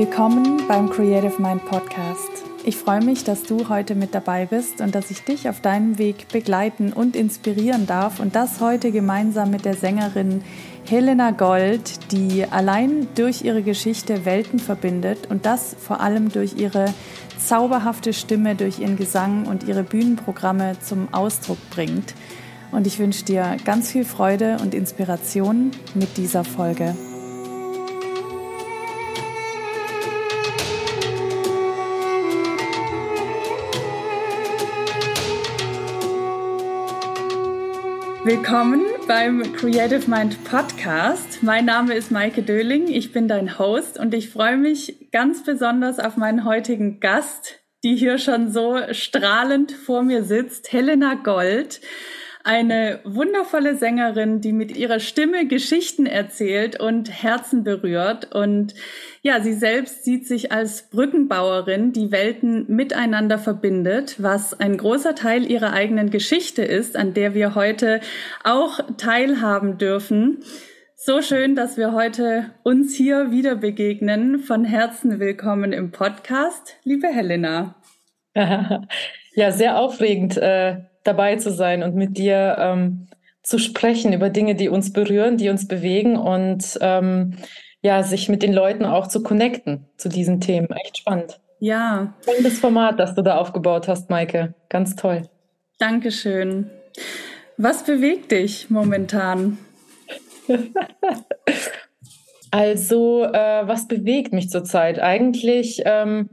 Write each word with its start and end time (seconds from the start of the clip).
Willkommen 0.00 0.66
beim 0.66 0.88
Creative 0.88 1.42
Mind 1.42 1.62
Podcast. 1.66 2.30
Ich 2.64 2.76
freue 2.76 3.04
mich, 3.04 3.22
dass 3.22 3.42
du 3.42 3.68
heute 3.68 3.94
mit 3.94 4.14
dabei 4.14 4.46
bist 4.46 4.80
und 4.80 4.94
dass 4.94 5.10
ich 5.10 5.24
dich 5.24 5.46
auf 5.46 5.60
deinem 5.60 5.98
Weg 5.98 6.28
begleiten 6.28 6.94
und 6.94 7.14
inspirieren 7.14 7.86
darf 7.86 8.18
und 8.18 8.34
das 8.34 8.62
heute 8.62 8.92
gemeinsam 8.92 9.50
mit 9.50 9.66
der 9.66 9.74
Sängerin 9.74 10.42
Helena 10.88 11.32
Gold, 11.32 12.12
die 12.12 12.46
allein 12.50 13.08
durch 13.14 13.42
ihre 13.42 13.60
Geschichte 13.62 14.24
Welten 14.24 14.58
verbindet 14.58 15.26
und 15.28 15.44
das 15.44 15.76
vor 15.78 16.00
allem 16.00 16.32
durch 16.32 16.56
ihre 16.56 16.86
zauberhafte 17.36 18.14
Stimme, 18.14 18.54
durch 18.54 18.78
ihren 18.78 18.96
Gesang 18.96 19.44
und 19.44 19.64
ihre 19.64 19.82
Bühnenprogramme 19.82 20.78
zum 20.80 21.12
Ausdruck 21.12 21.58
bringt. 21.68 22.14
Und 22.72 22.86
ich 22.86 22.98
wünsche 22.98 23.26
dir 23.26 23.58
ganz 23.66 23.90
viel 23.90 24.06
Freude 24.06 24.56
und 24.62 24.72
Inspiration 24.72 25.72
mit 25.94 26.16
dieser 26.16 26.42
Folge. 26.42 26.94
Willkommen 38.22 38.82
beim 39.08 39.42
Creative 39.54 40.10
Mind 40.10 40.44
Podcast. 40.44 41.42
Mein 41.42 41.64
Name 41.64 41.94
ist 41.94 42.10
Maike 42.10 42.42
Döling, 42.42 42.86
ich 42.86 43.12
bin 43.12 43.28
dein 43.28 43.58
Host 43.58 43.98
und 43.98 44.12
ich 44.12 44.28
freue 44.28 44.58
mich 44.58 45.10
ganz 45.10 45.42
besonders 45.42 45.98
auf 45.98 46.18
meinen 46.18 46.44
heutigen 46.44 47.00
Gast, 47.00 47.60
die 47.82 47.96
hier 47.96 48.18
schon 48.18 48.52
so 48.52 48.78
strahlend 48.90 49.72
vor 49.72 50.02
mir 50.02 50.22
sitzt, 50.22 50.70
Helena 50.70 51.14
Gold. 51.14 51.80
Eine 52.44 53.00
wundervolle 53.04 53.76
Sängerin, 53.76 54.42
die 54.42 54.52
mit 54.52 54.76
ihrer 54.76 55.00
Stimme 55.00 55.46
Geschichten 55.46 56.04
erzählt 56.04 56.78
und 56.78 57.10
Herzen 57.22 57.64
berührt. 57.64 58.34
Und 58.34 58.74
ja, 59.22 59.40
sie 59.40 59.52
selbst 59.52 60.04
sieht 60.04 60.26
sich 60.26 60.52
als 60.52 60.88
Brückenbauerin, 60.90 61.92
die 61.92 62.10
Welten 62.10 62.64
miteinander 62.68 63.38
verbindet, 63.38 64.22
was 64.22 64.58
ein 64.58 64.76
großer 64.76 65.14
Teil 65.14 65.50
ihrer 65.50 65.72
eigenen 65.72 66.10
Geschichte 66.10 66.62
ist, 66.62 66.96
an 66.96 67.14
der 67.14 67.34
wir 67.34 67.54
heute 67.54 68.00
auch 68.44 68.80
teilhaben 68.96 69.78
dürfen. 69.78 70.44
So 70.96 71.22
schön, 71.22 71.54
dass 71.54 71.76
wir 71.76 71.92
heute 71.92 72.50
uns 72.62 72.94
hier 72.94 73.30
wieder 73.30 73.56
begegnen. 73.56 74.38
Von 74.38 74.64
Herzen 74.64 75.18
willkommen 75.18 75.72
im 75.72 75.90
Podcast, 75.90 76.76
liebe 76.84 77.08
Helena. 77.08 77.76
Ja, 79.34 79.52
sehr 79.52 79.78
aufregend. 79.78 80.36
Äh 80.36 80.90
dabei 81.04 81.36
zu 81.36 81.50
sein 81.50 81.82
und 81.82 81.94
mit 81.94 82.18
dir 82.18 82.56
ähm, 82.58 83.06
zu 83.42 83.58
sprechen 83.58 84.12
über 84.12 84.30
Dinge, 84.30 84.54
die 84.54 84.68
uns 84.68 84.92
berühren, 84.92 85.36
die 85.36 85.48
uns 85.48 85.66
bewegen 85.66 86.16
und 86.16 86.78
ähm, 86.80 87.36
ja, 87.82 88.02
sich 88.02 88.28
mit 88.28 88.42
den 88.42 88.52
Leuten 88.52 88.84
auch 88.84 89.06
zu 89.06 89.22
connecten 89.22 89.86
zu 89.96 90.08
diesen 90.08 90.40
Themen. 90.40 90.68
Echt 90.84 90.98
spannend. 90.98 91.40
Ja. 91.58 92.14
Tolles 92.24 92.58
Format, 92.58 92.98
das 92.98 93.14
du 93.14 93.22
da 93.22 93.36
aufgebaut 93.36 93.88
hast, 93.88 94.10
Maike. 94.10 94.54
Ganz 94.68 94.96
toll. 94.96 95.22
Dankeschön. 95.78 96.70
Was 97.56 97.84
bewegt 97.84 98.32
dich 98.32 98.70
momentan? 98.70 99.58
also, 102.50 103.24
äh, 103.24 103.66
was 103.66 103.88
bewegt 103.88 104.32
mich 104.32 104.50
zurzeit? 104.50 104.98
Eigentlich, 104.98 105.82
ähm, 105.84 106.30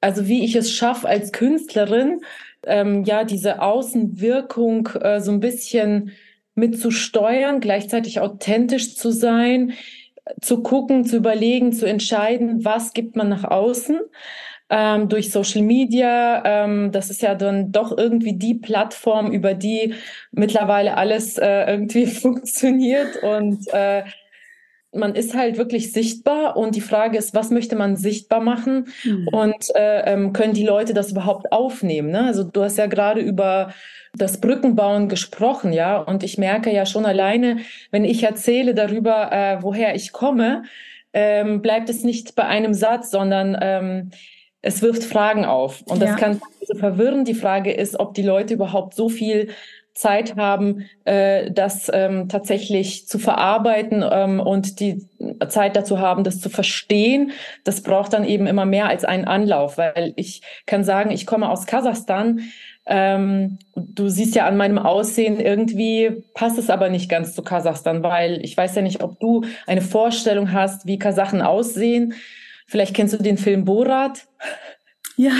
also 0.00 0.26
wie 0.26 0.44
ich 0.44 0.56
es 0.56 0.72
schaffe 0.72 1.08
als 1.08 1.32
Künstlerin, 1.32 2.20
ähm, 2.66 3.04
ja 3.04 3.24
diese 3.24 3.62
Außenwirkung 3.62 4.88
äh, 5.00 5.20
so 5.20 5.32
ein 5.32 5.40
bisschen 5.40 6.12
mitzusteuern, 6.54 7.60
gleichzeitig 7.60 8.20
authentisch 8.20 8.96
zu 8.96 9.10
sein, 9.10 9.72
zu 10.40 10.62
gucken, 10.62 11.04
zu 11.04 11.16
überlegen, 11.16 11.72
zu 11.72 11.86
entscheiden, 11.86 12.64
was 12.64 12.92
gibt 12.92 13.16
man 13.16 13.28
nach 13.28 13.44
außen. 13.44 14.00
Ähm, 14.70 15.08
durch 15.10 15.30
Social 15.30 15.62
Media. 15.62 16.42
Ähm, 16.44 16.90
das 16.90 17.10
ist 17.10 17.20
ja 17.20 17.34
dann 17.34 17.70
doch 17.70 17.96
irgendwie 17.96 18.32
die 18.34 18.54
Plattform, 18.54 19.30
über 19.30 19.52
die 19.52 19.94
mittlerweile 20.32 20.96
alles 20.96 21.36
äh, 21.36 21.70
irgendwie 21.70 22.06
funktioniert 22.22 23.22
und 23.22 23.68
äh, 23.72 24.04
man 24.94 25.14
ist 25.14 25.34
halt 25.34 25.58
wirklich 25.58 25.92
sichtbar 25.92 26.56
und 26.56 26.74
die 26.74 26.80
Frage 26.80 27.18
ist, 27.18 27.34
was 27.34 27.50
möchte 27.50 27.76
man 27.76 27.96
sichtbar 27.96 28.40
machen 28.40 28.88
mhm. 29.04 29.28
und 29.28 29.74
äh, 29.74 30.12
ähm, 30.12 30.32
können 30.32 30.54
die 30.54 30.64
Leute 30.64 30.94
das 30.94 31.10
überhaupt 31.10 31.52
aufnehmen? 31.52 32.10
Ne? 32.10 32.24
Also 32.24 32.44
du 32.44 32.62
hast 32.62 32.78
ja 32.78 32.86
gerade 32.86 33.20
über 33.20 33.72
das 34.16 34.40
Brückenbauen 34.40 35.08
gesprochen, 35.08 35.72
ja, 35.72 35.98
und 35.98 36.22
ich 36.22 36.38
merke 36.38 36.72
ja 36.72 36.86
schon 36.86 37.04
alleine, 37.04 37.58
wenn 37.90 38.04
ich 38.04 38.22
erzähle 38.22 38.74
darüber, 38.74 39.32
äh, 39.32 39.58
woher 39.60 39.94
ich 39.96 40.12
komme, 40.12 40.62
ähm, 41.12 41.62
bleibt 41.62 41.88
es 41.88 42.04
nicht 42.04 42.34
bei 42.36 42.44
einem 42.44 42.74
Satz, 42.74 43.10
sondern 43.10 43.56
ähm, 43.60 44.10
es 44.62 44.82
wirft 44.82 45.04
Fragen 45.04 45.44
auf. 45.44 45.82
Und 45.86 46.00
das 46.00 46.10
ja. 46.10 46.16
kann 46.16 46.40
verwirren. 46.78 47.24
Die 47.24 47.34
Frage 47.34 47.72
ist, 47.72 47.98
ob 48.00 48.14
die 48.14 48.22
Leute 48.22 48.54
überhaupt 48.54 48.94
so 48.94 49.08
viel 49.08 49.50
Zeit 49.94 50.36
haben, 50.36 50.86
äh, 51.04 51.50
das 51.52 51.90
ähm, 51.92 52.28
tatsächlich 52.28 53.06
zu 53.06 53.18
verarbeiten 53.18 54.04
ähm, 54.08 54.40
und 54.40 54.80
die 54.80 55.06
Zeit 55.48 55.76
dazu 55.76 56.00
haben, 56.00 56.24
das 56.24 56.40
zu 56.40 56.50
verstehen. 56.50 57.30
Das 57.62 57.82
braucht 57.82 58.12
dann 58.12 58.24
eben 58.24 58.46
immer 58.46 58.64
mehr 58.64 58.88
als 58.88 59.04
einen 59.04 59.24
Anlauf, 59.24 59.78
weil 59.78 60.12
ich 60.16 60.42
kann 60.66 60.82
sagen, 60.82 61.10
ich 61.10 61.26
komme 61.26 61.48
aus 61.48 61.66
Kasachstan. 61.66 62.40
Ähm, 62.86 63.58
du 63.76 64.08
siehst 64.08 64.34
ja 64.34 64.46
an 64.46 64.56
meinem 64.56 64.78
Aussehen, 64.78 65.40
irgendwie 65.40 66.24
passt 66.34 66.58
es 66.58 66.70
aber 66.70 66.90
nicht 66.90 67.08
ganz 67.08 67.34
zu 67.34 67.42
Kasachstan, 67.42 68.02
weil 68.02 68.44
ich 68.44 68.56
weiß 68.56 68.74
ja 68.74 68.82
nicht, 68.82 69.02
ob 69.02 69.20
du 69.20 69.44
eine 69.66 69.80
Vorstellung 69.80 70.52
hast, 70.52 70.86
wie 70.86 70.98
Kasachen 70.98 71.40
aussehen. 71.40 72.14
Vielleicht 72.66 72.94
kennst 72.94 73.14
du 73.14 73.18
den 73.18 73.38
Film 73.38 73.64
Borat. 73.64 74.26
Ja. 75.16 75.30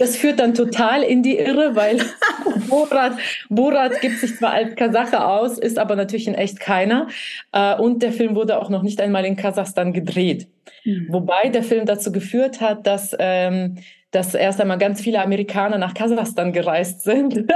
Das 0.00 0.16
führt 0.16 0.40
dann 0.40 0.54
total 0.54 1.02
in 1.02 1.22
die 1.22 1.36
Irre, 1.36 1.76
weil 1.76 1.98
Borat, 2.70 3.18
Borat 3.50 4.00
gibt 4.00 4.18
sich 4.18 4.34
zwar 4.34 4.52
als 4.52 4.74
Kasache 4.74 5.22
aus, 5.22 5.58
ist 5.58 5.78
aber 5.78 5.94
natürlich 5.94 6.26
in 6.26 6.34
echt 6.34 6.58
keiner. 6.58 7.08
Äh, 7.52 7.76
und 7.76 8.02
der 8.02 8.10
Film 8.10 8.34
wurde 8.34 8.58
auch 8.58 8.70
noch 8.70 8.82
nicht 8.82 8.98
einmal 9.02 9.26
in 9.26 9.36
Kasachstan 9.36 9.92
gedreht. 9.92 10.48
Mhm. 10.86 11.08
Wobei 11.10 11.50
der 11.50 11.62
Film 11.62 11.84
dazu 11.84 12.12
geführt 12.12 12.62
hat, 12.62 12.86
dass, 12.86 13.14
ähm, 13.18 13.76
dass 14.10 14.34
erst 14.34 14.58
einmal 14.62 14.78
ganz 14.78 15.02
viele 15.02 15.20
Amerikaner 15.22 15.76
nach 15.76 15.92
Kasachstan 15.92 16.54
gereist 16.54 17.04
sind. 17.04 17.44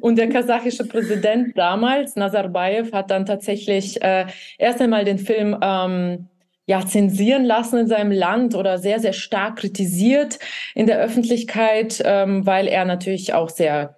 Und 0.00 0.18
der 0.18 0.28
kasachische 0.28 0.84
Präsident 0.86 1.56
damals, 1.56 2.16
Nazarbayev, 2.16 2.92
hat 2.92 3.10
dann 3.10 3.24
tatsächlich 3.24 4.02
äh, 4.02 4.26
erst 4.58 4.82
einmal 4.82 5.06
den 5.06 5.18
Film 5.18 5.56
ähm, 5.62 6.28
ja, 6.68 6.84
zensieren 6.84 7.46
lassen 7.46 7.78
in 7.78 7.88
seinem 7.88 8.12
Land 8.12 8.54
oder 8.54 8.76
sehr, 8.76 9.00
sehr 9.00 9.14
stark 9.14 9.56
kritisiert 9.56 10.38
in 10.74 10.86
der 10.86 10.98
Öffentlichkeit, 10.98 12.02
ähm, 12.04 12.44
weil 12.44 12.68
er 12.68 12.84
natürlich 12.84 13.32
auch 13.32 13.48
sehr 13.48 13.96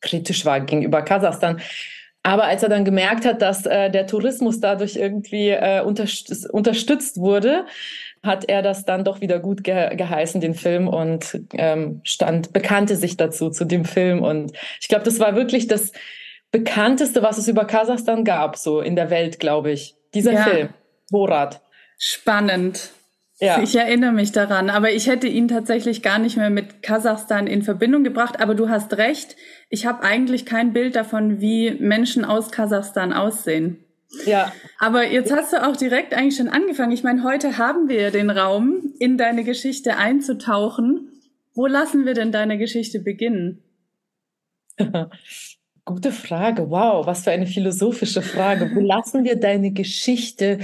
kritisch 0.00 0.44
war 0.44 0.60
gegenüber 0.60 1.02
Kasachstan. 1.02 1.60
Aber 2.22 2.44
als 2.44 2.62
er 2.62 2.68
dann 2.68 2.84
gemerkt 2.84 3.24
hat, 3.24 3.42
dass 3.42 3.66
äh, 3.66 3.90
der 3.90 4.06
Tourismus 4.06 4.60
dadurch 4.60 4.94
irgendwie 4.94 5.48
äh, 5.48 5.80
unterstützt, 5.80 6.48
unterstützt 6.48 7.18
wurde, 7.18 7.66
hat 8.22 8.48
er 8.48 8.62
das 8.62 8.84
dann 8.84 9.02
doch 9.02 9.20
wieder 9.20 9.40
gut 9.40 9.64
ge 9.64 9.96
geheißen, 9.96 10.40
den 10.40 10.54
Film, 10.54 10.86
und 10.86 11.40
ähm, 11.54 12.02
stand, 12.04 12.52
bekannte 12.52 12.94
sich 12.94 13.16
dazu, 13.16 13.50
zu 13.50 13.64
dem 13.64 13.84
Film. 13.84 14.22
Und 14.22 14.52
ich 14.80 14.86
glaube, 14.86 15.04
das 15.04 15.18
war 15.18 15.34
wirklich 15.34 15.66
das 15.66 15.90
bekannteste, 16.52 17.22
was 17.24 17.36
es 17.36 17.48
über 17.48 17.64
Kasachstan 17.64 18.22
gab, 18.22 18.56
so 18.56 18.80
in 18.80 18.94
der 18.94 19.10
Welt, 19.10 19.40
glaube 19.40 19.72
ich. 19.72 19.96
Dieser 20.14 20.34
ja. 20.34 20.42
Film, 20.44 20.68
Borat. 21.10 21.60
Spannend. 21.96 22.90
Ja. 23.38 23.62
Ich 23.62 23.76
erinnere 23.76 24.12
mich 24.12 24.32
daran, 24.32 24.70
aber 24.70 24.92
ich 24.92 25.08
hätte 25.08 25.26
ihn 25.26 25.48
tatsächlich 25.48 26.02
gar 26.02 26.18
nicht 26.18 26.38
mehr 26.38 26.48
mit 26.48 26.82
Kasachstan 26.82 27.46
in 27.46 27.62
Verbindung 27.62 28.02
gebracht. 28.02 28.40
Aber 28.40 28.54
du 28.54 28.70
hast 28.70 28.96
recht, 28.96 29.36
ich 29.68 29.84
habe 29.84 30.02
eigentlich 30.02 30.46
kein 30.46 30.72
Bild 30.72 30.96
davon, 30.96 31.40
wie 31.40 31.72
Menschen 31.72 32.24
aus 32.24 32.50
Kasachstan 32.50 33.12
aussehen. 33.12 33.84
Ja. 34.24 34.52
Aber 34.78 35.06
jetzt 35.06 35.32
hast 35.32 35.52
du 35.52 35.66
auch 35.66 35.76
direkt 35.76 36.14
eigentlich 36.14 36.36
schon 36.36 36.48
angefangen. 36.48 36.92
Ich 36.92 37.02
meine, 37.02 37.24
heute 37.24 37.58
haben 37.58 37.88
wir 37.88 38.10
den 38.10 38.30
Raum, 38.30 38.94
in 38.98 39.18
deine 39.18 39.44
Geschichte 39.44 39.98
einzutauchen. 39.98 41.12
Wo 41.54 41.66
lassen 41.66 42.06
wir 42.06 42.14
denn 42.14 42.32
deine 42.32 42.56
Geschichte 42.56 43.00
beginnen? 43.00 43.62
Gute 45.84 46.10
Frage. 46.10 46.70
Wow, 46.70 47.06
was 47.06 47.24
für 47.24 47.32
eine 47.32 47.46
philosophische 47.46 48.22
Frage. 48.22 48.70
Wo 48.74 48.80
lassen 48.80 49.24
wir 49.24 49.36
deine 49.36 49.72
Geschichte 49.72 50.58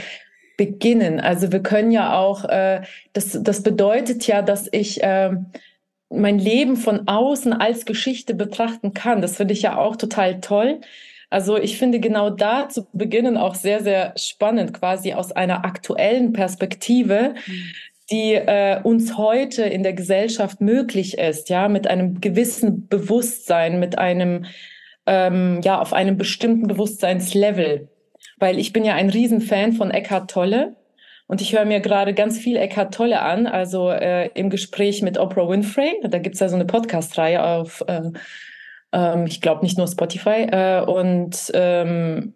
beginnen. 0.62 1.18
Also 1.18 1.50
wir 1.50 1.60
können 1.60 1.90
ja 1.90 2.16
auch, 2.16 2.44
äh, 2.44 2.82
das, 3.14 3.36
das 3.42 3.64
bedeutet 3.64 4.28
ja, 4.28 4.42
dass 4.42 4.68
ich 4.70 5.02
äh, 5.02 5.32
mein 6.08 6.38
Leben 6.38 6.76
von 6.76 7.08
außen 7.08 7.52
als 7.52 7.84
Geschichte 7.84 8.34
betrachten 8.34 8.94
kann. 8.94 9.22
Das 9.22 9.36
finde 9.36 9.54
ich 9.54 9.62
ja 9.62 9.76
auch 9.76 9.96
total 9.96 10.40
toll. 10.40 10.80
Also 11.30 11.58
ich 11.58 11.78
finde 11.78 11.98
genau 11.98 12.30
da 12.30 12.68
zu 12.68 12.86
beginnen 12.92 13.36
auch 13.36 13.56
sehr, 13.56 13.82
sehr 13.82 14.12
spannend, 14.16 14.72
quasi 14.72 15.14
aus 15.14 15.32
einer 15.32 15.64
aktuellen 15.64 16.32
Perspektive, 16.32 17.34
die 18.12 18.34
äh, 18.34 18.80
uns 18.84 19.16
heute 19.16 19.64
in 19.64 19.82
der 19.82 19.94
Gesellschaft 19.94 20.60
möglich 20.60 21.18
ist, 21.18 21.48
ja, 21.48 21.68
mit 21.68 21.88
einem 21.88 22.20
gewissen 22.20 22.86
Bewusstsein, 22.86 23.80
mit 23.80 23.98
einem, 23.98 24.44
ähm, 25.06 25.60
ja, 25.64 25.80
auf 25.80 25.92
einem 25.92 26.18
bestimmten 26.18 26.68
Bewusstseinslevel 26.68 27.88
weil 28.42 28.58
ich 28.58 28.72
bin 28.72 28.84
ja 28.84 28.94
ein 28.94 29.08
Riesenfan 29.08 29.72
von 29.72 29.92
Eckhart 29.92 30.28
Tolle 30.28 30.74
Und 31.28 31.40
ich 31.40 31.54
höre 31.54 31.64
mir 31.64 31.80
gerade 31.80 32.12
ganz 32.12 32.38
viel 32.38 32.56
Eckhart 32.56 32.92
Tolle 32.92 33.22
an, 33.22 33.46
also 33.46 33.88
äh, 33.90 34.28
im 34.34 34.50
Gespräch 34.50 35.00
mit 35.00 35.16
Oprah 35.16 35.48
Winfrey. 35.48 36.00
Da 36.02 36.18
gibt 36.18 36.34
es 36.34 36.40
ja 36.40 36.48
so 36.48 36.56
eine 36.56 36.66
Podcast-Reihe 36.66 37.42
auf, 37.42 37.82
äh, 37.86 38.10
ähm, 38.92 39.26
ich 39.26 39.40
glaube 39.40 39.62
nicht 39.62 39.78
nur 39.78 39.86
Spotify. 39.86 40.46
Äh, 40.50 40.82
und 40.82 41.52
ähm, 41.54 42.34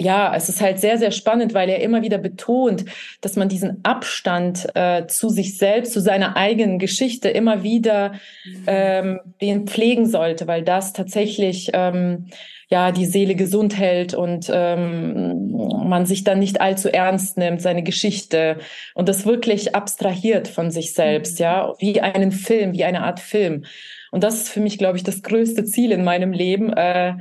ja, 0.00 0.34
es 0.34 0.48
ist 0.48 0.60
halt 0.60 0.80
sehr, 0.80 0.98
sehr 0.98 1.12
spannend, 1.12 1.54
weil 1.54 1.68
er 1.68 1.80
immer 1.80 2.02
wieder 2.02 2.18
betont, 2.18 2.84
dass 3.20 3.36
man 3.36 3.48
diesen 3.48 3.84
Abstand 3.84 4.66
äh, 4.74 5.06
zu 5.06 5.28
sich 5.28 5.56
selbst, 5.56 5.92
zu 5.92 6.00
seiner 6.00 6.36
eigenen 6.36 6.80
Geschichte 6.80 7.28
immer 7.28 7.62
wieder 7.62 8.14
mhm. 8.44 8.64
ähm, 8.66 9.20
den 9.40 9.66
pflegen 9.68 10.06
sollte, 10.06 10.48
weil 10.48 10.62
das 10.62 10.94
tatsächlich 10.94 11.70
ähm, 11.74 12.26
ja 12.68 12.90
die 12.90 13.06
Seele 13.06 13.36
gesund 13.36 13.78
hält 13.78 14.14
und 14.14 14.50
ähm, 14.52 15.52
man 15.52 16.06
sich 16.06 16.24
dann 16.24 16.40
nicht 16.40 16.60
allzu 16.60 16.92
ernst 16.92 17.38
nimmt, 17.38 17.62
seine 17.62 17.84
Geschichte 17.84 18.58
und 18.94 19.08
das 19.08 19.26
wirklich 19.26 19.76
abstrahiert 19.76 20.48
von 20.48 20.72
sich 20.72 20.92
selbst, 20.92 21.38
mhm. 21.38 21.44
ja, 21.44 21.72
wie 21.78 22.00
einen 22.00 22.32
Film, 22.32 22.72
wie 22.72 22.84
eine 22.84 23.04
Art 23.04 23.20
Film. 23.20 23.64
Und 24.10 24.24
das 24.24 24.34
ist 24.34 24.48
für 24.48 24.60
mich, 24.60 24.76
glaube 24.76 24.96
ich, 24.96 25.04
das 25.04 25.22
größte 25.22 25.64
Ziel 25.64 25.92
in 25.92 26.02
meinem 26.02 26.32
Leben. 26.32 26.72
Äh, 26.72 27.14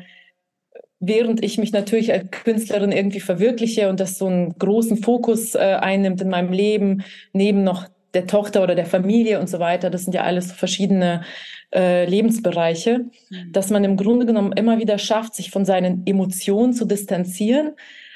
während 1.05 1.44
ich 1.44 1.57
mich 1.57 1.71
natürlich 1.71 2.13
als 2.13 2.31
Künstlerin 2.31 2.91
irgendwie 2.91 3.19
verwirkliche 3.19 3.89
und 3.89 4.00
das 4.00 4.17
so 4.17 4.27
einen 4.27 4.57
großen 4.57 4.97
Fokus 4.97 5.55
äh, 5.55 5.59
einnimmt 5.59 6.21
in 6.21 6.29
meinem 6.29 6.53
Leben, 6.53 7.03
neben 7.33 7.63
noch 7.63 7.88
der 8.13 8.27
Tochter 8.27 8.63
oder 8.63 8.75
der 8.75 8.85
Familie 8.85 9.39
und 9.39 9.50
so 9.50 9.59
weiter, 9.59 9.89
das 9.89 10.03
sind 10.03 10.13
ja 10.13 10.23
alles 10.23 10.51
verschiedene 10.51 11.23
äh, 11.73 12.05
Lebensbereiche, 12.05 13.05
mhm. 13.29 13.51
dass 13.51 13.69
man 13.69 13.83
im 13.83 13.97
Grunde 13.97 14.25
genommen 14.25 14.53
immer 14.53 14.79
wieder 14.79 14.97
schafft, 14.97 15.35
sich 15.35 15.51
von 15.51 15.65
seinen 15.65 16.03
Emotionen 16.05 16.73
zu 16.73 16.85
distanzieren, 16.85 17.71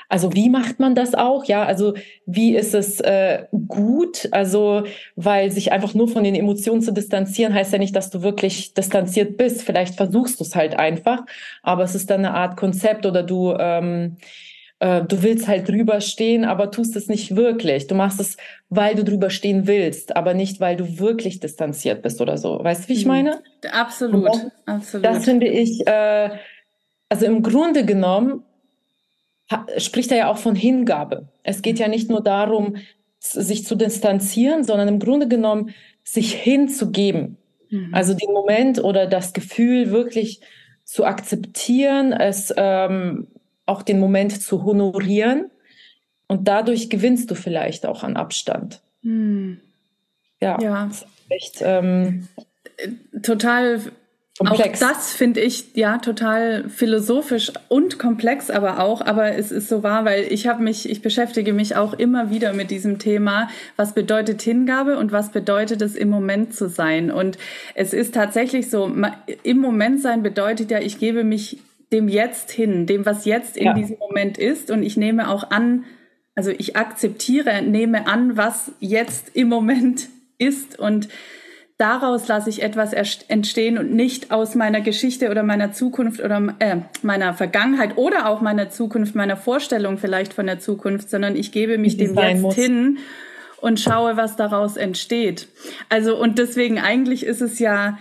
also 0.10 0.34
wie 0.34 0.50
macht 0.50 0.80
man 0.80 0.96
das 0.96 1.16
auch? 1.16 1.46
Ja, 1.46 1.64
also 1.64 1.94
wie 2.26 2.56
ist 2.56 2.74
es 2.74 3.02
äh, 3.02 3.46
gut? 3.68 4.30
Also 4.32 4.84
weil 5.16 5.52
sich 5.52 5.72
einfach 5.72 5.94
nur 5.94 6.08
von 6.08 6.24
den 6.24 6.36
Emotionen 6.36 6.82
zu 6.82 6.94
distanzieren, 6.94 7.54
heißt 7.54 7.74
ja 7.74 7.80
nicht, 7.80 7.96
dass 7.96 8.10
du 8.10 8.22
wirklich 8.22 8.74
distanziert 8.74 9.38
bist. 9.38 9.64
Vielleicht 9.64 9.96
versuchst 9.96 10.40
du 10.40 10.44
es 10.46 10.56
halt 10.56 10.80
einfach, 10.80 11.26
aber 11.62 11.84
es 11.84 11.96
ist 11.96 12.10
dann 12.10 12.26
eine 12.26 12.34
Art 12.34 12.56
Konzept 12.58 13.06
oder 13.06 13.24
du 13.24 13.54
ähm, 13.60 14.18
äh, 14.80 15.04
du 15.04 15.24
willst 15.24 15.48
halt 15.48 15.68
drüber 15.68 16.02
stehen, 16.02 16.46
aber 16.46 16.72
tust 16.72 16.96
es 16.96 17.08
nicht 17.08 17.36
wirklich. 17.36 17.88
Du 17.88 17.96
machst 17.96 18.20
es, 18.20 18.38
weil 18.70 18.96
du 18.96 19.04
drüber 19.04 19.30
stehen 19.30 19.68
willst, 19.68 20.16
aber 20.16 20.34
nicht, 20.34 20.60
weil 20.60 20.78
du 20.78 21.00
wirklich 21.00 21.40
distanziert 21.40 22.02
bist 22.02 22.22
oder 22.22 22.38
so. 22.38 22.64
Weißt 22.64 22.84
du, 22.86 22.90
wie 22.90 22.94
ich 22.94 23.06
mhm. 23.06 23.12
meine? 23.12 23.42
Absolut, 23.72 24.28
das, 24.28 24.46
absolut. 24.66 25.06
Das 25.06 25.26
finde 25.26 25.48
ich, 25.48 25.86
äh, 25.88 26.30
also 27.10 27.26
im 27.26 27.42
Grunde 27.42 27.86
genommen 27.86 28.44
spricht 29.78 30.12
er 30.12 30.18
ja 30.18 30.32
auch 30.32 30.38
von 30.38 30.56
Hingabe. 30.56 31.28
Es 31.44 31.62
geht 31.62 31.80
ja 31.80 31.88
nicht 31.88 32.10
nur 32.10 32.22
darum, 32.22 32.78
sich 33.20 33.66
zu 33.66 33.76
distanzieren, 33.76 34.64
sondern 34.64 34.88
im 34.88 35.00
Grunde 35.00 35.28
genommen 35.28 35.74
sich 36.04 36.34
hinzugeben. 36.34 37.38
Mhm. 37.70 37.94
Also 37.94 38.14
den 38.14 38.32
Moment 38.32 38.84
oder 38.84 39.08
das 39.08 39.34
Gefühl 39.34 39.92
wirklich 39.92 40.42
zu 40.84 41.06
akzeptieren, 41.06 42.14
es 42.14 42.54
ähm, 42.56 43.28
auch 43.66 43.82
den 43.82 44.00
Moment 44.00 44.42
zu 44.42 44.64
honorieren 44.64 45.52
und 46.28 46.48
dadurch 46.48 46.90
gewinnst 46.90 47.30
du 47.30 47.36
vielleicht 47.36 47.86
auch 47.86 48.04
an 48.04 48.16
Abstand. 48.16 48.82
Mhm. 49.02 49.60
Ja, 50.40 50.62
ja. 50.62 50.90
echt 51.30 51.62
ähm, 51.62 52.28
total 53.24 53.82
Komplex. 54.38 54.84
Auch 54.84 54.90
das 54.90 55.14
finde 55.14 55.40
ich 55.42 55.76
ja 55.76 55.98
total 55.98 56.70
philosophisch 56.70 57.52
und 57.70 57.98
komplex, 57.98 58.50
aber 58.50 58.80
auch. 58.80 59.02
Aber 59.02 59.36
es 59.36 59.52
ist 59.52 59.68
so 59.68 59.82
wahr, 59.82 60.06
weil 60.06 60.32
ich 60.32 60.48
habe 60.48 60.62
mich, 60.62 60.90
ich 60.90 61.02
beschäftige 61.02 61.54
mich 61.54 61.76
auch 61.76 61.94
immer 61.94 62.30
wieder 62.30 62.54
mit 62.54 62.70
diesem 62.70 63.00
Thema. 63.00 63.50
Was 63.78 63.94
bedeutet 63.94 64.42
Hingabe 64.42 64.98
und 64.98 65.12
was 65.12 65.32
bedeutet 65.32 65.82
es 65.82 65.96
im 65.96 66.10
Moment 66.10 66.54
zu 66.54 66.70
sein? 66.70 67.10
Und 67.10 67.38
es 67.74 67.94
ist 67.94 68.14
tatsächlich 68.14 68.70
so, 68.70 68.92
im 69.44 69.58
Moment 69.58 70.02
sein 70.02 70.22
bedeutet 70.22 70.70
ja, 70.70 70.80
ich 70.80 71.00
gebe 71.00 71.24
mich 71.24 71.58
dem 71.92 72.08
Jetzt 72.08 72.52
hin, 72.52 72.86
dem, 72.86 73.06
was 73.06 73.26
jetzt 73.26 73.58
in 73.58 73.66
ja. 73.66 73.74
diesem 73.74 73.98
Moment 73.98 74.38
ist. 74.38 74.70
Und 74.70 74.84
ich 74.84 74.98
nehme 74.98 75.30
auch 75.30 75.50
an, 75.50 75.86
also 76.36 76.52
ich 76.52 76.76
akzeptiere, 76.76 77.64
nehme 77.64 78.08
an, 78.08 78.38
was 78.38 78.72
jetzt 78.80 79.36
im 79.36 79.48
Moment 79.48 80.10
ist 80.38 80.78
und 80.78 81.08
daraus 81.78 82.28
lasse 82.28 82.50
ich 82.50 82.64
etwas 82.64 82.94
entstehen 82.94 83.78
und 83.78 83.92
nicht 83.94 84.32
aus 84.32 84.56
meiner 84.56 84.82
Geschichte 84.82 85.30
oder 85.30 85.44
meiner 85.44 85.72
Zukunft 85.74 86.20
oder 86.22 86.56
äh, 86.60 86.78
meiner 87.04 87.34
Vergangenheit 87.34 87.98
oder 87.98 88.28
auch 88.28 88.42
meiner 88.42 88.70
Zukunft, 88.70 89.16
meiner 89.16 89.38
Vorstellung 89.38 89.98
vielleicht 89.98 90.34
von 90.34 90.48
der 90.48 90.60
Zukunft, 90.60 91.10
sondern 91.10 91.36
ich 91.36 91.52
gebe 91.52 91.78
mich 91.78 91.98
dem 91.98 92.16
Jetzt 92.16 92.42
muss. 92.42 92.56
hin 92.56 92.98
und 93.62 93.80
schaue, 93.80 94.18
was 94.18 94.36
daraus 94.36 94.78
entsteht. 94.78 95.48
Also 95.90 96.20
und 96.20 96.40
deswegen 96.40 96.80
eigentlich 96.80 97.26
ist 97.26 97.42
es 97.42 97.60
ja 97.60 97.98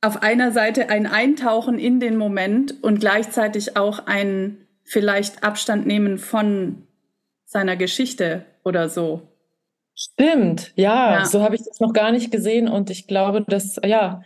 auf 0.00 0.22
einer 0.22 0.52
Seite 0.52 0.90
ein 0.90 1.06
Eintauchen 1.06 1.78
in 1.78 2.00
den 2.00 2.16
Moment 2.16 2.82
und 2.82 3.00
gleichzeitig 3.00 3.76
auch 3.76 4.06
ein 4.06 4.58
vielleicht 4.84 5.42
Abstand 5.44 5.86
nehmen 5.86 6.18
von 6.18 6.82
seiner 7.44 7.76
Geschichte 7.76 8.44
oder 8.64 8.88
so. 8.88 9.22
Stimmt, 10.00 10.72
ja, 10.76 11.18
ja. 11.18 11.24
so 11.24 11.42
habe 11.42 11.56
ich 11.56 11.64
das 11.64 11.80
noch 11.80 11.92
gar 11.92 12.12
nicht 12.12 12.30
gesehen 12.30 12.68
und 12.68 12.88
ich 12.88 13.08
glaube, 13.08 13.44
dass, 13.44 13.80
ja, 13.84 14.22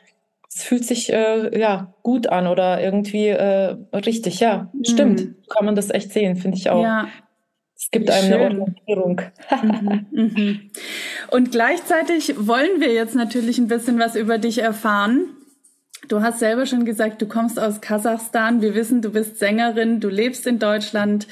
es 0.54 0.62
fühlt 0.62 0.84
sich 0.84 1.10
äh, 1.10 1.58
ja 1.58 1.94
gut 2.02 2.26
an 2.26 2.46
oder 2.46 2.82
irgendwie 2.82 3.28
äh, 3.28 3.78
richtig, 3.94 4.40
ja, 4.40 4.70
mhm. 4.74 4.84
stimmt. 4.84 5.48
Kann 5.48 5.64
man 5.64 5.74
das 5.74 5.88
echt 5.88 6.12
sehen, 6.12 6.36
finde 6.36 6.58
ich 6.58 6.68
auch. 6.68 6.82
Ja. 6.82 7.08
Es 7.74 7.90
gibt 7.90 8.10
einem 8.10 8.26
Schön. 8.26 8.42
eine 8.42 8.60
Orientierung. 8.60 9.20
mhm, 9.62 10.06
mhm. 10.10 10.70
Und 11.30 11.52
gleichzeitig 11.52 12.34
wollen 12.46 12.80
wir 12.80 12.92
jetzt 12.92 13.14
natürlich 13.14 13.56
ein 13.56 13.68
bisschen 13.68 13.98
was 13.98 14.14
über 14.14 14.36
dich 14.36 14.58
erfahren. 14.58 15.30
Du 16.08 16.20
hast 16.20 16.40
selber 16.40 16.66
schon 16.66 16.84
gesagt, 16.84 17.22
du 17.22 17.26
kommst 17.26 17.58
aus 17.58 17.80
Kasachstan. 17.80 18.60
Wir 18.60 18.74
wissen, 18.74 19.00
du 19.00 19.10
bist 19.10 19.38
Sängerin, 19.38 20.00
du 20.00 20.10
lebst 20.10 20.46
in 20.46 20.58
Deutschland. 20.58 21.26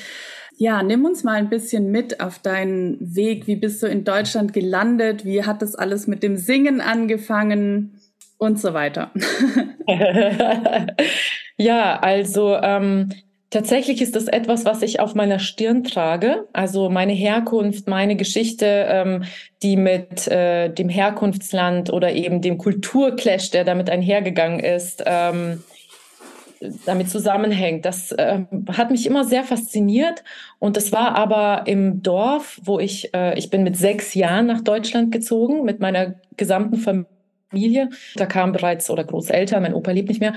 Ja, 0.63 0.83
nimm 0.83 1.07
uns 1.07 1.25
mal 1.25 1.37
ein 1.37 1.49
bisschen 1.49 1.91
mit 1.91 2.21
auf 2.21 2.39
deinen 2.39 2.99
Weg. 3.17 3.47
Wie 3.47 3.57
bist 3.57 3.83
du 3.83 3.87
in 3.87 4.05
Deutschland 4.05 4.53
gelandet? 4.53 5.25
Wie 5.25 5.45
hat 5.45 5.63
das 5.63 5.75
alles 5.75 6.07
mit 6.07 6.23
dem 6.23 6.37
Singen 6.37 6.83
angefangen? 6.83 7.99
Und 8.37 8.61
so 8.61 8.75
weiter. 8.75 9.11
ja, 11.57 11.99
also 12.01 12.57
ähm, 12.57 13.09
tatsächlich 13.49 14.03
ist 14.03 14.15
das 14.15 14.29
etwas, 14.29 14.67
was 14.67 14.83
ich 14.83 15.01
auf 15.01 15.15
meiner 15.15 15.39
Stirn 15.39 15.83
trage. 15.83 16.47
Also 16.53 16.91
meine 16.91 17.15
Herkunft, 17.15 17.89
meine 17.89 18.17
Geschichte, 18.17 18.67
ähm, 18.67 19.25
die 19.63 19.77
mit 19.77 20.29
äh, 20.29 20.69
dem 20.69 20.91
Herkunftsland 20.91 21.91
oder 21.91 22.13
eben 22.13 22.43
dem 22.43 22.59
Kulturclash, 22.59 23.51
der 23.51 23.65
damit 23.65 23.89
einhergegangen 23.89 24.61
ist, 24.61 25.03
ähm, 25.07 25.63
damit 26.85 27.09
zusammenhängt. 27.09 27.85
Das 27.85 28.13
äh, 28.13 28.41
hat 28.73 28.91
mich 28.91 29.07
immer 29.07 29.25
sehr 29.25 29.45
fasziniert. 29.45 30.23
Und 30.59 30.77
das 30.77 30.93
war 30.93 31.15
aber 31.15 31.63
im 31.67 32.03
Dorf, 32.03 32.61
wo 32.63 32.79
ich, 32.79 33.15
äh, 33.15 33.39
ich 33.39 33.51
bin 33.51 33.63
mit 33.63 33.77
sechs 33.77 34.15
Jahren 34.15 34.47
nach 34.47 34.61
Deutschland 34.61 35.11
gezogen, 35.11 35.65
mit 35.65 35.81
meiner 35.81 36.15
gesamten 36.37 36.77
Familie. 36.77 37.89
Da 38.17 38.27
kamen 38.27 38.53
bereits, 38.53 38.91
oder 38.91 39.05
Großeltern, 39.05 39.63
mein 39.63 39.75
Opa 39.75 39.91
lebt 39.93 40.09
nicht 40.09 40.21
mehr, 40.21 40.35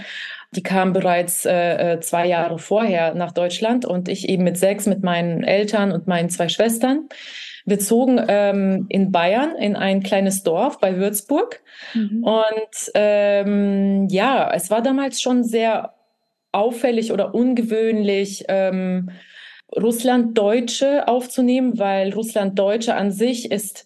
die 0.51 0.63
kamen 0.63 0.93
bereits 0.93 1.45
äh, 1.45 1.93
äh, 1.93 1.99
zwei 1.99 2.25
Jahre 2.27 2.57
vorher 2.57 3.15
nach 3.15 3.31
Deutschland 3.31 3.85
und 3.85 4.07
ich 4.07 4.29
eben 4.29 4.43
mit 4.43 4.57
sechs 4.57 4.85
mit 4.85 5.03
meinen 5.03 5.43
Eltern 5.43 5.91
und 5.91 6.07
meinen 6.07 6.29
zwei 6.29 6.47
Schwestern. 6.47 7.09
Wir 7.65 7.79
zogen 7.79 8.21
ähm, 8.27 8.85
in 8.89 9.11
Bayern 9.11 9.55
in 9.55 9.75
ein 9.75 10.03
kleines 10.03 10.43
Dorf 10.43 10.79
bei 10.79 10.97
Würzburg. 10.97 11.61
Mhm. 11.93 12.23
Und 12.23 12.91
ähm, 12.93 14.07
ja, 14.09 14.51
es 14.53 14.69
war 14.69 14.81
damals 14.81 15.21
schon 15.21 15.43
sehr 15.43 15.93
auffällig 16.53 17.11
oder 17.11 17.35
ungewöhnlich, 17.35 18.45
ähm, 18.47 19.09
Russlanddeutsche 19.75 21.07
aufzunehmen, 21.07 21.79
weil 21.79 22.13
Russlanddeutsche 22.13 22.95
an 22.95 23.11
sich 23.11 23.51
ist, 23.51 23.85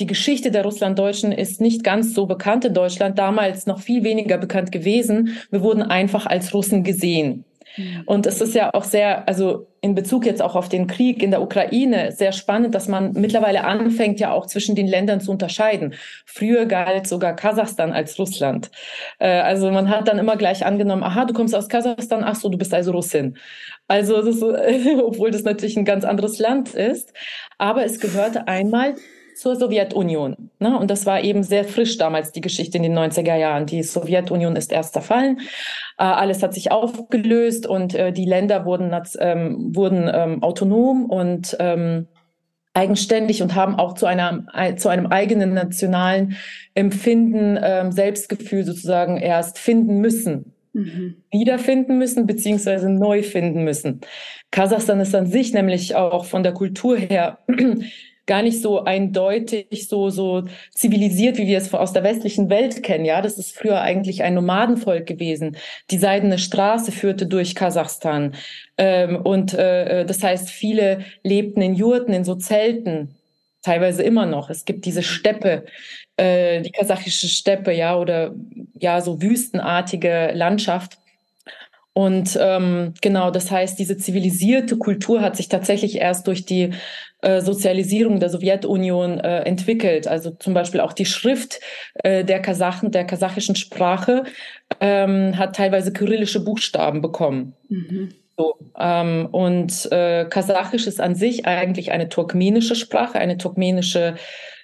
die 0.00 0.06
Geschichte 0.06 0.52
der 0.52 0.62
Russlanddeutschen 0.62 1.32
ist 1.32 1.60
nicht 1.60 1.82
ganz 1.82 2.14
so 2.14 2.26
bekannt 2.26 2.64
in 2.64 2.74
Deutschland, 2.74 3.18
damals 3.18 3.66
noch 3.66 3.80
viel 3.80 4.04
weniger 4.04 4.38
bekannt 4.38 4.70
gewesen. 4.70 5.38
Wir 5.50 5.62
wurden 5.62 5.82
einfach 5.82 6.26
als 6.26 6.54
Russen 6.54 6.84
gesehen. 6.84 7.44
Mhm. 7.78 8.02
Und 8.06 8.26
es 8.26 8.40
ist 8.40 8.54
ja 8.54 8.74
auch 8.74 8.84
sehr, 8.84 9.26
also 9.28 9.68
in 9.80 9.94
Bezug 9.94 10.26
jetzt 10.26 10.42
auch 10.42 10.56
auf 10.56 10.68
den 10.68 10.88
Krieg 10.88 11.22
in 11.22 11.30
der 11.30 11.40
Ukraine, 11.40 12.10
sehr 12.12 12.32
spannend, 12.32 12.74
dass 12.74 12.88
man 12.88 13.12
mittlerweile 13.12 13.64
anfängt, 13.64 14.18
ja 14.18 14.32
auch 14.32 14.46
zwischen 14.46 14.74
den 14.74 14.88
Ländern 14.88 15.20
zu 15.20 15.30
unterscheiden. 15.30 15.94
Früher 16.26 16.66
galt 16.66 17.06
sogar 17.06 17.34
Kasachstan 17.36 17.92
als 17.92 18.18
Russland. 18.18 18.70
Äh, 19.18 19.28
also 19.28 19.70
man 19.70 19.88
hat 19.88 20.08
dann 20.08 20.18
immer 20.18 20.36
gleich 20.36 20.66
angenommen, 20.66 21.04
aha, 21.04 21.24
du 21.24 21.34
kommst 21.34 21.54
aus 21.54 21.68
Kasachstan, 21.68 22.24
ach 22.24 22.34
so, 22.34 22.48
du 22.48 22.58
bist 22.58 22.74
also 22.74 22.90
Russin. 22.90 23.38
Also 23.86 24.20
das 24.20 24.36
ist, 24.36 24.42
obwohl 25.02 25.30
das 25.30 25.44
natürlich 25.44 25.76
ein 25.76 25.84
ganz 25.84 26.04
anderes 26.04 26.38
Land 26.38 26.74
ist, 26.74 27.12
aber 27.56 27.84
es 27.84 28.00
gehörte 28.00 28.48
einmal 28.48 28.96
zur 29.38 29.54
Sowjetunion. 29.54 30.50
Ne? 30.58 30.76
Und 30.76 30.90
das 30.90 31.06
war 31.06 31.22
eben 31.22 31.44
sehr 31.44 31.64
frisch 31.64 31.96
damals, 31.96 32.32
die 32.32 32.40
Geschichte 32.40 32.76
in 32.76 32.82
den 32.82 32.98
90er 32.98 33.36
Jahren. 33.36 33.66
Die 33.66 33.82
Sowjetunion 33.84 34.56
ist 34.56 34.72
erst 34.72 34.94
zerfallen, 34.94 35.38
äh, 35.96 36.02
alles 36.02 36.42
hat 36.42 36.54
sich 36.54 36.72
aufgelöst 36.72 37.66
und 37.66 37.94
äh, 37.94 38.12
die 38.12 38.24
Länder 38.24 38.64
wurden, 38.64 38.92
ähm, 39.20 39.74
wurden 39.74 40.10
ähm, 40.12 40.42
autonom 40.42 41.06
und 41.06 41.56
ähm, 41.60 42.08
eigenständig 42.74 43.42
und 43.42 43.54
haben 43.54 43.76
auch 43.76 43.94
zu, 43.94 44.06
einer, 44.06 44.44
zu 44.76 44.88
einem 44.88 45.06
eigenen 45.06 45.54
nationalen 45.54 46.36
Empfinden, 46.74 47.58
ähm, 47.62 47.92
Selbstgefühl 47.92 48.64
sozusagen 48.64 49.16
erst 49.16 49.58
finden 49.58 50.00
müssen. 50.00 50.52
Mhm. 50.72 51.22
Wiederfinden 51.30 51.98
müssen, 51.98 52.26
beziehungsweise 52.26 52.90
neu 52.90 53.22
finden 53.22 53.64
müssen. 53.64 54.00
Kasachstan 54.50 55.00
ist 55.00 55.14
an 55.14 55.26
sich 55.26 55.52
nämlich 55.52 55.96
auch 55.96 56.24
von 56.24 56.42
der 56.42 56.52
Kultur 56.52 56.96
her 56.96 57.38
gar 58.28 58.42
nicht 58.42 58.62
so 58.62 58.84
eindeutig, 58.84 59.88
so, 59.88 60.10
so 60.10 60.44
zivilisiert, 60.72 61.38
wie 61.38 61.48
wir 61.48 61.58
es 61.58 61.74
aus 61.74 61.92
der 61.92 62.04
westlichen 62.04 62.48
Welt 62.50 62.84
kennen. 62.84 63.04
Ja, 63.04 63.20
das 63.20 63.38
ist 63.38 63.56
früher 63.56 63.80
eigentlich 63.80 64.22
ein 64.22 64.34
Nomadenvolk 64.34 65.06
gewesen. 65.06 65.56
Die 65.90 65.98
Seidene 65.98 66.38
Straße 66.38 66.92
führte 66.92 67.26
durch 67.26 67.56
Kasachstan. 67.56 68.34
Ähm, 68.76 69.16
und 69.16 69.54
äh, 69.54 70.04
das 70.04 70.22
heißt, 70.22 70.50
viele 70.50 71.00
lebten 71.24 71.62
in 71.62 71.74
Jurten, 71.74 72.12
in 72.12 72.24
so 72.24 72.36
Zelten, 72.36 73.16
teilweise 73.62 74.02
immer 74.02 74.26
noch. 74.26 74.50
Es 74.50 74.64
gibt 74.64 74.84
diese 74.84 75.02
Steppe, 75.02 75.64
äh, 76.16 76.62
die 76.62 76.70
kasachische 76.70 77.28
Steppe, 77.28 77.72
ja, 77.72 77.96
oder 77.96 78.34
ja, 78.78 79.00
so 79.00 79.20
wüstenartige 79.20 80.30
Landschaft. 80.34 80.98
Und 81.94 82.38
ähm, 82.40 82.94
genau, 83.00 83.32
das 83.32 83.50
heißt, 83.50 83.76
diese 83.78 83.96
zivilisierte 83.96 84.76
Kultur 84.78 85.20
hat 85.20 85.36
sich 85.36 85.48
tatsächlich 85.48 85.96
erst 85.96 86.28
durch 86.28 86.44
die 86.44 86.70
äh, 87.20 87.40
Sozialisierung 87.40 88.20
der 88.20 88.30
Sowjetunion 88.30 89.18
äh, 89.18 89.40
entwickelt. 89.40 90.06
Also 90.06 90.30
zum 90.30 90.54
Beispiel 90.54 90.80
auch 90.80 90.92
die 90.92 91.06
Schrift 91.06 91.60
äh, 91.94 92.24
der 92.24 92.40
Kasachen, 92.40 92.92
der 92.92 93.04
kasachischen 93.04 93.56
Sprache, 93.56 94.24
ähm, 94.80 95.36
hat 95.36 95.56
teilweise 95.56 95.92
kyrillische 95.92 96.40
Buchstaben 96.40 97.00
bekommen. 97.00 97.54
Mhm. 97.68 98.10
So, 98.36 98.54
ähm, 98.78 99.26
und 99.32 99.90
äh, 99.90 100.26
Kasachisch 100.26 100.86
ist 100.86 101.00
an 101.00 101.16
sich 101.16 101.44
eigentlich 101.44 101.90
eine 101.90 102.08
turkmenische 102.08 102.76
Sprache, 102.76 103.18
eine 103.18 103.36
turkmenische, 103.36 104.14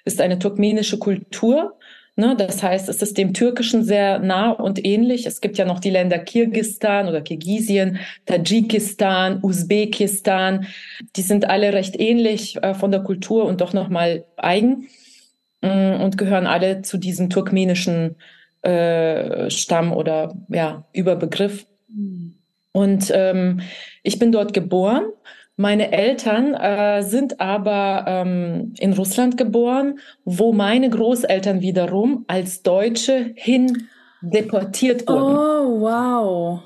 ist 0.05 0.21
eine 0.21 0.39
turkmenische 0.39 0.97
Kultur. 0.97 1.77
Ne, 2.17 2.33
das 2.37 2.63
heißt, 2.63 2.87
es 2.87 3.01
ist 3.01 3.17
dem 3.17 3.33
Türkischen 3.33 3.83
sehr 3.83 4.19
nah 4.19 4.51
und 4.51 4.85
ähnlich. 4.85 5.25
Es 5.25 5.41
gibt 5.41 5.57
ja 5.57 5.65
noch 5.65 5.81
die 5.81 5.89
Länder 5.89 6.17
Kirgistan 6.17 7.09
oder 7.09 7.19
Kirgisien, 7.19 7.99
Tadschikistan, 8.25 9.39
Usbekistan. 9.43 10.65
Die 11.17 11.21
sind 11.21 11.49
alle 11.49 11.73
recht 11.73 11.99
ähnlich 11.99 12.55
äh, 12.63 12.73
von 12.73 12.91
der 12.91 13.01
Kultur 13.01 13.43
und 13.43 13.59
doch 13.59 13.73
nochmal 13.73 14.23
eigen 14.37 14.87
äh, 15.59 15.97
und 15.97 16.17
gehören 16.17 16.47
alle 16.47 16.83
zu 16.83 16.97
diesem 16.97 17.29
turkmenischen 17.29 18.15
äh, 18.61 19.49
Stamm 19.49 19.91
oder 19.91 20.33
ja, 20.47 20.85
Überbegriff. 20.93 21.67
Mhm. 21.89 22.35
Und 22.71 23.11
ähm, 23.13 23.59
ich 24.03 24.19
bin 24.19 24.31
dort 24.31 24.53
geboren 24.53 25.03
meine 25.57 25.91
Eltern 25.91 26.53
äh, 26.53 27.01
sind 27.03 27.39
aber 27.39 28.05
ähm, 28.07 28.73
in 28.77 28.93
Russland 28.93 29.37
geboren, 29.37 29.99
wo 30.25 30.51
meine 30.51 30.89
Großeltern 30.89 31.61
wiederum 31.61 32.25
als 32.27 32.61
Deutsche 32.61 33.31
hin 33.35 33.87
deportiert 34.21 35.07
wurden. 35.07 35.35
Oh, 35.37 35.81
wow. 35.81 36.59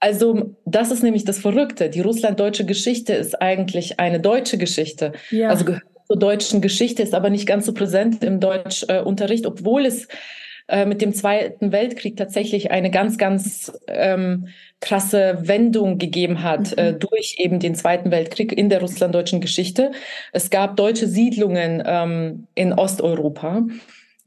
Also 0.00 0.56
das 0.66 0.90
ist 0.90 1.02
nämlich 1.02 1.24
das 1.24 1.38
Verrückte. 1.38 1.88
Die 1.88 2.00
russlanddeutsche 2.00 2.66
Geschichte 2.66 3.14
ist 3.14 3.40
eigentlich 3.40 4.00
eine 4.00 4.20
deutsche 4.20 4.58
Geschichte. 4.58 5.12
Ja. 5.30 5.48
Also 5.48 5.64
gehört 5.64 5.84
zur 6.06 6.18
deutschen 6.18 6.60
Geschichte, 6.60 7.02
ist 7.02 7.14
aber 7.14 7.30
nicht 7.30 7.46
ganz 7.46 7.66
so 7.66 7.72
präsent 7.72 8.22
im 8.22 8.40
Deutschunterricht, 8.40 9.44
äh, 9.44 9.48
obwohl 9.48 9.86
es 9.86 10.08
äh, 10.66 10.86
mit 10.86 11.02
dem 11.02 11.12
Zweiten 11.12 11.72
Weltkrieg 11.72 12.16
tatsächlich 12.16 12.70
eine 12.70 12.90
ganz, 12.90 13.18
ganz 13.18 13.70
ähm, 13.86 14.48
krasse 14.80 15.38
Wendung 15.42 15.98
gegeben 15.98 16.42
hat 16.42 16.72
mhm. 16.72 16.82
äh, 16.82 16.92
durch 16.94 17.36
eben 17.38 17.60
den 17.60 17.74
Zweiten 17.74 18.10
Weltkrieg 18.10 18.50
in 18.56 18.70
der 18.70 18.80
russlanddeutschen 18.80 19.42
Geschichte. 19.42 19.92
Es 20.32 20.48
gab 20.48 20.76
deutsche 20.76 21.06
Siedlungen 21.06 21.82
ähm, 21.84 22.46
in 22.54 22.72
Osteuropa 22.72 23.66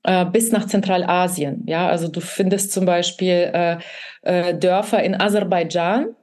äh, 0.03 0.25
bis 0.25 0.51
nach 0.51 0.67
Zentralasien. 0.67 1.63
Ja, 1.65 1.87
also 1.89 2.07
du 2.07 2.19
findest 2.19 2.71
zum 2.71 2.85
Beispiel 2.85 3.79
äh, 4.23 4.53
Dörfer 4.53 5.01
in 5.01 5.19
Aserbaidschan. 5.19 6.15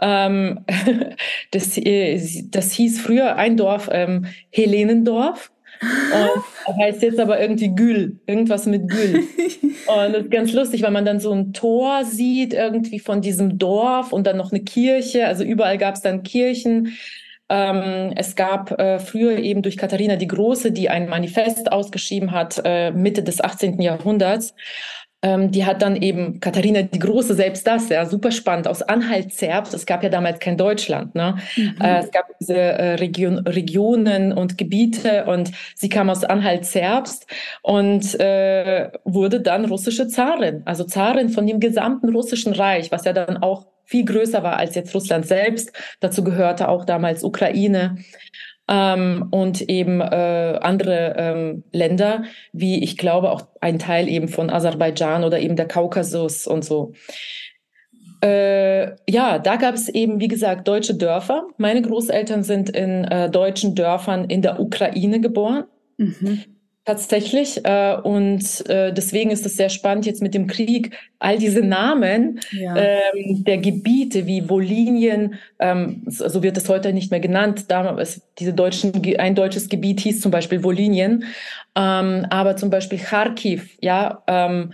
Ähm, 0.00 0.64
das, 1.52 1.78
das 2.50 2.72
hieß 2.72 3.00
früher 3.00 3.36
ein 3.36 3.56
Dorf 3.56 3.88
ähm, 3.92 4.26
Helenendorf. 4.50 5.52
Und 6.66 6.76
heißt 6.78 7.02
jetzt 7.02 7.18
aber 7.18 7.40
irgendwie 7.40 7.74
Gül, 7.74 8.18
irgendwas 8.26 8.66
mit 8.66 8.88
Gül. 8.88 9.24
Und 9.86 10.12
das 10.12 10.22
ist 10.24 10.30
ganz 10.30 10.52
lustig, 10.52 10.82
weil 10.82 10.90
man 10.90 11.04
dann 11.04 11.20
so 11.20 11.32
ein 11.32 11.52
Tor 11.52 12.04
sieht 12.04 12.52
irgendwie 12.52 12.98
von 12.98 13.22
diesem 13.22 13.58
Dorf 13.58 14.12
und 14.12 14.26
dann 14.26 14.36
noch 14.36 14.52
eine 14.52 14.60
Kirche. 14.60 15.26
Also 15.26 15.42
überall 15.42 15.78
gab 15.78 15.94
es 15.94 16.02
dann 16.02 16.22
Kirchen. 16.22 16.96
Ähm, 17.48 18.12
es 18.14 18.36
gab 18.36 18.78
äh, 18.78 19.00
früher 19.00 19.38
eben 19.38 19.62
durch 19.62 19.76
Katharina 19.76 20.16
die 20.16 20.28
Große, 20.28 20.70
die 20.70 20.88
ein 20.88 21.08
Manifest 21.08 21.72
ausgeschrieben 21.72 22.30
hat, 22.30 22.60
äh, 22.64 22.92
Mitte 22.92 23.22
des 23.22 23.40
18. 23.40 23.80
Jahrhunderts. 23.80 24.54
Ähm, 25.22 25.50
die 25.50 25.66
hat 25.66 25.82
dann 25.82 25.96
eben 25.96 26.40
Katharina 26.40 26.82
die 26.82 26.98
Große, 26.98 27.34
selbst 27.34 27.66
das, 27.66 27.90
ja, 27.90 28.06
super 28.06 28.30
spannend, 28.30 28.66
aus 28.66 28.80
Anhalt-Zerbst, 28.80 29.74
es 29.74 29.84
gab 29.84 30.02
ja 30.02 30.08
damals 30.08 30.40
kein 30.40 30.56
Deutschland, 30.56 31.14
ne? 31.14 31.36
Mhm. 31.56 31.74
Äh, 31.80 31.98
es 31.98 32.10
gab 32.10 32.26
diese 32.40 32.56
äh, 32.56 32.94
Region, 32.94 33.38
Regionen 33.38 34.32
und 34.32 34.56
Gebiete 34.56 35.26
und 35.26 35.52
sie 35.74 35.90
kam 35.90 36.08
aus 36.08 36.24
Anhalt-Zerbst 36.24 37.26
und 37.62 38.18
äh, 38.18 38.90
wurde 39.04 39.42
dann 39.42 39.66
russische 39.66 40.08
Zarin, 40.08 40.62
also 40.64 40.84
Zarin 40.84 41.28
von 41.28 41.46
dem 41.46 41.60
gesamten 41.60 42.08
russischen 42.08 42.54
Reich, 42.54 42.90
was 42.90 43.04
ja 43.04 43.12
dann 43.12 43.36
auch 43.36 43.66
viel 43.84 44.04
größer 44.04 44.42
war 44.42 44.56
als 44.56 44.76
jetzt 44.76 44.94
Russland 44.94 45.26
selbst. 45.26 45.72
Dazu 45.98 46.22
gehörte 46.22 46.68
auch 46.68 46.84
damals 46.84 47.24
Ukraine 47.24 47.96
ähm, 48.70 49.26
und 49.30 49.60
eben 49.62 50.00
äh, 50.00 50.58
andere 50.62 51.14
ähm, 51.18 51.64
Länder, 51.72 52.22
wie 52.52 52.82
ich 52.82 52.96
glaube 52.96 53.30
auch 53.30 53.42
ein 53.60 53.78
Teil 53.78 54.08
eben 54.08 54.28
von 54.28 54.48
Aserbaidschan 54.48 55.24
oder 55.24 55.40
eben 55.40 55.56
der 55.56 55.66
Kaukasus 55.68 56.46
und 56.46 56.64
so. 56.64 56.92
Äh, 58.22 58.92
ja, 59.10 59.38
da 59.38 59.56
gab 59.56 59.74
es 59.74 59.88
eben, 59.88 60.20
wie 60.20 60.28
gesagt, 60.28 60.68
deutsche 60.68 60.94
Dörfer. 60.94 61.48
Meine 61.56 61.82
Großeltern 61.82 62.44
sind 62.44 62.70
in 62.70 63.04
äh, 63.04 63.30
deutschen 63.30 63.74
Dörfern 63.74 64.26
in 64.26 64.42
der 64.42 64.60
Ukraine 64.60 65.20
geboren. 65.20 65.64
Mhm. 65.96 66.44
Tatsächlich. 66.86 67.64
Äh, 67.64 67.96
und 68.02 68.68
äh, 68.68 68.92
deswegen 68.92 69.30
ist 69.30 69.44
es 69.44 69.56
sehr 69.56 69.68
spannend 69.68 70.06
jetzt 70.06 70.22
mit 70.22 70.32
dem 70.34 70.46
Krieg. 70.46 70.96
All 71.18 71.38
diese 71.38 71.60
Namen 71.60 72.40
ja. 72.52 72.74
ähm, 72.74 73.44
der 73.44 73.58
Gebiete 73.58 74.26
wie 74.26 74.48
Wolinien, 74.48 75.34
ähm, 75.58 76.02
so 76.06 76.42
wird 76.42 76.56
es 76.56 76.68
heute 76.70 76.94
nicht 76.94 77.10
mehr 77.10 77.20
genannt. 77.20 77.70
Damals, 77.70 78.22
diese 78.38 78.54
deutschen, 78.54 78.92
ein 79.18 79.34
deutsches 79.34 79.68
Gebiet 79.68 80.00
hieß 80.00 80.20
zum 80.20 80.30
Beispiel 80.30 80.64
Wolinien. 80.64 81.24
Ähm, 81.76 82.26
aber 82.30 82.56
zum 82.56 82.70
Beispiel 82.70 82.98
Kharkiv, 82.98 83.76
ja, 83.80 84.22
ähm, 84.26 84.72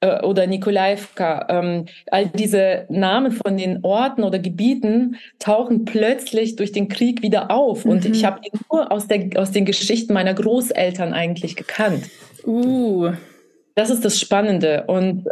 äh, 0.00 0.22
oder 0.22 0.46
Nikolaevka. 0.46 1.46
Ähm, 1.48 1.86
all 2.10 2.26
diese 2.26 2.86
Namen 2.88 3.32
von 3.32 3.56
den 3.56 3.80
Orten 3.82 4.24
oder 4.24 4.38
Gebieten 4.38 5.16
tauchen 5.38 5.84
plötzlich 5.84 6.56
durch 6.56 6.72
den 6.72 6.88
Krieg 6.88 7.22
wieder 7.22 7.50
auf. 7.50 7.84
Mhm. 7.84 7.90
Und 7.90 8.04
ich 8.04 8.24
habe 8.24 8.40
ihn 8.44 8.60
nur 8.70 8.92
aus, 8.92 9.08
der, 9.08 9.30
aus 9.36 9.52
den 9.52 9.64
Geschichten 9.64 10.12
meiner 10.12 10.34
Großeltern 10.34 11.12
eigentlich 11.12 11.56
gekannt. 11.56 12.04
Uh. 12.44 13.12
Das 13.74 13.90
ist 13.90 14.04
das 14.04 14.18
Spannende. 14.18 14.84
Und, 14.86 15.26
äh, 15.26 15.30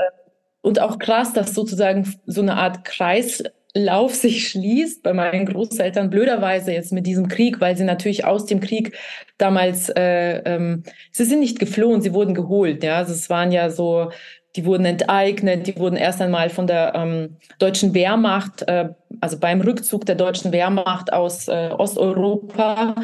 und 0.61 0.81
auch 0.81 0.99
krass, 0.99 1.33
dass 1.33 1.55
sozusagen 1.55 2.15
so 2.27 2.41
eine 2.41 2.57
Art 2.57 2.85
Kreislauf 2.85 4.15
sich 4.15 4.49
schließt 4.49 5.03
bei 5.03 5.13
meinen 5.13 5.47
Großeltern, 5.47 6.11
blöderweise 6.11 6.73
jetzt 6.73 6.93
mit 6.93 7.07
diesem 7.07 7.29
Krieg, 7.29 7.61
weil 7.61 7.77
sie 7.77 7.85
natürlich 7.85 8.25
aus 8.25 8.47
dem 8.47 8.61
Krieg 8.61 8.97
damals, 9.39 9.91
äh, 9.91 10.43
ähm, 10.45 10.85
sie 11.11 11.25
sind 11.25 11.41
nicht 11.41 11.59
geflohen, 11.59 12.01
sie 12.01 12.15
wurden 12.15 12.35
geholt. 12.35 12.83
Ja, 12.83 12.97
also 12.99 13.13
es 13.13 13.29
waren 13.29 13.53
ja 13.53 13.71
so 13.71 14.11
die 14.57 14.65
wurden 14.65 14.85
enteignet, 14.85 15.67
die 15.67 15.77
wurden 15.77 15.97
erst 15.97 16.23
einmal 16.23 16.49
von 16.49 16.67
der 16.67 16.93
ähm, 16.95 17.37
deutschen 17.59 17.93
Wehrmacht, 17.93 18.63
äh, 18.69 18.91
also 19.21 19.39
beim 19.39 19.61
Rückzug 19.61 20.07
der 20.07 20.15
deutschen 20.15 20.53
Wehrmacht 20.53 21.13
aus 21.13 21.49
äh, 21.49 21.71
Osteuropa, 21.77 22.95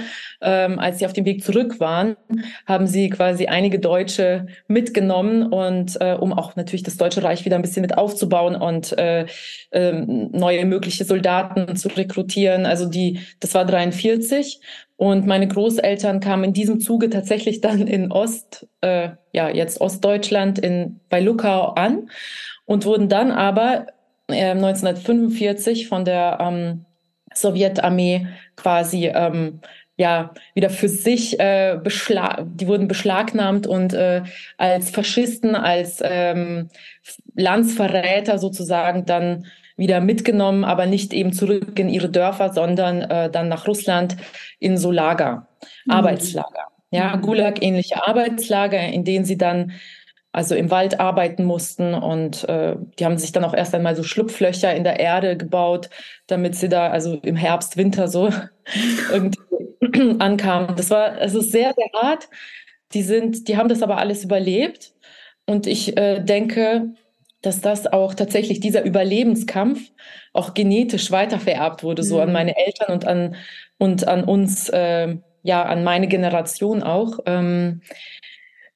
ähm, 0.40 0.78
als 0.78 0.98
sie 0.98 1.06
auf 1.06 1.12
dem 1.12 1.24
Weg 1.24 1.44
zurück 1.44 1.80
waren, 1.80 2.16
haben 2.66 2.86
sie 2.86 3.10
quasi 3.10 3.46
einige 3.46 3.78
Deutsche 3.78 4.46
mitgenommen 4.68 5.52
und 5.52 6.00
äh, 6.00 6.14
um 6.14 6.32
auch 6.32 6.56
natürlich 6.56 6.82
das 6.82 6.96
Deutsche 6.96 7.22
Reich 7.22 7.44
wieder 7.44 7.56
ein 7.56 7.62
bisschen 7.62 7.82
mit 7.82 7.98
aufzubauen 7.98 8.54
und 8.54 8.96
äh, 8.98 9.26
äh, 9.70 9.92
neue 9.92 10.64
mögliche 10.66 11.04
Soldaten 11.04 11.74
zu 11.76 11.88
rekrutieren. 11.88 12.66
Also 12.66 12.86
die, 12.86 13.20
das 13.40 13.54
war 13.54 13.64
43 13.64 14.60
und 15.00 15.26
meine 15.26 15.48
Großeltern 15.48 16.20
kamen 16.20 16.44
in 16.44 16.52
diesem 16.52 16.78
Zuge 16.78 17.08
tatsächlich 17.08 17.62
dann 17.62 17.86
in 17.86 18.12
Ost, 18.12 18.68
äh, 18.82 19.08
ja, 19.32 19.48
jetzt 19.48 19.80
Ostdeutschland 19.80 20.58
in, 20.58 21.00
bei 21.08 21.20
Luckau 21.20 21.68
an 21.68 22.10
und 22.66 22.84
wurden 22.84 23.08
dann 23.08 23.30
aber 23.30 23.86
äh, 24.28 24.50
1945 24.50 25.88
von 25.88 26.04
der 26.04 26.36
ähm, 26.42 26.84
Sowjetarmee 27.32 28.26
quasi 28.56 29.06
ähm, 29.06 29.60
ja 29.96 30.34
wieder 30.52 30.68
für 30.68 30.90
sich 30.90 31.40
äh, 31.40 31.78
beschlag 31.82 32.44
die 32.44 32.66
wurden 32.66 32.86
beschlagnahmt 32.86 33.66
und 33.66 33.94
äh, 33.94 34.24
als 34.58 34.90
Faschisten 34.90 35.56
als 35.56 36.02
ähm, 36.04 36.68
Landsverräter 37.34 38.38
sozusagen 38.38 39.06
dann 39.06 39.46
wieder 39.80 40.00
mitgenommen, 40.00 40.62
aber 40.62 40.84
nicht 40.84 41.14
eben 41.14 41.32
zurück 41.32 41.78
in 41.78 41.88
ihre 41.88 42.10
Dörfer, 42.10 42.52
sondern 42.52 43.00
äh, 43.00 43.30
dann 43.30 43.48
nach 43.48 43.66
Russland 43.66 44.16
in 44.58 44.76
so 44.76 44.92
Lager, 44.92 45.48
mhm. 45.86 45.92
Arbeitslager. 45.92 46.66
Ja, 46.90 47.16
mhm. 47.16 47.22
Gulag-ähnliche 47.22 48.06
Arbeitslager, 48.06 48.78
in 48.78 49.04
denen 49.04 49.24
sie 49.24 49.38
dann 49.38 49.72
also 50.32 50.54
im 50.54 50.70
Wald 50.70 51.00
arbeiten 51.00 51.44
mussten 51.44 51.94
und 51.94 52.48
äh, 52.48 52.76
die 52.98 53.04
haben 53.04 53.18
sich 53.18 53.32
dann 53.32 53.42
auch 53.42 53.54
erst 53.54 53.74
einmal 53.74 53.96
so 53.96 54.02
Schlupflöcher 54.04 54.72
in 54.74 54.84
der 54.84 55.00
Erde 55.00 55.36
gebaut, 55.36 55.88
damit 56.28 56.54
sie 56.54 56.68
da 56.68 56.88
also 56.88 57.14
im 57.22 57.34
Herbst, 57.34 57.76
Winter 57.76 58.06
so 58.06 58.30
irgendwie 59.12 59.40
ankamen. 60.20 60.76
Das 60.76 60.90
war 60.90 61.12
also 61.14 61.40
sehr, 61.40 61.74
sehr 61.74 62.02
hart. 62.02 62.28
Die 62.92 63.02
sind, 63.02 63.48
die 63.48 63.56
haben 63.56 63.68
das 63.68 63.82
aber 63.82 63.96
alles 63.96 64.24
überlebt 64.24 64.92
und 65.46 65.66
ich 65.66 65.96
äh, 65.96 66.20
denke, 66.20 66.94
dass 67.42 67.60
das 67.60 67.86
auch 67.86 68.14
tatsächlich 68.14 68.60
dieser 68.60 68.84
Überlebenskampf 68.84 69.80
auch 70.32 70.54
genetisch 70.54 71.10
weitervererbt 71.10 71.82
wurde, 71.82 72.02
mhm. 72.02 72.06
so 72.06 72.20
an 72.20 72.28
mhm. 72.28 72.32
meine 72.34 72.56
Eltern 72.56 72.92
und 72.92 73.04
an 73.06 73.36
und 73.78 74.06
an 74.06 74.24
uns, 74.24 74.68
äh, 74.68 75.16
ja, 75.42 75.62
an 75.62 75.84
meine 75.84 76.06
Generation 76.06 76.82
auch. 76.82 77.18
Ähm, 77.26 77.80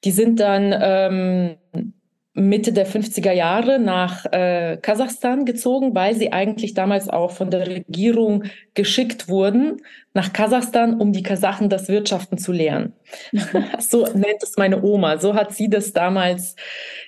die 0.03 0.11
sind 0.11 0.39
dann 0.39 0.75
ähm, 0.79 1.93
Mitte 2.35 2.73
der 2.73 2.85
50er 2.85 3.31
Jahre 3.31 3.79
nach 3.79 4.25
äh, 4.25 4.77
Kasachstan 4.81 5.45
gezogen, 5.45 5.95
weil 5.95 6.15
sie 6.15 6.33
eigentlich 6.33 6.73
damals 6.73 7.07
auch 7.07 7.31
von 7.31 7.49
der 7.49 7.65
Regierung 7.65 8.43
geschickt 8.73 9.29
wurden 9.29 9.81
nach 10.13 10.33
Kasachstan, 10.33 10.99
um 10.99 11.13
die 11.13 11.23
Kasachen 11.23 11.69
das 11.69 11.87
Wirtschaften 11.87 12.37
zu 12.37 12.51
lernen. 12.51 12.91
so 13.79 14.05
nennt 14.13 14.43
es 14.43 14.57
meine 14.57 14.83
Oma. 14.83 15.17
So 15.17 15.33
hat 15.33 15.53
sie 15.53 15.69
das 15.69 15.93
damals 15.93 16.57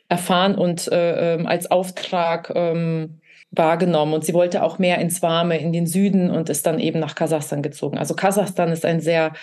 erfahren 0.08 0.56
und 0.56 0.90
äh, 0.92 1.36
ähm, 1.36 1.46
als 1.46 1.70
Auftrag 1.70 2.54
ähm, 2.56 3.20
wahrgenommen. 3.52 4.14
Und 4.14 4.24
sie 4.24 4.34
wollte 4.34 4.64
auch 4.64 4.80
mehr 4.80 5.00
ins 5.00 5.22
Warme, 5.22 5.60
in 5.60 5.74
den 5.74 5.88
Süden 5.88 6.32
und 6.32 6.50
ist 6.50 6.66
dann 6.66 6.80
eben 6.80 7.00
nach 7.00 7.16
Kasachstan 7.16 7.62
gezogen. 7.62 7.98
Also 7.98 8.14
Kasachstan 8.14 8.72
ist 8.72 8.86
ein 8.86 9.02
sehr 9.02 9.34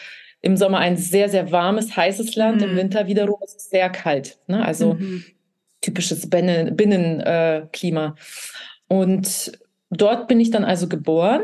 im 0.40 0.58
Sommer 0.58 0.78
ein 0.78 0.98
sehr, 0.98 1.30
sehr 1.30 1.52
warmes, 1.52 1.96
heißes 1.96 2.36
Land. 2.36 2.60
Mhm. 2.60 2.68
Im 2.68 2.76
Winter 2.76 3.06
wiederum 3.06 3.40
ist 3.42 3.56
es 3.56 3.70
sehr 3.70 3.88
kalt. 3.88 4.36
Ne? 4.46 4.62
Also 4.62 4.94
mhm. 4.94 5.24
Typisches 5.84 6.28
Binnenklima. 6.30 8.06
Äh, 8.06 8.94
und 8.94 9.52
dort 9.90 10.28
bin 10.28 10.40
ich 10.40 10.50
dann 10.50 10.64
also 10.64 10.88
geboren. 10.88 11.42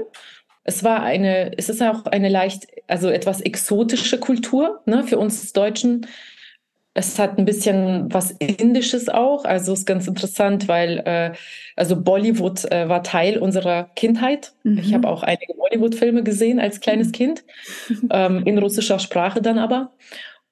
Es 0.64 0.84
war 0.84 1.02
eine, 1.02 1.56
es 1.56 1.68
ist 1.68 1.82
auch 1.82 2.06
eine 2.06 2.28
leicht, 2.28 2.66
also 2.86 3.08
etwas 3.08 3.40
exotische 3.40 4.18
Kultur 4.18 4.80
ne, 4.86 5.04
für 5.04 5.18
uns 5.18 5.52
Deutschen. 5.52 6.06
Es 6.92 7.18
hat 7.18 7.38
ein 7.38 7.44
bisschen 7.44 8.12
was 8.12 8.32
Indisches 8.32 9.08
auch. 9.08 9.44
Also 9.44 9.72
ist 9.72 9.86
ganz 9.86 10.06
interessant, 10.06 10.68
weil 10.68 10.98
äh, 11.06 11.32
also 11.76 12.00
Bollywood 12.00 12.70
äh, 12.70 12.88
war 12.88 13.02
Teil 13.02 13.38
unserer 13.38 13.90
Kindheit. 13.94 14.52
Mhm. 14.64 14.78
Ich 14.78 14.92
habe 14.92 15.08
auch 15.08 15.22
einige 15.22 15.54
Bollywood-Filme 15.54 16.22
gesehen 16.22 16.60
als 16.60 16.80
kleines 16.80 17.08
mhm. 17.08 17.12
Kind, 17.12 17.44
ähm, 18.10 18.42
in 18.44 18.58
russischer 18.58 18.98
Sprache 18.98 19.40
dann 19.40 19.58
aber. 19.58 19.92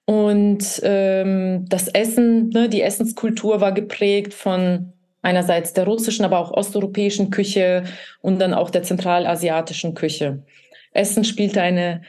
Und 0.09 0.81
ähm, 0.85 1.67
das 1.69 1.89
Essen, 1.89 2.49
ne, 2.49 2.71
die 2.71 2.81
Essenskultur 2.81 3.61
war 3.61 3.73
geprägt 3.73 4.33
von 4.33 4.95
einerseits 5.21 5.75
der 5.75 5.85
russischen, 5.85 6.25
aber 6.25 6.39
auch 6.39 6.51
osteuropäischen 6.51 7.29
Küche 7.29 7.85
und 8.23 8.41
dann 8.41 8.55
auch 8.55 8.71
der 8.71 8.83
zentralasiatischen 8.83 9.93
Küche. 9.93 10.45
Essen 10.93 11.25
spielte 11.25 11.61
eine 11.61 12.01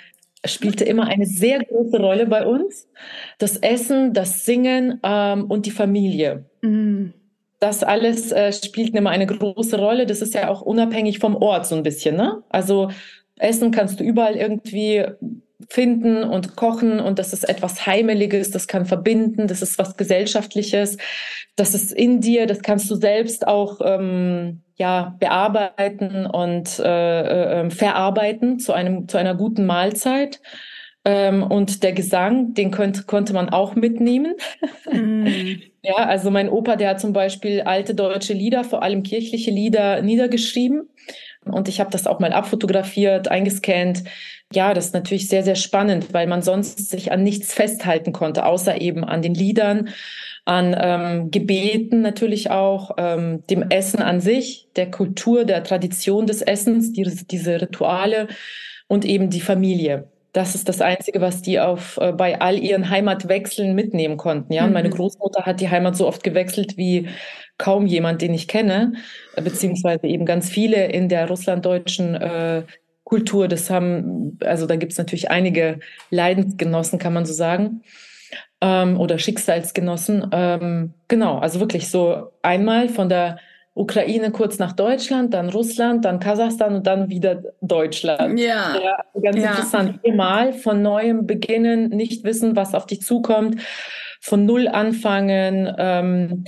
spielte 0.45 0.85
immer 0.85 1.07
eine 1.07 1.25
sehr 1.25 1.59
große 1.61 1.99
Rolle 1.99 2.25
bei 2.25 2.45
uns. 2.45 2.87
Das 3.37 3.57
Essen, 3.57 4.13
das 4.13 4.45
Singen 4.45 5.01
ähm, 5.03 5.51
und 5.51 5.65
die 5.65 5.71
Familie. 5.71 6.45
Mhm. 6.61 7.13
Das 7.59 7.83
alles 7.83 8.31
äh, 8.31 8.53
spielt 8.53 8.95
immer 8.95 9.09
eine 9.09 9.27
große 9.27 9.77
Rolle. 9.77 10.05
Das 10.05 10.21
ist 10.21 10.35
ja 10.35 10.47
auch 10.47 10.61
unabhängig 10.61 11.19
vom 11.19 11.35
Ort 11.35 11.67
so 11.67 11.75
ein 11.75 11.83
bisschen. 11.83 12.15
Ne? 12.15 12.43
Also 12.47 12.91
Essen 13.35 13.71
kannst 13.71 13.99
du 13.99 14.05
überall 14.05 14.37
irgendwie 14.37 15.05
finden 15.67 16.23
und 16.23 16.55
kochen 16.55 16.99
und 16.99 17.19
das 17.19 17.33
ist 17.33 17.47
etwas 17.47 17.85
Heimeliges, 17.85 18.51
das 18.51 18.67
kann 18.67 18.85
verbinden, 18.85 19.47
das 19.47 19.61
ist 19.61 19.77
was 19.77 19.97
Gesellschaftliches, 19.97 20.97
das 21.55 21.73
ist 21.73 21.91
in 21.91 22.21
dir, 22.21 22.45
das 22.47 22.61
kannst 22.61 22.89
du 22.89 22.95
selbst 22.95 23.45
auch 23.45 23.81
ähm, 23.83 24.61
ja, 24.75 25.15
bearbeiten 25.19 26.25
und 26.25 26.79
äh, 26.79 27.21
äh, 27.21 27.59
ähm, 27.59 27.71
verarbeiten 27.71 28.59
zu, 28.59 28.71
einem, 28.71 29.09
zu 29.09 29.17
einer 29.17 29.35
guten 29.35 29.65
Mahlzeit. 29.65 30.39
Ähm, 31.05 31.43
und 31.43 31.83
der 31.83 31.93
Gesang, 31.93 32.53
den 32.53 32.71
könnt, 32.71 33.07
konnte 33.07 33.33
man 33.33 33.49
auch 33.49 33.75
mitnehmen. 33.75 34.35
Mm. 34.91 35.27
ja, 35.81 35.95
also 35.95 36.31
mein 36.31 36.49
Opa, 36.49 36.77
der 36.77 36.89
hat 36.89 37.01
zum 37.01 37.13
Beispiel 37.13 37.61
alte 37.61 37.95
deutsche 37.95 38.33
Lieder, 38.33 38.63
vor 38.63 38.83
allem 38.83 39.03
kirchliche 39.03 39.51
Lieder, 39.51 40.01
niedergeschrieben. 40.01 40.89
Und 41.45 41.67
ich 41.67 41.79
habe 41.79 41.91
das 41.91 42.07
auch 42.07 42.19
mal 42.19 42.33
abfotografiert, 42.33 43.29
eingescannt. 43.29 44.03
Ja, 44.51 44.73
das 44.73 44.87
ist 44.87 44.93
natürlich 44.95 45.27
sehr, 45.27 45.43
sehr 45.43 45.55
spannend, 45.55 46.11
weil 46.11 46.25
man 46.25 46.41
sonst 46.41 46.89
sich 46.89 47.11
an 47.11 47.21
nichts 47.21 47.53
festhalten 47.53 48.13
konnte, 48.13 48.45
außer 48.45 48.81
eben 48.81 49.03
an 49.03 49.21
den 49.21 49.35
Liedern, 49.35 49.89
an 50.45 50.75
ähm, 50.79 51.29
Gebeten 51.29 52.01
natürlich 52.01 52.49
auch, 52.49 52.95
ähm, 52.97 53.43
dem 53.47 53.69
Essen 53.69 54.01
an 54.01 54.21
sich, 54.21 54.67
der 54.75 54.89
Kultur, 54.89 55.45
der 55.45 55.63
Tradition 55.63 56.25
des 56.25 56.41
Essens, 56.41 56.91
die, 56.93 57.03
diese 57.29 57.61
Rituale 57.61 58.27
und 58.87 59.05
eben 59.05 59.29
die 59.29 59.41
Familie. 59.41 60.07
Das 60.33 60.55
ist 60.55 60.67
das 60.67 60.81
Einzige, 60.81 61.21
was 61.21 61.43
die 61.43 61.59
auf, 61.59 61.97
äh, 62.01 62.11
bei 62.11 62.41
all 62.41 62.57
ihren 62.57 62.89
Heimatwechseln 62.89 63.75
mitnehmen 63.75 64.17
konnten. 64.17 64.51
Ja, 64.53 64.65
und 64.65 64.73
meine 64.73 64.89
mhm. 64.89 64.93
Großmutter 64.93 65.45
hat 65.45 65.59
die 65.59 65.69
Heimat 65.69 65.95
so 65.95 66.07
oft 66.07 66.23
gewechselt 66.23 66.75
wie 66.75 67.07
kaum 67.59 67.85
jemand, 67.85 68.23
den 68.23 68.33
ich 68.33 68.47
kenne, 68.47 68.93
äh, 69.35 69.43
beziehungsweise 69.43 70.07
eben 70.07 70.25
ganz 70.25 70.49
viele 70.49 70.87
in 70.87 71.07
der 71.07 71.27
russlanddeutschen 71.27 72.15
äh, 72.15 72.63
Kultur. 73.09 73.47
Das 73.47 73.69
haben, 73.69 74.37
also 74.43 74.67
da 74.67 74.75
gibt 74.75 74.91
es 74.91 74.97
natürlich 74.97 75.31
einige 75.31 75.79
Leidensgenossen, 76.11 76.99
kann 76.99 77.13
man 77.13 77.25
so 77.25 77.33
sagen, 77.33 77.81
ähm, 78.61 78.99
oder 78.99 79.17
Schicksalsgenossen. 79.17 80.27
Ähm, 80.31 80.93
genau, 81.07 81.39
also 81.39 81.59
wirklich 81.59 81.89
so 81.89 82.31
einmal 82.43 82.87
von 82.87 83.09
der 83.09 83.39
Ukraine 83.73 84.31
kurz 84.31 84.59
nach 84.59 84.73
Deutschland, 84.73 85.33
dann 85.33 85.49
Russland, 85.49 86.05
dann 86.05 86.19
Kasachstan 86.19 86.75
und 86.75 86.85
dann 86.85 87.09
wieder 87.09 87.41
Deutschland. 87.61 88.39
Ja. 88.39 88.75
ja 88.79 89.03
ganz 89.21 89.37
ja. 89.37 89.51
interessant. 89.51 89.99
Mal 90.15 90.53
von 90.53 90.81
neuem 90.81 91.25
beginnen, 91.25 91.89
nicht 91.89 92.23
wissen, 92.23 92.55
was 92.55 92.75
auf 92.75 92.85
dich 92.85 93.01
zukommt, 93.01 93.61
von 94.21 94.45
null 94.45 94.67
anfangen. 94.67 95.73
Ähm, 95.77 96.43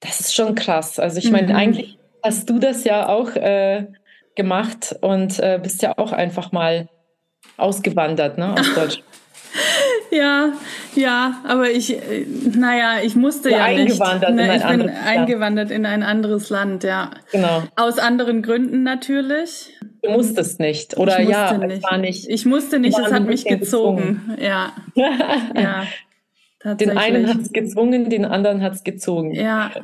das 0.00 0.20
ist 0.20 0.34
schon 0.34 0.54
krass. 0.54 0.98
Also 0.98 1.18
ich 1.18 1.30
meine, 1.30 1.48
mhm. 1.48 1.56
eigentlich 1.56 1.98
hast 2.22 2.48
du 2.48 2.58
das 2.58 2.84
ja 2.84 3.08
auch 3.08 3.34
äh, 3.34 3.86
gemacht 4.36 4.94
und 5.00 5.38
äh, 5.40 5.58
bist 5.60 5.82
ja 5.82 5.94
auch 5.96 6.12
einfach 6.12 6.52
mal 6.52 6.88
ausgewandert 7.56 8.38
ne, 8.38 8.52
aus 8.52 8.74
Deutschland. 8.74 9.04
Ja, 10.10 10.52
ja, 10.94 11.40
aber 11.46 11.70
ich, 11.70 11.94
äh, 11.94 12.26
naja, 12.54 13.00
ich 13.02 13.16
musste 13.16 13.50
ja, 13.50 13.58
ja 13.58 13.64
eingewandert 13.64 14.34
nicht. 14.34 14.46
Ne, 14.46 14.54
in 14.54 14.62
ein 14.62 14.80
ich 14.80 14.86
bin 14.86 14.94
eingewandert 14.94 15.70
in 15.70 15.86
ein 15.86 16.02
anderes 16.02 16.48
Land, 16.50 16.84
ja. 16.84 17.10
Genau. 17.32 17.62
Aus 17.74 17.98
anderen 17.98 18.42
Gründen 18.42 18.82
natürlich. 18.82 19.74
Du 20.02 20.10
musstest 20.10 20.60
nicht, 20.60 20.96
oder 20.96 21.20
ich 21.20 21.28
ja, 21.28 21.56
nicht. 21.58 21.82
war 21.82 21.98
nicht. 21.98 22.28
Ich 22.28 22.46
musste 22.46 22.78
nicht, 22.78 22.98
es 22.98 23.12
hat 23.12 23.24
mich 23.24 23.44
gezogen. 23.44 24.22
gezwungen. 24.28 24.38
Ja. 24.40 24.72
ja. 25.54 25.86
Den 26.74 26.96
einen 26.96 27.28
hat 27.28 27.40
es 27.40 27.52
gezwungen, 27.52 28.08
den 28.08 28.24
anderen 28.24 28.62
hat 28.62 28.74
es 28.74 28.84
gezogen. 28.84 29.32
Ja. 29.34 29.70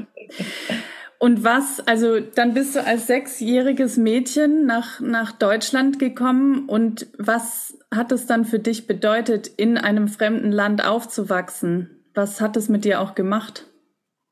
Und 1.22 1.44
was, 1.44 1.78
also 1.86 2.18
dann 2.18 2.52
bist 2.52 2.74
du 2.74 2.84
als 2.84 3.06
sechsjähriges 3.06 3.96
Mädchen 3.96 4.66
nach, 4.66 4.98
nach 4.98 5.30
Deutschland 5.30 6.00
gekommen 6.00 6.68
und 6.68 7.06
was 7.16 7.78
hat 7.94 8.10
es 8.10 8.26
dann 8.26 8.44
für 8.44 8.58
dich 8.58 8.88
bedeutet, 8.88 9.46
in 9.46 9.78
einem 9.78 10.08
fremden 10.08 10.50
Land 10.50 10.84
aufzuwachsen? 10.84 12.02
Was 12.12 12.40
hat 12.40 12.56
es 12.56 12.68
mit 12.68 12.84
dir 12.84 13.00
auch 13.00 13.14
gemacht? 13.14 13.68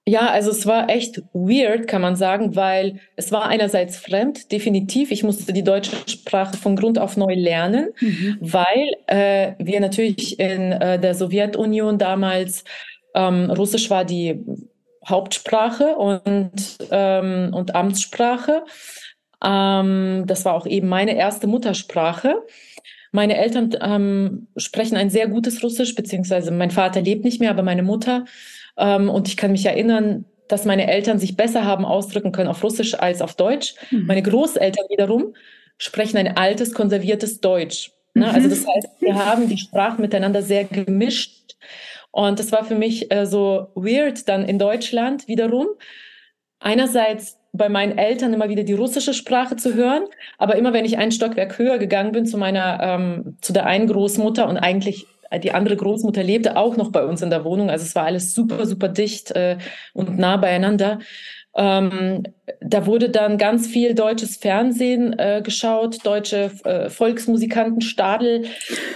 Ja, 0.04 0.30
also 0.30 0.50
es 0.50 0.66
war 0.66 0.90
echt 0.90 1.22
weird, 1.32 1.86
kann 1.86 2.02
man 2.02 2.16
sagen, 2.16 2.56
weil 2.56 2.98
es 3.14 3.30
war 3.30 3.46
einerseits 3.46 3.96
fremd, 3.96 4.50
definitiv. 4.50 5.12
Ich 5.12 5.22
musste 5.22 5.52
die 5.52 5.62
deutsche 5.62 5.94
Sprache 6.08 6.56
von 6.56 6.74
Grund 6.74 6.98
auf 6.98 7.16
neu 7.16 7.34
lernen, 7.36 7.90
mhm. 8.00 8.38
weil 8.40 8.90
äh, 9.06 9.52
wir 9.60 9.78
natürlich 9.78 10.40
in 10.40 10.72
äh, 10.72 10.98
der 10.98 11.14
Sowjetunion 11.14 11.98
damals 11.98 12.64
ähm, 13.14 13.48
Russisch 13.50 13.90
war 13.90 14.04
die 14.04 14.44
Hauptsprache 15.06 15.96
und, 15.96 16.52
ähm, 16.90 17.50
und 17.52 17.74
Amtssprache. 17.74 18.64
Ähm, 19.42 20.24
das 20.26 20.44
war 20.44 20.54
auch 20.54 20.66
eben 20.66 20.88
meine 20.88 21.16
erste 21.16 21.46
Muttersprache. 21.46 22.42
Meine 23.12 23.36
Eltern 23.36 23.70
ähm, 23.80 24.48
sprechen 24.56 24.96
ein 24.96 25.10
sehr 25.10 25.26
gutes 25.26 25.62
Russisch, 25.62 25.94
beziehungsweise 25.94 26.50
mein 26.50 26.70
Vater 26.70 27.00
lebt 27.00 27.24
nicht 27.24 27.40
mehr, 27.40 27.50
aber 27.50 27.62
meine 27.62 27.82
Mutter. 27.82 28.24
Ähm, 28.76 29.08
und 29.08 29.28
ich 29.28 29.36
kann 29.36 29.52
mich 29.52 29.66
erinnern, 29.66 30.26
dass 30.48 30.64
meine 30.64 30.90
Eltern 30.90 31.18
sich 31.18 31.36
besser 31.36 31.64
haben 31.64 31.84
ausdrücken 31.84 32.32
können 32.32 32.48
auf 32.48 32.62
Russisch 32.62 32.94
als 32.94 33.22
auf 33.22 33.34
Deutsch. 33.34 33.74
Mhm. 33.90 34.06
Meine 34.06 34.22
Großeltern 34.22 34.86
wiederum 34.88 35.34
sprechen 35.78 36.18
ein 36.18 36.36
altes, 36.36 36.74
konserviertes 36.74 37.40
Deutsch. 37.40 37.92
Ne? 38.14 38.26
Also 38.26 38.46
mhm. 38.46 38.50
das 38.50 38.66
heißt, 38.66 38.88
wir 39.00 39.14
haben 39.14 39.48
die 39.48 39.58
Sprachen 39.58 40.02
miteinander 40.02 40.42
sehr 40.42 40.64
gemischt. 40.64 41.39
Und 42.10 42.38
das 42.38 42.52
war 42.52 42.64
für 42.64 42.74
mich 42.74 43.12
äh, 43.12 43.26
so 43.26 43.68
weird 43.74 44.28
dann 44.28 44.44
in 44.44 44.58
Deutschland 44.58 45.28
wiederum. 45.28 45.66
Einerseits 46.58 47.38
bei 47.52 47.68
meinen 47.68 47.98
Eltern 47.98 48.32
immer 48.32 48.48
wieder 48.48 48.62
die 48.62 48.72
russische 48.72 49.14
Sprache 49.14 49.56
zu 49.56 49.74
hören. 49.74 50.04
Aber 50.38 50.56
immer 50.56 50.72
wenn 50.72 50.84
ich 50.84 50.98
ein 50.98 51.12
Stockwerk 51.12 51.58
höher 51.58 51.78
gegangen 51.78 52.12
bin 52.12 52.26
zu 52.26 52.38
meiner, 52.38 52.80
ähm, 52.82 53.36
zu 53.40 53.52
der 53.52 53.66
einen 53.66 53.86
Großmutter 53.86 54.48
und 54.48 54.56
eigentlich 54.56 55.06
die 55.38 55.52
andere 55.52 55.76
Großmutter 55.76 56.24
lebte 56.24 56.56
auch 56.56 56.76
noch 56.76 56.90
bei 56.90 57.04
uns 57.04 57.22
in 57.22 57.30
der 57.30 57.44
Wohnung. 57.44 57.70
Also 57.70 57.84
es 57.84 57.94
war 57.94 58.04
alles 58.04 58.34
super, 58.34 58.66
super 58.66 58.88
dicht 58.88 59.30
äh, 59.30 59.58
und 59.92 60.18
nah 60.18 60.36
beieinander. 60.36 60.98
Ähm, 61.56 62.22
da 62.60 62.86
wurde 62.86 63.10
dann 63.10 63.38
ganz 63.38 63.66
viel 63.66 63.94
deutsches 63.94 64.36
Fernsehen 64.36 65.18
äh, 65.18 65.40
geschaut, 65.42 66.04
deutsche 66.04 66.50
äh, 66.64 66.88
Volksmusikanten, 66.88 67.80
Stadel. 67.80 68.44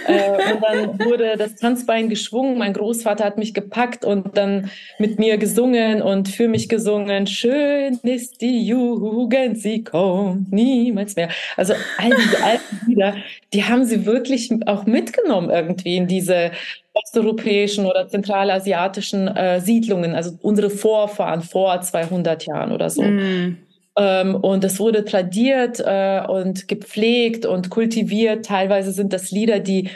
Äh, 0.07 0.53
und 0.53 0.63
dann 0.63 0.99
wurde 0.99 1.35
das 1.37 1.55
Tanzbein 1.55 2.09
geschwungen. 2.09 2.57
Mein 2.57 2.73
Großvater 2.73 3.25
hat 3.25 3.37
mich 3.37 3.53
gepackt 3.53 4.05
und 4.05 4.37
dann 4.37 4.69
mit 4.99 5.19
mir 5.19 5.37
gesungen 5.37 6.01
und 6.01 6.29
für 6.29 6.47
mich 6.47 6.69
gesungen. 6.69 7.27
Schön 7.27 7.99
ist 8.03 8.41
die 8.41 8.65
Jugend, 8.65 9.59
sie 9.59 9.83
kommt 9.83 10.51
niemals 10.51 11.15
mehr. 11.15 11.29
Also 11.57 11.73
all 11.97 12.11
diese 12.11 12.43
alten 12.43 12.79
Lieder, 12.87 13.15
die 13.53 13.65
haben 13.65 13.83
sie 13.83 14.05
wirklich 14.05 14.49
auch 14.65 14.85
mitgenommen 14.85 15.49
irgendwie 15.49 15.97
in 15.97 16.07
diese 16.07 16.51
osteuropäischen 16.95 17.85
oder 17.85 18.07
zentralasiatischen 18.07 19.27
äh, 19.27 19.61
Siedlungen, 19.61 20.15
also 20.15 20.31
unsere 20.41 20.69
Vorfahren 20.69 21.41
vor 21.41 21.81
200 21.81 22.45
Jahren 22.45 22.71
oder 22.71 22.89
so. 22.89 23.03
Mm. 23.03 23.57
Ähm, 23.97 24.35
und 24.35 24.63
das 24.63 24.79
wurde 24.79 25.05
tradiert 25.05 25.79
äh, 25.79 26.21
und 26.27 26.67
gepflegt 26.67 27.45
und 27.45 27.69
kultiviert. 27.69 28.45
Teilweise 28.45 28.91
sind 28.91 29.13
das 29.13 29.31
Lieder, 29.31 29.59
die 29.59 29.89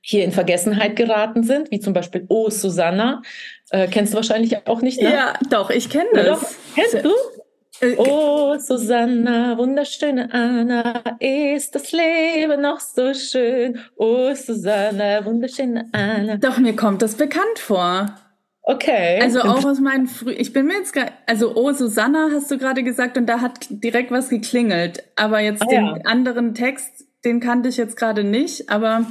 hier 0.00 0.24
in 0.24 0.32
Vergessenheit 0.32 0.96
geraten 0.96 1.42
sind, 1.42 1.70
wie 1.70 1.80
zum 1.80 1.92
Beispiel 1.92 2.26
Oh 2.28 2.48
Susanna. 2.50 3.22
Äh, 3.70 3.86
kennst 3.88 4.12
du 4.12 4.16
wahrscheinlich 4.16 4.66
auch 4.66 4.82
nicht, 4.82 5.00
ne? 5.00 5.12
Ja, 5.12 5.34
doch, 5.50 5.70
ich 5.70 5.88
kenne 5.90 6.08
das. 6.14 6.40
Doch. 6.40 6.48
Kennst 6.74 7.04
du? 7.04 7.10
Äh, 7.80 7.94
oh, 7.96 8.56
Susanna, 8.58 9.56
wunderschöne 9.56 10.32
Anna, 10.32 11.02
ist 11.18 11.74
das 11.74 11.92
Leben 11.92 12.60
noch 12.60 12.80
so 12.80 13.14
schön? 13.14 13.78
Oh, 13.96 14.34
Susanna, 14.34 15.24
wunderschöne 15.24 15.88
Anna. 15.92 16.36
Doch, 16.36 16.58
mir 16.58 16.76
kommt 16.76 17.00
das 17.00 17.14
bekannt 17.14 17.58
vor. 17.58 18.14
Okay. 18.62 19.18
Also 19.22 19.40
auch 19.40 19.64
aus 19.64 19.80
meinen 19.80 20.06
früh, 20.06 20.32
ich 20.32 20.52
bin 20.52 20.66
mir 20.66 20.74
jetzt 20.74 20.92
gar, 20.92 21.06
also 21.26 21.56
oh 21.56 21.72
Susanna 21.72 22.28
hast 22.32 22.50
du 22.50 22.58
gerade 22.58 22.82
gesagt 22.82 23.16
und 23.16 23.26
da 23.26 23.40
hat 23.40 23.66
direkt 23.70 24.10
was 24.10 24.28
geklingelt, 24.28 25.02
aber 25.16 25.40
jetzt 25.40 25.62
ah, 25.62 25.66
den 25.66 25.86
ja. 25.86 25.94
anderen 26.04 26.54
Text, 26.54 27.06
den 27.24 27.40
kannte 27.40 27.70
ich 27.70 27.78
jetzt 27.78 27.96
gerade 27.96 28.24
nicht, 28.24 28.68
aber 28.68 29.06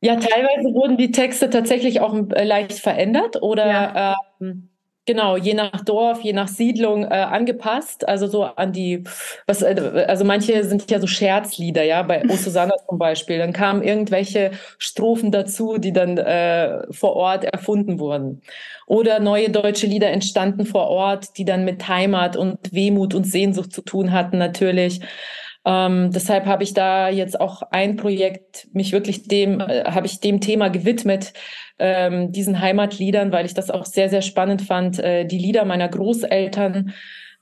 ja, 0.00 0.16
teilweise 0.16 0.74
wurden 0.74 0.96
die 0.96 1.12
Texte 1.12 1.50
tatsächlich 1.50 2.00
auch 2.00 2.14
äh, 2.30 2.44
leicht 2.44 2.78
verändert 2.78 3.42
oder 3.42 3.66
ja. 3.66 4.16
ähm, 4.40 4.70
Genau, 5.08 5.36
je 5.36 5.54
nach 5.54 5.84
Dorf, 5.84 6.22
je 6.22 6.32
nach 6.32 6.48
Siedlung 6.48 7.04
äh, 7.04 7.14
angepasst. 7.14 8.08
Also 8.08 8.26
so 8.26 8.42
an 8.42 8.72
die, 8.72 9.04
was, 9.46 9.62
äh, 9.62 10.04
also 10.08 10.24
manche 10.24 10.64
sind 10.64 10.90
ja 10.90 10.98
so 10.98 11.06
Scherzlieder, 11.06 11.84
ja, 11.84 12.02
bei 12.02 12.24
O 12.28 12.34
Susanna 12.34 12.74
zum 12.88 12.98
Beispiel. 12.98 13.38
Dann 13.38 13.52
kamen 13.52 13.82
irgendwelche 13.84 14.50
Strophen 14.78 15.30
dazu, 15.30 15.78
die 15.78 15.92
dann 15.92 16.18
äh, 16.18 16.92
vor 16.92 17.14
Ort 17.14 17.44
erfunden 17.44 18.00
wurden. 18.00 18.42
Oder 18.88 19.20
neue 19.20 19.48
deutsche 19.48 19.86
Lieder 19.86 20.10
entstanden 20.10 20.66
vor 20.66 20.88
Ort, 20.88 21.38
die 21.38 21.44
dann 21.44 21.64
mit 21.64 21.86
Heimat 21.86 22.36
und 22.36 22.58
Wehmut 22.72 23.14
und 23.14 23.24
Sehnsucht 23.24 23.72
zu 23.72 23.82
tun 23.82 24.10
hatten, 24.10 24.38
natürlich. 24.38 25.00
Ähm, 25.66 26.12
deshalb 26.12 26.46
habe 26.46 26.62
ich 26.62 26.74
da 26.74 27.08
jetzt 27.08 27.40
auch 27.40 27.62
ein 27.72 27.96
Projekt, 27.96 28.68
mich 28.72 28.92
wirklich 28.92 29.26
dem, 29.26 29.58
äh, 29.58 29.84
habe 29.84 30.06
ich 30.06 30.20
dem 30.20 30.40
Thema 30.40 30.68
gewidmet, 30.68 31.32
ähm, 31.80 32.30
diesen 32.30 32.60
Heimatliedern, 32.60 33.32
weil 33.32 33.46
ich 33.46 33.54
das 33.54 33.70
auch 33.70 33.84
sehr, 33.84 34.08
sehr 34.08 34.22
spannend 34.22 34.62
fand, 34.62 35.00
äh, 35.00 35.24
die 35.24 35.38
Lieder 35.38 35.64
meiner 35.64 35.88
Großeltern 35.88 36.94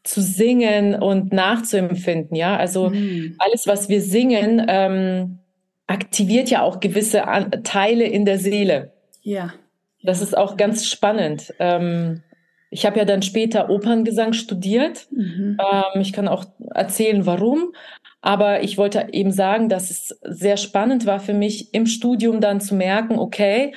zu 0.05 0.23
singen 0.23 0.95
und 0.95 1.35
nachzuempfinden. 1.35 2.35
Ja, 2.35 2.57
also 2.57 2.89
mhm. 2.91 3.37
alles, 3.39 3.67
was 3.67 3.91
wir 3.91 4.01
singen, 4.01 4.65
ähm, 4.69 5.39
aktiviert 5.87 6.49
ja 6.49 6.63
auch 6.63 6.81
gewisse 6.81 7.29
An 7.29 7.51
Teile 7.63 8.05
in 8.05 8.25
der 8.25 8.39
Seele. 8.39 8.93
Ja. 9.23 9.53
Das 10.03 10.23
ist 10.23 10.37
auch 10.37 10.57
ganz 10.57 10.87
spannend. 10.87 11.53
Ähm, 11.59 12.23
ich 12.71 12.87
habe 12.87 12.99
ja 12.99 13.05
dann 13.05 13.23
später 13.23 13.71
Operngesang 13.71 14.33
studiert. 14.33 15.07
Mhm. 15.11 15.59
Ähm, 15.61 16.01
ich 16.01 16.13
kann 16.13 16.27
auch 16.27 16.45
erzählen, 16.75 17.27
warum. 17.27 17.73
Aber 18.25 18.63
ich 18.63 18.79
wollte 18.79 19.09
eben 19.13 19.33
sagen, 19.33 19.69
dass 19.69 19.91
es 19.91 20.19
sehr 20.23 20.57
spannend 20.57 21.05
war 21.05 21.21
für 21.21 21.35
mich 21.35 21.75
im 21.75 21.85
Studium 21.85 22.41
dann 22.41 22.59
zu 22.59 22.75
merken, 22.75 23.19
okay, 23.19 23.75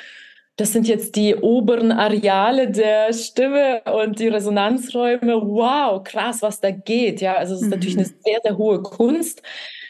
das 0.56 0.72
sind 0.72 0.88
jetzt 0.88 1.18
die 1.18 1.36
oberen 1.36 1.92
Areale 1.92 2.72
der 2.72 3.12
Stimme 3.12 3.82
und 3.84 4.20
die 4.20 4.30
Resonanzräume. 4.30 5.42
Wow, 5.42 6.02
krass, 6.02 6.42
was 6.42 6.62
da 6.62 6.72
geht. 6.72 7.20
Ja, 7.20 7.36
also 7.36 7.56
es 7.56 7.60
ist 7.60 7.66
mhm. 7.66 7.72
natürlich 7.72 7.98
eine 7.98 8.06
sehr, 8.06 8.40
sehr 8.42 8.58
hohe 8.58 8.82
Kunst, 8.82 9.42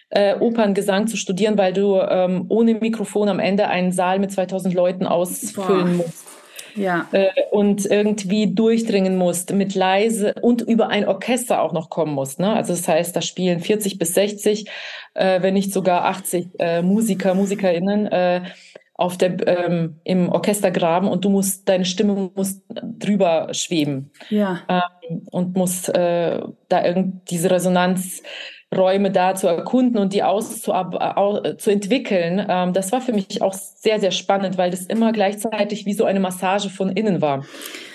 äh, 0.10 0.34
Operngesang 0.40 1.06
zu 1.06 1.18
studieren, 1.18 1.56
weil 1.60 1.74
du 1.74 2.00
ähm, 2.00 2.46
ohne 2.50 2.74
Mikrofon 2.74 3.30
am 3.30 3.40
Ende 3.40 3.68
einen 3.68 3.92
Saal 3.92 4.18
mit 4.18 4.32
2000 4.32 4.74
Leuten 4.74 5.06
ausfüllen 5.06 5.98
Boah. 5.98 6.04
musst. 6.04 6.37
Ja. 6.78 7.08
Äh, 7.12 7.28
und 7.52 7.86
irgendwie 7.86 8.54
durchdringen 8.54 9.18
musst 9.18 9.52
mit 9.52 9.76
leise 9.76 10.34
und 10.42 10.62
über 10.62 10.90
ein 10.90 11.08
Orchester 11.08 11.62
auch 11.62 11.74
noch 11.74 11.90
kommen 11.90 12.14
musst. 12.14 12.40
Ne? 12.40 12.54
Also 12.54 12.74
das 12.74 12.88
heißt, 12.88 13.16
da 13.16 13.22
spielen 13.22 13.60
40 13.60 13.98
bis 13.98 14.14
60, 14.14 14.70
äh, 15.16 15.42
wenn 15.42 15.56
nicht 15.56 15.74
sogar 15.74 16.06
80 16.06 16.48
äh, 16.60 16.82
Musiker, 16.82 17.34
MusikerInnen 17.34 18.08
äh, 18.08 18.42
auf 18.94 19.16
der, 19.18 19.48
ähm, 19.48 20.00
im 20.04 20.30
Orchestergraben 20.30 21.08
und 21.08 21.24
du 21.24 21.30
musst, 21.30 21.70
deine 21.70 21.86
Stimme 21.86 22.32
muss 22.36 22.62
drüber 22.70 23.50
schweben. 23.54 24.12
Ja. 24.30 24.64
Ähm, 24.68 25.22
und 25.32 25.56
musst 25.56 25.90
äh, 25.90 26.42
da 26.68 26.86
irgend 26.86 27.30
diese 27.30 27.52
Resonanzräume 28.72 29.12
da 29.12 29.36
zu 29.36 29.48
erkunden 29.48 29.98
und 29.98 30.14
die 30.14 30.24
aus 30.24 30.62
zu, 30.62 30.72
äh, 30.72 31.58
entwickeln. 31.72 32.46
Ähm, 32.48 32.74
das 32.74 32.92
war 32.92 33.02
für 33.02 33.14
mich 33.14 33.42
auch 33.42 33.54
sehr, 33.54 34.00
sehr 34.00 34.12
spannend, 34.12 34.58
weil 34.58 34.72
das 34.72 34.86
immer 34.86 35.12
gleichzeitig 35.12 35.86
wie 35.86 35.94
so 35.94 36.06
eine 36.06 36.20
Massage 36.20 36.70
von 36.70 36.90
innen 36.90 37.22
war. 37.22 37.46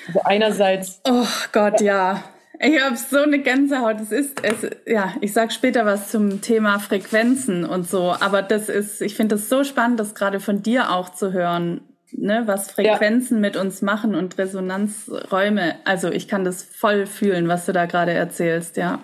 Also 0.09 0.21
einerseits. 0.25 1.01
Oh 1.09 1.27
Gott, 1.53 1.81
ja. 1.81 2.25
Ich 2.59 2.81
habe 2.81 2.97
so 2.97 3.19
eine 3.19 3.41
Gänsehaut. 3.41 4.01
Es 4.01 4.13
ist, 4.13 4.45
es, 4.45 4.71
ja, 4.87 5.13
ich 5.21 5.33
sag 5.33 5.53
später 5.53 5.85
was 5.85 6.11
zum 6.11 6.41
Thema 6.41 6.79
Frequenzen 6.79 7.65
und 7.65 7.89
so, 7.89 8.15
aber 8.21 8.41
das 8.43 8.69
ist, 8.69 9.03
ich 9.03 9.17
finde 9.17 9.35
das 9.35 9.49
so 9.49 9.65
spannend, 9.65 9.99
das 9.99 10.15
gerade 10.15 10.39
von 10.39 10.63
dir 10.63 10.93
auch 10.93 11.09
zu 11.09 11.33
hören, 11.33 11.81
ne, 12.13 12.43
was 12.47 12.71
Frequenzen 12.71 13.37
ja. 13.37 13.41
mit 13.41 13.57
uns 13.57 13.83
machen 13.83 14.15
und 14.15 14.39
Resonanzräume. 14.39 15.75
Also 15.85 16.11
ich 16.11 16.29
kann 16.29 16.45
das 16.45 16.63
voll 16.63 17.07
fühlen, 17.07 17.49
was 17.49 17.67
du 17.67 17.73
da 17.73 17.87
gerade 17.87 18.13
erzählst, 18.13 18.77
ja. 18.77 19.01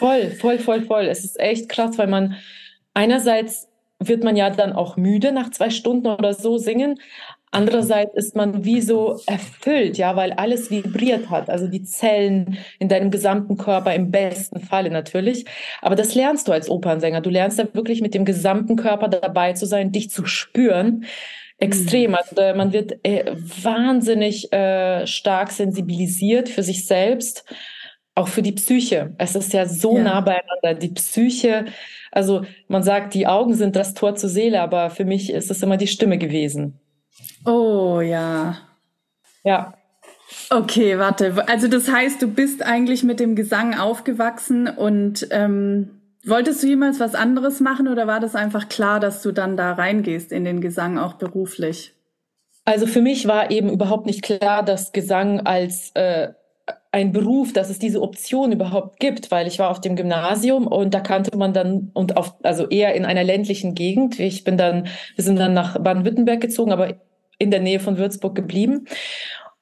Voll, 0.00 0.30
voll, 0.30 0.58
voll, 0.58 0.82
voll. 0.82 1.04
Es 1.04 1.24
ist 1.24 1.38
echt 1.38 1.68
krass, 1.68 1.98
weil 1.98 2.06
man 2.06 2.36
einerseits 2.94 3.68
wird 3.98 4.24
man 4.24 4.34
ja 4.34 4.48
dann 4.48 4.72
auch 4.72 4.96
müde 4.96 5.30
nach 5.30 5.50
zwei 5.50 5.68
Stunden 5.68 6.06
oder 6.06 6.32
so 6.32 6.56
singen, 6.56 6.98
Andererseits 7.52 8.14
ist 8.14 8.36
man 8.36 8.64
wie 8.64 8.80
so 8.80 9.18
erfüllt, 9.26 9.98
ja, 9.98 10.14
weil 10.14 10.32
alles 10.32 10.70
vibriert 10.70 11.30
hat. 11.30 11.50
Also 11.50 11.66
die 11.66 11.82
Zellen 11.82 12.58
in 12.78 12.88
deinem 12.88 13.10
gesamten 13.10 13.56
Körper 13.56 13.92
im 13.92 14.12
besten 14.12 14.60
Falle 14.60 14.90
natürlich. 14.90 15.46
Aber 15.82 15.96
das 15.96 16.14
lernst 16.14 16.46
du 16.46 16.52
als 16.52 16.70
Opernsänger. 16.70 17.20
Du 17.20 17.30
lernst 17.30 17.58
ja 17.58 17.66
wirklich 17.72 18.02
mit 18.02 18.14
dem 18.14 18.24
gesamten 18.24 18.76
Körper 18.76 19.08
dabei 19.08 19.54
zu 19.54 19.66
sein, 19.66 19.90
dich 19.90 20.10
zu 20.10 20.26
spüren. 20.26 21.06
Extrem. 21.58 22.12
Mhm. 22.12 22.16
Also 22.16 22.56
man 22.56 22.72
wird 22.72 23.04
äh, 23.04 23.34
wahnsinnig 23.34 24.52
äh, 24.52 25.08
stark 25.08 25.50
sensibilisiert 25.50 26.48
für 26.48 26.62
sich 26.62 26.86
selbst, 26.86 27.44
auch 28.14 28.28
für 28.28 28.42
die 28.42 28.52
Psyche. 28.52 29.14
Es 29.18 29.34
ist 29.34 29.52
ja 29.52 29.66
so 29.66 29.96
ja. 29.96 30.02
nah 30.02 30.20
beieinander. 30.20 30.74
Die 30.74 30.88
Psyche, 30.88 31.66
also 32.10 32.44
man 32.68 32.82
sagt, 32.82 33.14
die 33.14 33.26
Augen 33.26 33.54
sind 33.54 33.76
das 33.76 33.94
Tor 33.94 34.16
zur 34.16 34.28
Seele, 34.28 34.60
aber 34.60 34.90
für 34.90 35.04
mich 35.04 35.32
ist 35.32 35.50
es 35.50 35.62
immer 35.62 35.76
die 35.76 35.86
Stimme 35.86 36.18
gewesen. 36.18 36.78
Oh 37.44 38.00
ja. 38.00 38.58
Ja. 39.44 39.74
Okay, 40.50 40.98
warte. 40.98 41.48
Also 41.48 41.68
das 41.68 41.90
heißt, 41.90 42.20
du 42.22 42.28
bist 42.28 42.64
eigentlich 42.64 43.02
mit 43.02 43.20
dem 43.20 43.34
Gesang 43.36 43.78
aufgewachsen 43.78 44.68
und 44.68 45.26
ähm, 45.30 46.00
wolltest 46.24 46.62
du 46.62 46.66
jemals 46.66 47.00
was 47.00 47.14
anderes 47.14 47.60
machen 47.60 47.88
oder 47.88 48.06
war 48.06 48.20
das 48.20 48.34
einfach 48.34 48.68
klar, 48.68 49.00
dass 49.00 49.22
du 49.22 49.32
dann 49.32 49.56
da 49.56 49.72
reingehst 49.72 50.32
in 50.32 50.44
den 50.44 50.60
Gesang 50.60 50.98
auch 50.98 51.14
beruflich? 51.14 51.94
Also 52.64 52.86
für 52.86 53.00
mich 53.00 53.26
war 53.26 53.50
eben 53.50 53.70
überhaupt 53.70 54.06
nicht 54.06 54.22
klar, 54.22 54.62
dass 54.62 54.92
Gesang 54.92 55.40
als 55.40 55.90
äh, 55.94 56.28
ein 56.92 57.12
Beruf, 57.12 57.52
dass 57.52 57.70
es 57.70 57.78
diese 57.78 58.02
Option 58.02 58.52
überhaupt 58.52 58.98
gibt, 59.00 59.30
weil 59.30 59.46
ich 59.46 59.58
war 59.58 59.70
auf 59.70 59.80
dem 59.80 59.96
Gymnasium 59.96 60.66
und 60.66 60.92
da 60.92 61.00
kannte 61.00 61.36
man 61.36 61.52
dann 61.52 61.90
und 61.94 62.16
auf 62.16 62.34
also 62.42 62.68
eher 62.68 62.94
in 62.94 63.04
einer 63.04 63.24
ländlichen 63.24 63.74
Gegend. 63.74 64.18
Ich 64.18 64.44
bin 64.44 64.56
dann, 64.56 64.88
wir 65.14 65.24
sind 65.24 65.38
dann 65.38 65.54
nach 65.54 65.78
Baden-Württemberg 65.78 66.40
gezogen, 66.40 66.72
aber 66.72 66.94
in 67.38 67.50
der 67.50 67.60
Nähe 67.60 67.80
von 67.80 67.98
Würzburg 67.98 68.34
geblieben. 68.34 68.86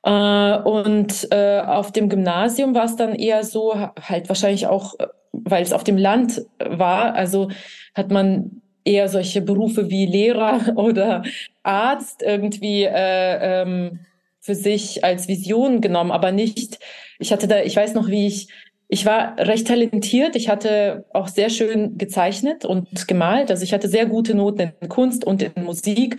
Äh, 0.02 0.58
und 0.58 1.28
äh, 1.30 1.60
auf 1.60 1.92
dem 1.92 2.08
Gymnasium 2.08 2.74
war 2.74 2.84
es 2.84 2.96
dann 2.96 3.14
eher 3.14 3.44
so, 3.44 3.74
halt 3.74 4.28
wahrscheinlich 4.28 4.66
auch, 4.66 4.94
weil 5.32 5.62
es 5.62 5.72
auf 5.72 5.84
dem 5.84 5.96
Land 5.96 6.42
war, 6.58 7.14
also 7.14 7.50
hat 7.94 8.10
man 8.10 8.62
eher 8.84 9.08
solche 9.08 9.42
Berufe 9.42 9.90
wie 9.90 10.06
Lehrer 10.06 10.60
oder 10.76 11.22
Arzt 11.62 12.22
irgendwie 12.22 12.84
äh, 12.84 13.62
ähm, 13.62 14.00
für 14.40 14.54
sich 14.54 15.04
als 15.04 15.28
Vision 15.28 15.80
genommen, 15.80 16.10
aber 16.10 16.32
nicht, 16.32 16.78
ich 17.18 17.32
hatte 17.32 17.48
da, 17.48 17.62
ich 17.62 17.76
weiß 17.76 17.94
noch, 17.94 18.08
wie 18.08 18.26
ich 18.26 18.48
ich 18.90 19.04
war 19.04 19.38
recht 19.38 19.66
talentiert. 19.66 20.34
Ich 20.34 20.48
hatte 20.48 21.04
auch 21.12 21.28
sehr 21.28 21.50
schön 21.50 21.98
gezeichnet 21.98 22.64
und 22.64 23.06
gemalt. 23.06 23.50
Also 23.50 23.62
ich 23.62 23.74
hatte 23.74 23.86
sehr 23.86 24.06
gute 24.06 24.34
Noten 24.34 24.72
in 24.80 24.88
Kunst 24.88 25.24
und 25.26 25.42
in 25.42 25.62
Musik, 25.62 26.16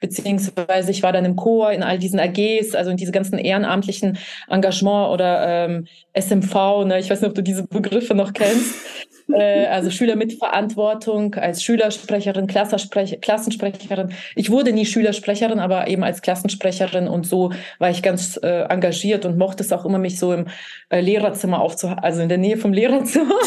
beziehungsweise 0.00 0.90
ich 0.90 1.04
war 1.04 1.12
dann 1.12 1.24
im 1.24 1.36
Chor, 1.36 1.70
in 1.70 1.84
all 1.84 2.00
diesen 2.00 2.18
AGs, 2.18 2.74
also 2.74 2.90
in 2.90 2.96
diese 2.96 3.12
ganzen 3.12 3.38
ehrenamtlichen 3.38 4.18
Engagement 4.48 5.10
oder 5.12 5.46
ähm, 5.46 5.86
SMV. 6.12 6.84
Ne? 6.86 6.98
Ich 6.98 7.08
weiß 7.08 7.20
nicht, 7.20 7.30
ob 7.30 7.36
du 7.36 7.42
diese 7.42 7.68
Begriffe 7.68 8.14
noch 8.14 8.32
kennst. 8.32 8.74
Äh, 9.30 9.66
also 9.66 9.90
Schüler 9.90 10.16
mit 10.16 10.34
Verantwortung, 10.34 11.34
als 11.34 11.62
Schülersprecherin, 11.62 12.46
Klassensprecherin. 12.46 14.12
Ich 14.36 14.50
wurde 14.50 14.72
nie 14.72 14.86
Schülersprecherin, 14.86 15.58
aber 15.58 15.88
eben 15.88 16.04
als 16.04 16.22
Klassensprecherin 16.22 17.08
und 17.08 17.26
so 17.26 17.52
war 17.78 17.90
ich 17.90 18.02
ganz 18.02 18.38
äh, 18.42 18.62
engagiert 18.64 19.24
und 19.24 19.38
mochte 19.38 19.62
es 19.62 19.72
auch 19.72 19.84
immer, 19.84 19.98
mich 19.98 20.18
so 20.18 20.32
im 20.32 20.46
äh, 20.90 21.00
Lehrerzimmer 21.00 21.60
aufzuhalten, 21.60 22.04
also 22.04 22.22
in 22.22 22.28
der 22.28 22.38
Nähe 22.38 22.56
vom 22.56 22.72
Lehrerzimmer. 22.72 23.34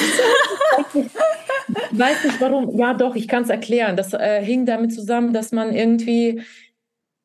weiß 1.92 2.24
nicht 2.24 2.42
warum. 2.42 2.78
Ja, 2.78 2.94
doch, 2.94 3.16
ich 3.16 3.28
kann 3.28 3.44
es 3.44 3.50
erklären. 3.50 3.98
Das 3.98 4.14
äh, 4.14 4.44
hing 4.44 4.66
damit 4.66 4.94
zusammen, 4.94 5.34
dass 5.34 5.52
man 5.52 5.74
irgendwie, 5.74 6.42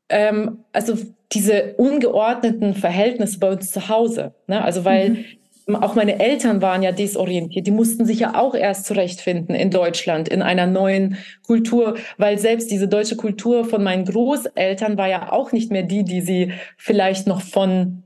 ähm, 0.09 0.65
also 0.73 0.95
diese 1.33 1.75
ungeordneten 1.77 2.75
Verhältnisse 2.75 3.39
bei 3.39 3.51
uns 3.53 3.71
zu 3.71 3.89
Hause, 3.89 4.35
ne? 4.47 4.63
also 4.65 4.85
weil 4.85 5.11
mhm 5.11 5.25
auch 5.67 5.95
meine 5.95 6.19
Eltern 6.19 6.63
waren 6.63 6.83
ja 6.83 6.93
desorientiert. 6.93 7.67
Die 7.67 7.71
mussten 7.71 8.05
sich 8.05 8.21
ja 8.21 8.35
auch 8.35 8.55
erst 8.55 8.87
zurechtfinden 8.87 9.55
in 9.55 9.71
Deutschland, 9.71 10.29
in 10.29 10.43
einer 10.43 10.67
neuen 10.67 11.17
Kultur, 11.47 11.97
weil 12.19 12.39
selbst 12.39 12.71
diese 12.71 12.89
deutsche 12.89 13.17
Kultur 13.17 13.65
von 13.65 13.83
meinen 13.83 14.05
Großeltern 14.05 14.99
war 14.99 15.09
ja 15.09 15.33
auch 15.33 15.53
nicht 15.53 15.71
mehr 15.71 15.83
die, 15.83 16.05
die 16.05 16.21
sie 16.21 16.53
vielleicht 16.77 17.27
noch 17.27 17.43
von 17.43 18.03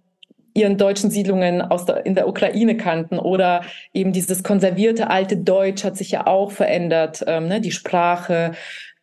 ihren 0.55 0.79
deutschen 0.79 1.11
Siedlungen 1.11 1.61
aus 1.61 1.85
der, 1.85 2.07
in 2.07 2.15
der 2.15 2.29
Ukraine 2.29 2.77
kannten 2.77 3.19
oder 3.19 3.63
eben 3.93 4.13
dieses 4.13 4.45
konservierte 4.45 5.11
alte 5.11 5.37
Deutsch 5.37 5.83
hat 5.83 5.97
sich 5.97 6.13
ja 6.13 6.27
auch 6.27 6.53
verändert, 6.53 7.25
ähm, 7.27 7.49
ne? 7.49 7.61
die 7.61 7.73
Sprache, 7.73 8.53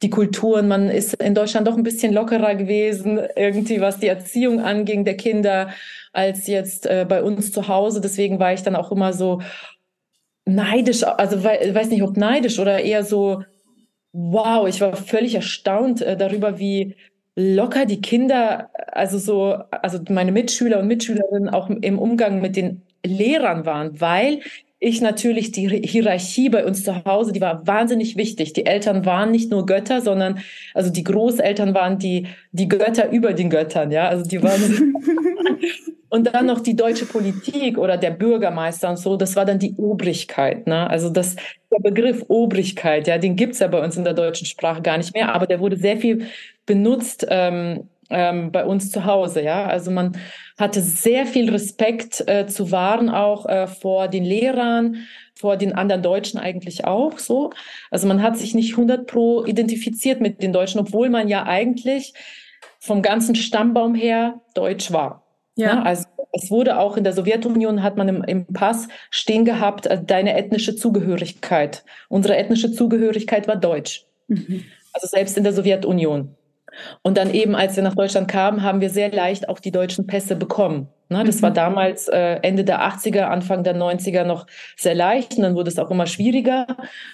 die 0.01 0.09
Kulturen. 0.09 0.67
Man 0.67 0.89
ist 0.89 1.13
in 1.15 1.35
Deutschland 1.35 1.67
doch 1.67 1.77
ein 1.77 1.83
bisschen 1.83 2.13
lockerer 2.13 2.55
gewesen, 2.55 3.19
irgendwie 3.35 3.81
was 3.81 3.99
die 3.99 4.07
Erziehung 4.07 4.61
anging 4.61 5.03
der 5.03 5.17
Kinder 5.17 5.69
als 6.13 6.47
jetzt 6.47 6.86
äh, 6.86 7.06
bei 7.08 7.24
uns 7.24 7.52
zu 7.52 7.67
Hause. 7.67 8.02
Deswegen 8.02 8.39
war 8.39 8.54
ich 8.54 8.63
dann 8.63 8.76
auch 8.76 8.91
immer 8.91 9.13
so 9.13 9.41
neidisch, 10.45 11.04
also 11.04 11.43
we 11.43 11.74
weiß 11.74 11.89
nicht, 11.89 12.04
ob 12.04 12.17
neidisch 12.17 12.60
oder 12.60 12.82
eher 12.82 13.04
so, 13.04 13.43
wow, 14.13 14.67
ich 14.67 14.82
war 14.82 14.95
völlig 14.95 15.36
erstaunt 15.36 16.02
äh, 16.02 16.17
darüber, 16.17 16.60
wie 16.60 16.95
locker 17.36 17.86
die 17.86 18.02
Kinder, 18.02 18.69
also 18.91 19.17
so, 19.17 19.58
also 19.71 20.00
meine 20.10 20.32
Mitschüler 20.32 20.80
und 20.80 20.88
Mitschülerinnen 20.88 21.50
auch 21.50 21.69
im 21.69 21.97
Umgang 21.97 22.41
mit 22.41 22.56
den 22.56 22.82
Lehrern 23.06 23.65
waren, 23.65 24.02
weil 24.02 24.41
ich 24.83 24.99
natürlich 24.99 25.51
die 25.51 25.67
Hierarchie 25.67 26.49
bei 26.49 26.65
uns 26.65 26.83
zu 26.83 27.05
Hause, 27.05 27.31
die 27.31 27.39
war 27.39 27.65
wahnsinnig 27.67 28.17
wichtig. 28.17 28.53
Die 28.53 28.65
Eltern 28.65 29.05
waren 29.05 29.29
nicht 29.29 29.51
nur 29.51 29.67
Götter, 29.67 30.01
sondern 30.01 30.39
also 30.73 30.89
die 30.89 31.03
Großeltern 31.03 31.75
waren 31.75 31.99
die 31.99 32.25
die 32.51 32.67
Götter 32.67 33.11
über 33.11 33.33
den 33.33 33.51
Göttern, 33.51 33.91
ja. 33.91 34.09
Also 34.09 34.27
die 34.27 34.41
waren 34.41 34.95
und 36.09 36.33
dann 36.33 36.47
noch 36.47 36.61
die 36.61 36.75
deutsche 36.75 37.05
Politik 37.05 37.77
oder 37.77 37.95
der 37.95 38.09
Bürgermeister 38.09 38.89
und 38.89 38.97
so. 38.97 39.17
Das 39.17 39.35
war 39.35 39.45
dann 39.45 39.59
die 39.59 39.75
Obrigkeit, 39.77 40.65
ne? 40.65 40.89
Also 40.89 41.11
das 41.11 41.35
der 41.71 41.79
Begriff 41.79 42.25
Obrigkeit, 42.27 43.07
ja, 43.07 43.19
den 43.19 43.35
gibt's 43.35 43.59
ja 43.59 43.67
bei 43.67 43.83
uns 43.83 43.97
in 43.97 44.03
der 44.03 44.15
deutschen 44.15 44.47
Sprache 44.47 44.81
gar 44.81 44.97
nicht 44.97 45.13
mehr, 45.13 45.35
aber 45.35 45.45
der 45.45 45.59
wurde 45.59 45.77
sehr 45.77 45.97
viel 45.97 46.25
benutzt 46.65 47.27
ähm, 47.29 47.87
ähm, 48.12 48.52
bei 48.52 48.65
uns 48.65 48.91
zu 48.91 49.06
Hause, 49.06 49.41
ja. 49.41 49.65
Also 49.65 49.91
man 49.91 50.17
hatte 50.58 50.82
sehr 50.82 51.26
viel 51.26 51.50
Respekt 51.50 52.24
äh, 52.28 52.45
zu 52.47 52.71
wahren, 52.71 53.10
auch 53.10 53.45
äh, 53.47 53.67
vor 53.67 54.08
den 54.08 54.24
Lehrern, 54.24 55.08
vor 55.34 55.58
den 55.58 55.74
anderen 55.74 56.04
Deutschen 56.04 56.39
eigentlich 56.39 56.86
auch 56.86 57.17
so. 57.17 57.52
Also 57.89 58.08
man 58.08 58.21
hat 58.21 58.38
sich 58.38 58.54
nicht 58.54 58.71
100 58.74 59.08
pro 59.08 59.43
identifiziert 59.45 60.21
mit 60.21 60.43
den 60.43 60.54
Deutschen, 60.54 60.80
obwohl 60.80 61.10
man 61.10 61.28
ja 61.28 61.43
eigentlich 61.43 62.13
vom 62.80 63.02
ganzen 63.02 63.36
Stammbaum 63.36 63.95
her 63.95 64.41
deutsch 64.54 64.91
war. 64.91 65.24
Ja. 65.56 65.67
ja 65.67 65.84
also 65.84 66.06
es 66.34 66.50
wurde 66.50 66.80
auch 66.80 66.97
in 66.97 67.04
der 67.04 67.13
Sowjetunion 67.13 67.84
hat 67.84 67.97
man 67.97 68.08
im, 68.08 68.24
im 68.24 68.45
Pass 68.47 68.88
stehen 69.10 69.45
gehabt, 69.45 69.88
äh, 69.88 70.02
deine 70.04 70.36
ethnische 70.36 70.76
Zugehörigkeit. 70.76 71.84
Unsere 72.10 72.38
ethnische 72.38 72.71
Zugehörigkeit 72.71 73.47
war 73.47 73.56
deutsch. 73.56 74.06
Mhm. 74.28 74.63
Also 74.93 75.08
selbst 75.08 75.38
in 75.38 75.43
der 75.43 75.54
Sowjetunion. 75.54 76.36
Und 77.01 77.17
dann 77.17 77.33
eben, 77.33 77.55
als 77.55 77.75
wir 77.75 77.83
nach 77.83 77.95
Deutschland 77.95 78.27
kamen, 78.27 78.63
haben 78.63 78.81
wir 78.81 78.89
sehr 78.89 79.11
leicht 79.11 79.49
auch 79.49 79.59
die 79.59 79.71
deutschen 79.71 80.07
Pässe 80.07 80.35
bekommen. 80.35 80.87
Ne, 81.09 81.25
das 81.25 81.37
mhm. 81.37 81.41
war 81.41 81.51
damals 81.51 82.07
äh, 82.07 82.39
Ende 82.41 82.63
der 82.63 82.81
80er, 82.81 83.23
Anfang 83.23 83.65
der 83.65 83.75
90er 83.75 84.23
noch 84.23 84.47
sehr 84.77 84.95
leicht 84.95 85.35
und 85.35 85.43
dann 85.43 85.55
wurde 85.55 85.69
es 85.69 85.77
auch 85.77 85.91
immer 85.91 86.07
schwieriger, 86.07 86.65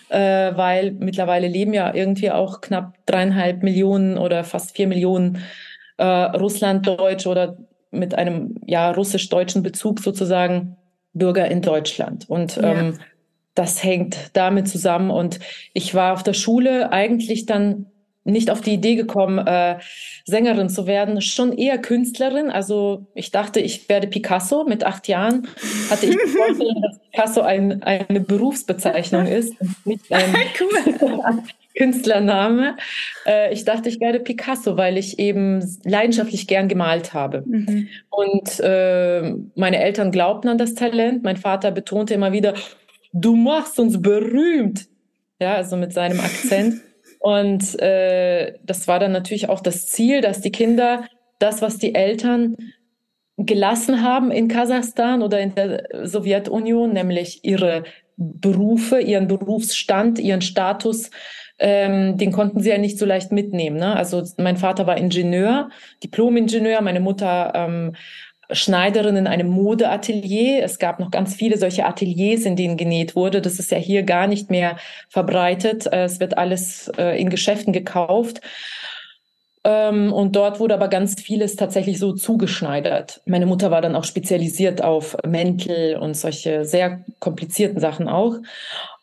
äh, 0.10 0.56
weil 0.56 0.92
mittlerweile 0.92 1.48
leben 1.48 1.74
ja 1.74 1.92
irgendwie 1.92 2.30
auch 2.30 2.62
knapp 2.62 2.94
dreieinhalb 3.08 3.64
Millionen 3.64 4.20
oder 4.20 4.44
fast 4.44 4.76
vier 4.76 4.86
Millionen 4.86 5.42
äh, 5.98 6.04
Russlanddeutsche 6.06 7.28
oder 7.28 7.58
mit 7.90 8.14
einem 8.14 8.58
ja 8.68 8.92
russisch-deutschen 8.92 9.64
Bezug 9.64 10.00
sozusagen 10.00 10.78
Bürger 11.14 11.48
in 11.48 11.64
Deutschland. 11.64 12.30
Und 12.30 12.58
ja. 12.58 12.74
ähm, 12.74 13.00
das 13.56 13.84
hängt 13.84 14.30
damit 14.34 14.68
zusammen. 14.68 15.10
Und 15.10 15.40
ich 15.74 15.96
war 15.96 16.14
auf 16.14 16.22
der 16.22 16.34
Schule 16.34 16.92
eigentlich 16.92 17.48
dann 17.48 17.88
nicht 18.28 18.52
auf 18.52 18.62
die 18.62 18.74
Idee 18.74 18.96
gekommen, 18.96 19.40
äh, 19.46 19.78
Sängerin 20.26 20.70
zu 20.70 20.86
werden, 20.86 21.22
schon 21.22 21.58
eher 21.58 21.78
Künstlerin. 21.78 22.50
Also 22.50 23.06
ich 23.16 23.32
dachte, 23.32 23.60
ich 23.60 23.88
werde 23.90 24.08
Picasso. 24.08 24.66
Mit 24.66 24.84
acht 24.84 25.08
Jahren 25.08 25.48
hatte 25.90 26.08
ich 26.08 26.12
die 26.12 26.30
Vorstellung, 26.30 26.82
dass 26.82 27.00
Picasso 27.12 27.42
ein, 27.42 27.82
eine 27.84 28.20
Berufsbezeichnung 28.20 29.26
ist 29.26 29.54
nicht 29.86 30.04
ein 30.12 30.34
Künstlername. 31.78 32.76
Äh, 33.26 33.54
ich 33.54 33.64
dachte, 33.64 33.90
ich 33.90 34.00
werde 34.00 34.20
Picasso, 34.20 34.78
weil 34.78 34.98
ich 34.98 35.20
eben 35.20 35.64
leidenschaftlich 35.84 36.48
gern 36.48 36.68
gemalt 36.68 37.14
habe. 37.14 37.44
Mhm. 37.46 37.88
Und 38.10 38.60
äh, 38.60 39.34
meine 39.56 39.80
Eltern 39.80 40.12
glaubten 40.12 40.50
an 40.50 40.58
das 40.58 40.74
Talent. 40.74 41.24
Mein 41.24 41.38
Vater 41.38 41.72
betonte 41.72 42.14
immer 42.14 42.32
wieder, 42.32 42.56
du 43.14 43.36
machst 43.36 43.80
uns 43.80 44.02
berühmt. 44.02 44.88
Ja, 45.40 45.54
also 45.56 45.78
mit 45.78 45.94
seinem 45.94 46.20
Akzent. 46.20 46.82
Und 47.28 47.78
äh, 47.82 48.54
das 48.64 48.88
war 48.88 49.00
dann 49.00 49.12
natürlich 49.12 49.50
auch 49.50 49.60
das 49.60 49.86
Ziel, 49.86 50.22
dass 50.22 50.40
die 50.40 50.50
Kinder 50.50 51.04
das, 51.40 51.62
was 51.62 51.78
die 51.78 51.94
Eltern 51.94 52.56
gelassen 53.36 54.02
haben 54.02 54.32
in 54.32 54.48
Kasachstan 54.48 55.22
oder 55.22 55.42
in 55.42 55.54
der 55.54 55.90
Sowjetunion, 56.04 56.94
nämlich 56.94 57.44
ihre 57.44 57.84
Berufe, 58.16 59.02
ihren 59.02 59.28
Berufsstand, 59.28 60.20
ihren 60.20 60.40
Status, 60.40 61.12
ähm, 61.60 62.18
den 62.18 62.32
konnten 62.32 62.62
sie 62.62 62.70
ja 62.70 62.78
nicht 62.78 62.98
so 62.98 63.06
leicht 63.06 63.34
mitnehmen. 63.34 63.76
Ne? 63.76 63.94
Also 63.94 64.24
mein 64.38 64.56
Vater 64.56 64.88
war 64.88 64.98
Ingenieur, 64.98 65.70
Diplom-Ingenieur, 66.06 66.80
meine 66.80 67.02
Mutter 67.02 67.52
ähm, 67.54 67.96
Schneiderin 68.50 69.18
in 69.18 69.28
einem 69.28 69.48
Modeatelier. 69.50 70.64
Es 70.64 70.80
gab 70.80 71.00
noch 71.00 71.12
ganz 71.12 71.36
viele 71.36 71.58
solche 71.58 71.86
Ateliers, 71.86 72.42
in 72.42 72.56
denen 72.56 72.78
genäht 72.78 73.16
wurde. 73.16 73.42
Das 73.42 73.60
ist 73.60 73.72
ja 73.72 73.78
hier 73.78 74.04
gar 74.04 74.28
nicht 74.28 74.50
mehr 74.50 74.78
verbreitet. 75.10 75.86
Äh, 75.88 76.04
es 76.04 76.20
wird 76.20 76.38
alles 76.38 76.90
äh, 76.98 77.20
in 77.20 77.30
Geschäften 77.30 77.74
gekauft. 77.74 78.42
Ähm, 79.64 80.14
und 80.14 80.36
dort 80.36 80.60
wurde 80.62 80.76
aber 80.76 80.88
ganz 80.88 81.20
vieles 81.22 81.58
tatsächlich 81.58 82.00
so 82.00 82.14
zugeschneidert. 82.14 83.22
Meine 83.26 83.46
Mutter 83.46 83.70
war 83.70 83.82
dann 83.82 83.96
auch 83.96 84.06
spezialisiert 84.06 84.82
auf 84.82 85.18
Mäntel 85.28 85.98
und 85.98 86.16
solche 86.16 86.64
sehr 86.64 87.04
komplizierten 87.20 87.82
Sachen 87.82 88.08
auch 88.08 88.36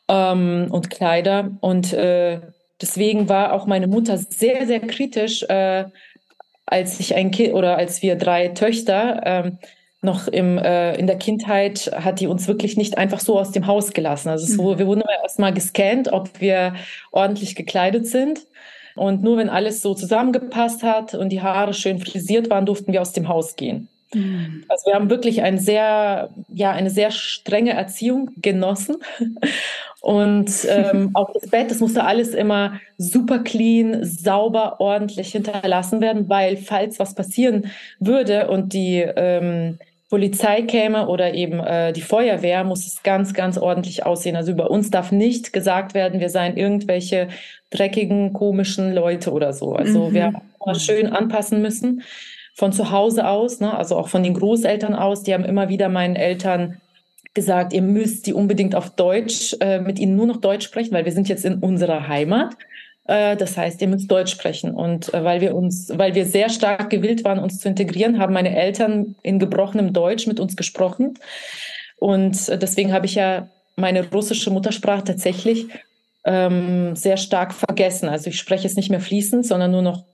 ähm, 0.09 0.69
und 0.71 0.89
Kleider. 0.89 1.51
Und 1.61 1.93
äh, 1.93 2.41
deswegen 2.81 3.29
war 3.29 3.53
auch 3.53 3.67
meine 3.67 3.89
Mutter 3.89 4.17
sehr, 4.17 4.67
sehr 4.67 4.81
kritisch 4.81 5.45
als 6.67 7.01
ich 7.01 7.15
ein 7.15 7.31
Kind 7.31 7.55
oder 7.55 7.77
als 7.77 8.03
wir 8.03 8.17
drei 8.17 8.49
Töchter 8.49 9.21
ähm, 9.25 9.59
noch 10.05 10.29
im, 10.29 10.59
äh, 10.59 10.95
in 10.97 11.07
der 11.07 11.17
Kindheit 11.17 11.91
hat 11.95 12.21
die 12.21 12.27
uns 12.27 12.47
wirklich 12.47 12.77
nicht 12.77 12.99
einfach 12.99 13.21
so 13.21 13.39
aus 13.39 13.53
dem 13.53 13.67
Haus 13.67 13.93
gelassen. 13.93 14.29
Also 14.29 14.47
so, 14.47 14.75
mhm. 14.75 14.79
wir 14.79 14.87
wurden 14.87 15.03
erstmal 15.23 15.53
gescannt, 15.53 16.13
ob 16.13 16.41
wir 16.41 16.75
ordentlich 17.11 17.57
gekleidet 17.57 18.07
sind. 18.07 18.47
Und 18.97 19.23
nur 19.23 19.39
wenn 19.39 19.49
alles 19.49 19.83
so 19.83 19.95
zusammengepasst 19.95 20.83
hat 20.83 21.15
und 21.15 21.31
die 21.31 21.43
Haare 21.43 21.75
schön 21.75 21.99
frisiert 21.99 22.49
waren, 22.51 22.67
durften 22.67 22.93
wir 22.93 23.01
aus 23.01 23.13
dem 23.13 23.29
Haus 23.29 23.57
gehen. 23.57 23.89
Mhm. 24.15 24.65
Also 24.69 24.87
wir 24.87 24.95
haben 24.95 25.11
wirklich 25.11 25.43
ein 25.43 25.59
sehr, 25.59 26.31
ja, 26.49 26.71
eine 26.73 26.91
sehr 26.91 27.11
strenge 27.11 27.73
Erziehung 27.73 28.31
genossen. 28.37 28.97
Und 30.01 30.51
ähm, 30.69 31.11
auch 31.15 31.33
das 31.33 31.51
Bett, 31.51 31.71
das 31.71 31.81
musste 31.81 32.05
alles 32.05 32.35
immer 32.35 32.81
super 32.99 33.41
clean, 33.41 34.05
sauber, 34.05 34.81
ordentlich 34.81 35.33
hinterlassen 35.33 36.01
werden, 36.01 36.29
weil 36.29 36.57
falls 36.57 36.99
was 36.99 37.15
passieren 37.15 37.71
würde 38.01 38.49
und 38.49 38.73
die 38.73 39.01
ähm, 39.01 39.79
Polizei 40.11 40.63
käme 40.63 41.09
oder 41.09 41.35
eben 41.35 41.59
äh, 41.59 41.93
die 41.93 42.03
Feuerwehr, 42.03 42.63
muss 42.65 42.87
es 42.87 43.03
ganz, 43.03 43.35
ganz 43.35 43.59
ordentlich 43.59 44.07
aussehen. 44.07 44.37
Also 44.37 44.53
über 44.53 44.71
uns 44.71 44.91
darf 44.91 45.11
nicht 45.11 45.53
gesagt 45.53 45.95
werden, 45.95 46.21
wir 46.21 46.29
seien 46.29 46.57
irgendwelche 46.57 47.29
dreckigen, 47.71 48.33
komischen 48.33 48.95
Leute 48.95 49.33
oder 49.33 49.53
so. 49.53 49.73
Also 49.73 50.11
mhm. 50.11 50.15
wir 50.15 50.25
haben 50.27 50.79
schön 50.79 51.09
anpassen 51.09 51.63
müssen 51.63 52.03
von 52.55 52.73
zu 52.73 52.91
Hause 52.91 53.29
aus, 53.29 53.61
ne? 53.61 53.77
also 53.77 53.97
auch 53.97 54.09
von 54.09 54.23
den 54.23 54.35
Großeltern 54.35 54.95
aus. 54.95 55.25
Die 55.25 55.35
haben 55.35 55.45
immer 55.45 55.69
wieder 55.69 55.89
meinen 55.89 56.17
Eltern 56.17 56.81
gesagt, 57.35 57.73
ihr 57.73 57.83
müsst 57.83 58.27
die 58.27 58.33
unbedingt 58.33 58.77
auf 58.77 58.91
Deutsch, 58.91 59.57
äh, 59.61 59.81
mit 59.81 59.99
ihnen 59.99 60.15
nur 60.15 60.27
noch 60.27 60.37
Deutsch 60.37 60.65
sprechen, 60.65 60.93
weil 60.93 61.05
wir 61.05 61.13
sind 61.13 61.29
jetzt 61.29 61.45
in 61.45 61.59
unserer 61.59 62.07
Heimat. 62.07 62.55
Äh, 63.07 63.37
das 63.37 63.57
heißt, 63.57 63.83
ihr 63.83 63.89
müsst 63.89 64.09
Deutsch 64.09 64.31
sprechen. 64.31 64.71
Und 64.71 65.13
äh, 65.13 65.25
weil 65.25 65.41
wir 65.41 65.57
uns, 65.57 65.91
weil 65.93 66.15
wir 66.15 66.25
sehr 66.27 66.49
stark 66.49 66.91
gewillt 66.91 67.25
waren, 67.25 67.41
uns 67.41 67.59
zu 67.59 67.69
integrieren, 67.69 68.19
haben 68.19 68.33
meine 68.33 68.57
Eltern 68.57 69.17
in 69.23 69.41
gebrochenem 69.41 69.93
Deutsch 69.93 70.29
mit 70.29 70.39
uns 70.39 70.57
gesprochen. 70.57 71.19
Und 71.99 72.49
äh, 72.49 72.57
deswegen 72.57 72.93
habe 72.93 73.07
ich 73.07 73.17
ja 73.17 73.49
meine 73.77 74.09
russische 74.09 74.51
Muttersprache 74.51 75.03
tatsächlich 75.03 75.67
ähm, 76.25 76.95
sehr 76.95 77.17
stark 77.17 77.53
vergessen. 77.53 78.09
Also 78.09 78.31
ich 78.31 78.39
spreche 78.39 78.67
es 78.67 78.77
nicht 78.77 78.91
mehr 78.91 79.01
fließend, 79.01 79.45
sondern 79.45 79.73
nur 79.73 79.83
noch 79.83 80.05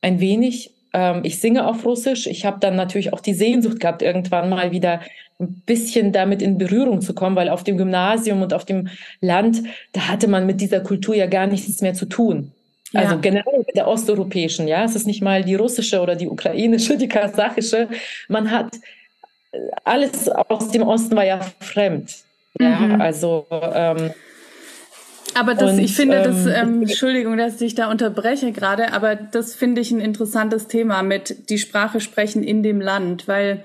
ein 0.00 0.20
wenig. 0.20 0.70
Ähm, 0.98 1.20
ich 1.22 1.40
singe 1.40 1.66
auf 1.66 1.84
Russisch. 1.84 2.26
Ich 2.26 2.44
habe 2.44 2.58
dann 2.58 2.74
natürlich 2.74 3.12
auch 3.12 3.20
die 3.20 3.34
Sehnsucht 3.34 3.78
gehabt, 3.78 4.02
irgendwann 4.02 4.48
mal 4.48 4.72
wieder 4.72 5.00
ein 5.38 5.62
bisschen 5.64 6.10
damit 6.12 6.42
in 6.42 6.58
Berührung 6.58 7.00
zu 7.00 7.14
kommen, 7.14 7.36
weil 7.36 7.48
auf 7.48 7.62
dem 7.62 7.76
Gymnasium 7.76 8.42
und 8.42 8.52
auf 8.52 8.64
dem 8.64 8.88
Land, 9.20 9.62
da 9.92 10.08
hatte 10.08 10.26
man 10.26 10.46
mit 10.46 10.60
dieser 10.60 10.80
Kultur 10.80 11.14
ja 11.14 11.26
gar 11.26 11.46
nichts 11.46 11.80
mehr 11.80 11.94
zu 11.94 12.06
tun. 12.06 12.50
Also 12.94 13.14
ja. 13.14 13.20
generell 13.20 13.58
mit 13.58 13.76
der 13.76 13.86
osteuropäischen, 13.86 14.66
ja, 14.66 14.82
es 14.82 14.96
ist 14.96 15.06
nicht 15.06 15.22
mal 15.22 15.44
die 15.44 15.54
russische 15.54 16.00
oder 16.00 16.16
die 16.16 16.26
ukrainische, 16.26 16.96
die 17.02 17.06
kasachische. 17.06 17.88
Man 18.28 18.50
hat 18.50 18.74
äh, 19.52 19.58
alles 19.84 20.28
aus 20.28 20.70
dem 20.70 20.82
Osten 20.82 21.14
war 21.14 21.24
ja 21.24 21.40
fremd. 21.60 22.16
Ja, 22.58 22.80
mhm. 22.80 23.00
also 23.00 23.46
ähm, 23.50 24.10
aber 25.38 25.54
das, 25.54 25.72
und, 25.72 25.78
ich 25.78 25.94
finde, 25.94 26.22
das, 26.22 26.46
ähm, 26.46 26.52
ähm, 26.54 26.82
Entschuldigung, 26.82 27.36
dass 27.36 27.60
ich 27.60 27.74
da 27.74 27.90
unterbreche 27.90 28.52
gerade, 28.52 28.92
aber 28.92 29.14
das 29.14 29.54
finde 29.54 29.80
ich 29.80 29.90
ein 29.90 30.00
interessantes 30.00 30.66
Thema 30.66 31.02
mit 31.02 31.50
die 31.50 31.58
Sprache 31.58 32.00
sprechen 32.00 32.42
in 32.42 32.62
dem 32.62 32.80
Land, 32.80 33.28
weil 33.28 33.64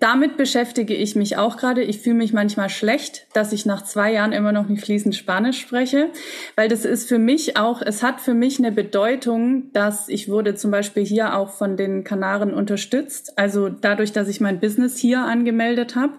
damit 0.00 0.36
beschäftige 0.36 0.94
ich 0.94 1.16
mich 1.16 1.36
auch 1.36 1.56
gerade. 1.56 1.82
Ich 1.82 2.00
fühle 2.00 2.16
mich 2.16 2.32
manchmal 2.32 2.68
schlecht, 2.68 3.26
dass 3.32 3.52
ich 3.52 3.66
nach 3.66 3.82
zwei 3.82 4.12
Jahren 4.12 4.32
immer 4.32 4.52
noch 4.52 4.68
nicht 4.68 4.84
fließend 4.84 5.14
Spanisch 5.14 5.60
spreche, 5.60 6.08
weil 6.56 6.68
das 6.68 6.84
ist 6.84 7.08
für 7.08 7.18
mich 7.18 7.56
auch, 7.56 7.82
es 7.82 8.02
hat 8.02 8.20
für 8.20 8.34
mich 8.34 8.58
eine 8.58 8.72
Bedeutung, 8.72 9.72
dass 9.72 10.08
ich 10.08 10.28
wurde 10.28 10.54
zum 10.54 10.70
Beispiel 10.70 11.04
hier 11.04 11.36
auch 11.36 11.50
von 11.50 11.76
den 11.76 12.04
Kanaren 12.04 12.52
unterstützt, 12.52 13.38
also 13.38 13.68
dadurch, 13.68 14.12
dass 14.12 14.28
ich 14.28 14.40
mein 14.40 14.60
Business 14.60 14.96
hier 14.98 15.20
angemeldet 15.20 15.96
habe. 15.96 16.14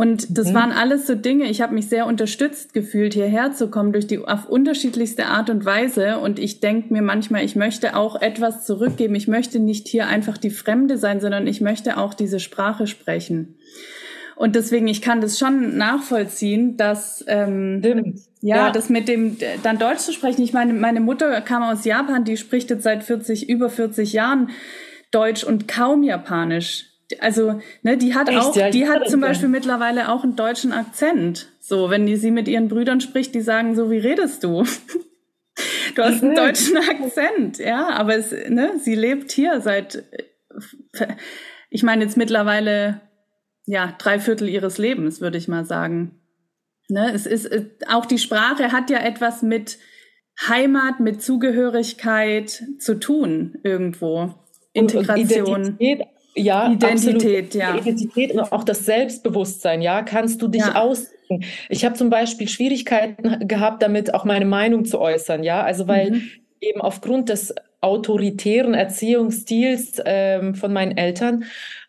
Und 0.00 0.38
das 0.38 0.48
mhm. 0.48 0.54
waren 0.54 0.72
alles 0.72 1.06
so 1.06 1.14
Dinge, 1.14 1.44
ich 1.50 1.60
habe 1.60 1.74
mich 1.74 1.90
sehr 1.90 2.06
unterstützt 2.06 2.72
gefühlt, 2.72 3.12
hierher 3.12 3.52
zu 3.52 3.68
kommen 3.68 3.92
durch 3.92 4.06
die 4.06 4.18
auf 4.18 4.48
unterschiedlichste 4.48 5.26
Art 5.26 5.50
und 5.50 5.66
Weise. 5.66 6.20
Und 6.20 6.38
ich 6.38 6.60
denke 6.60 6.90
mir 6.90 7.02
manchmal, 7.02 7.44
ich 7.44 7.54
möchte 7.54 7.94
auch 7.94 8.18
etwas 8.18 8.64
zurückgeben. 8.64 9.14
Ich 9.14 9.28
möchte 9.28 9.60
nicht 9.60 9.88
hier 9.88 10.06
einfach 10.06 10.38
die 10.38 10.48
Fremde 10.48 10.96
sein, 10.96 11.20
sondern 11.20 11.46
ich 11.46 11.60
möchte 11.60 11.98
auch 11.98 12.14
diese 12.14 12.40
Sprache 12.40 12.86
sprechen. 12.86 13.56
Und 14.36 14.56
deswegen, 14.56 14.88
ich 14.88 15.02
kann 15.02 15.20
das 15.20 15.38
schon 15.38 15.76
nachvollziehen, 15.76 16.78
dass 16.78 17.22
ähm, 17.28 17.82
ja, 18.40 18.56
ja, 18.56 18.70
das 18.70 18.88
mit 18.88 19.06
dem 19.06 19.36
dann 19.62 19.78
Deutsch 19.78 19.98
zu 19.98 20.14
sprechen. 20.14 20.40
Ich 20.40 20.54
meine, 20.54 20.72
meine 20.72 21.00
Mutter 21.00 21.42
kam 21.42 21.62
aus 21.62 21.84
Japan, 21.84 22.24
die 22.24 22.38
spricht 22.38 22.70
jetzt 22.70 22.84
seit 22.84 23.04
40, 23.04 23.50
über 23.50 23.68
40 23.68 24.14
Jahren 24.14 24.48
Deutsch 25.10 25.44
und 25.44 25.68
kaum 25.68 26.02
Japanisch 26.04 26.89
also 27.18 27.60
ne, 27.82 27.96
die 27.96 28.14
hat 28.14 28.28
Echt, 28.28 28.38
auch, 28.38 28.56
ja, 28.56 28.70
die 28.70 28.88
hat 28.88 29.08
zum 29.08 29.20
Beispiel 29.20 29.48
mittlerweile 29.48 30.10
auch 30.10 30.22
einen 30.22 30.36
deutschen 30.36 30.72
Akzent. 30.72 31.48
So, 31.60 31.90
wenn 31.90 32.06
die 32.06 32.16
sie 32.16 32.30
mit 32.30 32.48
ihren 32.48 32.68
Brüdern 32.68 33.00
spricht, 33.00 33.34
die 33.34 33.40
sagen 33.40 33.74
so, 33.74 33.90
wie 33.90 33.98
redest 33.98 34.44
du? 34.44 34.64
du 35.94 36.02
hast 36.02 36.22
einen 36.22 36.34
deutschen 36.34 36.76
Akzent, 36.76 37.58
ja, 37.58 37.88
aber 37.90 38.16
es, 38.16 38.32
ne, 38.48 38.72
sie 38.78 38.94
lebt 38.94 39.32
hier 39.32 39.60
seit, 39.60 40.04
ich 41.70 41.82
meine 41.82 42.04
jetzt 42.04 42.16
mittlerweile, 42.16 43.00
ja, 43.66 43.94
drei 43.98 44.18
Viertel 44.18 44.48
ihres 44.48 44.78
Lebens, 44.78 45.20
würde 45.20 45.38
ich 45.38 45.48
mal 45.48 45.64
sagen. 45.64 46.20
Ne, 46.88 47.12
es 47.12 47.26
ist, 47.26 47.50
auch 47.88 48.06
die 48.06 48.18
Sprache 48.18 48.72
hat 48.72 48.90
ja 48.90 48.98
etwas 48.98 49.42
mit 49.42 49.78
Heimat, 50.48 51.00
mit 51.00 51.22
Zugehörigkeit 51.22 52.64
zu 52.78 52.98
tun 52.98 53.58
irgendwo. 53.62 54.34
Integration. 54.72 55.54
Und 55.54 55.80
Identität 55.80 56.06
ja, 56.34 56.70
Identität, 56.70 57.46
absolut. 57.46 57.54
ja. 57.54 57.76
Identität 57.76 58.32
und 58.32 58.52
auch 58.52 58.64
das 58.64 58.84
Selbstbewusstsein, 58.84 59.82
ja, 59.82 60.02
kannst 60.02 60.40
du 60.42 60.48
dich 60.48 60.62
ja. 60.62 60.76
ausdrücken. 60.76 61.44
Ich 61.68 61.84
habe 61.84 61.94
zum 61.94 62.10
Beispiel 62.10 62.48
Schwierigkeiten 62.48 63.46
gehabt, 63.48 63.82
damit 63.82 64.14
auch 64.14 64.24
meine 64.24 64.44
Meinung 64.44 64.84
zu 64.84 65.00
äußern, 65.00 65.42
ja, 65.42 65.62
also 65.62 65.88
weil 65.88 66.12
mhm. 66.12 66.22
eben 66.60 66.80
aufgrund 66.80 67.28
des 67.28 67.54
autoritären 67.80 68.74
Erziehungsstils 68.74 70.00
ähm, 70.04 70.54
von 70.54 70.72
meinen 70.72 70.96
Eltern 70.96 71.44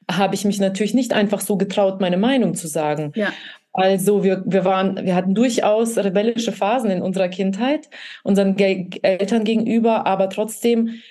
habe 0.10 0.36
ich 0.36 0.46
mich 0.46 0.60
natürlich 0.60 0.94
nicht 0.94 1.14
einfach 1.14 1.42
so 1.42 1.58
getraut, 1.58 2.02
meine 2.02 2.18
Meinung 2.18 2.56
zu 2.56 2.68
sagen. 2.68 3.12
Ja. 3.16 3.32
Also 3.74 4.24
wir, 4.24 4.44
wir 4.46 4.66
waren, 4.66 5.06
wir 5.06 5.16
hatten 5.16 5.34
durchaus 5.34 5.98
rebellische 5.98 6.52
Phasen 6.52 6.92
in 6.92 7.02
unserer 7.02 7.30
Kindheit 7.30 7.90
unseren 8.24 8.56
Ge 8.58 8.88
Eltern 9.02 9.46
gegenüber, 9.46 10.06
aber 10.06 10.30
trotzdem 10.30 11.02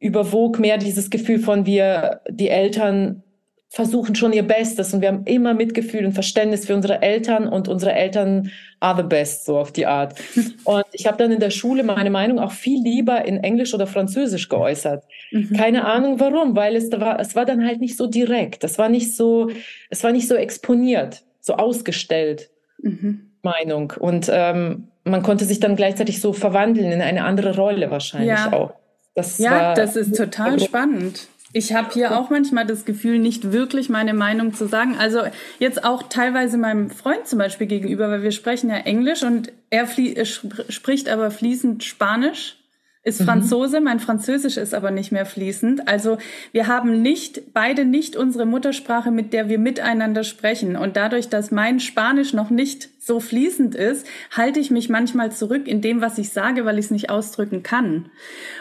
überwog 0.00 0.58
mehr 0.58 0.78
dieses 0.78 1.10
Gefühl 1.10 1.38
von 1.38 1.66
wir, 1.66 2.20
die 2.30 2.48
Eltern 2.48 3.22
versuchen 3.70 4.14
schon 4.14 4.32
ihr 4.32 4.44
Bestes 4.44 4.94
und 4.94 5.02
wir 5.02 5.08
haben 5.08 5.24
immer 5.24 5.52
Mitgefühl 5.52 6.06
und 6.06 6.12
Verständnis 6.12 6.66
für 6.66 6.74
unsere 6.74 7.02
Eltern 7.02 7.46
und 7.46 7.68
unsere 7.68 7.92
Eltern 7.92 8.50
are 8.80 8.96
the 8.96 9.06
best, 9.06 9.44
so 9.44 9.58
auf 9.58 9.72
die 9.72 9.84
Art. 9.84 10.18
Und 10.64 10.84
ich 10.92 11.06
habe 11.06 11.18
dann 11.18 11.32
in 11.32 11.40
der 11.40 11.50
Schule 11.50 11.82
meine 11.82 12.10
Meinung 12.10 12.38
auch 12.38 12.52
viel 12.52 12.80
lieber 12.80 13.24
in 13.24 13.42
Englisch 13.42 13.74
oder 13.74 13.86
Französisch 13.88 14.48
geäußert. 14.48 15.04
Mhm. 15.32 15.52
Keine 15.54 15.84
Ahnung 15.84 16.20
warum, 16.20 16.54
weil 16.54 16.76
es 16.76 16.90
war, 16.92 17.18
es 17.18 17.34
war 17.34 17.44
dann 17.44 17.66
halt 17.66 17.80
nicht 17.80 17.96
so 17.96 18.06
direkt, 18.06 18.62
es 18.62 18.78
war 18.78 18.88
nicht 18.88 19.16
so, 19.16 19.50
es 19.90 20.04
war 20.04 20.12
nicht 20.12 20.28
so 20.28 20.36
exponiert, 20.36 21.24
so 21.40 21.54
ausgestellt. 21.54 22.50
Mhm. 22.80 23.32
Meinung. 23.42 23.92
Und 23.98 24.30
ähm, 24.32 24.88
man 25.04 25.22
konnte 25.22 25.44
sich 25.44 25.60
dann 25.60 25.76
gleichzeitig 25.76 26.20
so 26.20 26.32
verwandeln 26.32 26.92
in 26.92 27.02
eine 27.02 27.24
andere 27.24 27.56
Rolle 27.56 27.90
wahrscheinlich 27.90 28.30
ja. 28.30 28.52
auch. 28.52 28.72
Das 29.18 29.38
ja, 29.38 29.74
das 29.74 29.96
ist 29.96 30.16
total 30.16 30.60
spannend. 30.60 31.28
Ich 31.52 31.72
habe 31.72 31.92
hier 31.92 32.18
auch 32.18 32.28
manchmal 32.28 32.66
das 32.66 32.84
Gefühl, 32.84 33.18
nicht 33.18 33.52
wirklich 33.52 33.88
meine 33.88 34.12
Meinung 34.12 34.52
zu 34.52 34.66
sagen. 34.66 34.96
Also 34.98 35.22
jetzt 35.58 35.82
auch 35.82 36.02
teilweise 36.04 36.58
meinem 36.58 36.90
Freund 36.90 37.26
zum 37.26 37.38
Beispiel 37.38 37.66
gegenüber, 37.66 38.10
weil 38.10 38.22
wir 38.22 38.32
sprechen 38.32 38.68
ja 38.68 38.76
Englisch 38.76 39.22
und 39.22 39.50
er 39.70 39.86
spricht 39.86 41.08
aber 41.08 41.30
fließend 41.30 41.84
Spanisch 41.84 42.56
ist 43.02 43.20
mhm. 43.20 43.24
Franzose, 43.24 43.80
mein 43.80 44.00
Französisch 44.00 44.56
ist 44.56 44.74
aber 44.74 44.90
nicht 44.90 45.12
mehr 45.12 45.26
fließend. 45.26 45.86
Also 45.88 46.18
wir 46.52 46.66
haben 46.66 47.00
nicht, 47.00 47.54
beide 47.54 47.84
nicht 47.84 48.16
unsere 48.16 48.44
Muttersprache, 48.44 49.10
mit 49.10 49.32
der 49.32 49.48
wir 49.48 49.58
miteinander 49.58 50.24
sprechen. 50.24 50.76
Und 50.76 50.96
dadurch, 50.96 51.28
dass 51.28 51.50
mein 51.50 51.80
Spanisch 51.80 52.32
noch 52.32 52.50
nicht 52.50 52.88
so 52.98 53.20
fließend 53.20 53.74
ist, 53.74 54.06
halte 54.36 54.60
ich 54.60 54.70
mich 54.70 54.88
manchmal 54.88 55.32
zurück 55.32 55.68
in 55.68 55.80
dem, 55.80 56.00
was 56.00 56.18
ich 56.18 56.30
sage, 56.30 56.64
weil 56.64 56.78
ich 56.78 56.86
es 56.86 56.90
nicht 56.90 57.08
ausdrücken 57.08 57.62
kann. 57.62 58.10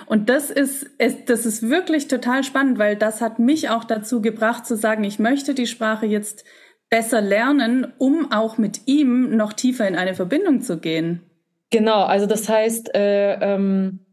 Und 0.05 0.29
das 0.29 0.51
ist, 0.51 0.87
das 1.25 1.45
ist 1.45 1.69
wirklich 1.69 2.07
total 2.07 2.43
spannend, 2.43 2.77
weil 2.77 2.95
das 2.95 3.21
hat 3.21 3.39
mich 3.39 3.69
auch 3.69 3.83
dazu 3.83 4.21
gebracht 4.21 4.65
zu 4.65 4.77
sagen, 4.77 5.03
ich 5.03 5.19
möchte 5.19 5.53
die 5.53 5.67
Sprache 5.67 6.05
jetzt 6.05 6.45
besser 6.89 7.21
lernen, 7.21 7.93
um 7.97 8.31
auch 8.31 8.57
mit 8.57 8.81
ihm 8.85 9.35
noch 9.35 9.51
tiefer 9.51 9.87
in 9.87 9.95
eine 9.95 10.15
Verbindung 10.15 10.61
zu 10.61 10.79
gehen. 10.79 11.23
Genau, 11.69 12.03
also 12.03 12.27
das 12.27 12.47
heißt, 12.47 12.95
äh, 12.95 13.33
ähm 13.41 14.06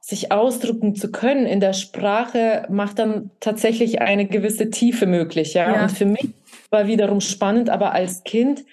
sich 0.00 0.32
ausdrücken 0.32 0.94
zu 0.94 1.12
können 1.12 1.46
in 1.46 1.60
der 1.60 1.74
Sprache 1.74 2.66
macht 2.70 2.98
dann 2.98 3.30
tatsächlich 3.40 4.00
eine 4.00 4.26
gewisse 4.26 4.70
Tiefe 4.70 5.06
möglich, 5.06 5.54
ja. 5.54 5.74
ja. 5.74 5.82
Und 5.82 5.92
für 5.92 6.06
mich 6.06 6.30
war 6.70 6.86
wiederum 6.86 7.20
spannend, 7.20 7.68
aber 7.68 7.92
als 7.92 8.24
Kind 8.24 8.64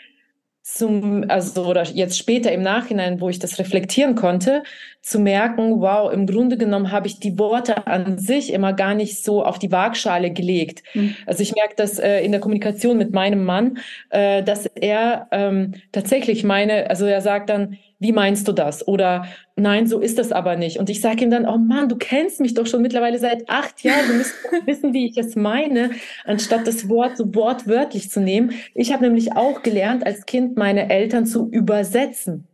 zum, 0.63 1.23
also 1.29 1.65
oder 1.65 1.83
jetzt 1.83 2.17
später 2.17 2.51
im 2.51 2.61
Nachhinein, 2.61 3.21
wo 3.21 3.29
ich 3.29 3.39
das 3.39 3.57
reflektieren 3.57 4.15
konnte, 4.15 4.63
zu 5.01 5.17
merken, 5.17 5.79
wow, 5.79 6.11
im 6.11 6.27
Grunde 6.27 6.57
genommen 6.57 6.91
habe 6.91 7.07
ich 7.07 7.21
die 7.21 7.39
Worte 7.39 7.87
an 7.87 8.17
sich 8.17 8.51
immer 8.51 8.73
gar 8.73 8.93
nicht 8.93 9.23
so 9.23 9.45
auf 9.45 9.59
die 9.59 9.71
Waagschale 9.71 10.31
gelegt. 10.31 10.83
Mhm. 10.93 11.15
Also 11.25 11.41
ich 11.41 11.55
merke 11.55 11.75
das 11.77 11.99
äh, 11.99 12.19
in 12.19 12.33
der 12.33 12.41
Kommunikation 12.41 12.97
mit 12.97 13.13
meinem 13.13 13.45
Mann, 13.45 13.77
äh, 14.09 14.43
dass 14.43 14.65
er 14.65 15.27
ähm, 15.31 15.73
tatsächlich 15.93 16.43
meine, 16.43 16.89
also 16.89 17.05
er 17.05 17.21
sagt 17.21 17.49
dann, 17.49 17.77
wie 17.99 18.11
meinst 18.11 18.47
du 18.47 18.51
das? 18.51 18.87
Oder 18.87 19.25
nein, 19.55 19.87
so 19.87 19.99
ist 19.99 20.19
das 20.19 20.31
aber 20.31 20.55
nicht. 20.55 20.77
Und 20.77 20.89
ich 20.89 21.01
sage 21.01 21.23
ihm 21.23 21.31
dann, 21.31 21.47
oh 21.47 21.57
Mann, 21.57 21.89
du 21.89 21.95
kennst 21.95 22.39
mich 22.39 22.53
doch 22.53 22.67
schon 22.67 22.81
mittlerweile 22.81 23.17
seit 23.17 23.49
acht 23.49 23.83
Jahren, 23.83 24.07
du 24.07 24.13
müsstest 24.13 24.45
wissen, 24.65 24.93
wie 24.93 25.07
ich 25.07 25.17
es 25.17 25.35
meine, 25.35 25.91
anstatt 26.25 26.67
das 26.67 26.89
Wort 26.89 27.17
so 27.17 27.33
wortwörtlich 27.33 28.11
zu 28.11 28.19
nehmen. 28.19 28.53
Ich 28.75 28.93
habe 28.93 29.03
nämlich 29.03 29.33
auch 29.35 29.63
gelernt, 29.63 30.05
als 30.05 30.25
Kind 30.25 30.57
meine 30.57 30.89
Eltern 30.89 31.25
zu 31.25 31.49
übersetzen. 31.49 32.47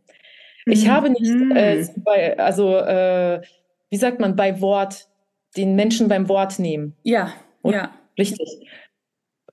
Ich 0.66 0.86
mhm. 0.86 0.90
habe 0.90 1.10
nicht, 1.10 1.56
äh, 1.56 1.86
bei, 1.96 2.38
also 2.38 2.76
äh, 2.76 3.42
wie 3.90 3.96
sagt 3.96 4.20
man, 4.20 4.34
bei 4.36 4.60
Wort, 4.60 5.08
den 5.56 5.74
Menschen 5.76 6.08
beim 6.08 6.28
Wort 6.28 6.58
nehmen. 6.58 6.96
Ja, 7.02 7.32
Und, 7.62 7.74
ja. 7.74 7.90
Richtig. 8.18 8.66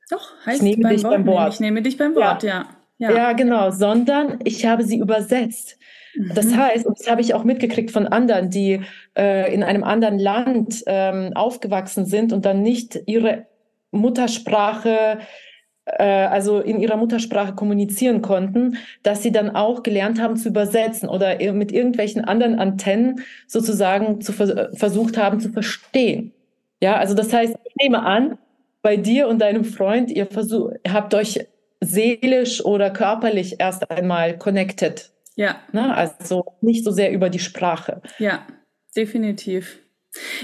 Doch, 0.09 0.33
heißt 0.45 0.57
ich 0.57 0.63
nehme 0.63 0.83
beim 0.83 0.95
dich 0.95 1.03
Wort 1.03 1.13
beim 1.13 1.27
Wort. 1.27 1.53
Ich 1.53 1.59
nehme 1.59 1.81
dich 1.81 1.97
beim 1.97 2.15
Wort, 2.15 2.43
ja. 2.43 2.65
ja. 2.97 3.11
Ja, 3.11 3.33
genau, 3.33 3.71
sondern 3.71 4.39
ich 4.43 4.65
habe 4.65 4.83
sie 4.83 4.97
übersetzt. 4.97 5.77
Das 6.33 6.47
mhm. 6.47 6.57
heißt, 6.57 6.85
und 6.85 6.99
das 6.99 7.09
habe 7.09 7.21
ich 7.21 7.33
auch 7.33 7.43
mitgekriegt 7.43 7.91
von 7.91 8.07
anderen, 8.07 8.49
die 8.49 8.81
äh, 9.17 9.53
in 9.53 9.63
einem 9.63 9.83
anderen 9.83 10.19
Land 10.19 10.83
ähm, 10.87 11.31
aufgewachsen 11.33 12.05
sind 12.05 12.33
und 12.33 12.45
dann 12.45 12.61
nicht 12.61 12.99
ihre 13.05 13.47
Muttersprache 13.91 15.19
äh, 15.85 16.03
also 16.03 16.59
in 16.59 16.79
ihrer 16.79 16.97
Muttersprache 16.97 17.53
kommunizieren 17.53 18.21
konnten, 18.21 18.77
dass 19.03 19.23
sie 19.23 19.31
dann 19.31 19.55
auch 19.55 19.83
gelernt 19.83 20.21
haben 20.21 20.35
zu 20.35 20.49
übersetzen 20.49 21.09
oder 21.09 21.37
mit 21.53 21.71
irgendwelchen 21.71 22.23
anderen 22.23 22.59
Antennen 22.59 23.21
sozusagen 23.47 24.21
zu 24.21 24.31
vers 24.31 24.77
versucht 24.77 25.17
haben 25.17 25.39
zu 25.39 25.49
verstehen. 25.49 26.33
Ja, 26.81 26.97
also 26.97 27.13
das 27.13 27.31
heißt, 27.33 27.55
ich 27.63 27.75
nehme 27.75 28.03
an, 28.03 28.37
bei 28.81 28.97
dir 28.97 29.27
und 29.27 29.39
deinem 29.39 29.63
Freund, 29.63 30.09
ihr 30.09 30.25
versucht, 30.25 30.75
habt 30.87 31.13
euch 31.13 31.45
seelisch 31.81 32.63
oder 32.63 32.89
körperlich 32.89 33.59
erst 33.59 33.89
einmal 33.91 34.37
connected. 34.37 35.11
Ja. 35.41 35.55
Ne? 35.71 35.91
Also 35.95 36.55
nicht 36.61 36.83
so 36.83 36.91
sehr 36.91 37.11
über 37.11 37.31
die 37.31 37.39
Sprache. 37.39 38.03
Ja, 38.19 38.45
definitiv. 38.95 39.79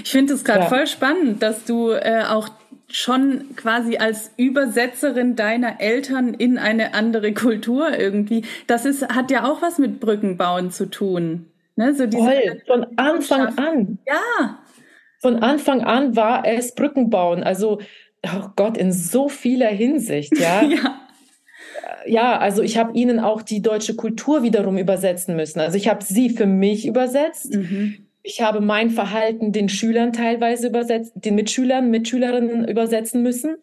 Ich 0.02 0.10
finde 0.10 0.34
es 0.34 0.44
gerade 0.44 0.62
ja. 0.62 0.66
voll 0.66 0.88
spannend, 0.88 1.40
dass 1.40 1.64
du 1.64 1.90
äh, 1.90 2.24
auch 2.28 2.48
schon 2.88 3.54
quasi 3.54 3.98
als 3.98 4.32
Übersetzerin 4.36 5.36
deiner 5.36 5.80
Eltern 5.80 6.34
in 6.34 6.58
eine 6.58 6.94
andere 6.94 7.32
Kultur 7.32 7.96
irgendwie. 7.96 8.44
Das 8.66 8.84
ist, 8.84 9.08
hat 9.14 9.30
ja 9.30 9.48
auch 9.48 9.62
was 9.62 9.78
mit 9.78 10.00
Brückenbauen 10.00 10.72
zu 10.72 10.86
tun. 10.86 11.46
Ne? 11.76 11.94
So 11.94 12.06
diese 12.06 12.24
Voll, 12.24 12.62
von 12.66 12.86
Anfang 12.96 13.56
an. 13.56 13.98
Ja. 14.04 14.58
Von 15.20 15.44
Anfang 15.44 15.82
an 15.82 16.16
war 16.16 16.44
es 16.44 16.74
Brückenbauen. 16.74 17.44
Also, 17.44 17.80
oh 18.26 18.48
Gott, 18.56 18.76
in 18.76 18.90
so 18.90 19.28
vieler 19.28 19.68
Hinsicht, 19.68 20.36
ja. 20.36 20.62
ja. 20.68 21.07
Ja, 22.08 22.38
also 22.38 22.62
ich 22.62 22.78
habe 22.78 22.96
ihnen 22.96 23.20
auch 23.20 23.42
die 23.42 23.62
deutsche 23.62 23.94
Kultur 23.94 24.42
wiederum 24.42 24.78
übersetzen 24.78 25.36
müssen. 25.36 25.60
Also 25.60 25.76
ich 25.76 25.88
habe 25.88 26.02
sie 26.04 26.30
für 26.30 26.46
mich 26.46 26.86
übersetzt. 26.86 27.54
Mhm 27.54 28.08
ich 28.28 28.42
habe 28.42 28.60
mein 28.60 28.90
Verhalten 28.90 29.52
den 29.52 29.68
Schülern 29.70 30.12
teilweise 30.12 30.68
übersetzt, 30.68 31.12
den 31.14 31.34
Mitschülern, 31.34 31.90
Mitschülerinnen 31.90 32.68
übersetzen 32.68 33.22
müssen 33.22 33.56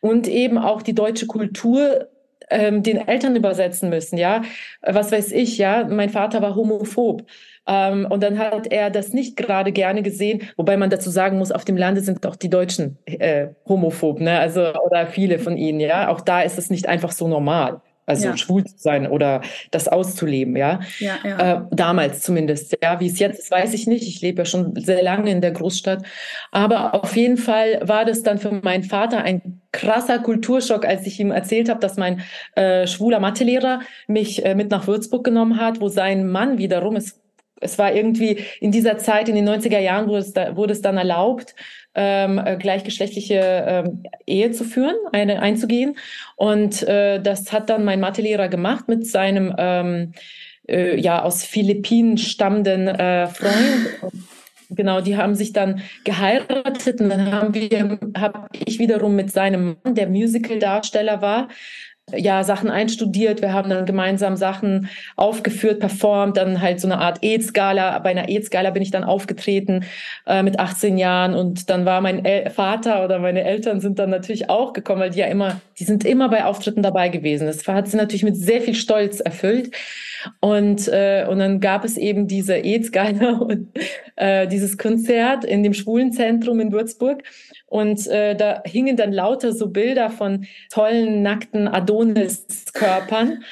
und 0.00 0.26
eben 0.26 0.56
auch 0.56 0.80
die 0.80 0.94
deutsche 0.94 1.26
Kultur 1.26 2.08
ähm, 2.48 2.82
den 2.82 2.96
Eltern 3.08 3.36
übersetzen 3.36 3.90
müssen. 3.90 4.16
Ja, 4.16 4.42
was 4.80 5.12
weiß 5.12 5.32
ich. 5.32 5.58
Ja, 5.58 5.84
mein 5.84 6.08
Vater 6.08 6.40
war 6.40 6.54
homophob. 6.54 7.26
Ähm, 7.68 8.06
und 8.08 8.22
dann 8.22 8.38
hat 8.38 8.68
er 8.68 8.90
das 8.90 9.12
nicht 9.12 9.36
gerade 9.36 9.72
gerne 9.72 10.02
gesehen, 10.02 10.42
wobei 10.56 10.76
man 10.76 10.88
dazu 10.88 11.10
sagen 11.10 11.36
muss, 11.36 11.52
auf 11.52 11.64
dem 11.64 11.76
Lande 11.76 12.00
sind 12.00 12.24
auch 12.24 12.36
die 12.36 12.48
Deutschen 12.48 12.96
äh, 13.04 13.48
homophob, 13.68 14.20
ne? 14.20 14.38
Also 14.38 14.72
oder 14.74 15.08
viele 15.08 15.38
von 15.40 15.56
ihnen, 15.56 15.80
ja. 15.80 16.08
Auch 16.08 16.20
da 16.20 16.42
ist 16.42 16.58
es 16.58 16.70
nicht 16.70 16.88
einfach 16.88 17.12
so 17.12 17.28
normal 17.28 17.82
also 18.06 18.28
ja. 18.28 18.36
schwul 18.36 18.64
zu 18.64 18.78
sein 18.78 19.06
oder 19.06 19.42
das 19.70 19.88
auszuleben, 19.88 20.56
ja. 20.56 20.80
ja, 21.00 21.18
ja. 21.24 21.38
Äh, 21.38 21.60
damals 21.72 22.22
zumindest, 22.22 22.76
ja. 22.82 23.00
Wie 23.00 23.08
es 23.08 23.18
jetzt 23.18 23.40
ist, 23.40 23.50
weiß 23.50 23.74
ich 23.74 23.86
nicht. 23.86 24.06
Ich 24.06 24.20
lebe 24.20 24.38
ja 24.38 24.44
schon 24.44 24.74
sehr 24.76 25.02
lange 25.02 25.30
in 25.30 25.40
der 25.40 25.50
Großstadt. 25.50 26.04
Aber 26.52 26.94
auf 26.94 27.16
jeden 27.16 27.36
Fall 27.36 27.80
war 27.82 28.04
das 28.04 28.22
dann 28.22 28.38
für 28.38 28.52
meinen 28.52 28.84
Vater 28.84 29.22
ein 29.22 29.60
krasser 29.72 30.20
Kulturschock, 30.20 30.86
als 30.86 31.06
ich 31.06 31.20
ihm 31.20 31.32
erzählt 31.32 31.68
habe, 31.68 31.80
dass 31.80 31.96
mein 31.96 32.22
äh, 32.54 32.86
schwuler 32.86 33.20
Mathelehrer 33.20 33.80
mich 34.06 34.44
äh, 34.44 34.54
mit 34.54 34.70
nach 34.70 34.86
Würzburg 34.86 35.24
genommen 35.24 35.60
hat, 35.60 35.80
wo 35.80 35.88
sein 35.88 36.28
Mann 36.28 36.58
wiederum 36.58 36.96
ist 36.96 37.20
es 37.60 37.78
war 37.78 37.94
irgendwie 37.94 38.44
in 38.60 38.70
dieser 38.70 38.98
Zeit, 38.98 39.28
in 39.28 39.34
den 39.34 39.48
90er 39.48 39.78
Jahren, 39.78 40.08
wurde 40.08 40.18
es, 40.18 40.32
da, 40.32 40.56
wurde 40.56 40.72
es 40.72 40.82
dann 40.82 40.98
erlaubt, 40.98 41.54
ähm, 41.96 42.38
äh, 42.38 42.56
gleichgeschlechtliche 42.56 43.64
ähm, 43.66 44.02
Ehe 44.26 44.52
zu 44.52 44.64
führen, 44.64 44.94
eine 45.12 45.40
einzugehen. 45.40 45.96
Und 46.36 46.82
äh, 46.82 47.20
das 47.20 47.52
hat 47.52 47.70
dann 47.70 47.84
mein 47.84 48.00
Mathelehrer 48.00 48.48
gemacht 48.48 48.86
mit 48.86 49.06
seinem 49.06 49.54
ähm, 49.58 50.12
äh, 50.68 51.00
ja 51.00 51.22
aus 51.22 51.44
Philippinen 51.44 52.18
stammenden 52.18 52.86
äh, 52.86 53.26
Freund. 53.26 54.12
Genau, 54.68 55.00
die 55.00 55.16
haben 55.16 55.34
sich 55.36 55.52
dann 55.52 55.80
geheiratet 56.04 57.00
und 57.00 57.08
dann 57.08 57.32
haben 57.32 57.54
wir, 57.54 57.98
habe 58.16 58.48
ich 58.52 58.78
wiederum 58.78 59.14
mit 59.14 59.30
seinem 59.30 59.76
Mann, 59.84 59.94
der 59.94 60.08
Musical-Darsteller 60.08 61.22
war, 61.22 61.48
ja, 62.14 62.44
Sachen 62.44 62.70
einstudiert. 62.70 63.42
Wir 63.42 63.52
haben 63.52 63.68
dann 63.68 63.84
gemeinsam 63.84 64.36
Sachen 64.36 64.88
aufgeführt, 65.16 65.80
performt, 65.80 66.36
dann 66.36 66.60
halt 66.60 66.80
so 66.80 66.86
eine 66.86 66.98
Art 66.98 67.18
AIDS-Gala. 67.22 67.98
Bei 67.98 68.10
einer 68.10 68.28
AIDS-Gala 68.28 68.70
bin 68.70 68.82
ich 68.82 68.92
dann 68.92 69.02
aufgetreten 69.02 69.84
äh, 70.24 70.44
mit 70.44 70.60
18 70.60 70.98
Jahren 70.98 71.34
und 71.34 71.68
dann 71.68 71.84
war 71.84 72.00
mein 72.00 72.24
El 72.24 72.50
Vater 72.50 73.04
oder 73.04 73.18
meine 73.18 73.42
Eltern 73.42 73.80
sind 73.80 73.98
dann 73.98 74.10
natürlich 74.10 74.48
auch 74.48 74.72
gekommen, 74.72 75.00
weil 75.00 75.10
die 75.10 75.18
ja 75.18 75.26
immer, 75.26 75.60
die 75.80 75.84
sind 75.84 76.04
immer 76.04 76.28
bei 76.28 76.44
Auftritten 76.44 76.82
dabei 76.82 77.08
gewesen. 77.08 77.48
Das 77.48 77.66
hat 77.66 77.88
sie 77.88 77.96
natürlich 77.96 78.22
mit 78.22 78.36
sehr 78.36 78.60
viel 78.60 78.76
Stolz 78.76 79.18
erfüllt. 79.18 79.74
Und, 80.40 80.86
äh, 80.88 81.26
und 81.28 81.40
dann 81.40 81.60
gab 81.60 81.84
es 81.84 81.96
eben 81.96 82.28
diese 82.28 82.54
AIDS-Gala 82.54 83.30
und 83.40 83.68
äh, 84.14 84.46
dieses 84.46 84.78
Konzert 84.78 85.44
in 85.44 85.64
dem 85.64 85.74
Schwulenzentrum 85.74 86.60
in 86.60 86.70
Würzburg. 86.70 87.24
Und 87.68 88.06
äh, 88.06 88.36
da 88.36 88.62
hingen 88.64 88.96
dann 88.96 89.12
lauter 89.12 89.52
so 89.52 89.68
Bilder 89.68 90.08
von 90.10 90.46
tollen, 90.70 91.22
nackten 91.22 91.66
Adonis-Körpern 91.66 93.42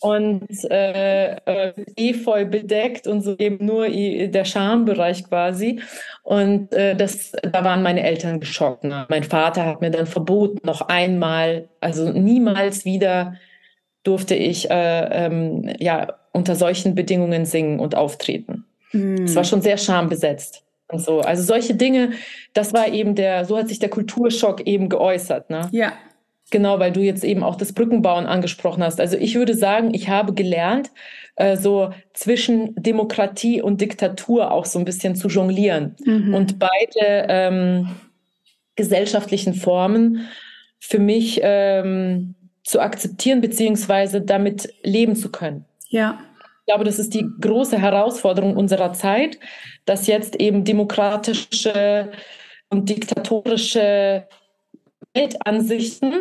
und 0.00 0.48
äh, 0.70 1.32
äh, 1.34 1.72
efeu 1.96 2.46
bedeckt 2.46 3.06
und 3.06 3.20
so 3.20 3.36
eben 3.36 3.64
nur 3.66 3.88
der 3.88 4.44
Schambereich 4.46 5.24
quasi. 5.24 5.80
Und 6.22 6.72
äh, 6.72 6.96
das, 6.96 7.32
da 7.42 7.62
waren 7.62 7.82
meine 7.82 8.02
Eltern 8.04 8.40
geschockt. 8.40 8.84
Ne? 8.84 9.06
Mein 9.10 9.24
Vater 9.24 9.66
hat 9.66 9.82
mir 9.82 9.90
dann 9.90 10.06
verboten, 10.06 10.66
noch 10.66 10.82
einmal, 10.88 11.68
also 11.80 12.10
niemals 12.10 12.86
wieder 12.86 13.34
durfte 14.02 14.34
ich 14.34 14.70
äh, 14.70 15.26
ähm, 15.26 15.70
ja 15.78 16.14
unter 16.32 16.54
solchen 16.54 16.94
Bedingungen 16.94 17.44
singen 17.44 17.80
und 17.80 17.94
auftreten. 17.96 18.64
Es 18.92 18.98
mm. 19.32 19.34
war 19.34 19.44
schon 19.44 19.60
sehr 19.60 19.76
schambesetzt 19.76 20.64
und 20.88 21.00
so. 21.00 21.20
Also 21.20 21.42
solche 21.42 21.74
Dinge, 21.74 22.12
das 22.54 22.72
war 22.72 22.88
eben 22.88 23.14
der, 23.14 23.44
so 23.44 23.56
hat 23.56 23.68
sich 23.68 23.78
der 23.78 23.90
Kulturschock 23.90 24.66
eben 24.66 24.88
geäußert. 24.88 25.50
Ne? 25.50 25.68
Ja. 25.72 25.92
Genau, 26.50 26.78
weil 26.78 26.92
du 26.92 27.00
jetzt 27.00 27.24
eben 27.24 27.42
auch 27.42 27.56
das 27.56 27.74
Brückenbauen 27.74 28.26
angesprochen 28.26 28.82
hast. 28.82 29.00
Also 29.00 29.18
ich 29.18 29.34
würde 29.34 29.54
sagen, 29.54 29.92
ich 29.92 30.08
habe 30.08 30.32
gelernt, 30.32 30.90
äh, 31.36 31.58
so 31.58 31.90
zwischen 32.14 32.74
Demokratie 32.74 33.60
und 33.60 33.82
Diktatur 33.82 34.50
auch 34.50 34.64
so 34.64 34.78
ein 34.78 34.86
bisschen 34.86 35.14
zu 35.14 35.28
jonglieren 35.28 35.94
mhm. 36.04 36.32
und 36.34 36.58
beide 36.58 37.26
ähm, 37.28 37.88
gesellschaftlichen 38.76 39.54
Formen 39.54 40.26
für 40.80 40.98
mich 40.98 41.40
ähm, 41.42 42.34
zu 42.64 42.80
akzeptieren 42.80 43.40
beziehungsweise 43.40 44.22
damit 44.22 44.72
leben 44.82 45.16
zu 45.16 45.30
können. 45.30 45.64
Ja. 45.88 46.18
Ich 46.68 46.70
glaube, 46.70 46.84
das 46.84 46.98
ist 46.98 47.14
die 47.14 47.26
große 47.40 47.78
Herausforderung 47.78 48.54
unserer 48.54 48.92
Zeit, 48.92 49.38
dass 49.86 50.06
jetzt 50.06 50.36
eben 50.36 50.64
demokratische 50.64 52.10
und 52.68 52.90
diktatorische 52.90 54.26
Weltansichten 55.14 56.12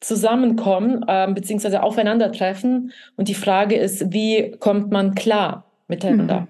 zusammenkommen 0.00 1.04
äh, 1.06 1.30
beziehungsweise 1.34 1.82
aufeinandertreffen. 1.82 2.92
Und 3.16 3.28
die 3.28 3.34
Frage 3.34 3.76
ist, 3.76 4.10
wie 4.10 4.52
kommt 4.52 4.90
man 4.90 5.14
klar 5.14 5.66
miteinander? 5.86 6.40
Mhm. 6.40 6.48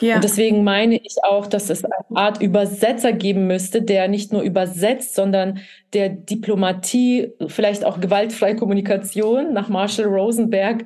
Ja. 0.00 0.16
Und 0.16 0.24
deswegen 0.24 0.64
meine 0.64 0.96
ich 0.96 1.18
auch, 1.22 1.46
dass 1.46 1.70
es 1.70 1.84
Art 2.16 2.40
Übersetzer 2.40 3.12
geben 3.12 3.46
müsste, 3.46 3.82
der 3.82 4.08
nicht 4.08 4.32
nur 4.32 4.42
übersetzt, 4.42 5.14
sondern 5.14 5.60
der 5.92 6.08
Diplomatie, 6.08 7.32
vielleicht 7.48 7.84
auch 7.84 8.00
gewaltfreie 8.00 8.56
Kommunikation 8.56 9.52
nach 9.52 9.68
Marshall 9.68 10.06
Rosenberg 10.06 10.84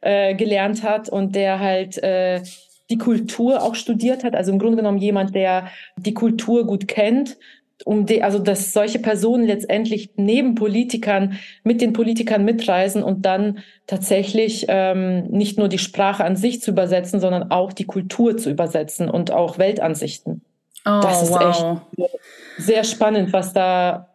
äh, 0.00 0.34
gelernt 0.34 0.82
hat 0.82 1.08
und 1.08 1.34
der 1.34 1.60
halt 1.60 2.02
äh, 2.02 2.42
die 2.90 2.98
Kultur 2.98 3.62
auch 3.62 3.74
studiert 3.74 4.24
hat. 4.24 4.34
Also 4.34 4.52
im 4.52 4.58
Grunde 4.58 4.76
genommen 4.76 4.98
jemand, 4.98 5.34
der 5.34 5.68
die 5.96 6.14
Kultur 6.14 6.66
gut 6.66 6.88
kennt, 6.88 7.36
um 7.84 8.06
die, 8.06 8.22
also 8.22 8.38
dass 8.38 8.72
solche 8.72 8.98
Personen 8.98 9.44
letztendlich 9.44 10.10
neben 10.16 10.54
Politikern 10.54 11.38
mit 11.62 11.80
den 11.80 11.92
Politikern 11.92 12.44
mitreisen 12.44 13.02
und 13.02 13.26
dann 13.26 13.58
tatsächlich 13.86 14.66
ähm, 14.68 15.26
nicht 15.28 15.58
nur 15.58 15.68
die 15.68 15.78
Sprache 15.78 16.24
an 16.24 16.36
sich 16.36 16.62
zu 16.62 16.70
übersetzen, 16.70 17.20
sondern 17.20 17.50
auch 17.50 17.72
die 17.72 17.84
Kultur 17.84 18.36
zu 18.36 18.50
übersetzen 18.50 19.10
und 19.10 19.30
auch 19.30 19.58
Weltansichten. 19.58 20.42
Oh, 20.86 21.00
das 21.02 21.24
ist 21.24 21.30
wow. 21.30 21.80
echt 21.98 22.10
sehr 22.58 22.84
spannend, 22.84 23.32
was 23.32 23.52
da 23.52 24.08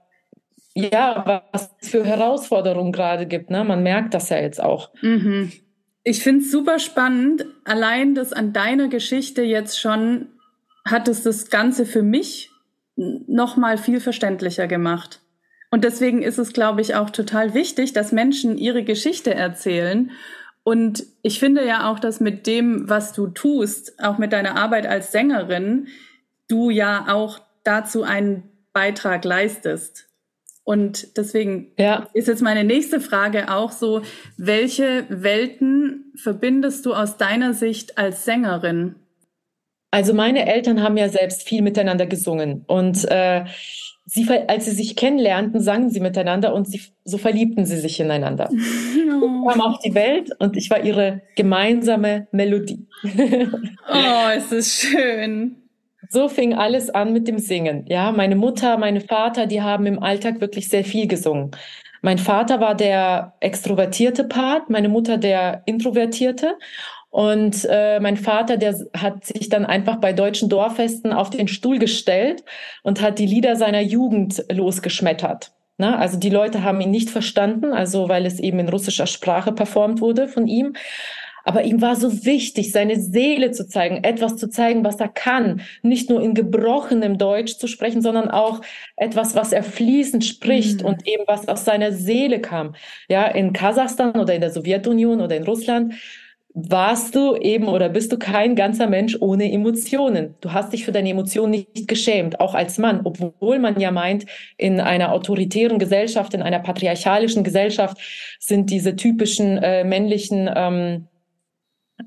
ja, 0.73 1.43
was 1.51 1.69
es 1.81 1.89
für 1.89 2.05
Herausforderungen 2.05 2.93
gerade 2.93 3.25
gibt. 3.25 3.49
Ne? 3.49 3.63
Man 3.63 3.83
merkt 3.83 4.13
das 4.13 4.29
ja 4.29 4.37
jetzt 4.37 4.63
auch. 4.63 4.89
Mhm. 5.01 5.51
Ich 6.03 6.23
finde 6.23 6.45
es 6.45 6.51
super 6.51 6.79
spannend. 6.79 7.45
Allein 7.65 8.15
das 8.15 8.33
an 8.33 8.53
deiner 8.53 8.87
Geschichte 8.87 9.43
jetzt 9.43 9.79
schon 9.79 10.29
hat 10.85 11.07
es 11.07 11.23
das 11.23 11.49
Ganze 11.49 11.85
für 11.85 12.03
mich 12.03 12.51
noch 12.95 13.57
mal 13.57 13.77
viel 13.77 13.99
verständlicher 13.99 14.67
gemacht. 14.67 15.19
Und 15.71 15.83
deswegen 15.83 16.21
ist 16.21 16.37
es, 16.37 16.53
glaube 16.53 16.81
ich, 16.81 16.95
auch 16.95 17.09
total 17.09 17.53
wichtig, 17.53 17.93
dass 17.93 18.11
Menschen 18.11 18.57
ihre 18.57 18.83
Geschichte 18.83 19.33
erzählen. 19.33 20.11
Und 20.63 21.03
ich 21.21 21.39
finde 21.39 21.65
ja 21.65 21.89
auch, 21.89 21.99
dass 21.99 22.19
mit 22.19 22.45
dem, 22.47 22.89
was 22.89 23.13
du 23.13 23.27
tust, 23.27 24.01
auch 24.03 24.17
mit 24.17 24.33
deiner 24.33 24.57
Arbeit 24.57 24.85
als 24.85 25.11
Sängerin, 25.11 25.87
du 26.51 26.69
ja 26.69 27.05
auch 27.09 27.39
dazu 27.63 28.03
einen 28.03 28.43
Beitrag 28.73 29.23
leistest. 29.25 30.07
Und 30.63 31.17
deswegen 31.17 31.71
ja. 31.77 32.07
ist 32.13 32.27
jetzt 32.27 32.41
meine 32.41 32.63
nächste 32.63 32.99
Frage 32.99 33.51
auch 33.51 33.71
so, 33.71 34.03
welche 34.37 35.05
Welten 35.09 36.13
verbindest 36.15 36.85
du 36.85 36.93
aus 36.93 37.17
deiner 37.17 37.53
Sicht 37.53 37.97
als 37.97 38.25
Sängerin? 38.25 38.95
Also 39.89 40.13
meine 40.13 40.47
Eltern 40.47 40.81
haben 40.81 40.97
ja 40.97 41.09
selbst 41.09 41.43
viel 41.47 41.61
miteinander 41.61 42.05
gesungen 42.05 42.63
und 42.67 43.03
äh, 43.11 43.43
sie, 44.05 44.25
als 44.47 44.65
sie 44.65 44.71
sich 44.71 44.95
kennenlernten, 44.95 45.59
sangen 45.59 45.89
sie 45.89 45.99
miteinander 45.99 46.53
und 46.53 46.67
sie, 46.67 46.81
so 47.03 47.17
verliebten 47.17 47.65
sie 47.65 47.77
sich 47.77 47.99
ineinander. 47.99 48.49
Oh. 48.49 48.57
Ich 49.43 49.57
kam 49.57 49.61
auf 49.61 49.79
die 49.79 49.95
Welt 49.95 50.29
und 50.39 50.55
ich 50.55 50.69
war 50.69 50.83
ihre 50.83 51.23
gemeinsame 51.35 52.27
Melodie. 52.31 52.87
oh, 53.03 54.29
es 54.35 54.51
ist 54.51 54.81
schön. 54.81 55.60
So 56.13 56.27
fing 56.27 56.53
alles 56.53 56.89
an 56.89 57.13
mit 57.13 57.29
dem 57.29 57.39
Singen. 57.39 57.85
Ja, 57.87 58.11
meine 58.11 58.35
Mutter, 58.35 58.77
meine 58.77 58.99
Vater, 58.99 59.47
die 59.47 59.61
haben 59.61 59.85
im 59.85 60.03
Alltag 60.03 60.41
wirklich 60.41 60.67
sehr 60.67 60.83
viel 60.83 61.07
gesungen. 61.07 61.51
Mein 62.01 62.17
Vater 62.17 62.59
war 62.59 62.75
der 62.75 63.33
extrovertierte 63.39 64.25
Part, 64.25 64.69
meine 64.69 64.89
Mutter 64.89 65.17
der 65.17 65.61
introvertierte. 65.65 66.57
Und 67.11 67.65
äh, 67.69 68.01
mein 68.01 68.17
Vater, 68.17 68.57
der 68.57 68.75
hat 68.93 69.23
sich 69.23 69.47
dann 69.47 69.65
einfach 69.65 70.01
bei 70.01 70.11
deutschen 70.11 70.49
Dorffesten 70.49 71.13
auf 71.13 71.29
den 71.29 71.47
Stuhl 71.47 71.79
gestellt 71.79 72.43
und 72.83 73.01
hat 73.01 73.17
die 73.17 73.25
Lieder 73.25 73.55
seiner 73.55 73.81
Jugend 73.81 74.43
losgeschmettert. 74.51 75.53
Na, 75.77 75.97
also 75.97 76.19
die 76.19 76.29
Leute 76.29 76.63
haben 76.63 76.81
ihn 76.81 76.91
nicht 76.91 77.09
verstanden, 77.09 77.71
also 77.71 78.09
weil 78.09 78.25
es 78.25 78.37
eben 78.39 78.59
in 78.59 78.67
russischer 78.67 79.07
Sprache 79.07 79.53
performt 79.53 80.01
wurde 80.01 80.27
von 80.27 80.47
ihm. 80.47 80.73
Aber 81.43 81.63
ihm 81.63 81.81
war 81.81 81.95
so 81.95 82.25
wichtig, 82.25 82.71
seine 82.71 82.99
Seele 82.99 83.51
zu 83.51 83.67
zeigen, 83.67 84.03
etwas 84.03 84.37
zu 84.37 84.49
zeigen, 84.49 84.83
was 84.83 84.99
er 84.99 85.07
kann. 85.07 85.61
Nicht 85.81 86.09
nur 86.09 86.21
in 86.21 86.33
gebrochenem 86.33 87.17
Deutsch 87.17 87.57
zu 87.57 87.67
sprechen, 87.67 88.01
sondern 88.01 88.29
auch 88.29 88.61
etwas, 88.95 89.35
was 89.35 89.51
er 89.51 89.63
fließend 89.63 90.23
spricht 90.23 90.81
mhm. 90.81 90.87
und 90.87 91.07
eben 91.07 91.23
was 91.27 91.47
aus 91.47 91.65
seiner 91.65 91.91
Seele 91.91 92.39
kam. 92.39 92.75
Ja, 93.09 93.25
in 93.27 93.53
Kasachstan 93.53 94.11
oder 94.11 94.33
in 94.33 94.41
der 94.41 94.51
Sowjetunion 94.51 95.21
oder 95.21 95.35
in 95.35 95.43
Russland 95.43 95.93
warst 96.53 97.15
du 97.15 97.35
eben 97.37 97.67
oder 97.67 97.89
bist 97.89 98.11
du 98.11 98.17
kein 98.17 98.55
ganzer 98.55 98.87
Mensch 98.87 99.17
ohne 99.19 99.51
Emotionen. 99.51 100.35
Du 100.41 100.51
hast 100.51 100.73
dich 100.73 100.83
für 100.83 100.91
deine 100.91 101.09
Emotionen 101.09 101.51
nicht 101.51 101.87
geschämt, 101.87 102.39
auch 102.39 102.55
als 102.55 102.77
Mann, 102.77 103.01
obwohl 103.03 103.59
man 103.59 103.79
ja 103.79 103.91
meint, 103.91 104.25
in 104.57 104.79
einer 104.79 105.13
autoritären 105.13 105.79
Gesellschaft, 105.79 106.33
in 106.33 106.41
einer 106.41 106.59
patriarchalischen 106.59 107.43
Gesellschaft 107.43 107.97
sind 108.39 108.69
diese 108.69 108.95
typischen 108.95 109.57
äh, 109.59 109.83
männlichen 109.83 110.49
ähm, 110.53 111.07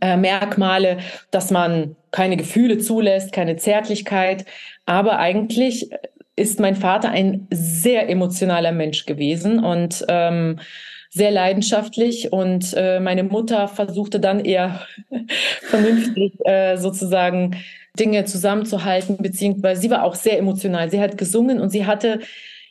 äh, 0.01 0.16
Merkmale, 0.16 0.99
dass 1.30 1.51
man 1.51 1.97
keine 2.11 2.36
Gefühle 2.36 2.78
zulässt, 2.78 3.32
keine 3.32 3.57
Zärtlichkeit. 3.57 4.45
Aber 4.86 5.18
eigentlich 5.18 5.90
ist 6.36 6.61
mein 6.61 6.76
Vater 6.76 7.11
ein 7.11 7.47
sehr 7.51 8.09
emotionaler 8.09 8.72
Mensch 8.72 9.07
gewesen 9.07 9.62
und 9.62 10.05
ähm, 10.09 10.59
sehr 11.11 11.30
leidenschaftlich 11.30 12.32
und 12.32 12.74
äh, 12.76 12.99
meine 12.99 13.22
Mutter 13.22 13.68
versuchte 13.68 14.18
dann 14.18 14.45
eher 14.45 14.80
vernünftig 15.62 16.34
äh, 16.45 16.76
sozusagen 16.76 17.57
Dinge 17.99 18.24
zusammenzuhalten, 18.24 19.18
beziehungsweise 19.18 19.80
sie 19.80 19.90
war 19.90 20.03
auch 20.03 20.16
sehr 20.16 20.38
emotional. 20.38 20.90
Sie 20.90 21.01
hat 21.01 21.16
gesungen 21.16 21.61
und 21.61 21.70
sie 21.70 21.86
hatte, 21.86 22.18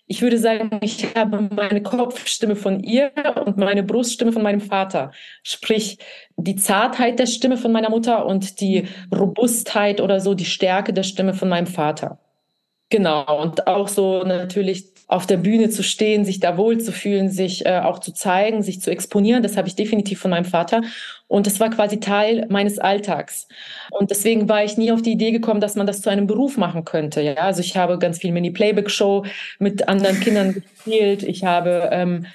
ich 0.06 0.22
würde 0.22 0.38
sagen, 0.38 0.80
ich 0.82 1.16
habe 1.16 1.50
meine 1.56 1.82
Kopfstimme 1.82 2.56
von 2.56 2.82
ihr 2.82 3.12
und 3.46 3.58
meine 3.58 3.84
Bruststimme 3.84 4.32
von 4.32 4.44
meinem 4.44 4.62
Vater. 4.62 5.12
Sprich, 5.44 5.98
die 6.36 6.56
Zartheit 6.56 7.20
der 7.20 7.26
Stimme 7.26 7.58
von 7.58 7.72
meiner 7.72 7.90
Mutter 7.90 8.26
und 8.26 8.60
die 8.60 8.88
Robustheit 9.16 10.02
oder 10.02 10.20
so, 10.20 10.34
die 10.34 10.46
Stärke 10.46 10.94
der 10.94 11.04
Stimme 11.04 11.34
von 11.34 11.50
meinem 11.50 11.68
Vater. 11.68 12.20
Genau, 12.90 13.42
und 13.42 13.66
auch 13.66 13.88
so 13.88 14.24
natürlich 14.24 14.93
auf 15.14 15.28
der 15.28 15.38
Bühne 15.38 15.70
zu 15.70 15.84
stehen, 15.84 16.26
sich 16.26 16.40
da 16.40 16.58
wohlzufühlen, 16.58 17.30
sich 17.30 17.68
äh, 17.68 17.80
auch 17.80 18.00
zu 18.00 18.14
zeigen, 18.14 18.64
sich 18.64 18.82
zu 18.82 18.90
exponieren. 18.90 19.44
Das 19.44 19.58
habe 19.58 19.68
ich 19.68 19.76
definitiv 19.76 20.20
von 20.20 20.32
meinem 20.32 20.46
Vater. 20.46 20.82
Und 21.28 21.46
das 21.46 21.60
war 21.60 21.70
quasi 21.70 22.00
Teil 22.00 22.48
meines 22.50 22.80
Alltags. 22.80 23.48
Und 23.92 24.10
deswegen 24.10 24.50
war 24.50 24.64
ich 24.64 24.76
nie 24.76 24.92
auf 24.92 25.04
die 25.04 25.12
Idee 25.12 25.32
gekommen, 25.32 25.62
dass 25.62 25.76
man 25.76 25.86
das 25.86 26.02
zu 26.02 26.10
einem 26.10 26.26
Beruf 26.26 26.58
machen 26.58 26.84
könnte. 26.84 27.22
Ja, 27.22 27.36
also 27.36 27.62
ich 27.62 27.78
habe 27.78 28.00
ganz 28.00 28.18
viel 28.18 28.32
Mini-Playback-Show 28.32 29.26
mit 29.60 29.88
anderen 29.88 30.20
Kindern 30.20 30.54
gespielt. 30.54 31.22
Ich 31.22 31.44
habe 31.44 31.90
ähm, 31.92 32.26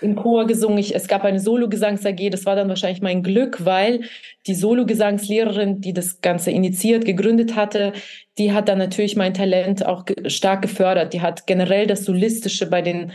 im 0.00 0.16
Chor 0.16 0.46
gesungen. 0.46 0.78
Ich, 0.78 0.94
es 0.94 1.08
gab 1.08 1.24
eine 1.24 1.40
Solo-Gesangs-AG. 1.40 2.30
Das 2.30 2.46
war 2.46 2.56
dann 2.56 2.68
wahrscheinlich 2.68 3.02
mein 3.02 3.22
Glück, 3.22 3.64
weil 3.64 4.02
die 4.46 4.54
Solo-Gesangslehrerin, 4.54 5.80
die 5.80 5.92
das 5.92 6.20
Ganze 6.20 6.50
initiiert, 6.50 7.04
gegründet 7.04 7.56
hatte, 7.56 7.92
die 8.38 8.52
hat 8.52 8.68
dann 8.68 8.78
natürlich 8.78 9.16
mein 9.16 9.34
Talent 9.34 9.84
auch 9.84 10.04
ge 10.04 10.30
stark 10.30 10.62
gefördert. 10.62 11.12
Die 11.12 11.20
hat 11.20 11.46
generell 11.46 11.86
das 11.86 12.04
Solistische 12.04 12.66
bei 12.66 12.82
den 12.82 13.12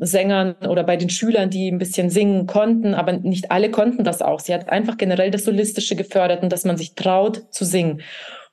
Sängern 0.00 0.56
oder 0.68 0.82
bei 0.82 0.96
den 0.96 1.10
Schülern, 1.10 1.50
die 1.50 1.70
ein 1.70 1.78
bisschen 1.78 2.10
singen 2.10 2.46
konnten, 2.46 2.94
aber 2.94 3.12
nicht 3.12 3.50
alle 3.50 3.70
konnten 3.70 4.02
das 4.02 4.20
auch. 4.20 4.40
Sie 4.40 4.52
hat 4.52 4.68
einfach 4.68 4.96
generell 4.96 5.30
das 5.30 5.44
Solistische 5.44 5.94
gefördert 5.94 6.42
und 6.42 6.52
dass 6.52 6.64
man 6.64 6.76
sich 6.76 6.94
traut 6.94 7.44
zu 7.50 7.64
singen. 7.64 8.02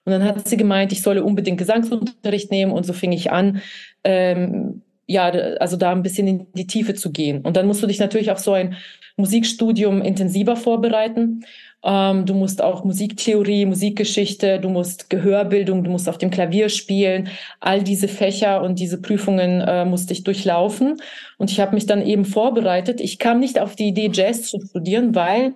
Und 0.03 0.13
dann 0.13 0.23
hat 0.23 0.47
sie 0.47 0.57
gemeint, 0.57 0.91
ich 0.91 1.01
solle 1.01 1.23
unbedingt 1.23 1.57
Gesangsunterricht 1.57 2.51
nehmen 2.51 2.71
und 2.71 2.86
so 2.86 2.93
fing 2.93 3.11
ich 3.11 3.32
an, 3.32 3.61
ähm, 4.03 4.82
ja, 5.08 5.26
also 5.60 5.78
da 5.78 5.91
ein 5.91 6.04
bisschen 6.04 6.28
in 6.28 6.47
die 6.54 6.68
Tiefe 6.68 6.93
zu 6.93 7.12
gehen. 7.12 7.41
Und 7.41 7.58
dann 7.58 7.68
musst 7.68 7.84
du 7.84 7.88
dich 7.88 7.99
natürlich 7.99 8.32
auf 8.32 8.39
so 8.39 8.54
ein 8.54 8.76
Musikstudium 9.18 10.02
intensiver 10.02 10.56
vorbereiten. 10.56 11.43
Ähm, 11.84 12.26
du 12.26 12.34
musst 12.36 12.62
auch 12.62 12.84
Musiktheorie, 12.84 13.66
Musikgeschichte, 13.66 14.60
du 14.60 14.70
musst 14.70 15.10
Gehörbildung, 15.10 15.84
du 15.84 15.89
musst 15.89 16.08
auf 16.08 16.18
dem 16.18 16.30
Klavier 16.30 16.70
spielen. 16.70 17.30
All 17.60 17.84
diese 17.84 18.08
Fächer 18.08 18.62
und 18.62 18.80
diese 18.80 19.02
Prüfungen 19.02 19.62
äh, 19.62 19.86
musste 19.86 20.14
ich 20.14 20.24
durchlaufen. 20.24 20.97
Und 21.38 21.52
ich 21.52 21.60
habe 21.60 21.74
mich 21.74 21.88
dann 21.88 22.06
eben 22.06 22.26
vorbereitet. 22.26 23.02
Ich 23.02 23.18
kam 23.18 23.39
nicht 23.39 23.60
auf 23.60 23.76
die 23.76 23.88
Idee, 23.88 24.12
Jazz 24.14 24.43
zu 24.43 24.60
studieren, 24.62 25.16
weil 25.16 25.54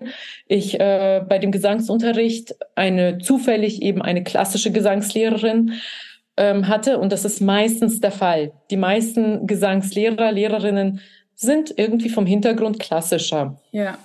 ich 0.47 0.79
äh, 0.79 1.21
bei 1.27 1.37
dem 1.37 1.51
Gesangsunterricht 1.51 2.55
eine 2.75 3.19
zufällig 3.19 3.81
eben 3.83 4.01
eine 4.01 4.23
klassische 4.23 4.71
Gesangslehrerin 4.71 5.73
ähm, 6.37 6.67
hatte. 6.67 6.99
Und 6.99 7.11
das 7.11 7.25
ist 7.25 7.41
meistens 7.41 7.99
der 7.99 8.11
Fall. 8.11 8.51
Die 8.69 8.77
meisten 8.77 9.47
Gesangslehrer, 9.47 10.31
Lehrerinnen 10.31 11.01
sind 11.35 11.73
irgendwie 11.77 12.09
vom 12.09 12.25
Hintergrund 12.25 12.79
klassischer. 12.79 13.57
Ja. 13.71 13.97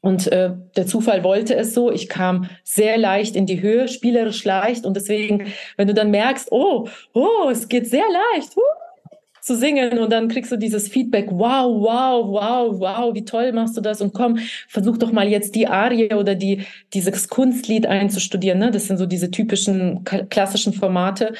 Und 0.00 0.26
äh, 0.32 0.50
der 0.76 0.86
Zufall 0.86 1.22
wollte 1.22 1.54
es 1.54 1.74
so. 1.74 1.92
Ich 1.92 2.08
kam 2.08 2.48
sehr 2.64 2.98
leicht 2.98 3.36
in 3.36 3.46
die 3.46 3.60
Höhe, 3.60 3.88
spielerisch 3.88 4.44
leicht. 4.44 4.84
Und 4.84 4.94
deswegen, 4.94 5.52
wenn 5.76 5.86
du 5.86 5.94
dann 5.94 6.10
merkst, 6.10 6.50
oh, 6.50 6.88
oh, 7.12 7.48
es 7.50 7.68
geht 7.68 7.88
sehr 7.88 8.04
leicht, 8.34 8.56
uh, 8.56 8.60
zu 9.46 9.56
singen 9.56 10.00
und 10.00 10.10
dann 10.10 10.26
kriegst 10.26 10.50
du 10.50 10.56
dieses 10.56 10.88
Feedback, 10.88 11.28
wow, 11.30 11.72
wow, 11.80 12.26
wow, 12.26 12.80
wow, 12.80 13.14
wie 13.14 13.24
toll 13.24 13.52
machst 13.52 13.76
du 13.76 13.80
das 13.80 14.00
und 14.00 14.12
komm, 14.12 14.38
versuch 14.66 14.98
doch 14.98 15.12
mal 15.12 15.28
jetzt 15.28 15.54
die 15.54 15.68
Arie 15.68 16.12
oder 16.14 16.34
die, 16.34 16.66
dieses 16.92 17.28
Kunstlied 17.28 17.86
einzustudieren. 17.86 18.58
Ne? 18.58 18.72
Das 18.72 18.88
sind 18.88 18.96
so 18.96 19.06
diese 19.06 19.30
typischen 19.30 20.02
klassischen 20.02 20.72
Formate 20.72 21.34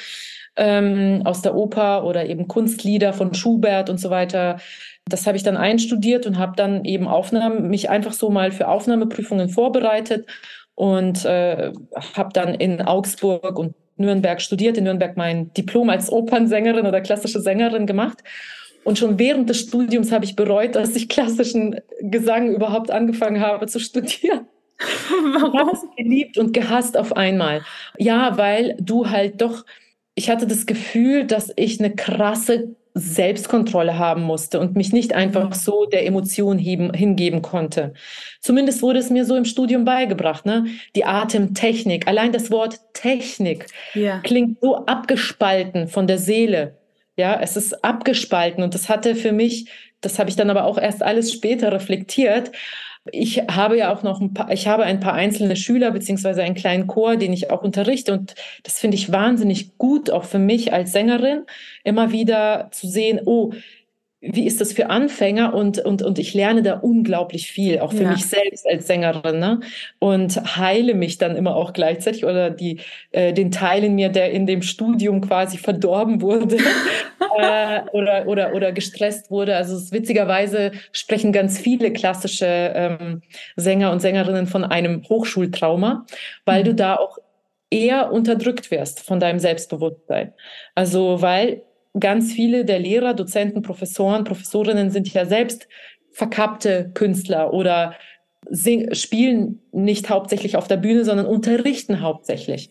ähm, 0.54 1.22
aus 1.24 1.42
der 1.42 1.57
Oper 1.57 2.04
oder 2.04 2.26
eben 2.26 2.46
Kunstlieder 2.46 3.12
von 3.12 3.34
Schubert 3.34 3.90
und 3.90 3.98
so 3.98 4.09
weiter. 4.09 4.61
Das 5.09 5.26
habe 5.26 5.36
ich 5.36 5.42
dann 5.42 5.57
einstudiert 5.57 6.26
und 6.26 6.38
habe 6.38 6.52
dann 6.54 6.84
eben 6.84 7.09
Aufnahmen, 7.09 7.68
mich 7.68 7.90
einfach 7.90 8.12
so 8.12 8.30
mal 8.30 8.52
für 8.52 8.68
Aufnahmeprüfungen 8.68 9.48
vorbereitet 9.48 10.28
und 10.76 11.24
äh, 11.24 11.72
habe 12.14 12.30
dann 12.32 12.54
in 12.54 12.82
Augsburg 12.82 13.59
und 13.59 13.74
Nürnberg 13.97 14.40
studiert, 14.40 14.76
in 14.76 14.84
Nürnberg 14.84 15.16
mein 15.16 15.53
Diplom 15.55 15.90
als 15.90 16.11
Opernsängerin 16.11 16.86
oder 16.86 17.01
klassische 17.01 17.40
Sängerin 17.40 17.86
gemacht. 17.86 18.22
Und 18.84 18.99
schon 18.99 19.18
während 19.18 19.51
des 19.51 19.61
Studiums 19.61 20.12
habe 20.12 20.24
ich 20.24 20.36
bereut, 20.36 20.76
dass 20.76 20.94
ich 20.94 21.09
klassischen 21.09 21.80
Gesang 22.01 22.55
überhaupt 22.55 22.90
angefangen 22.90 23.40
habe 23.40 23.66
zu 23.66 23.80
studieren. 23.80 24.47
Warum? 25.40 25.70
Ich 25.97 26.05
geliebt 26.05 26.38
und 26.38 26.53
gehasst 26.53 26.97
auf 26.97 27.16
einmal. 27.16 27.62
Ja, 27.99 28.36
weil 28.38 28.76
du 28.78 29.11
halt 29.11 29.40
doch, 29.40 29.64
ich 30.14 30.30
hatte 30.30 30.47
das 30.47 30.66
Gefühl, 30.66 31.24
dass 31.24 31.53
ich 31.57 31.80
eine 31.80 31.94
krasse 31.94 32.76
Selbstkontrolle 32.99 33.99
haben 33.99 34.22
musste 34.22 34.59
und 34.59 34.74
mich 34.74 34.90
nicht 34.90 35.14
einfach 35.14 35.53
so 35.55 35.84
der 35.84 36.07
Emotion 36.07 36.59
heben, 36.59 36.94
hingeben 36.94 37.42
konnte. 37.42 37.92
Zumindest 38.40 38.80
wurde 38.80 38.99
es 38.99 39.11
mir 39.11 39.26
so 39.26 39.36
im 39.36 39.44
Studium 39.44 39.84
beigebracht, 39.84 40.47
ne? 40.47 40.64
Die 40.94 41.05
Atemtechnik, 41.05 42.09
allein 42.09 42.32
das 42.32 42.51
Wort 42.51 42.80
Technik 42.94 43.66
ja. 43.92 44.20
klingt 44.20 44.61
so 44.62 44.86
abgespalten 44.86 45.88
von 45.88 46.07
der 46.07 46.16
Seele. 46.16 46.78
Ja, 47.18 47.38
es 47.40 47.57
ist 47.57 47.84
abgespalten 47.84 48.64
und 48.64 48.74
das 48.74 48.88
hatte 48.88 49.14
für 49.14 49.32
mich, 49.32 49.70
das 50.01 50.18
habe 50.18 50.30
ich 50.30 50.36
dann 50.36 50.49
aber 50.49 50.64
auch 50.64 50.78
erst 50.78 51.03
alles 51.03 51.32
später 51.32 51.72
reflektiert, 51.72 52.51
ich 53.12 53.38
habe 53.50 53.76
ja 53.76 53.94
auch 53.94 54.02
noch 54.02 54.20
ein 54.20 54.34
paar, 54.34 54.50
ich 54.52 54.66
habe 54.66 54.84
ein 54.84 55.00
paar 55.00 55.14
einzelne 55.14 55.57
Schüler 55.57 55.90
beziehungsweise 55.90 56.42
einen 56.42 56.54
kleinen 56.54 56.86
Chor, 56.86 57.16
den 57.16 57.32
ich 57.32 57.50
auch 57.50 57.62
unterrichte 57.62 58.12
und 58.12 58.34
das 58.62 58.78
finde 58.78 58.96
ich 58.96 59.12
wahnsinnig 59.12 59.78
gut, 59.78 60.11
auch 60.11 60.24
für 60.24 60.38
mich 60.38 60.72
als 60.72 60.92
Sängerin, 60.92 61.44
immer 61.84 62.12
wieder 62.12 62.68
zu 62.72 62.88
sehen, 62.88 63.20
oh, 63.24 63.52
wie 64.21 64.47
ist 64.47 64.61
das 64.61 64.73
für 64.73 64.89
Anfänger 64.89 65.53
und, 65.55 65.79
und, 65.79 66.03
und 66.03 66.19
ich 66.19 66.33
lerne 66.33 66.62
da 66.62 66.75
unglaublich 66.75 67.51
viel, 67.51 67.81
auch 67.81 67.93
für 67.93 68.05
ja. 68.05 68.11
mich 68.11 68.25
selbst 68.27 68.67
als 68.67 68.87
Sängerin 68.87 69.39
ne? 69.39 69.61
und 69.99 70.57
heile 70.57 70.95
mich 70.95 71.19
dann 71.19 71.37
immer 71.37 71.55
auch 71.55 71.75
gleichzeitig 71.75 72.25
oder 72.25 72.51
die, 72.51 72.81
äh, 73.12 73.35
den 73.35 73.51
Teil 73.51 73.85
in 73.85 73.95
mir, 73.95 74.09
der 74.09 74.31
in 74.31 74.47
dem 74.47 74.62
Studium 74.62 75.21
quasi 75.21 75.59
verdorben 75.59 76.23
wurde 76.23 76.57
äh, 77.39 77.83
oder, 77.93 78.27
oder, 78.27 78.55
oder 78.55 78.73
gestresst 78.73 79.31
wurde. 79.31 79.55
Also 79.55 79.77
es, 79.77 79.93
witzigerweise 79.93 80.73
sprechen 80.93 81.33
ganz 81.33 81.59
viele 81.59 81.93
klassische 81.93 82.47
ähm, 82.75 83.23
Sänger 83.57 83.93
und 83.93 84.01
Sängerinnen 84.01 84.47
von 84.47 84.64
einem 84.64 85.03
Hochschultrauma, 85.09 86.07
weil 86.47 86.62
mhm. 86.62 86.64
du 86.64 86.75
da 86.75 86.97
auch 86.97 87.19
eher 87.71 88.12
unterdrückt 88.12 88.71
wirst 88.71 89.01
von 89.01 89.21
deinem 89.21 89.41
Selbstbewusstsein. 89.41 90.33
Also, 90.75 91.21
weil 91.21 91.62
ganz 91.99 92.32
viele 92.32 92.64
der 92.64 92.78
Lehrer, 92.78 93.14
Dozenten, 93.14 93.62
Professoren, 93.62 94.24
Professorinnen 94.24 94.90
sind 94.90 95.12
ja 95.12 95.24
selbst 95.26 95.68
verkappte 96.12 96.90
Künstler 96.94 97.53
oder 97.53 97.94
sing, 98.49 98.94
spielen 98.94 99.61
nicht 99.72 100.09
hauptsächlich 100.09 100.57
auf 100.57 100.68
der 100.68 100.76
Bühne, 100.76 101.05
sondern 101.05 101.26
unterrichten 101.26 102.01
hauptsächlich. 102.01 102.70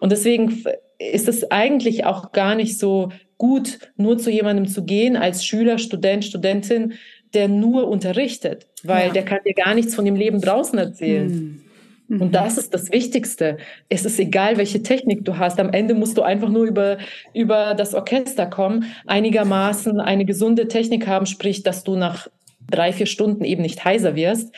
Und 0.00 0.12
deswegen 0.12 0.64
ist 0.98 1.28
es 1.28 1.50
eigentlich 1.50 2.04
auch 2.04 2.32
gar 2.32 2.54
nicht 2.54 2.78
so 2.78 3.10
gut, 3.38 3.78
nur 3.96 4.18
zu 4.18 4.30
jemandem 4.30 4.66
zu 4.66 4.84
gehen 4.84 5.16
als 5.16 5.44
Schüler, 5.44 5.78
Student, 5.78 6.24
Studentin, 6.24 6.94
der 7.34 7.48
nur 7.48 7.88
unterrichtet, 7.88 8.66
weil 8.82 9.08
ja. 9.08 9.12
der 9.12 9.24
kann 9.24 9.40
dir 9.44 9.52
gar 9.52 9.74
nichts 9.74 9.94
von 9.94 10.04
dem 10.04 10.16
Leben 10.16 10.40
draußen 10.40 10.78
erzählen. 10.78 11.28
Hm. 11.28 11.65
Mhm. 12.08 12.22
Und 12.22 12.34
das 12.34 12.58
ist 12.58 12.72
das 12.72 12.92
Wichtigste. 12.92 13.58
Es 13.88 14.04
ist 14.04 14.18
egal, 14.18 14.56
welche 14.56 14.82
Technik 14.82 15.24
du 15.24 15.38
hast. 15.38 15.58
Am 15.60 15.70
Ende 15.70 15.94
musst 15.94 16.16
du 16.16 16.22
einfach 16.22 16.48
nur 16.48 16.64
über, 16.64 16.98
über 17.34 17.74
das 17.74 17.94
Orchester 17.94 18.46
kommen, 18.46 18.84
einigermaßen 19.06 20.00
eine 20.00 20.24
gesunde 20.24 20.68
Technik 20.68 21.06
haben, 21.06 21.26
sprich, 21.26 21.62
dass 21.62 21.84
du 21.84 21.96
nach 21.96 22.28
drei, 22.70 22.92
vier 22.92 23.06
Stunden 23.06 23.44
eben 23.44 23.62
nicht 23.62 23.84
heiser 23.84 24.16
wirst. 24.16 24.54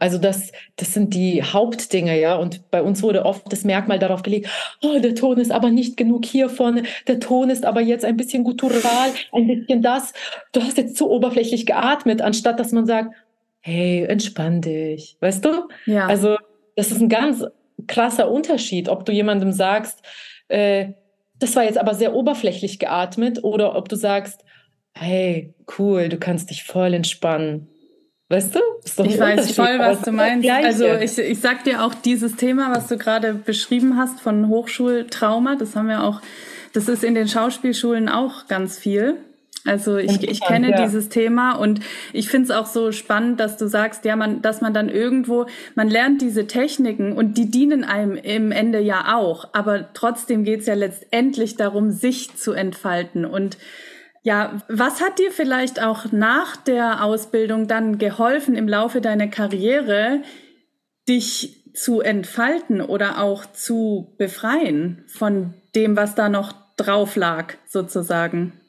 Also 0.00 0.18
das, 0.18 0.50
das 0.76 0.92
sind 0.92 1.14
die 1.14 1.42
Hauptdinge, 1.42 2.20
ja. 2.20 2.34
Und 2.34 2.68
bei 2.70 2.82
uns 2.82 3.02
wurde 3.02 3.24
oft 3.24 3.52
das 3.52 3.64
Merkmal 3.64 3.98
darauf 3.98 4.22
gelegt, 4.22 4.48
oh, 4.82 4.98
der 4.98 5.14
Ton 5.14 5.38
ist 5.38 5.52
aber 5.52 5.70
nicht 5.70 5.96
genug 5.96 6.24
hier 6.24 6.48
vorne, 6.48 6.82
der 7.06 7.20
Ton 7.20 7.48
ist 7.48 7.64
aber 7.64 7.80
jetzt 7.80 8.04
ein 8.04 8.16
bisschen 8.16 8.42
guttural, 8.42 9.10
ein 9.32 9.46
bisschen 9.46 9.82
das. 9.82 10.12
Du 10.52 10.62
hast 10.62 10.78
jetzt 10.78 10.96
zu 10.96 11.08
oberflächlich 11.10 11.64
geatmet, 11.64 12.22
anstatt 12.22 12.58
dass 12.58 12.72
man 12.72 12.86
sagt, 12.86 13.14
hey, 13.60 14.04
entspann 14.04 14.60
dich, 14.60 15.16
weißt 15.20 15.44
du? 15.44 15.68
Ja. 15.86 16.06
Also 16.06 16.36
das 16.76 16.90
ist 16.90 17.00
ein 17.00 17.08
ganz 17.08 17.44
krasser 17.86 18.30
Unterschied, 18.30 18.88
ob 18.88 19.04
du 19.04 19.12
jemandem 19.12 19.52
sagst, 19.52 20.00
äh, 20.48 20.92
das 21.38 21.56
war 21.56 21.64
jetzt 21.64 21.78
aber 21.78 21.94
sehr 21.94 22.14
oberflächlich 22.14 22.78
geatmet 22.78 23.42
oder 23.42 23.76
ob 23.76 23.88
du 23.88 23.96
sagst, 23.96 24.44
hey, 24.92 25.54
cool, 25.78 26.08
du 26.08 26.18
kannst 26.18 26.50
dich 26.50 26.64
voll 26.64 26.94
entspannen. 26.94 27.68
Weißt 28.28 28.54
du? 28.54 28.60
ich 29.04 29.18
weiß 29.18 29.52
voll, 29.52 29.78
was 29.78 30.02
du 30.02 30.12
meinst. 30.12 30.48
Also 30.48 30.86
ich, 30.86 31.18
ich 31.18 31.40
sag 31.40 31.64
dir 31.64 31.84
auch 31.84 31.94
dieses 31.94 32.36
Thema, 32.36 32.74
was 32.74 32.88
du 32.88 32.96
gerade 32.96 33.34
beschrieben 33.34 33.98
hast 33.98 34.20
von 34.20 34.48
Hochschultrauma, 34.48 35.56
das 35.56 35.76
haben 35.76 35.88
wir 35.88 36.02
auch, 36.02 36.20
das 36.72 36.88
ist 36.88 37.04
in 37.04 37.14
den 37.14 37.28
Schauspielschulen 37.28 38.08
auch 38.08 38.46
ganz 38.46 38.78
viel. 38.78 39.18
Also 39.66 39.96
ich, 39.96 40.22
ich 40.22 40.42
kenne 40.42 40.70
ja. 40.72 40.84
dieses 40.84 41.08
Thema 41.08 41.52
und 41.52 41.80
ich 42.12 42.28
finde 42.28 42.44
es 42.44 42.50
auch 42.50 42.66
so 42.66 42.92
spannend, 42.92 43.40
dass 43.40 43.56
du 43.56 43.66
sagst, 43.66 44.04
ja, 44.04 44.14
man, 44.14 44.42
dass 44.42 44.60
man 44.60 44.74
dann 44.74 44.90
irgendwo, 44.90 45.46
man 45.74 45.88
lernt 45.88 46.20
diese 46.20 46.46
Techniken 46.46 47.12
und 47.12 47.38
die 47.38 47.50
dienen 47.50 47.82
einem 47.82 48.16
im 48.16 48.52
Ende 48.52 48.80
ja 48.80 49.16
auch, 49.16 49.48
aber 49.54 49.92
trotzdem 49.94 50.44
geht 50.44 50.60
es 50.60 50.66
ja 50.66 50.74
letztendlich 50.74 51.56
darum, 51.56 51.90
sich 51.90 52.36
zu 52.36 52.52
entfalten. 52.52 53.24
Und 53.24 53.56
ja, 54.22 54.58
was 54.68 55.00
hat 55.00 55.18
dir 55.18 55.32
vielleicht 55.32 55.82
auch 55.82 56.12
nach 56.12 56.56
der 56.56 57.02
Ausbildung 57.02 57.66
dann 57.66 57.96
geholfen 57.96 58.56
im 58.56 58.68
Laufe 58.68 59.00
deiner 59.00 59.28
Karriere, 59.28 60.20
dich 61.08 61.72
zu 61.74 62.02
entfalten 62.02 62.82
oder 62.82 63.20
auch 63.20 63.46
zu 63.46 64.14
befreien 64.18 65.04
von 65.06 65.54
dem, 65.74 65.96
was 65.96 66.14
da 66.14 66.28
noch 66.28 66.52
drauf 66.76 67.16
lag, 67.16 67.54
sozusagen? 67.66 68.60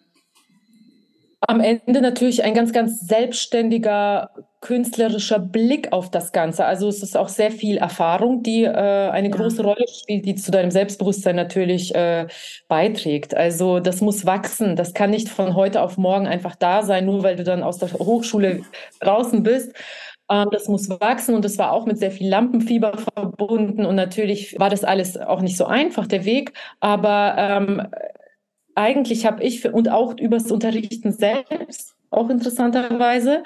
Am 1.41 1.59
Ende 1.59 2.01
natürlich 2.01 2.43
ein 2.43 2.53
ganz, 2.53 2.73
ganz 2.73 3.01
selbstständiger 3.01 4.31
künstlerischer 4.61 5.37
Blick 5.37 5.93
auf 5.93 6.09
das 6.09 6.31
Ganze. 6.31 6.65
Also 6.65 6.87
es 6.87 7.03
ist 7.03 7.15
auch 7.15 7.29
sehr 7.29 7.51
viel 7.51 7.77
Erfahrung, 7.77 8.41
die 8.41 8.63
äh, 8.63 8.69
eine 9.09 9.29
ja. 9.29 9.35
große 9.35 9.61
Rolle 9.61 9.85
spielt, 9.87 10.25
die 10.25 10.33
zu 10.33 10.49
deinem 10.49 10.71
Selbstbewusstsein 10.71 11.35
natürlich 11.35 11.93
äh, 11.93 12.25
beiträgt. 12.67 13.35
Also 13.35 13.79
das 13.79 14.01
muss 14.01 14.25
wachsen. 14.25 14.75
Das 14.75 14.95
kann 14.95 15.11
nicht 15.11 15.29
von 15.29 15.55
heute 15.55 15.83
auf 15.83 15.97
morgen 15.97 16.25
einfach 16.25 16.55
da 16.55 16.81
sein, 16.81 17.05
nur 17.05 17.21
weil 17.21 17.35
du 17.35 17.43
dann 17.43 17.61
aus 17.61 17.77
der 17.77 17.91
Hochschule 17.93 18.63
draußen 19.01 19.43
bist. 19.43 19.71
Ähm, 20.31 20.47
das 20.51 20.67
muss 20.67 20.89
wachsen 20.89 21.35
und 21.35 21.45
das 21.45 21.59
war 21.59 21.71
auch 21.71 21.85
mit 21.85 21.99
sehr 21.99 22.11
viel 22.11 22.27
Lampenfieber 22.27 22.97
verbunden. 22.97 23.85
Und 23.85 23.95
natürlich 23.95 24.59
war 24.59 24.71
das 24.71 24.83
alles 24.83 25.15
auch 25.15 25.41
nicht 25.41 25.57
so 25.57 25.65
einfach, 25.65 26.07
der 26.07 26.25
Weg. 26.25 26.53
Aber 26.79 27.35
ähm, 27.37 27.87
eigentlich 28.75 29.25
habe 29.25 29.43
ich, 29.43 29.61
für, 29.61 29.71
und 29.71 29.89
auch 29.89 30.17
übers 30.17 30.51
Unterrichten 30.51 31.11
selbst, 31.11 31.95
auch 32.11 32.29
interessanterweise, 32.29 33.43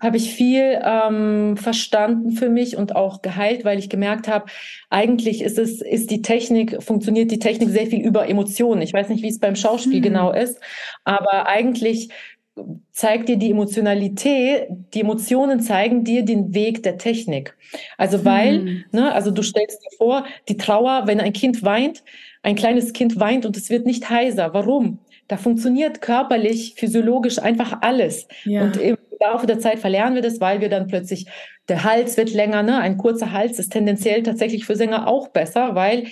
habe 0.00 0.16
ich 0.16 0.32
viel 0.32 0.80
ähm, 0.82 1.56
verstanden 1.58 2.32
für 2.32 2.48
mich 2.48 2.76
und 2.76 2.96
auch 2.96 3.20
geheilt, 3.20 3.64
weil 3.64 3.78
ich 3.78 3.90
gemerkt 3.90 4.28
habe, 4.28 4.46
eigentlich 4.88 5.42
ist 5.42 5.58
es, 5.58 5.82
ist 5.82 6.10
die 6.10 6.22
Technik, 6.22 6.82
funktioniert 6.82 7.30
die 7.30 7.38
Technik 7.38 7.68
sehr 7.68 7.86
viel 7.86 8.00
über 8.00 8.26
Emotionen. 8.28 8.80
Ich 8.80 8.94
weiß 8.94 9.10
nicht, 9.10 9.22
wie 9.22 9.28
es 9.28 9.38
beim 9.38 9.56
Schauspiel 9.56 9.96
hm. 9.96 10.02
genau 10.02 10.32
ist, 10.32 10.58
aber 11.04 11.46
eigentlich 11.46 12.08
zeigt 12.92 13.28
dir 13.28 13.36
die 13.36 13.50
Emotionalität, 13.50 14.68
die 14.94 15.00
Emotionen 15.00 15.60
zeigen 15.60 16.04
dir 16.04 16.24
den 16.24 16.54
Weg 16.54 16.82
der 16.82 16.98
Technik. 16.98 17.56
Also 17.96 18.24
weil, 18.24 18.60
hm. 18.60 18.84
ne, 18.92 19.12
also 19.12 19.30
du 19.30 19.42
stellst 19.42 19.82
dir 19.82 19.96
vor, 19.96 20.24
die 20.48 20.56
Trauer, 20.56 21.02
wenn 21.06 21.20
ein 21.20 21.32
Kind 21.32 21.62
weint, 21.62 22.02
ein 22.42 22.56
kleines 22.56 22.92
Kind 22.92 23.20
weint 23.20 23.44
und 23.46 23.56
es 23.56 23.70
wird 23.70 23.86
nicht 23.86 24.08
heiser. 24.10 24.54
Warum? 24.54 24.98
Da 25.28 25.36
funktioniert 25.36 26.00
körperlich, 26.00 26.74
physiologisch 26.76 27.38
einfach 27.38 27.82
alles. 27.82 28.26
Ja. 28.44 28.62
Und 28.62 28.76
im 28.76 28.96
Laufe 29.20 29.46
der 29.46 29.60
Zeit 29.60 29.78
verlernen 29.78 30.14
wir 30.14 30.22
das, 30.22 30.40
weil 30.40 30.60
wir 30.60 30.68
dann 30.68 30.86
plötzlich, 30.86 31.26
der 31.68 31.84
Hals 31.84 32.16
wird 32.16 32.32
länger, 32.32 32.62
ne? 32.62 32.78
Ein 32.78 32.96
kurzer 32.96 33.32
Hals 33.32 33.58
ist 33.58 33.72
tendenziell 33.72 34.22
tatsächlich 34.22 34.64
für 34.64 34.76
Sänger 34.76 35.06
auch 35.06 35.28
besser, 35.28 35.74
weil 35.74 36.06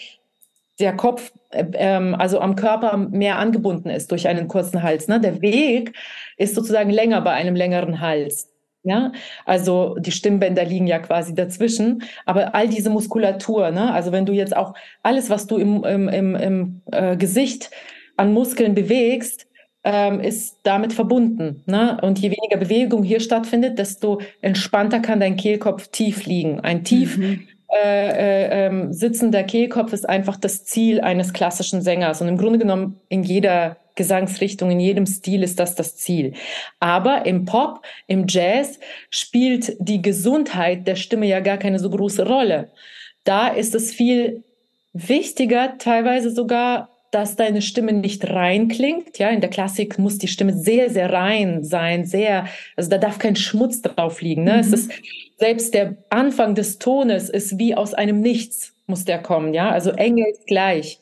der 0.79 0.95
Kopf 0.95 1.33
äh, 1.51 1.65
ähm, 1.75 2.15
also 2.15 2.41
am 2.41 2.57
Körper 2.57 2.97
mehr 2.97 3.39
angebunden 3.39 3.91
ist 3.91 4.13
durch 4.13 4.29
einen 4.29 4.49
kurzen 4.49 4.83
Hals. 4.83 5.09
Ne? 5.09 5.21
Der 5.21 5.41
Weg 5.41 5.95
ist 6.37 6.55
sozusagen 6.55 6.91
länger 6.91 7.21
bei 7.21 7.33
einem 7.33 7.57
längeren 7.57 8.01
Hals. 8.01 8.49
Ja, 8.89 9.13
also 9.45 9.97
die 9.99 10.13
Stimmbänder 10.13 10.65
liegen 10.65 10.87
ja 10.87 10.99
quasi 10.99 11.35
dazwischen, 11.35 12.05
aber 12.25 12.55
all 12.55 12.69
diese 12.69 12.89
Muskulatur, 12.89 13.71
ne? 13.71 13.93
also 13.93 14.13
wenn 14.13 14.25
du 14.25 14.33
jetzt 14.33 14.57
auch 14.57 14.73
alles, 15.03 15.29
was 15.29 15.47
du 15.47 15.59
im, 15.59 15.85
im, 15.85 16.09
im, 16.09 16.35
im 16.35 16.81
äh, 16.91 17.15
Gesicht 17.19 17.71
an 18.17 18.33
Muskeln 18.33 18.75
bewegst, 18.75 19.47
ähm, 19.85 20.21
ist 20.21 20.61
damit 20.63 20.95
verbunden. 20.95 21.63
Ne? 21.67 21.99
Und 22.01 22.19
je 22.19 22.31
weniger 22.31 22.57
Bewegung 22.57 23.05
hier 23.05 23.21
stattfindet, 23.21 23.79
desto 23.79 24.23
entspannter 24.41 25.01
kann 25.01 25.21
dein 25.21 25.37
Kehlkopf 25.37 25.89
tief 25.89 26.25
liegen. 26.25 26.61
Ein 26.61 26.83
tief 26.83 27.19
mhm. 27.19 27.47
äh, 27.69 28.09
äh, 28.09 28.67
ähm, 28.67 28.95
sitzender 28.95 29.43
Kehlkopf 29.43 29.93
ist 29.93 30.09
einfach 30.09 30.37
das 30.37 30.65
Ziel 30.65 31.03
eines 31.03 31.35
klassischen 31.35 31.83
Sängers. 31.83 32.23
Und 32.23 32.29
im 32.29 32.39
Grunde 32.39 32.59
genommen 32.59 33.01
in 33.11 33.23
jeder 33.23 33.77
Gesangsrichtung, 33.99 34.71
in 34.71 34.81
jedem 34.81 35.05
Stil 35.05 35.43
ist 35.43 35.61
das 35.61 35.75
das 35.75 35.97
Ziel. 35.97 36.33
Aber 36.81 37.27
im 37.27 37.45
Pop, 37.45 37.83
im 38.07 38.25
Jazz 38.27 38.79
spielt 39.11 39.77
die 39.79 40.01
Gesundheit 40.01 40.87
der 40.87 40.97
Stimme 40.97 41.27
ja 41.27 41.41
gar 41.41 41.59
keine 41.59 41.79
so 41.79 41.91
große 41.91 42.27
Rolle. 42.27 42.71
Da 43.25 43.49
ist 43.49 43.75
es 43.75 43.93
viel 43.93 44.43
wichtiger, 44.95 45.77
teilweise 45.77 46.31
sogar, 46.31 46.89
dass 47.11 47.37
deine 47.37 47.61
Stimme 47.61 47.93
nicht 47.93 48.29
rein 48.31 48.69
klingt. 48.69 49.19
Ja, 49.19 49.31
in 49.31 49.41
der 49.41 49.51
Klassik 49.51 49.99
muss 49.99 50.19
die 50.19 50.29
Stimme 50.29 50.55
sehr, 50.55 50.89
sehr 50.89 51.13
rein 51.13 51.65
sein, 51.65 52.07
sehr, 52.07 52.47
also 52.77 52.89
da 52.89 52.99
darf 52.99 53.19
kein 53.19 53.37
Schmutz 53.37 53.83
drauf 53.83 54.23
liegen. 54.23 54.45
Ne? 54.45 54.55
Mhm. 54.55 54.61
Es 54.61 54.73
ist, 54.73 54.91
selbst 55.39 55.75
der 55.75 55.97
Anfang 56.11 56.55
des 56.55 56.79
Tones 56.79 57.29
ist 57.29 57.59
wie 57.59 57.75
aus 57.75 57.95
einem 57.95 58.21
Nichts 58.21 58.75
muss 58.89 59.05
der 59.05 59.19
kommen, 59.19 59.53
ja, 59.53 59.71
also 59.71 59.91
engelsgleich. 59.91 60.99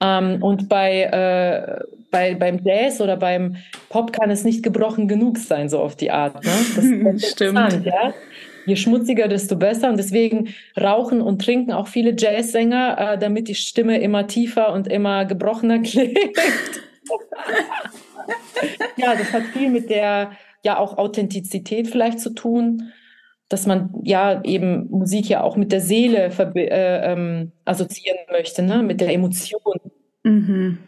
Ähm, 0.00 0.42
und 0.42 0.68
bei, 0.68 1.02
äh, 1.04 1.84
bei, 2.10 2.34
beim 2.34 2.60
Jazz 2.64 3.00
oder 3.00 3.16
beim 3.16 3.56
Pop 3.88 4.12
kann 4.12 4.30
es 4.30 4.44
nicht 4.44 4.62
gebrochen 4.62 5.08
genug 5.08 5.38
sein, 5.38 5.68
so 5.68 5.80
auf 5.80 5.96
die 5.96 6.10
Art. 6.10 6.44
Ne? 6.44 7.18
Stimmt. 7.18 7.84
Ja? 7.84 8.14
Je 8.66 8.76
schmutziger, 8.76 9.28
desto 9.28 9.56
besser. 9.56 9.88
Und 9.88 9.96
deswegen 9.96 10.54
rauchen 10.80 11.20
und 11.20 11.42
trinken 11.42 11.72
auch 11.72 11.88
viele 11.88 12.14
Jazzsänger, 12.16 12.96
äh, 12.98 13.18
damit 13.18 13.48
die 13.48 13.54
Stimme 13.54 14.00
immer 14.00 14.26
tiefer 14.26 14.72
und 14.72 14.88
immer 14.88 15.24
gebrochener 15.24 15.78
klingt. 15.82 16.18
ja, 18.96 19.14
das 19.16 19.32
hat 19.32 19.42
viel 19.52 19.70
mit 19.70 19.90
der 19.90 20.32
ja 20.62 20.78
auch 20.78 20.98
Authentizität 20.98 21.88
vielleicht 21.88 22.20
zu 22.20 22.30
tun 22.30 22.92
dass 23.50 23.66
man 23.66 23.90
ja 24.04 24.42
eben 24.44 24.88
Musik 24.90 25.28
ja 25.28 25.42
auch 25.42 25.56
mit 25.56 25.72
der 25.72 25.80
Seele 25.80 26.30
äh, 26.54 27.12
ähm, 27.12 27.50
assoziieren 27.64 28.20
möchte, 28.30 28.62
ne? 28.62 28.80
mit 28.84 29.00
der 29.00 29.12
Emotion. 29.12 29.80
Mhm. 30.22 30.78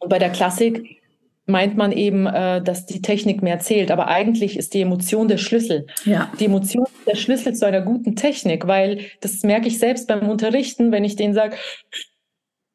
Und 0.00 0.08
bei 0.08 0.18
der 0.18 0.30
Klassik 0.30 1.00
meint 1.46 1.76
man 1.76 1.92
eben, 1.92 2.26
äh, 2.26 2.62
dass 2.62 2.86
die 2.86 3.02
Technik 3.02 3.42
mehr 3.42 3.58
zählt, 3.58 3.90
aber 3.90 4.08
eigentlich 4.08 4.56
ist 4.56 4.74
die 4.74 4.80
Emotion 4.80 5.28
der 5.28 5.36
Schlüssel. 5.36 5.86
Ja. 6.04 6.30
Die 6.38 6.46
Emotion 6.46 6.84
ist 6.84 7.08
der 7.08 7.16
Schlüssel 7.16 7.54
zu 7.54 7.66
einer 7.66 7.82
guten 7.82 8.16
Technik, 8.16 8.66
weil 8.66 9.00
das 9.20 9.42
merke 9.42 9.68
ich 9.68 9.78
selbst 9.78 10.08
beim 10.08 10.28
Unterrichten, 10.28 10.92
wenn 10.92 11.04
ich 11.04 11.16
denen 11.16 11.34
sage, 11.34 11.56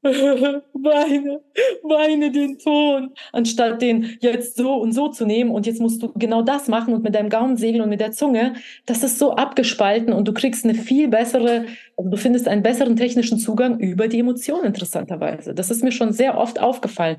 weine, 0.73 1.41
weine 1.81 2.31
den 2.31 2.59
Ton, 2.59 3.11
anstatt 3.31 3.81
den 3.81 4.17
jetzt 4.19 4.55
so 4.55 4.75
und 4.75 4.91
so 4.91 5.07
zu 5.07 5.25
nehmen 5.25 5.49
und 5.49 5.65
jetzt 5.65 5.81
musst 5.81 6.03
du 6.03 6.11
genau 6.13 6.43
das 6.43 6.67
machen 6.67 6.93
und 6.93 7.03
mit 7.03 7.15
deinem 7.15 7.29
Gaumen 7.29 7.57
segeln 7.57 7.81
und 7.81 7.89
mit 7.89 7.99
der 7.99 8.11
Zunge, 8.11 8.53
das 8.85 9.01
ist 9.01 9.17
so 9.17 9.35
abgespalten 9.35 10.13
und 10.13 10.27
du 10.27 10.33
kriegst 10.33 10.63
eine 10.63 10.75
viel 10.75 11.07
bessere, 11.07 11.65
also 11.97 12.09
du 12.11 12.17
findest 12.17 12.47
einen 12.47 12.61
besseren 12.61 12.95
technischen 12.95 13.39
Zugang 13.39 13.79
über 13.79 14.07
die 14.07 14.19
Emotionen 14.19 14.65
interessanterweise. 14.65 15.55
Das 15.55 15.71
ist 15.71 15.83
mir 15.83 15.91
schon 15.91 16.13
sehr 16.13 16.37
oft 16.37 16.61
aufgefallen. 16.61 17.17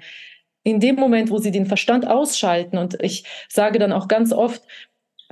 In 0.63 0.79
dem 0.79 0.95
Moment, 0.95 1.31
wo 1.31 1.39
sie 1.39 1.51
den 1.51 1.67
Verstand 1.67 2.07
ausschalten 2.07 2.79
und 2.79 3.03
ich 3.03 3.25
sage 3.49 3.81
dann 3.81 3.93
auch 3.93 4.07
ganz 4.07 4.33
oft, 4.33 4.63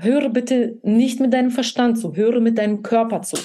höre 0.01 0.29
bitte 0.29 0.79
nicht 0.83 1.21
mit 1.21 1.33
deinem 1.33 1.53
Verstand 1.53 1.99
zu, 1.99 2.17
höre 2.17 2.41
mit 2.41 2.59
deinem 2.59 2.83
Körper 2.83 3.23
zu. 3.23 3.37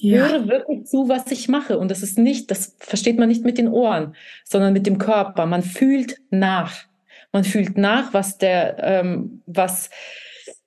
Ja. 0.00 0.28
Höre 0.28 0.48
wirklich 0.48 0.86
zu, 0.86 1.08
was 1.08 1.30
ich 1.30 1.48
mache. 1.48 1.78
Und 1.78 1.90
das 1.90 2.02
ist 2.02 2.18
nicht, 2.18 2.50
das 2.50 2.74
versteht 2.78 3.18
man 3.18 3.28
nicht 3.28 3.44
mit 3.44 3.58
den 3.58 3.68
Ohren, 3.68 4.14
sondern 4.44 4.72
mit 4.72 4.86
dem 4.86 4.98
Körper. 4.98 5.46
Man 5.46 5.62
fühlt 5.62 6.16
nach. 6.30 6.84
Man 7.32 7.44
fühlt 7.44 7.76
nach, 7.76 8.12
was 8.14 8.38
der, 8.38 8.78
ähm, 8.82 9.42
was 9.46 9.90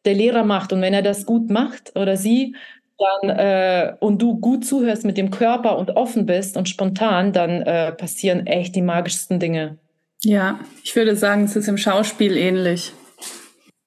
der 0.06 0.14
Lehrer 0.14 0.44
macht. 0.44 0.72
Und 0.72 0.82
wenn 0.82 0.94
er 0.94 1.02
das 1.02 1.26
gut 1.26 1.50
macht 1.50 1.96
oder 1.96 2.16
sie, 2.16 2.56
dann 2.98 3.30
äh, 3.30 3.96
und 4.00 4.22
du 4.22 4.40
gut 4.40 4.66
zuhörst 4.66 5.04
mit 5.04 5.18
dem 5.18 5.32
Körper 5.32 5.78
und 5.78 5.92
offen 5.92 6.26
bist 6.26 6.56
und 6.56 6.70
spontan, 6.70 7.34
dann 7.34 7.64
äh, 7.64 7.92
passieren 7.92 8.46
echt 8.46 8.76
die 8.76 8.82
magischsten 8.82 9.40
Dinge. 9.40 9.78
Ja, 10.22 10.60
ich 10.84 10.96
würde 10.96 11.16
sagen, 11.16 11.44
es 11.46 11.56
ist 11.56 11.68
im 11.68 11.78
Schauspiel 11.78 12.38
ähnlich. 12.38 12.94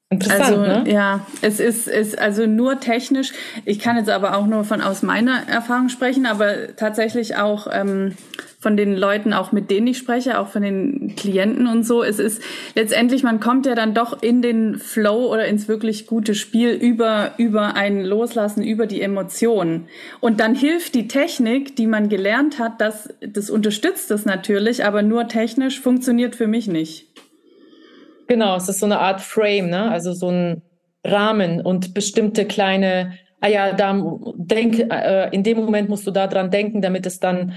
Also, 0.09 0.61
ne? 0.61 0.84
Ja, 0.86 1.26
es 1.42 1.59
ist, 1.59 1.88
ist 1.88 2.16
also 2.16 2.46
nur 2.46 2.78
technisch. 2.78 3.32
Ich 3.64 3.80
kann 3.80 3.96
jetzt 3.96 4.09
aber 4.09 4.36
auch 4.36 4.46
nur 4.46 4.62
von 4.62 4.80
aus 4.80 5.02
meiner 5.02 5.48
Erfahrung 5.48 5.88
sprechen, 5.88 6.26
aber 6.26 6.76
tatsächlich 6.76 7.36
auch 7.36 7.66
ähm, 7.72 8.14
von 8.61 8.76
den 8.76 8.96
Leuten, 8.96 9.32
auch 9.32 9.50
mit 9.50 9.68
denen 9.68 9.88
ich 9.88 9.98
spreche, 9.98 10.38
auch 10.38 10.48
von 10.48 10.62
den 10.62 11.16
Klienten 11.16 11.66
und 11.66 11.84
so. 11.84 12.04
Es 12.04 12.20
ist 12.20 12.40
letztendlich, 12.76 13.24
man 13.24 13.40
kommt 13.40 13.66
ja 13.66 13.74
dann 13.74 13.94
doch 13.94 14.22
in 14.22 14.42
den 14.42 14.78
Flow 14.78 15.26
oder 15.32 15.46
ins 15.46 15.66
wirklich 15.66 16.07
gute 16.07 16.36
Spiel 16.36 16.70
über, 16.70 17.32
über 17.36 17.74
ein 17.74 18.04
Loslassen, 18.04 18.62
über 18.62 18.86
die 18.86 19.02
Emotionen. 19.02 19.88
Und 20.20 20.38
dann 20.38 20.54
hilft 20.54 20.94
die 20.94 21.09
Technik, 21.09 21.74
die 21.74 21.88
man 21.88 22.09
gelernt 22.09 22.61
hat, 22.61 22.80
das, 22.80 23.12
das 23.20 23.50
unterstützt 23.50 24.11
das 24.12 24.24
natürlich, 24.24 24.84
aber 24.84 25.02
nur 25.02 25.26
technisch 25.26 25.80
funktioniert 25.80 26.36
für 26.36 26.46
mich 26.46 26.68
nicht. 26.68 27.07
Genau, 28.27 28.57
es 28.57 28.68
ist 28.68 28.81
so 28.81 28.87
eine 28.87 28.99
Art 28.99 29.20
Frame, 29.20 29.68
ne? 29.68 29.91
also 29.91 30.12
so 30.12 30.31
ein 30.31 30.62
Rahmen 31.05 31.61
und 31.61 31.95
bestimmte 31.95 32.45
kleine, 32.45 33.12
ah 33.41 33.49
ja, 33.49 33.72
da 33.72 34.01
denk, 34.37 34.79
äh, 34.91 35.29
in 35.31 35.43
dem 35.43 35.59
Moment 35.59 35.89
musst 35.89 36.07
du 36.07 36.11
da 36.11 36.27
dran 36.27 36.51
denken, 36.51 36.83
damit 36.83 37.07
es 37.07 37.20
dann, 37.20 37.55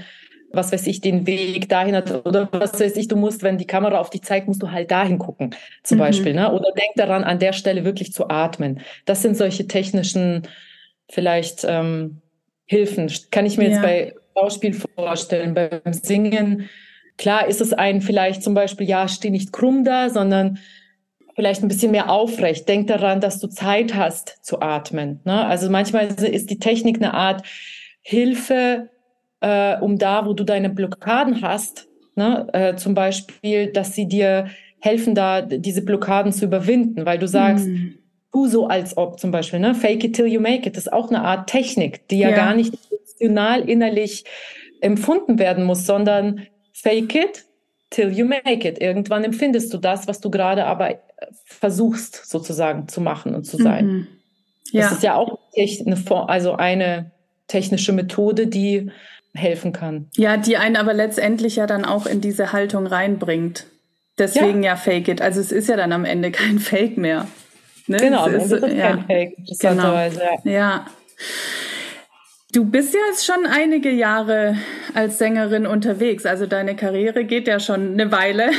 was 0.52 0.72
weiß 0.72 0.86
ich, 0.86 1.00
den 1.00 1.26
Weg 1.26 1.68
dahin 1.68 1.94
hat 1.96 2.26
oder 2.26 2.48
was 2.52 2.78
weiß 2.78 2.96
ich, 2.96 3.08
du 3.08 3.16
musst, 3.16 3.42
wenn 3.42 3.58
die 3.58 3.66
Kamera 3.66 3.98
auf 3.98 4.10
dich 4.10 4.22
zeigt, 4.22 4.48
musst 4.48 4.62
du 4.62 4.70
halt 4.70 4.90
dahin 4.90 5.18
gucken, 5.18 5.54
zum 5.82 5.98
mhm. 5.98 6.00
Beispiel, 6.00 6.34
ne? 6.34 6.52
Oder 6.52 6.72
denk 6.72 6.94
daran, 6.96 7.24
an 7.24 7.38
der 7.38 7.52
Stelle 7.52 7.84
wirklich 7.84 8.12
zu 8.12 8.28
atmen. 8.28 8.80
Das 9.04 9.22
sind 9.22 9.36
solche 9.36 9.66
technischen, 9.66 10.48
vielleicht 11.08 11.64
ähm, 11.68 12.20
Hilfen. 12.66 13.10
Kann 13.30 13.46
ich 13.46 13.58
mir 13.58 13.64
ja. 13.64 13.70
jetzt 13.70 13.82
bei 13.82 14.14
Schauspiel 14.36 14.74
vorstellen, 14.74 15.54
beim 15.54 15.92
Singen 15.92 16.68
Klar 17.20 17.48
ist 17.48 17.60
es 17.60 17.74
ein 17.74 18.00
vielleicht 18.00 18.42
zum 18.42 18.54
Beispiel, 18.54 18.88
ja, 18.88 19.06
steh 19.06 19.28
nicht 19.28 19.52
krumm 19.52 19.84
da, 19.84 20.08
sondern 20.08 20.58
vielleicht 21.34 21.62
ein 21.62 21.68
bisschen 21.68 21.90
mehr 21.90 22.08
aufrecht. 22.08 22.66
Denk 22.66 22.86
daran, 22.86 23.20
dass 23.20 23.38
du 23.40 23.46
Zeit 23.46 23.94
hast 23.94 24.38
zu 24.40 24.62
atmen. 24.62 25.20
Ne? 25.26 25.44
Also 25.44 25.68
manchmal 25.68 26.06
ist 26.06 26.48
die 26.48 26.58
Technik 26.58 26.96
eine 26.96 27.12
Art 27.12 27.42
Hilfe, 28.00 28.88
äh, 29.42 29.76
um 29.80 29.98
da, 29.98 30.24
wo 30.24 30.32
du 30.32 30.44
deine 30.44 30.70
Blockaden 30.70 31.42
hast, 31.42 31.88
ne? 32.16 32.46
äh, 32.54 32.76
zum 32.76 32.94
Beispiel, 32.94 33.66
dass 33.66 33.94
sie 33.94 34.08
dir 34.08 34.46
helfen, 34.80 35.14
da 35.14 35.42
diese 35.42 35.82
Blockaden 35.82 36.32
zu 36.32 36.46
überwinden, 36.46 37.04
weil 37.04 37.18
du 37.18 37.28
sagst, 37.28 37.68
mm. 37.68 37.98
tu 38.32 38.46
so 38.46 38.66
als 38.66 38.96
ob 38.96 39.20
zum 39.20 39.30
Beispiel, 39.30 39.60
ne? 39.60 39.74
fake 39.74 40.04
it 40.04 40.16
till 40.16 40.26
you 40.26 40.40
make 40.40 40.66
it, 40.66 40.74
das 40.74 40.84
ist 40.84 40.92
auch 40.94 41.10
eine 41.10 41.20
Art 41.20 41.50
Technik, 41.50 42.08
die 42.08 42.20
ja, 42.20 42.30
ja. 42.30 42.36
gar 42.36 42.54
nicht 42.54 42.72
emotional 42.88 43.68
innerlich 43.68 44.24
empfunden 44.80 45.38
werden 45.38 45.64
muss, 45.64 45.84
sondern 45.84 46.46
Fake 46.82 47.14
it 47.14 47.44
till 47.90 48.10
you 48.10 48.24
make 48.24 48.66
it. 48.66 48.80
Irgendwann 48.80 49.24
empfindest 49.24 49.72
du 49.72 49.78
das, 49.78 50.06
was 50.08 50.20
du 50.20 50.30
gerade 50.30 50.64
aber 50.66 51.00
versuchst 51.44 52.26
sozusagen 52.26 52.88
zu 52.88 53.00
machen 53.00 53.34
und 53.34 53.44
zu 53.44 53.56
sein. 53.56 53.86
Mhm. 53.86 54.06
Ja. 54.72 54.82
Das 54.82 54.92
ist 54.92 55.02
ja 55.02 55.16
auch 55.16 55.38
eine, 55.56 56.28
also 56.28 56.54
eine 56.54 57.10
technische 57.48 57.92
Methode, 57.92 58.46
die 58.46 58.90
helfen 59.34 59.72
kann. 59.72 60.08
Ja, 60.16 60.36
die 60.36 60.56
einen 60.56 60.76
aber 60.76 60.94
letztendlich 60.94 61.56
ja 61.56 61.66
dann 61.66 61.84
auch 61.84 62.06
in 62.06 62.20
diese 62.20 62.52
Haltung 62.52 62.86
reinbringt. 62.86 63.66
Deswegen 64.18 64.62
ja, 64.62 64.72
ja 64.72 64.76
Fake 64.76 65.08
it. 65.08 65.20
Also 65.22 65.40
es 65.40 65.52
ist 65.52 65.68
ja 65.68 65.76
dann 65.76 65.92
am 65.92 66.04
Ende 66.04 66.30
kein 66.32 66.58
Fake 66.58 66.96
mehr. 66.96 67.26
Ne? 67.86 67.96
Genau, 67.96 68.28
es 68.28 68.44
ist, 68.44 68.52
ist 68.52 68.76
ja. 68.76 68.96
kein 68.96 69.06
Fake. 69.06 69.36
Genau. 69.58 70.08
Ja. 70.44 70.86
Du 72.52 72.64
bist 72.64 72.94
ja 72.94 73.00
jetzt 73.08 73.24
schon 73.24 73.46
einige 73.46 73.90
Jahre 73.90 74.56
als 74.92 75.18
Sängerin 75.18 75.66
unterwegs. 75.66 76.26
Also 76.26 76.46
deine 76.46 76.74
Karriere 76.74 77.24
geht 77.24 77.46
ja 77.46 77.60
schon 77.60 77.92
eine 77.92 78.10
Weile. 78.10 78.50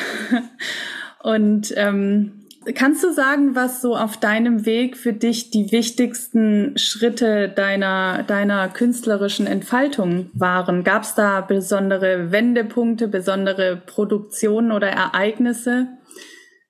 Und 1.23 1.73
ähm, 1.75 2.47
kannst 2.73 3.03
du 3.03 3.11
sagen, 3.11 3.53
was 3.53 3.81
so 3.81 3.97
auf 3.97 4.15
deinem 4.15 4.65
Weg 4.65 4.95
für 4.95 5.11
dich 5.11 5.51
die 5.51 5.73
wichtigsten 5.73 6.77
Schritte 6.77 7.49
deiner, 7.49 8.23
deiner 8.23 8.69
künstlerischen 8.69 9.45
Entfaltung 9.45 10.29
waren? 10.33 10.85
Gab 10.85 11.03
es 11.03 11.13
da 11.13 11.41
besondere 11.41 12.31
Wendepunkte, 12.31 13.09
besondere 13.09 13.75
Produktionen 13.75 14.71
oder 14.71 14.87
Ereignisse? 14.87 15.87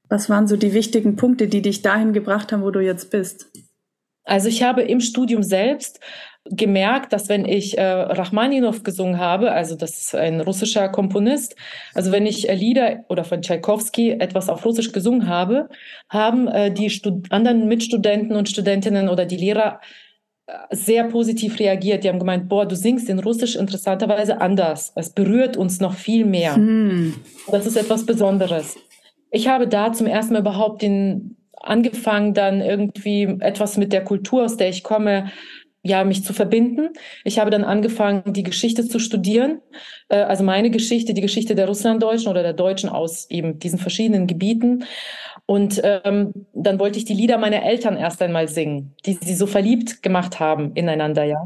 Was 0.09 0.28
waren 0.28 0.47
so 0.47 0.57
die 0.57 0.74
wichtigen 0.74 1.17
Punkte, 1.17 1.47
die 1.47 1.61
dich 1.61 1.84
dahin 1.84 2.13
gebracht 2.13 2.51
haben, 2.51 2.63
wo 2.63 2.72
du 2.72 2.80
jetzt 2.80 3.11
bist? 3.11 3.51
Also 4.24 4.49
ich 4.49 4.63
habe 4.63 4.82
im 4.82 5.01
Studium 5.01 5.43
selbst 5.43 5.99
gemerkt, 6.50 7.14
dass 7.14 7.30
wenn 7.30 7.46
ich 7.46 7.78
äh, 7.78 7.84
Rachmaninov 7.84 8.84
gesungen 8.84 9.20
habe, 9.20 9.52
also 9.52 9.76
das 9.76 10.02
ist 10.02 10.16
ein 10.16 10.42
russischer 10.42 10.89
Komponist, 10.89 11.56
also 11.94 12.12
wenn 12.12 12.26
ich 12.26 12.50
äh, 12.50 12.56
Lieder 12.56 13.06
oder 13.10 13.24
von 13.24 13.42
Tchaikovsky 13.42 14.12
etwas 14.12 14.50
auf 14.50 14.66
Russisch 14.66 14.92
gesungen 14.92 15.28
habe, 15.28 15.70
haben 16.10 16.48
äh, 16.48 16.72
die 16.72 16.89
Stud 16.89 17.32
anderen 17.32 17.68
Mitstudenten 17.68 18.36
und 18.36 18.50
Studentinnen 18.50 19.08
oder 19.08 19.26
die 19.26 19.38
Lehrer 19.38 19.82
äh, 20.48 20.76
sehr 20.76 21.04
positiv 21.06 21.60
reagiert. 21.60 22.04
Die 22.04 22.10
haben 22.10 22.20
gemeint, 22.20 22.50
boah, 22.50 22.66
du 22.66 22.76
singst 22.76 23.08
in 23.08 23.20
Russisch 23.20 23.56
interessanterweise 23.56 24.42
anders. 24.42 24.94
Es 24.96 25.12
berührt 25.12 25.58
uns 25.58 25.80
noch 25.80 25.94
viel 25.94 26.26
mehr. 26.26 26.56
Hm. 26.56 27.14
Das 27.52 27.68
ist 27.68 27.78
etwas 27.78 28.06
Besonderes. 28.06 28.78
Ich 29.30 29.48
habe 29.48 29.68
da 29.68 29.94
zum 29.94 30.08
ersten 30.08 30.34
Mal 30.34 30.39
überhaupt 30.39 30.82
den 30.82 31.38
angefangen, 31.64 32.34
dann 32.34 32.62
irgendwie 32.62 33.24
etwas 33.39 33.78
mit 33.78 33.94
der 33.94 34.04
Kultur, 34.04 34.46
aus 34.46 34.58
der 34.58 34.70
ich 34.70 34.84
komme, 34.84 35.32
ja, 35.84 36.03
mich 36.03 36.23
zu 36.23 36.34
verbinden. 36.34 36.89
Ich 37.23 37.39
habe 37.39 37.49
dann 37.49 37.63
angefangen, 37.63 38.34
die 38.34 38.43
Geschichte 38.43 38.88
zu 38.88 38.99
studieren, 38.99 39.61
äh, 40.09 40.17
also 40.17 40.43
meine 40.43 40.69
Geschichte, 40.69 41.13
die 41.13 41.21
Geschichte 41.21 41.55
der 41.55 41.67
Russlanddeutschen 41.67 42.29
oder 42.29 42.43
der 42.43 42.53
Deutschen 42.53 42.89
aus 42.89 43.29
eben 43.29 43.59
diesen 43.59 43.79
verschiedenen 43.79 44.27
Gebieten. 44.27 44.86
Und 45.47 45.82
ähm, 45.84 46.34
dann 46.53 46.79
wollte 46.79 46.99
ich 46.99 47.05
die 47.05 47.13
Lieder 47.13 47.38
meiner 47.38 47.63
Eltern 47.63 47.97
erst 47.97 48.21
einmal 48.21 48.47
singen, 48.47 48.95
die 49.05 49.13
sie 49.13 49.34
so 49.34 49.47
verliebt 49.47 50.03
gemacht 50.03 50.39
haben 50.39 50.73
ineinander, 50.75 51.23
ja. 51.23 51.43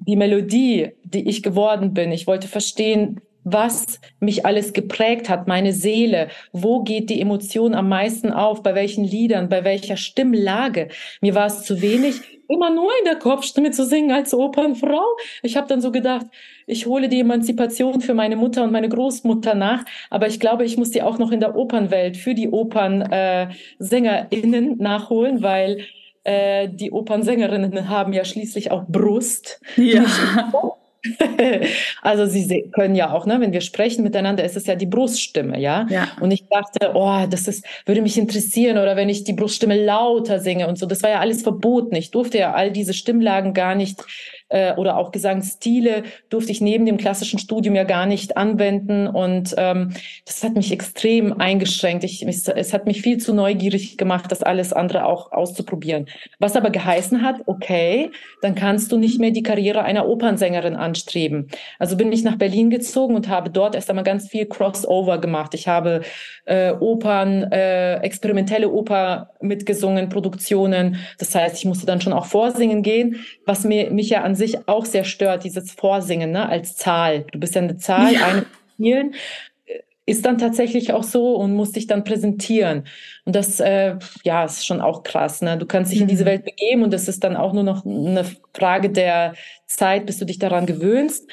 Die 0.00 0.16
Melodie, 0.16 0.90
die 1.04 1.28
ich 1.28 1.42
geworden 1.42 1.92
bin. 1.92 2.12
Ich 2.12 2.26
wollte 2.26 2.46
verstehen, 2.46 3.20
was 3.44 4.00
mich 4.20 4.44
alles 4.44 4.72
geprägt 4.72 5.28
hat, 5.28 5.48
meine 5.48 5.72
Seele, 5.72 6.28
wo 6.52 6.82
geht 6.82 7.10
die 7.10 7.20
Emotion 7.20 7.74
am 7.74 7.88
meisten 7.88 8.32
auf, 8.32 8.62
bei 8.62 8.74
welchen 8.74 9.04
Liedern, 9.04 9.48
bei 9.48 9.64
welcher 9.64 9.96
Stimmlage. 9.96 10.88
Mir 11.20 11.34
war 11.34 11.46
es 11.46 11.62
zu 11.62 11.80
wenig, 11.80 12.20
immer 12.48 12.70
nur 12.70 12.90
in 13.00 13.04
der 13.04 13.16
Kopfstimme 13.16 13.70
zu 13.70 13.84
singen 13.84 14.10
als 14.10 14.34
Opernfrau. 14.34 15.04
Ich 15.42 15.56
habe 15.56 15.68
dann 15.68 15.80
so 15.80 15.92
gedacht, 15.92 16.26
ich 16.66 16.86
hole 16.86 17.08
die 17.08 17.20
Emanzipation 17.20 18.00
für 18.00 18.14
meine 18.14 18.36
Mutter 18.36 18.64
und 18.64 18.72
meine 18.72 18.88
Großmutter 18.88 19.54
nach, 19.54 19.84
aber 20.10 20.26
ich 20.26 20.40
glaube, 20.40 20.64
ich 20.64 20.76
muss 20.76 20.90
die 20.90 21.02
auch 21.02 21.18
noch 21.18 21.30
in 21.30 21.40
der 21.40 21.56
Opernwelt 21.56 22.16
für 22.16 22.34
die 22.34 22.48
Opernsängerinnen 22.48 24.80
äh, 24.80 24.82
nachholen, 24.82 25.42
weil 25.42 25.84
äh, 26.24 26.68
die 26.68 26.92
Opernsängerinnen 26.92 27.88
haben 27.88 28.12
ja 28.12 28.24
schließlich 28.24 28.70
auch 28.70 28.84
Brust. 28.88 29.60
Ja. 29.76 30.04
also 32.02 32.26
sie 32.26 32.70
können 32.72 32.94
ja 32.94 33.12
auch, 33.12 33.26
ne, 33.26 33.40
wenn 33.40 33.52
wir 33.52 33.60
sprechen 33.60 34.02
miteinander, 34.02 34.44
ist 34.44 34.56
es 34.56 34.66
ja 34.66 34.74
die 34.74 34.86
Bruststimme, 34.86 35.58
ja? 35.60 35.86
ja. 35.90 36.08
Und 36.20 36.30
ich 36.30 36.44
dachte, 36.48 36.92
oh, 36.94 37.26
das 37.28 37.48
ist, 37.48 37.64
würde 37.86 38.02
mich 38.02 38.18
interessieren 38.18 38.78
oder 38.78 38.96
wenn 38.96 39.08
ich 39.08 39.24
die 39.24 39.32
Bruststimme 39.32 39.82
lauter 39.84 40.40
singe 40.40 40.68
und 40.68 40.78
so. 40.78 40.86
Das 40.86 41.02
war 41.02 41.10
ja 41.10 41.20
alles 41.20 41.42
verboten. 41.42 41.94
Ich 41.94 42.10
durfte 42.10 42.38
ja 42.38 42.52
all 42.52 42.70
diese 42.70 42.94
Stimmlagen 42.94 43.54
gar 43.54 43.74
nicht 43.74 44.02
äh, 44.48 44.74
oder 44.74 44.96
auch 44.96 45.12
Gesangsstile 45.12 46.04
durfte 46.30 46.52
ich 46.52 46.60
neben 46.60 46.86
dem 46.86 46.96
klassischen 46.96 47.38
Studium 47.38 47.74
ja 47.74 47.84
gar 47.84 48.06
nicht 48.06 48.36
anwenden. 48.36 49.06
Und 49.06 49.54
ähm, 49.58 49.90
das 50.24 50.42
hat 50.42 50.54
mich 50.54 50.72
extrem 50.72 51.38
eingeschränkt. 51.40 52.04
Ich, 52.04 52.26
es 52.26 52.72
hat 52.72 52.86
mich 52.86 53.02
viel 53.02 53.18
zu 53.18 53.34
neugierig 53.34 53.98
gemacht, 53.98 54.30
das 54.30 54.42
alles 54.42 54.72
andere 54.72 55.04
auch 55.04 55.32
auszuprobieren. 55.32 56.06
Was 56.38 56.56
aber 56.56 56.70
geheißen 56.70 57.22
hat, 57.22 57.42
okay, 57.46 58.10
dann 58.42 58.54
kannst 58.54 58.92
du 58.92 58.98
nicht 58.98 59.20
mehr 59.20 59.30
die 59.30 59.42
Karriere 59.42 59.82
einer 59.82 60.08
Opernsängerin 60.08 60.76
anstreben. 60.76 61.48
Also 61.78 61.96
bin 61.96 62.12
ich 62.12 62.24
nach 62.24 62.36
Berlin 62.36 62.70
gezogen 62.70 63.14
und 63.14 63.28
habe 63.28 63.50
dort 63.50 63.74
erst 63.74 63.90
einmal 63.90 64.04
ganz 64.04 64.28
viel 64.28 64.46
Crossover 64.46 65.18
gemacht. 65.18 65.54
Ich 65.54 65.68
habe 65.68 66.02
äh, 66.44 66.72
Opern, 66.72 67.50
äh, 67.52 67.96
experimentelle 67.96 68.70
Oper 68.70 69.30
mitgesungen, 69.40 70.08
Produktionen. 70.08 70.96
Das 71.18 71.34
heißt, 71.34 71.56
ich 71.56 71.64
musste 71.64 71.86
dann 71.86 72.00
schon 72.00 72.12
auch 72.12 72.26
vorsingen 72.26 72.82
gehen, 72.82 73.24
was 73.44 73.64
mir 73.64 73.90
mich 73.90 74.10
ja 74.10 74.22
an 74.22 74.34
sich 74.38 74.68
auch 74.68 74.86
sehr 74.86 75.04
stört, 75.04 75.44
dieses 75.44 75.72
Vorsingen 75.72 76.30
ne, 76.30 76.48
als 76.48 76.76
Zahl. 76.76 77.24
Du 77.32 77.38
bist 77.38 77.54
ja 77.54 77.62
eine 77.62 77.76
Zahl, 77.76 78.14
ja. 78.14 78.26
eine 78.26 78.46
spielen 78.74 79.14
ist 80.08 80.24
dann 80.24 80.38
tatsächlich 80.38 80.94
auch 80.94 81.02
so 81.02 81.34
und 81.34 81.54
muss 81.54 81.72
dich 81.72 81.86
dann 81.86 82.02
präsentieren. 82.02 82.84
Und 83.26 83.36
das, 83.36 83.60
äh, 83.60 83.96
ja, 84.24 84.44
ist 84.44 84.66
schon 84.66 84.80
auch 84.80 85.02
krass. 85.02 85.42
Ne? 85.42 85.58
Du 85.58 85.66
kannst 85.66 85.92
dich 85.92 85.98
mhm. 85.98 86.04
in 86.04 86.08
diese 86.08 86.24
mhm. 86.24 86.28
Welt 86.28 86.44
begeben 86.46 86.82
und 86.82 86.94
das 86.94 87.08
ist 87.08 87.22
dann 87.22 87.36
auch 87.36 87.52
nur 87.52 87.62
noch 87.62 87.84
eine 87.84 88.24
Frage 88.54 88.88
der 88.88 89.34
Zeit, 89.66 90.06
bis 90.06 90.16
du 90.16 90.24
dich 90.24 90.38
daran 90.38 90.64
gewöhnst. 90.64 91.28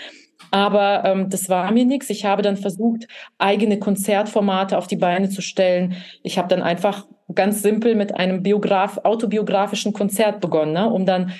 Aber 0.51 1.05
ähm, 1.05 1.29
das 1.29 1.47
war 1.47 1.71
mir 1.71 1.85
nichts. 1.85 2.09
Ich 2.09 2.25
habe 2.25 2.41
dann 2.41 2.57
versucht, 2.57 3.07
eigene 3.37 3.79
Konzertformate 3.79 4.77
auf 4.77 4.87
die 4.87 4.97
Beine 4.97 5.29
zu 5.29 5.41
stellen. 5.41 5.95
Ich 6.21 6.37
habe 6.37 6.49
dann 6.49 6.61
einfach 6.61 7.05
ganz 7.33 7.61
simpel 7.61 7.95
mit 7.95 8.13
einem 8.15 8.43
Biograf 8.43 8.99
autobiografischen 9.05 9.93
Konzert 9.93 10.41
begonnen, 10.41 10.73
ne? 10.73 10.89
um 10.89 11.05
dann 11.05 11.29
äh, 11.29 11.33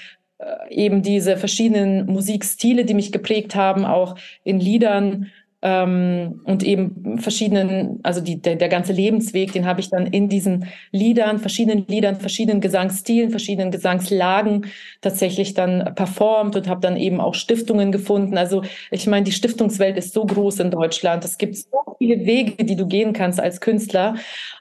eben 0.69 1.01
diese 1.01 1.37
verschiedenen 1.37 2.05
Musikstile, 2.05 2.85
die 2.85 2.93
mich 2.93 3.11
geprägt 3.11 3.55
haben, 3.55 3.85
auch 3.85 4.15
in 4.43 4.59
Liedern 4.59 5.31
ähm, 5.65 6.41
und 6.43 6.61
eben 6.61 7.17
verschiedenen, 7.17 7.99
also 8.03 8.21
die, 8.21 8.39
der, 8.39 8.55
der 8.55 8.69
ganze 8.69 8.93
Lebensweg, 8.93 9.51
den 9.51 9.65
habe 9.65 9.79
ich 9.79 9.89
dann 9.89 10.05
in 10.05 10.29
diesen 10.29 10.67
Liedern, 10.91 11.39
verschiedenen 11.39 11.87
Liedern, 11.87 12.17
verschiedenen 12.17 12.61
Gesangsstilen, 12.61 13.31
verschiedenen 13.31 13.71
Gesangslagen 13.71 14.67
tatsächlich 15.01 15.55
dann 15.55 15.95
performt 15.95 16.55
und 16.55 16.67
habe 16.67 16.81
dann 16.81 16.97
eben 16.97 17.19
auch 17.19 17.33
Stiftungen 17.33 17.91
gefunden. 17.91 18.37
Also 18.37 18.61
ich 18.91 19.07
meine, 19.07 19.23
die 19.23 19.31
Stiftungswelt 19.31 19.97
ist 19.97 20.13
so 20.13 20.25
groß 20.25 20.59
in 20.59 20.69
Deutschland. 20.69 21.25
Es 21.25 21.39
gibt 21.39 21.55
so 21.55 21.95
viele 21.97 22.27
Wege, 22.27 22.63
die 22.63 22.75
du 22.75 22.85
gehen 22.85 23.13
kannst 23.13 23.39
als 23.39 23.59
Künstler. 23.59 24.15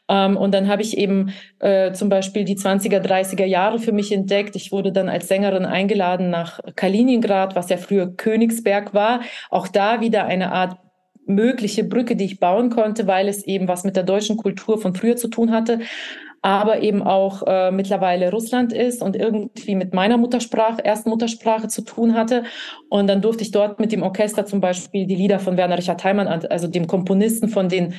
Ähm, 0.09 0.37
und 0.37 0.53
dann 0.53 0.69
habe 0.69 0.83
ich 0.83 0.99
eben 0.99 1.33
äh, 1.61 1.93
zum 1.93 2.09
Beispiel 2.09 2.45
die 2.45 2.57
20er, 2.57 3.01
30er 3.01 3.45
Jahre 3.45 3.79
für 3.79 3.93
mich 3.93 4.13
entdeckt. 4.13 4.57
Ich 4.57 4.73
wurde 4.73 4.93
dann 4.93 5.09
als 5.09 5.29
Sängerin 5.29 5.65
eingeladen 5.65 6.31
nach 6.31 6.61
Kaliningrad, 6.77 7.57
was 7.57 7.71
ja 7.71 7.77
früher 7.77 8.15
Königsberg 8.15 8.95
war. 8.95 9.21
Auch 9.51 9.69
da 9.69 10.01
wieder 10.01 10.27
eine 10.27 10.53
Art 10.53 10.79
mögliche 11.27 11.85
Brücke, 11.85 12.17
die 12.17 12.25
ich 12.25 12.41
bauen 12.41 12.71
konnte, 12.71 13.07
weil 13.07 13.29
es 13.29 13.45
eben 13.45 13.69
was 13.69 13.85
mit 13.85 13.97
der 13.97 14.03
deutschen 14.03 14.37
Kultur 14.37 14.79
von 14.79 14.95
früher 14.95 15.17
zu 15.17 15.29
tun 15.29 15.53
hatte, 15.53 15.81
aber 16.43 16.83
eben 16.83 17.03
auch 17.03 17.43
äh, 17.47 17.71
mittlerweile 17.71 18.31
Russland 18.31 18.75
ist 18.75 19.01
und 19.01 19.17
irgendwie 19.17 19.75
mit 19.75 19.95
meiner 19.95 20.19
Muttersprache, 20.19 20.85
ersten 20.85 21.09
Muttersprache 21.09 21.69
zu 21.69 21.81
tun 21.81 22.15
hatte. 22.15 22.45
Und 22.91 23.07
dann 23.07 23.23
durfte 23.23 23.43
ich 23.43 23.51
dort 23.51 23.81
mit 23.81 23.93
dem 23.93 24.03
Orchester 24.03 24.45
zum 24.45 24.61
Beispiel 24.61 25.07
die 25.07 25.15
Lieder 25.15 25.39
von 25.39 25.57
Werner 25.57 25.79
Richard 25.79 26.05
Heimann, 26.05 26.29
also 26.29 26.69
dem 26.69 26.87
Komponisten 26.87 27.49
von 27.49 27.71
den 27.71 27.95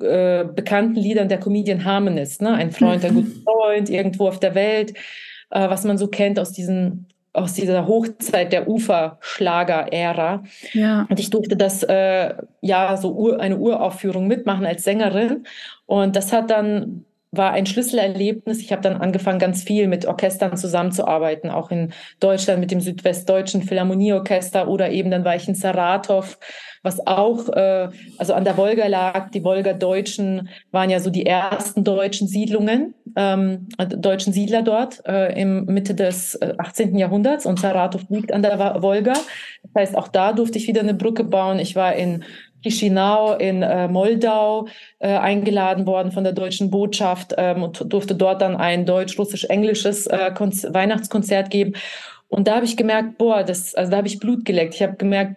äh, 0.00 0.44
bekannten 0.44 0.96
Liedern 0.96 1.28
der 1.28 1.40
Comedian 1.40 1.84
Harmonist, 1.84 2.42
ne? 2.42 2.54
ein 2.54 2.70
Freund, 2.70 3.04
ein 3.04 3.14
guter 3.14 3.42
Freund, 3.44 3.90
irgendwo 3.90 4.28
auf 4.28 4.40
der 4.40 4.54
Welt, 4.54 4.94
äh, 5.50 5.68
was 5.68 5.84
man 5.84 5.98
so 5.98 6.08
kennt 6.08 6.38
aus 6.38 6.52
diesen 6.52 7.06
aus 7.34 7.52
dieser 7.52 7.86
Hochzeit 7.86 8.52
der 8.52 8.68
Uferschlager-Ära. 8.68 10.42
Ja. 10.72 11.06
Und 11.08 11.20
ich 11.20 11.30
durfte 11.30 11.56
das 11.56 11.82
äh, 11.84 12.34
ja 12.62 12.96
so 12.96 13.12
Ur, 13.12 13.38
eine 13.38 13.58
Uraufführung 13.58 14.26
mitmachen 14.26 14.66
als 14.66 14.82
Sängerin. 14.82 15.44
Und 15.86 16.16
das 16.16 16.32
hat 16.32 16.50
dann 16.50 17.04
war 17.30 17.52
ein 17.52 17.66
Schlüsselerlebnis. 17.66 18.60
Ich 18.60 18.72
habe 18.72 18.82
dann 18.82 18.96
angefangen, 18.96 19.38
ganz 19.38 19.62
viel 19.62 19.86
mit 19.86 20.06
Orchestern 20.06 20.56
zusammenzuarbeiten, 20.56 21.50
auch 21.50 21.70
in 21.70 21.92
Deutschland 22.20 22.60
mit 22.60 22.70
dem 22.70 22.80
Südwestdeutschen 22.80 23.62
Philharmonieorchester 23.62 24.68
oder 24.68 24.90
eben 24.90 25.10
dann 25.10 25.24
war 25.24 25.36
ich 25.36 25.46
in 25.46 25.54
Saratov, 25.54 26.38
was 26.82 27.06
auch 27.06 27.48
äh, 27.48 27.88
also 28.18 28.34
an 28.34 28.44
der 28.44 28.56
Wolga 28.56 28.86
lag. 28.86 29.30
Die 29.30 29.44
Wolga-Deutschen 29.44 30.48
waren 30.70 30.90
ja 30.90 31.00
so 31.00 31.10
die 31.10 31.26
ersten 31.26 31.84
deutschen 31.84 32.28
Siedlungen, 32.28 32.94
ähm, 33.16 33.68
deutschen 33.78 34.32
Siedler 34.32 34.62
dort 34.62 35.04
äh, 35.06 35.40
im 35.40 35.64
Mitte 35.66 35.94
des 35.94 36.38
18. 36.58 36.94
Äh, 36.94 37.00
Jahrhunderts 37.00 37.46
und 37.46 37.60
Saratov 37.60 38.02
liegt 38.08 38.32
an 38.32 38.42
der 38.42 38.82
Wolga. 38.82 39.14
Das 39.62 39.72
heißt, 39.76 39.96
auch 39.96 40.08
da 40.08 40.32
durfte 40.32 40.58
ich 40.58 40.68
wieder 40.68 40.80
eine 40.80 40.94
Brücke 40.94 41.24
bauen. 41.24 41.58
Ich 41.58 41.76
war 41.76 41.94
in 41.94 42.24
Chisinau 42.62 43.34
in 43.34 43.62
äh, 43.62 43.88
Moldau 43.88 44.66
äh, 44.98 45.08
eingeladen 45.08 45.86
worden 45.86 46.12
von 46.12 46.24
der 46.24 46.32
deutschen 46.32 46.70
Botschaft 46.70 47.34
ähm, 47.36 47.62
und 47.62 47.92
durfte 47.92 48.14
dort 48.14 48.42
dann 48.42 48.56
ein 48.56 48.84
deutsch-russisch-englisches 48.84 50.06
äh, 50.08 50.32
Weihnachtskonzert 50.34 51.50
geben. 51.50 51.74
Und 52.28 52.48
da 52.48 52.56
habe 52.56 52.64
ich 52.64 52.76
gemerkt, 52.76 53.18
boah, 53.18 53.42
das, 53.42 53.74
also 53.74 53.90
da 53.90 53.98
habe 53.98 54.08
ich 54.08 54.18
Blut 54.18 54.44
geleckt. 54.44 54.74
Ich 54.74 54.82
habe 54.82 54.96
gemerkt, 54.96 55.36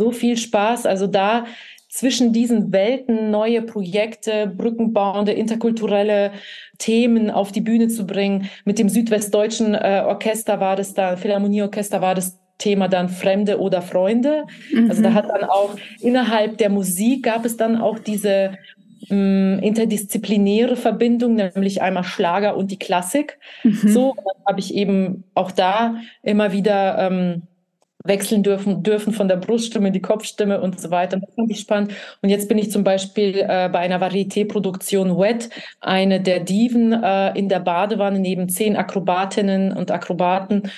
so 0.00 0.10
viel 0.10 0.38
Spaß. 0.38 0.86
Also 0.86 1.06
da 1.06 1.44
zwischen 1.90 2.32
diesen 2.32 2.72
Welten 2.72 3.30
neue 3.30 3.60
Projekte, 3.62 4.46
brückenbauende, 4.46 5.32
interkulturelle 5.32 6.32
Themen 6.78 7.30
auf 7.30 7.52
die 7.52 7.60
Bühne 7.60 7.88
zu 7.88 8.06
bringen. 8.06 8.48
Mit 8.64 8.78
dem 8.78 8.88
Südwestdeutschen 8.88 9.74
äh, 9.74 10.02
Orchester 10.06 10.58
war 10.58 10.76
das 10.76 10.94
da, 10.94 11.16
Philharmonieorchester 11.16 12.00
war 12.00 12.14
das 12.14 12.38
Thema 12.56 12.88
dann 12.88 13.08
Fremde 13.10 13.60
oder 13.60 13.82
Freunde. 13.82 14.44
Mhm. 14.72 14.88
Also 14.88 15.02
da 15.02 15.10
mhm. 15.10 15.14
hat 15.14 15.28
dann 15.28 15.44
auch 15.44 15.76
innerhalb 16.00 16.56
der 16.58 16.70
Musik 16.70 17.24
gab 17.24 17.44
es 17.44 17.56
dann 17.56 17.76
auch 17.76 17.98
diese 17.98 18.52
mh, 19.08 19.16
mm, 19.16 19.58
interdisziplinäre 19.58 20.76
Verbindung, 20.76 21.34
nämlich 21.34 21.82
einmal 21.82 22.04
Schlager 22.04 22.56
und 22.56 22.70
die 22.70 22.78
Klassik. 22.78 23.38
Mhm. 23.64 23.88
So 23.88 24.16
habe 24.46 24.60
ich 24.60 24.74
eben 24.74 25.24
auch 25.34 25.50
da 25.50 25.96
immer 26.22 26.52
wieder 26.52 26.98
ähm, 26.98 27.42
wechseln 28.04 28.42
dürfen, 28.42 28.82
dürfen 28.82 29.12
von 29.12 29.28
der 29.28 29.36
Bruststimme 29.36 29.88
in 29.88 29.92
die 29.92 30.00
Kopfstimme 30.00 30.60
und 30.60 30.80
so 30.80 30.90
weiter. 30.90 31.18
Das 31.18 31.34
fand 31.34 31.50
ich 31.50 31.60
spannend. 31.60 31.92
Und 32.22 32.30
jetzt 32.30 32.48
bin 32.48 32.58
ich 32.58 32.70
zum 32.70 32.84
Beispiel 32.84 33.36
äh, 33.36 33.68
bei 33.70 33.80
einer 33.80 34.00
Varieté-Produktion 34.00 35.18
Wet, 35.18 35.50
eine 35.80 36.20
der 36.20 36.40
Diven 36.40 36.92
äh, 36.92 37.38
in 37.38 37.48
der 37.48 37.60
Badewanne 37.60 38.18
neben 38.18 38.48
zehn 38.48 38.76
Akrobatinnen 38.76 39.72
und 39.72 39.90
Akrobaten 39.90 40.70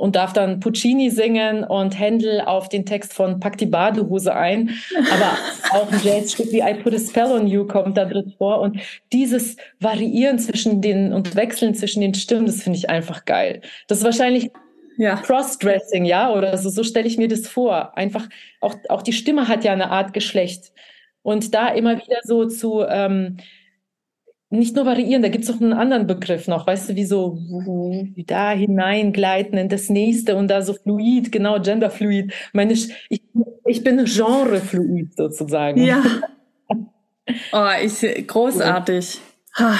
und 0.00 0.16
darf 0.16 0.32
dann 0.32 0.60
Puccini 0.60 1.10
singen 1.10 1.62
und 1.62 1.98
Händel 1.98 2.40
auf 2.40 2.70
den 2.70 2.86
Text 2.86 3.12
von 3.12 3.38
Pack 3.38 3.58
die 3.58 3.66
Badehose 3.66 4.34
ein. 4.34 4.70
Aber 5.12 5.36
auch 5.72 5.92
ein 5.92 6.00
Jazzstück 6.02 6.50
wie 6.52 6.60
I 6.60 6.74
Put 6.82 6.94
a 6.94 6.98
Spell 6.98 7.32
on 7.32 7.46
You 7.46 7.66
kommt 7.66 7.98
da 7.98 8.06
drin 8.06 8.32
vor. 8.38 8.60
Und 8.60 8.80
dieses 9.12 9.56
Variieren 9.78 10.38
zwischen 10.38 10.80
den 10.80 11.12
und 11.12 11.36
Wechseln 11.36 11.74
zwischen 11.74 12.00
den 12.00 12.14
Stimmen, 12.14 12.46
das 12.46 12.62
finde 12.62 12.78
ich 12.78 12.88
einfach 12.88 13.26
geil. 13.26 13.60
Das 13.88 13.98
ist 13.98 14.04
wahrscheinlich 14.04 14.50
ja. 14.96 15.16
Crossdressing, 15.16 16.04
ja, 16.04 16.32
oder 16.32 16.56
so, 16.58 16.68
so 16.70 16.82
stelle 16.82 17.06
ich 17.06 17.18
mir 17.18 17.28
das 17.28 17.46
vor. 17.46 17.96
Einfach, 17.96 18.28
auch, 18.60 18.74
auch 18.88 19.02
die 19.02 19.12
Stimme 19.12 19.48
hat 19.48 19.64
ja 19.64 19.72
eine 19.72 19.90
Art 19.90 20.12
Geschlecht. 20.12 20.72
Und 21.22 21.54
da 21.54 21.68
immer 21.68 21.96
wieder 21.96 22.18
so 22.24 22.46
zu, 22.46 22.84
ähm, 22.88 23.36
nicht 24.50 24.74
nur 24.74 24.84
variieren, 24.84 25.22
da 25.22 25.28
gibt 25.28 25.44
es 25.44 25.50
auch 25.50 25.60
einen 25.60 25.72
anderen 25.72 26.06
Begriff 26.06 26.48
noch, 26.48 26.66
weißt 26.66 26.90
du, 26.90 26.96
wie 26.96 27.04
so 27.04 27.38
da 28.26 28.50
hineingleiten 28.50 29.56
in 29.56 29.68
das 29.68 29.88
nächste 29.88 30.34
und 30.34 30.48
da 30.48 30.62
so 30.62 30.74
fluid, 30.74 31.30
genau, 31.30 31.60
genderfluid. 31.60 32.32
Meine, 32.52 32.72
ich, 32.72 32.92
ich 33.08 33.84
bin 33.84 34.04
genrefluid 34.04 35.16
sozusagen. 35.16 35.82
Ja. 35.82 36.02
Oh, 37.52 37.68
ich, 37.80 38.26
großartig. 38.26 39.20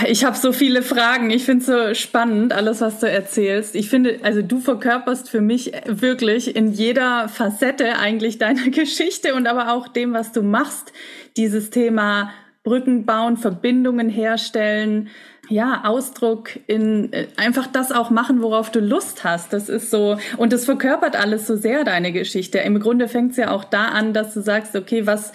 Ich 0.07 0.25
habe 0.25 0.37
so 0.37 0.53
viele 0.53 0.83
Fragen. 0.83 1.31
Ich 1.31 1.45
finde 1.45 1.61
es 1.61 1.67
so 1.67 1.95
spannend, 1.95 2.53
alles, 2.53 2.81
was 2.81 3.01
du 3.01 3.11
erzählst. 3.11 3.75
Ich 3.75 3.89
finde, 3.89 4.21
also 4.23 4.43
du 4.43 4.61
verkörperst 4.61 5.31
für 5.31 5.41
mich 5.41 5.73
wirklich 5.87 6.55
in 6.55 6.73
jeder 6.73 7.29
Facette 7.29 7.97
eigentlich 7.99 8.39
deiner 8.39 8.69
Geschichte 8.71 9.35
und 9.35 9.47
aber 9.47 9.73
auch 9.73 9.89
dem, 9.89 10.13
was 10.13 10.33
du 10.33 10.43
machst, 10.43 10.93
dieses 11.37 11.71
Thema 11.71 12.33
Brücken 12.63 13.07
bauen, 13.07 13.37
Verbindungen 13.37 14.09
herstellen, 14.11 15.09
ja, 15.49 15.83
Ausdruck 15.85 16.51
in 16.69 17.13
äh, 17.13 17.27
einfach 17.37 17.67
das 17.67 17.91
auch 17.91 18.11
machen, 18.11 18.41
worauf 18.41 18.71
du 18.71 18.81
Lust 18.81 19.25
hast. 19.25 19.53
Das 19.53 19.69
ist 19.69 19.91
so, 19.91 20.17
und 20.37 20.53
das 20.53 20.65
verkörpert 20.65 21.17
alles 21.17 21.47
so 21.47 21.57
sehr 21.57 21.85
deine 21.85 22.13
Geschichte. 22.13 22.59
Im 22.59 22.79
Grunde 22.79 23.09
fängt 23.09 23.33
es 23.33 23.37
ja 23.37 23.51
auch 23.51 23.65
da 23.65 23.87
an, 23.87 24.13
dass 24.13 24.33
du 24.35 24.43
sagst, 24.43 24.77
okay, 24.77 25.07
was, 25.07 25.33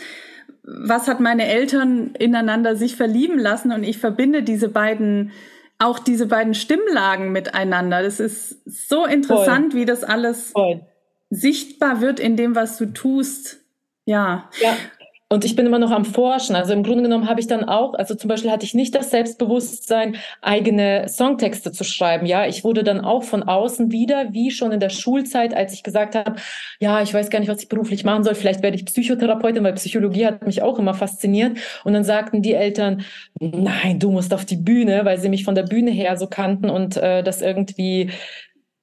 was 0.68 1.08
hat 1.08 1.20
meine 1.20 1.46
Eltern 1.46 2.16
ineinander 2.16 2.76
sich 2.76 2.96
verlieben 2.96 3.38
lassen 3.38 3.72
und 3.72 3.84
ich 3.84 3.98
verbinde 3.98 4.42
diese 4.44 4.70
beiden, 4.70 5.32
auch 5.78 6.00
diese 6.00 6.26
beiden 6.26 6.54
Stimmlagen 6.54 7.32
miteinander. 7.32 8.02
Das 8.02 8.20
ist 8.20 8.62
so 8.66 9.06
interessant, 9.06 9.74
Voll. 9.74 9.82
wie 9.82 9.86
das 9.86 10.04
alles 10.04 10.52
Voll. 10.52 10.82
sichtbar 11.30 12.02
wird 12.02 12.20
in 12.20 12.36
dem, 12.36 12.56
was 12.56 12.78
du 12.78 12.88
tust. 12.88 13.60
Ja. 14.06 14.50
Ja. 14.60 14.76
Und 15.28 15.44
ich 15.44 15.56
bin 15.56 15.66
immer 15.66 15.80
noch 15.80 15.90
am 15.90 16.06
Forschen. 16.06 16.56
Also 16.56 16.74
im 16.74 16.84
Grunde 16.84 17.02
genommen 17.02 17.28
habe 17.28 17.40
ich 17.40 17.48
dann 17.48 17.64
auch, 17.64 17.96
also 17.96 18.14
zum 18.14 18.28
Beispiel 18.28 18.52
hatte 18.52 18.64
ich 18.64 18.76
nicht 18.76 18.94
das 18.94 19.10
Selbstbewusstsein, 19.10 20.18
eigene 20.42 21.08
Songtexte 21.10 21.72
zu 21.72 21.84
schreiben. 21.84 22.28
Ja, 22.28 22.46
ich 22.46 22.64
wurde 22.64 22.84
dann 22.84 23.02
auch 23.02 23.24
von 23.24 23.42
außen 23.42 23.92
wieder, 23.92 24.34
wie 24.34 24.52
schon 24.52 24.72
in 24.72 24.80
der 24.80 24.92
Schulzeit, 24.92 25.56
als 25.56 25.74
ich 25.74 25.82
gesagt 25.82 26.14
habe, 26.14 26.36
ja, 26.80 27.02
ich 27.02 27.12
weiß 27.12 27.32
gar 27.32 27.40
nicht, 27.40 27.50
was 27.50 27.62
ich 27.64 27.70
beruflich 27.70 28.04
machen 28.04 28.24
soll. 28.24 28.36
Vielleicht 28.36 28.62
werde 28.62 28.78
ich 28.78 28.86
Psychotherapeutin, 28.86 29.64
weil 29.64 29.74
Psychologie 29.74 30.28
hat 30.28 30.46
mich 30.46 30.62
auch 30.62 30.78
immer 30.78 30.94
fasziniert. 30.94 31.58
Und 31.84 31.94
dann 31.94 32.04
sagten 32.04 32.44
die 32.44 32.54
Eltern, 32.54 33.04
nein, 33.40 34.00
du 34.00 34.12
musst 34.12 34.32
auf 34.32 34.46
die 34.46 34.58
Bühne, 34.58 35.06
weil 35.06 35.18
sie 35.18 35.30
mich 35.30 35.44
von 35.44 35.56
der 35.56 35.64
Bühne 35.64 35.90
her 35.90 36.18
so 36.18 36.28
kannten 36.28 36.70
und 36.70 36.98
äh, 36.98 37.24
das 37.24 37.42
irgendwie 37.42 38.12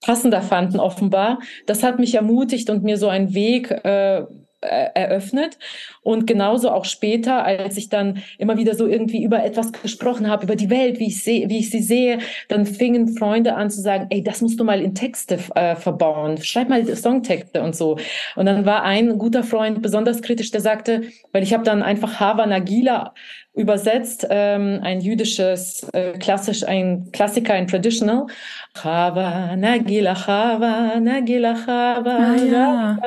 passender 0.05 0.43
fanden 0.43 0.81
offenbar. 0.81 1.39
Das 1.67 1.85
hat 1.85 2.01
mich 2.01 2.17
ermutigt 2.17 2.69
und 2.69 2.83
mir 2.83 2.99
so 2.99 3.09
einen 3.09 3.33
Weg 3.33 3.71
äh, 3.71 4.25
eröffnet. 4.63 5.59
Und 6.03 6.27
genauso 6.27 6.71
auch 6.71 6.85
später, 6.85 7.45
als 7.45 7.77
ich 7.77 7.89
dann 7.89 8.23
immer 8.39 8.57
wieder 8.57 8.75
so 8.75 8.87
irgendwie 8.87 9.23
über 9.23 9.45
etwas 9.45 9.73
gesprochen 9.73 10.29
habe, 10.29 10.45
über 10.45 10.57
die 10.57 10.71
Welt, 10.71 10.99
wie 10.99 11.09
ich 11.09 11.23
sehe, 11.23 11.49
wie 11.49 11.59
ich 11.59 11.71
sie 11.71 11.83
sehe, 11.83 12.19
dann 12.49 12.67
fingen 12.67 13.17
Freunde 13.17 13.55
an 13.55 13.71
zu 13.71 13.81
sagen, 13.81 14.07
ey, 14.11 14.23
das 14.23 14.41
musst 14.41 14.59
du 14.59 14.65
mal 14.65 14.81
in 14.81 14.95
Texte 14.95 15.39
äh, 15.55 15.77
verbauen. 15.77 16.39
Schreib 16.43 16.69
mal 16.69 16.85
Songtexte 16.95 17.63
und 17.63 17.77
so. 17.77 17.99
Und 18.37 18.47
dann 18.47 18.65
war 18.65 18.83
ein 18.83 19.19
guter 19.19 19.43
Freund 19.43 19.83
besonders 19.83 20.23
kritisch, 20.23 20.51
der 20.51 20.61
sagte, 20.61 21.03
weil 21.33 21.43
ich 21.43 21.53
habe 21.53 21.65
dann 21.65 21.83
einfach 21.83 22.21
Hava 22.21 22.47
Nagila 22.47 23.15
übersetzt, 23.55 24.27
ähm, 24.31 24.81
ein 24.83 25.01
jüdisches, 25.01 25.87
äh, 25.93 26.13
klassisch, 26.19 26.65
ein 26.65 27.11
Klassiker, 27.13 27.53
ein 27.55 27.67
Traditional. 27.67 28.27
Chava, 28.75 29.55
Nagila, 29.57 30.15
Chava, 30.15 30.99
Nagila, 30.99 31.55
Chava, 31.55 32.17
ah, 32.17 32.37
ja. 32.37 32.99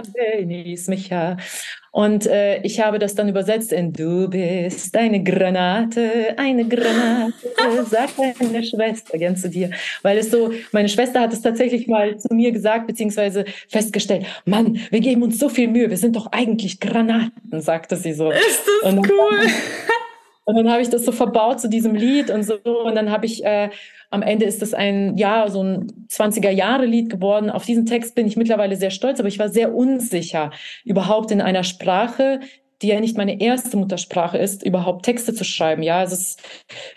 Und 1.91 2.27
äh, 2.27 2.61
ich 2.61 2.81
habe 2.81 2.99
das 2.99 3.15
dann 3.15 3.29
übersetzt 3.29 3.71
in 3.71 3.93
Du 3.93 4.29
bist 4.29 4.95
eine 4.97 5.23
Granate, 5.23 6.35
eine 6.37 6.67
Granate, 6.67 7.33
sagt 7.89 8.19
deine 8.19 8.63
Schwester 8.63 9.17
gern 9.17 9.37
zu 9.37 9.49
dir. 9.49 9.71
Weil 10.03 10.17
es 10.17 10.29
so, 10.29 10.51
meine 10.73 10.89
Schwester 10.89 11.21
hat 11.21 11.33
es 11.33 11.41
tatsächlich 11.41 11.87
mal 11.87 12.17
zu 12.17 12.33
mir 12.33 12.51
gesagt, 12.51 12.85
beziehungsweise 12.85 13.45
festgestellt, 13.69 14.25
Mann, 14.43 14.77
wir 14.91 14.99
geben 14.99 15.23
uns 15.23 15.39
so 15.39 15.49
viel 15.49 15.69
Mühe, 15.69 15.89
wir 15.89 15.97
sind 15.97 16.17
doch 16.17 16.31
eigentlich 16.33 16.81
Granaten, 16.81 17.61
sagte 17.61 17.95
sie 17.95 18.13
so. 18.13 18.29
Ist 18.29 18.63
das 18.83 18.91
und 18.91 19.09
cool? 19.09 19.39
Und 20.45 20.55
dann 20.55 20.69
habe 20.69 20.81
ich 20.81 20.89
das 20.89 21.03
so 21.03 21.11
verbaut 21.11 21.59
zu 21.59 21.67
diesem 21.67 21.95
Lied 21.95 22.29
und 22.29 22.43
so. 22.43 22.55
Und 22.63 22.95
dann 22.95 23.11
habe 23.11 23.25
ich, 23.25 23.43
äh, 23.43 23.69
am 24.11 24.21
Ende 24.21 24.45
ist 24.45 24.61
das 24.61 24.73
ein, 24.73 25.17
ja, 25.17 25.49
so 25.49 25.63
ein 25.63 26.07
20er-Jahre-Lied 26.07 27.09
geworden. 27.09 27.49
Auf 27.49 27.65
diesen 27.65 27.85
Text 27.85 28.15
bin 28.15 28.27
ich 28.27 28.37
mittlerweile 28.37 28.75
sehr 28.75 28.91
stolz, 28.91 29.19
aber 29.19 29.27
ich 29.27 29.39
war 29.39 29.49
sehr 29.49 29.73
unsicher, 29.73 30.51
überhaupt 30.83 31.31
in 31.31 31.41
einer 31.41 31.63
Sprache, 31.63 32.39
die 32.85 32.91
ja 32.91 32.99
nicht 32.99 33.17
meine 33.17 33.41
erste 33.41 33.77
Muttersprache 33.77 34.37
ist, 34.37 34.63
überhaupt 34.63 35.05
Texte 35.05 35.33
zu 35.33 35.43
schreiben. 35.43 35.81
Ja, 35.81 35.97
also 35.97 36.13
es 36.13 36.37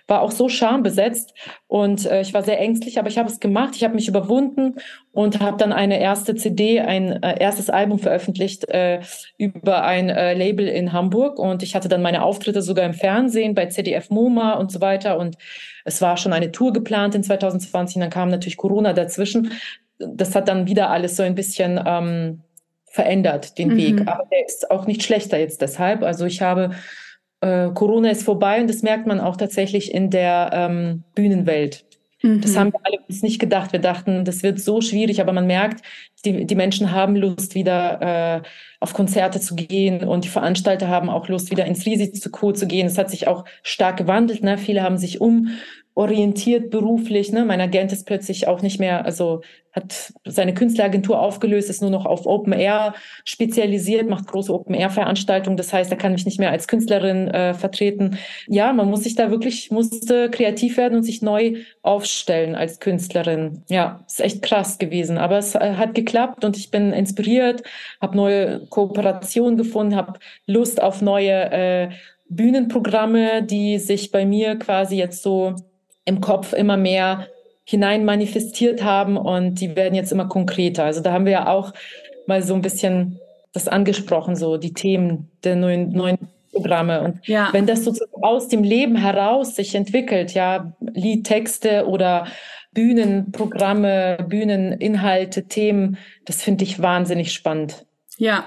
war 0.07 0.21
auch 0.21 0.31
so 0.31 0.51
schambesetzt 0.51 1.33
und 1.67 2.05
äh, 2.05 2.21
ich 2.21 2.35
war 2.35 2.43
sehr 2.43 2.61
ängstlich, 2.61 2.99
aber 2.99 3.09
ich 3.09 3.17
habe 3.17 3.31
es 3.31 3.41
gemacht. 3.41 3.75
Ich 3.75 3.85
habe 3.85 3.95
mich 3.95 4.07
überwunden 4.07 4.75
und 5.13 5.41
habe 5.41 5.57
dann 5.57 5.73
eine 5.73 5.99
erste 5.99 6.35
CD, 6.35 6.81
ein 6.81 7.23
äh, 7.23 7.41
erstes 7.41 7.71
Album 7.71 7.99
veröffentlicht 7.99 8.69
äh, 8.69 9.01
über 9.39 9.83
ein 9.83 10.11
äh, 10.11 10.35
Label 10.35 10.69
in 10.69 10.93
Hamburg 10.93 11.39
und 11.39 11.63
ich 11.63 11.75
hatte 11.75 11.89
dann 11.89 12.03
meine 12.03 12.23
Auftritte 12.23 12.61
sogar 12.61 12.85
im 12.85 12.93
Fernsehen 12.93 13.55
bei 13.55 13.65
ZDF 13.65 14.11
MoMA 14.11 14.57
und 14.57 14.71
so 14.71 14.83
weiter 14.83 15.19
und 15.19 15.39
es 15.87 16.03
war 16.03 16.19
schon 16.19 16.35
eine 16.35 16.53
Tour 16.53 16.75
geplant 16.75 17.15
in 17.15 17.23
2020 17.23 17.97
und 17.97 18.03
dann 18.03 18.11
kam 18.11 18.29
natürlich 18.29 18.59
Corona 18.59 18.93
dazwischen. 18.93 19.53
Das 19.99 20.35
hat 20.35 20.49
dann 20.49 20.67
wieder 20.67 20.91
alles 20.91 21.17
so 21.17 21.23
ein 21.23 21.35
bisschen 21.35 21.81
ähm, 21.83 22.43
verändert, 22.99 23.59
den 23.59 23.69
mhm. 23.69 23.77
Weg. 23.77 24.01
Aber 24.09 24.25
der 24.29 24.45
ist 24.45 24.73
auch 24.73 24.89
nicht 24.89 25.05
schlechter 25.05 25.39
jetzt 25.39 25.63
deshalb. 25.63 26.03
Also 26.03 26.27
ich 26.27 26.43
habe, 26.43 26.73
äh, 27.41 27.69
Corona 27.69 28.11
ist 28.11 28.25
vorbei 28.25 28.61
und 28.61 28.69
das 28.69 28.83
merkt 28.83 29.07
man 29.07 29.21
auch 29.21 29.37
tatsächlich 29.37 29.95
in 29.95 30.11
der 30.11 30.51
ähm, 30.53 31.05
Bühnenwelt. 31.15 31.85
Mhm. 32.23 32.41
Das 32.41 32.57
haben 32.57 32.73
wir 32.73 32.81
alle 32.83 32.99
uns 33.09 33.23
nicht 33.23 33.39
gedacht. 33.39 33.73
Wir 33.73 33.79
dachten, 33.79 34.25
das 34.25 34.43
wird 34.43 34.59
so 34.59 34.81
schwierig, 34.81 35.21
aber 35.21 35.33
man 35.33 35.47
merkt, 35.47 35.85
die, 36.25 36.45
die 36.45 36.55
Menschen 36.57 36.91
haben 36.91 37.15
Lust, 37.15 37.55
wieder 37.55 38.03
äh, 38.03 38.43
auf 38.81 38.95
Konzerte 38.95 39.39
zu 39.39 39.55
gehen 39.55 40.03
und 40.03 40.25
die 40.25 40.29
Veranstalter 40.29 40.89
haben 40.89 41.09
auch 41.09 41.29
Lust, 41.29 41.53
wieder 41.53 41.67
ins 41.67 41.87
Risiko 41.87 42.51
zu 42.51 42.67
gehen. 42.67 42.89
Es 42.89 42.99
hat 42.99 43.11
sich 43.11 43.29
auch 43.29 43.45
stark 43.63 43.97
gewandelt. 43.97 44.43
Ne? 44.43 44.59
Viele 44.59 44.83
haben 44.83 44.99
sich 44.99 45.21
um 45.21 45.51
orientiert 45.99 46.71
beruflich. 46.71 47.33
Ne? 47.33 47.45
Mein 47.45 47.61
Agent 47.61 47.91
ist 47.91 48.07
plötzlich 48.07 48.47
auch 48.47 48.63
nicht 48.63 48.79
mehr, 48.79 49.05
also 49.05 49.41
hat 49.73 50.13
seine 50.25 50.55
Künstleragentur 50.55 51.21
aufgelöst, 51.21 51.69
ist 51.69 51.83
nur 51.83 51.91
noch 51.91 52.07
auf 52.07 52.25
Open 52.25 52.53
Air 52.53 52.95
spezialisiert, 53.25 54.09
macht 54.09 54.29
große 54.29 54.55
Open 54.55 54.77
Air 54.77 54.91
Veranstaltungen. 54.91 55.57
Das 55.57 55.73
heißt, 55.73 55.91
er 55.91 55.99
kann 55.99 56.13
mich 56.13 56.25
nicht 56.25 56.39
mehr 56.39 56.53
als 56.53 56.69
Künstlerin 56.69 57.27
äh, 57.27 57.53
vertreten. 57.53 58.17
Ja, 58.47 58.73
man 58.73 58.89
muss 58.89 59.03
sich 59.03 59.17
da 59.17 59.33
wirklich, 59.33 59.73
musste 59.73 60.31
kreativ 60.31 60.77
werden 60.77 60.99
und 60.99 61.03
sich 61.03 61.21
neu 61.21 61.57
aufstellen 61.83 62.55
als 62.55 62.79
Künstlerin. 62.79 63.65
Ja, 63.69 64.05
ist 64.07 64.21
echt 64.21 64.43
krass 64.43 64.79
gewesen, 64.79 65.19
aber 65.19 65.39
es 65.39 65.57
äh, 65.57 65.75
hat 65.75 65.97
geklappt 65.97 66.45
und 66.45 66.57
ich 66.57 66.71
bin 66.71 66.93
inspiriert, 66.93 67.65
habe 68.01 68.17
neue 68.17 68.67
Kooperationen 68.67 69.59
gefunden, 69.59 69.97
habe 69.97 70.21
Lust 70.47 70.81
auf 70.81 71.03
neue 71.03 71.51
äh, 71.51 71.89
Bühnenprogramme, 72.29 73.43
die 73.43 73.79
sich 73.79 74.13
bei 74.13 74.25
mir 74.25 74.57
quasi 74.57 74.97
jetzt 74.97 75.25
so 75.25 75.57
im 76.09 76.21
Kopf 76.21 76.53
immer 76.53 76.77
mehr 76.77 77.29
hinein 77.65 78.07
manifestiert 78.07 78.83
haben 78.83 79.19
und 79.19 79.61
die 79.61 79.77
werden 79.77 79.95
jetzt 79.95 80.11
immer 80.11 80.27
konkreter. 80.27 80.85
Also 80.85 81.03
da 81.03 81.13
haben 81.13 81.27
wir 81.27 81.33
ja 81.33 81.49
auch 81.49 81.75
mal 82.27 82.43
so 82.43 82.55
ein 82.55 82.63
bisschen 82.63 83.21
das 83.53 83.69
angesprochen, 83.69 84.37
so 84.37 84.57
die 84.57 84.73
Themen 84.73 85.31
der 85.45 85.57
neuen, 85.57 85.91
neuen 85.91 86.19
Programme. 86.51 87.03
Und 87.03 87.27
ja. 87.27 87.51
wenn 87.53 87.67
das 87.67 87.85
so 87.85 87.93
aus 88.23 88.49
dem 88.49 88.63
Leben 88.63 88.97
heraus 88.97 89.55
sich 89.55 89.75
entwickelt, 89.75 90.33
ja, 90.33 90.73
Liedtexte 90.81 91.87
oder 91.87 92.27
Bühnenprogramme, 92.73 94.27
Bühneninhalte, 94.29 95.45
Themen, 95.45 95.99
das 96.25 96.43
finde 96.43 96.65
ich 96.65 96.81
wahnsinnig 96.81 97.33
spannend. 97.35 97.85
Ja, 98.17 98.45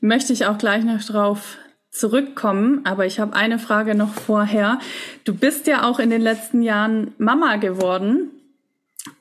möchte 0.00 0.32
ich 0.32 0.46
auch 0.46 0.56
gleich 0.56 0.84
noch 0.84 1.02
drauf 1.02 1.58
zurückkommen, 1.90 2.82
aber 2.84 3.06
ich 3.06 3.18
habe 3.20 3.34
eine 3.34 3.58
Frage 3.58 3.94
noch 3.94 4.14
vorher. 4.14 4.78
Du 5.24 5.34
bist 5.34 5.66
ja 5.66 5.88
auch 5.88 5.98
in 5.98 6.10
den 6.10 6.20
letzten 6.20 6.62
Jahren 6.62 7.14
Mama 7.18 7.56
geworden. 7.56 8.30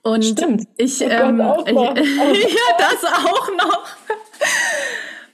Und 0.01 0.23
Stimmt. 0.23 0.67
ich, 0.77 1.01
ähm, 1.01 1.41
ich 1.65 1.73
ja, 1.75 2.77
das 2.77 3.05
auch 3.05 3.49
noch. 3.57 3.87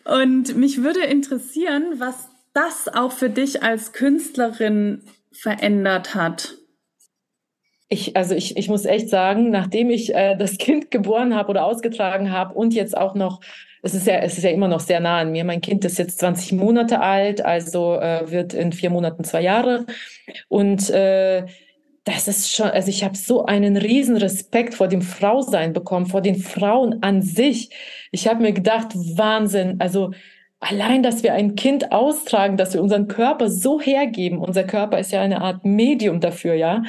Und 0.05 0.55
mich 0.55 0.83
würde 0.83 1.01
interessieren, 1.01 1.95
was 1.97 2.29
das 2.53 2.87
auch 2.87 3.11
für 3.11 3.29
dich 3.29 3.63
als 3.63 3.91
Künstlerin 3.91 5.01
verändert 5.31 6.15
hat. 6.15 6.55
Ich, 7.89 8.15
also 8.15 8.33
ich, 8.33 8.57
ich 8.57 8.67
muss 8.67 8.85
echt 8.85 9.09
sagen, 9.09 9.51
nachdem 9.51 9.89
ich 9.89 10.13
äh, 10.13 10.35
das 10.35 10.57
Kind 10.57 10.89
geboren 10.89 11.35
habe 11.35 11.49
oder 11.49 11.65
ausgetragen 11.65 12.31
habe 12.31 12.53
und 12.53 12.73
jetzt 12.73 12.97
auch 12.97 13.13
noch 13.13 13.41
es 13.85 13.93
ist 13.93 14.07
ja, 14.07 14.15
es 14.15 14.37
ist 14.37 14.43
ja 14.43 14.49
immer 14.49 14.67
noch 14.67 14.79
sehr 14.79 14.99
nah 14.99 15.19
an 15.19 15.31
mir. 15.31 15.45
Mein 15.45 15.61
Kind 15.61 15.85
ist 15.85 15.99
jetzt 15.99 16.17
20 16.17 16.53
Monate 16.53 17.01
alt, 17.01 17.45
also 17.45 17.99
äh, 17.99 18.31
wird 18.31 18.55
in 18.55 18.73
vier 18.73 18.89
Monaten 18.89 19.23
zwei 19.23 19.41
Jahre. 19.41 19.85
Und 20.47 20.89
äh, 20.89 21.45
das 22.03 22.27
ist 22.27 22.51
schon, 22.51 22.67
also 22.71 22.89
ich 22.89 23.03
habe 23.03 23.15
so 23.15 23.45
einen 23.45 23.77
riesen 23.77 24.17
Respekt 24.17 24.73
vor 24.73 24.87
dem 24.87 25.03
Frausein 25.03 25.71
bekommen, 25.73 26.07
vor 26.07 26.21
den 26.21 26.35
Frauen 26.35 27.03
an 27.03 27.21
sich. 27.21 27.69
Ich 28.11 28.27
habe 28.27 28.41
mir 28.41 28.53
gedacht, 28.53 28.87
Wahnsinn, 28.95 29.75
also 29.79 30.11
allein, 30.59 31.03
dass 31.03 31.21
wir 31.21 31.33
ein 31.33 31.55
Kind 31.55 31.91
austragen, 31.91 32.57
dass 32.57 32.73
wir 32.73 32.81
unseren 32.81 33.07
Körper 33.07 33.49
so 33.51 33.79
hergeben. 33.79 34.39
Unser 34.39 34.63
Körper 34.63 34.97
ist 34.97 35.11
ja 35.11 35.21
eine 35.21 35.41
Art 35.41 35.63
Medium 35.63 36.21
dafür, 36.21 36.55
ja. 36.55 36.81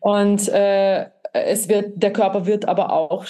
Und 0.00 0.48
äh, 0.48 1.06
es 1.44 1.68
wird, 1.68 2.02
der 2.02 2.12
Körper 2.12 2.46
wird 2.46 2.66
aber 2.66 2.92
auch 2.92 3.26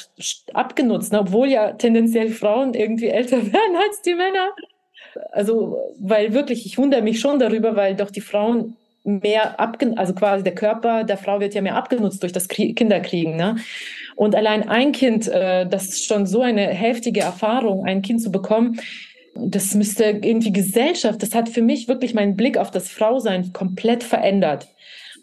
abgenutzt, 0.55 1.13
ne? 1.13 1.21
obwohl 1.21 1.49
ja 1.49 1.73
tendenziell 1.73 2.31
Frauen 2.31 2.75
irgendwie 2.75 3.09
älter 3.09 3.37
werden 3.53 3.77
als 3.77 4.03
die 4.03 4.15
Männer. 4.15 4.51
Also, 5.33 5.79
weil 5.99 6.33
wirklich, 6.35 6.67
ich 6.67 6.79
wundere 6.79 7.03
mich 7.03 7.21
schon 7.21 7.39
darüber, 7.39 7.77
weil 7.77 7.97
doch 7.97 8.11
die 8.11 8.21
Frauen 8.21 8.77
mehr 9.05 9.59
abgenutzt, 9.59 9.99
also 9.99 10.15
quasi 10.15 10.45
der 10.45 10.55
Körper 10.55 11.05
der 11.05 11.17
Frau 11.17 11.41
wird 11.41 11.55
ja 11.55 11.63
mehr 11.63 11.77
abgenutzt 11.77 12.23
durch 12.23 12.33
das 12.33 12.49
Krie 12.49 12.75
Kinderkriegen. 12.75 13.37
Ne? 13.37 13.57
Und 14.17 14.35
allein 14.35 14.69
ein 14.69 14.93
Kind, 14.93 15.29
äh, 15.29 15.67
das 15.67 15.89
ist 15.89 16.07
schon 16.07 16.27
so 16.27 16.43
eine 16.43 16.67
heftige 16.67 17.21
Erfahrung, 17.21 17.87
ein 17.87 18.03
Kind 18.03 18.21
zu 18.21 18.31
bekommen, 18.31 18.81
das 19.35 19.75
müsste 19.75 20.05
irgendwie 20.05 20.53
Gesellschaft, 20.53 21.23
das 21.23 21.35
hat 21.35 21.49
für 21.49 21.63
mich 21.63 21.89
wirklich 21.89 22.13
meinen 22.13 22.37
Blick 22.37 22.59
auf 22.59 22.71
das 22.71 22.89
Frausein 22.89 23.53
komplett 23.53 24.03
verändert. 24.03 24.67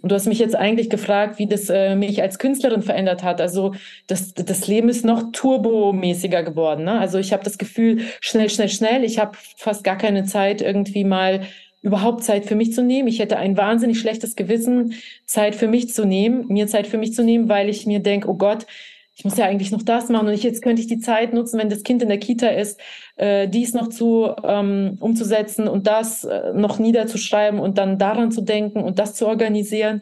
Und 0.05 0.09
du 0.09 0.15
hast 0.15 0.27
mich 0.27 0.37
jetzt 0.37 0.55
eigentlich 0.55 0.91
gefragt, 0.91 1.39
wie 1.39 1.47
das 1.47 1.67
äh, 1.71 1.95
mich 1.95 2.21
als 2.21 2.37
Künstlerin 2.37 2.83
verändert 2.83 3.23
hat. 3.23 3.41
Also 3.41 3.73
das, 4.05 4.35
das 4.35 4.67
Leben 4.67 4.87
ist 4.87 5.03
noch 5.03 5.31
turbomäßiger 5.31 6.43
geworden. 6.43 6.83
Ne? 6.83 6.99
Also 6.99 7.17
ich 7.17 7.33
habe 7.33 7.43
das 7.43 7.57
Gefühl, 7.57 8.01
schnell, 8.21 8.51
schnell, 8.51 8.69
schnell. 8.69 9.03
Ich 9.03 9.17
habe 9.17 9.35
fast 9.57 9.83
gar 9.83 9.97
keine 9.97 10.23
Zeit, 10.25 10.61
irgendwie 10.61 11.05
mal 11.05 11.41
überhaupt 11.81 12.23
Zeit 12.23 12.45
für 12.45 12.53
mich 12.53 12.71
zu 12.71 12.83
nehmen. 12.83 13.07
Ich 13.07 13.17
hätte 13.17 13.37
ein 13.37 13.57
wahnsinnig 13.57 13.99
schlechtes 13.99 14.35
Gewissen, 14.35 14.93
Zeit 15.25 15.55
für 15.55 15.67
mich 15.67 15.91
zu 15.91 16.05
nehmen, 16.05 16.45
mir 16.49 16.67
Zeit 16.67 16.85
für 16.85 16.99
mich 16.99 17.15
zu 17.15 17.23
nehmen, 17.23 17.49
weil 17.49 17.67
ich 17.67 17.87
mir 17.87 17.99
denke, 17.99 18.29
oh 18.29 18.35
Gott, 18.35 18.67
ich 19.15 19.23
muss 19.23 19.37
ja 19.37 19.45
eigentlich 19.45 19.71
noch 19.71 19.81
das 19.81 20.09
machen 20.09 20.27
und 20.27 20.33
ich, 20.33 20.43
jetzt 20.43 20.61
könnte 20.61 20.81
ich 20.81 20.87
die 20.87 20.99
Zeit 20.99 21.33
nutzen, 21.33 21.57
wenn 21.57 21.69
das 21.69 21.83
Kind 21.83 22.01
in 22.01 22.09
der 22.09 22.19
Kita 22.19 22.47
ist, 22.47 22.79
äh, 23.15 23.47
dies 23.47 23.73
noch 23.73 23.87
zu 23.87 24.29
ähm, 24.43 24.97
umzusetzen 24.99 25.69
und 25.69 25.87
das 25.87 26.25
äh, 26.25 26.51
noch 26.53 26.79
niederzuschreiben 26.79 27.59
und 27.59 27.77
dann 27.77 27.97
daran 27.97 28.31
zu 28.31 28.41
denken 28.41 28.83
und 28.83 28.99
das 28.99 29.15
zu 29.15 29.25
organisieren. 29.25 30.01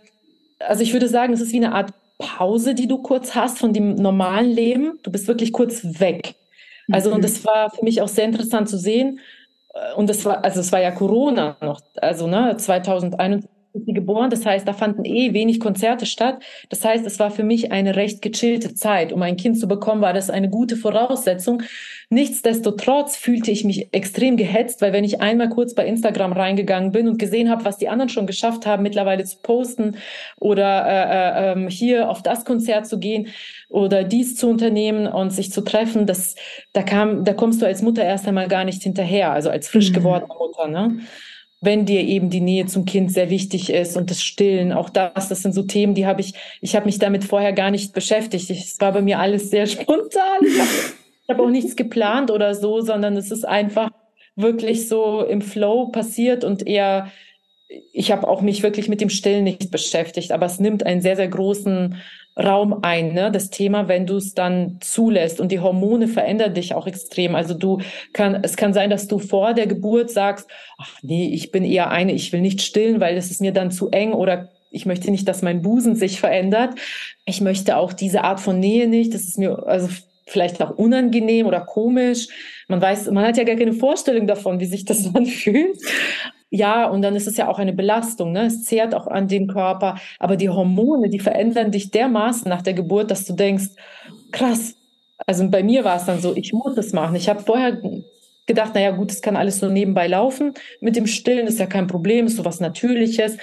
Also 0.60 0.82
ich 0.82 0.94
würde 0.94 1.08
sagen, 1.08 1.34
es 1.34 1.42
ist 1.42 1.54
wie 1.54 1.58
eine 1.58 1.74
Art 1.74 1.94
Pause, 2.18 2.74
die 2.74 2.88
du 2.88 3.00
kurz 3.00 3.36
hast 3.36 3.60
von 3.60 3.74
dem 3.74 3.96
normalen 3.96 4.50
Leben. 4.50 5.00
Du 5.04 5.12
bist 5.12 5.28
wirklich 5.28 5.52
kurz 5.52 5.84
weg. 6.00 6.36
Also 6.92 7.10
mhm. 7.10 7.18
und 7.18 7.24
das 7.24 7.46
war 7.46 7.70
für 7.70 7.84
mich 7.84 8.02
auch 8.02 8.08
sehr 8.08 8.26
interessant 8.26 8.68
zu 8.68 8.78
sehen. 8.78 9.20
Äh, 9.74 9.94
und 9.96 10.10
das 10.10 10.26
war, 10.26 10.44
also 10.44 10.60
es 10.60 10.72
war 10.72 10.82
ja 10.82 10.90
Corona 10.90 11.58
noch, 11.62 11.82
also 11.98 12.26
ne, 12.26 12.58
2021 12.58 13.50
ist 13.74 13.86
sie 13.86 13.94
geboren. 13.94 14.30
Das 14.30 14.46
heißt, 14.46 14.68
da 14.68 14.74
fanden 14.74 15.06
eh 15.06 15.34
wenig 15.34 15.60
Konzerte 15.60 16.06
statt. 16.06 16.44
Das 16.70 16.86
heißt, 16.86 17.06
es 17.06 17.20
war 17.20 17.32
für 17.32 17.44
mich 17.44 17.72
eine 17.72 17.96
recht 17.96 18.22
gechillte 18.22 18.76
Zeit. 18.76 19.12
Um 19.12 19.22
ein 19.22 19.38
Kind 19.38 19.60
zu 19.60 19.68
bekommen, 19.68 20.02
war 20.02 20.14
das 20.14 20.30
eine 20.30 20.50
gute 20.50 20.76
Voraussetzung. 20.76 21.64
Nichtsdestotrotz 22.10 23.18
fühlte 23.18 23.50
ich 23.50 23.64
mich 23.64 23.92
extrem 23.92 24.38
gehetzt, 24.38 24.82
weil 24.82 24.94
wenn 24.94 25.04
ich 25.04 25.22
einmal 25.22 25.50
kurz 25.50 25.74
bei 25.74 25.86
Instagram 25.88 26.34
reingegangen 26.34 26.92
bin 26.92 27.08
und 27.08 27.18
gesehen 27.18 27.50
habe, 27.50 27.66
was 27.66 27.80
die 27.80 27.90
anderen 27.90 28.10
schon 28.10 28.28
geschafft 28.28 28.68
haben, 28.68 28.84
mittlerweile 28.84 29.24
zu 29.24 29.38
posten 29.42 29.98
oder 30.40 30.86
äh, 30.86 31.50
äh, 31.50 31.52
ähm, 31.54 31.68
hier 31.70 32.10
auf 32.10 32.22
das 32.22 32.46
Konzert 32.46 32.86
zu 32.86 33.00
gehen 33.00 33.30
oder 33.70 34.04
dies 34.04 34.36
zu 34.36 34.48
unternehmen 34.48 35.08
und 35.08 35.32
sich 35.32 35.52
zu 35.52 35.62
treffen, 35.62 36.06
das, 36.06 36.36
da 36.74 36.84
kam, 36.84 37.26
da 37.26 37.34
kommst 37.34 37.62
du 37.62 37.66
als 37.66 37.82
Mutter 37.82 38.04
erst 38.04 38.28
einmal 38.28 38.48
gar 38.48 38.64
nicht 38.64 38.84
hinterher, 38.84 39.32
also 39.32 39.50
als 39.50 39.68
frisch 39.68 39.90
mhm. 39.90 39.96
gewordene 39.96 40.34
Mutter. 40.38 40.68
Ne? 40.68 41.00
Wenn 41.64 41.86
dir 41.86 42.02
eben 42.02 42.30
die 42.30 42.42
Nähe 42.42 42.66
zum 42.66 42.86
Kind 42.86 43.12
sehr 43.12 43.30
wichtig 43.30 43.70
ist 43.72 43.96
und 43.96 44.10
das 44.10 44.22
Stillen, 44.22 44.74
auch 44.74 44.90
das, 44.90 45.30
das 45.30 45.42
sind 45.42 45.54
so 45.54 45.64
Themen, 45.64 45.96
die 45.96 46.06
habe 46.06 46.22
ich, 46.22 46.34
ich 46.62 46.76
habe 46.76 46.86
mich 46.86 47.00
damit 47.00 47.24
vorher 47.24 47.54
gar 47.54 47.72
nicht 47.72 47.94
beschäftigt. 47.94 48.50
Es 48.50 48.80
war 48.80 48.92
bei 48.92 49.02
mir 49.02 49.20
alles 49.20 49.50
sehr 49.50 49.66
spontan. 49.68 50.40
Ich 50.42 50.60
habe 50.60 50.70
hab 51.30 51.40
auch 51.40 51.50
nichts 51.50 51.76
geplant 51.76 52.32
oder 52.32 52.54
so, 52.54 52.82
sondern 52.82 53.16
es 53.16 53.32
ist 53.32 53.46
einfach 53.48 53.90
wirklich 54.36 54.90
so 54.90 55.24
im 55.24 55.42
Flow 55.42 55.88
passiert 55.88 56.44
und 56.44 56.68
eher, 56.68 57.12
ich 57.94 58.12
habe 58.12 58.28
auch 58.28 58.42
mich 58.42 58.62
wirklich 58.64 58.90
mit 58.90 59.00
dem 59.00 59.10
Stillen 59.10 59.44
nicht 59.44 59.72
beschäftigt, 59.72 60.32
aber 60.32 60.46
es 60.46 60.60
nimmt 60.60 60.86
einen 60.86 61.02
sehr, 61.02 61.16
sehr 61.16 61.28
großen 61.28 61.96
Raum 62.38 62.80
ein, 62.82 63.14
ne? 63.14 63.32
das 63.32 63.52
Thema, 63.52 63.88
wenn 63.88 64.08
du 64.08 64.18
es 64.18 64.34
dann 64.34 64.78
zulässt 64.82 65.40
und 65.40 65.52
die 65.52 65.60
Hormone 65.60 66.08
verändern 66.08 66.54
dich 66.54 66.74
auch 66.74 66.88
extrem. 66.88 67.36
Also 67.36 67.54
du 67.54 67.80
kann, 68.12 68.40
es 68.42 68.58
kann 68.58 68.74
sein, 68.74 68.90
dass 68.90 69.08
du 69.08 69.20
vor 69.20 69.54
der 69.54 69.68
Geburt 69.68 70.10
sagst, 70.10 70.50
ach 70.78 70.98
nee, 71.04 71.30
ich 71.34 71.52
bin 71.52 71.64
eher 71.64 71.92
eine, 71.92 72.14
ich 72.14 72.34
will 72.34 72.42
nicht 72.42 72.62
stillen, 72.62 73.00
weil 73.00 73.18
es 73.18 73.30
ist 73.30 73.42
mir 73.42 73.52
dann 73.52 73.70
zu 73.70 73.90
eng 73.92 74.14
oder 74.14 74.50
ich 74.72 74.88
möchte 74.88 75.12
nicht, 75.12 75.28
dass 75.28 75.44
mein 75.44 75.62
Busen 75.62 75.96
sich 75.96 76.20
verändert. 76.20 76.74
Ich 77.26 77.42
möchte 77.42 77.78
auch 77.78 77.94
diese 77.94 78.24
Art 78.24 78.40
von 78.40 78.60
Nähe 78.60 78.88
nicht. 78.88 79.14
Das 79.14 79.22
ist 79.22 79.38
mir 79.38 79.68
also 79.68 79.88
vielleicht 80.26 80.62
auch 80.64 80.72
unangenehm 80.72 81.46
oder 81.46 81.62
komisch. 81.62 82.28
Man 82.68 82.82
weiß, 82.82 83.12
man 83.12 83.26
hat 83.26 83.38
ja 83.38 83.44
gar 83.44 83.56
keine 83.56 83.74
Vorstellung 83.74 84.26
davon, 84.26 84.60
wie 84.60 84.66
sich 84.66 84.86
das 84.86 85.06
anfühlt. 85.16 85.78
Ja, 86.56 86.86
und 86.88 87.02
dann 87.02 87.16
ist 87.16 87.26
es 87.26 87.36
ja 87.36 87.48
auch 87.48 87.58
eine 87.58 87.74
Belastung. 87.74 88.32
Ne? 88.32 88.46
Es 88.46 88.64
zehrt 88.64 88.94
auch 88.94 89.08
an 89.08 89.28
den 89.28 89.48
Körper. 89.48 89.98
Aber 90.20 90.38
die 90.38 90.50
Hormone, 90.50 91.10
die 91.10 91.20
verändern 91.20 91.72
dich 91.72 91.90
dermaßen 91.90 92.48
nach 92.48 92.62
der 92.62 92.76
Geburt, 92.76 93.10
dass 93.10 93.26
du 93.26 93.34
denkst, 93.34 93.70
krass. 94.32 94.76
Also 95.26 95.50
bei 95.50 95.64
mir 95.64 95.84
war 95.84 95.96
es 95.96 96.06
dann 96.06 96.22
so, 96.22 96.36
ich 96.36 96.54
muss 96.54 96.76
das 96.76 96.94
machen. 96.94 97.16
Ich 97.16 97.28
habe 97.28 97.42
vorher 97.42 97.82
gedacht, 98.46 98.76
naja 98.76 98.92
gut, 98.92 99.10
es 99.10 99.24
kann 99.24 99.36
alles 99.36 99.60
so 99.62 99.68
nebenbei 99.68 100.06
laufen. 100.06 100.54
Mit 100.80 100.96
dem 100.96 101.08
Stillen 101.08 101.48
ist 101.48 101.58
ja 101.58 101.66
kein 101.66 101.88
Problem, 101.88 102.28
ist 102.28 102.36
so 102.38 102.46
was 102.46 102.60
Natürliches. 102.60 103.38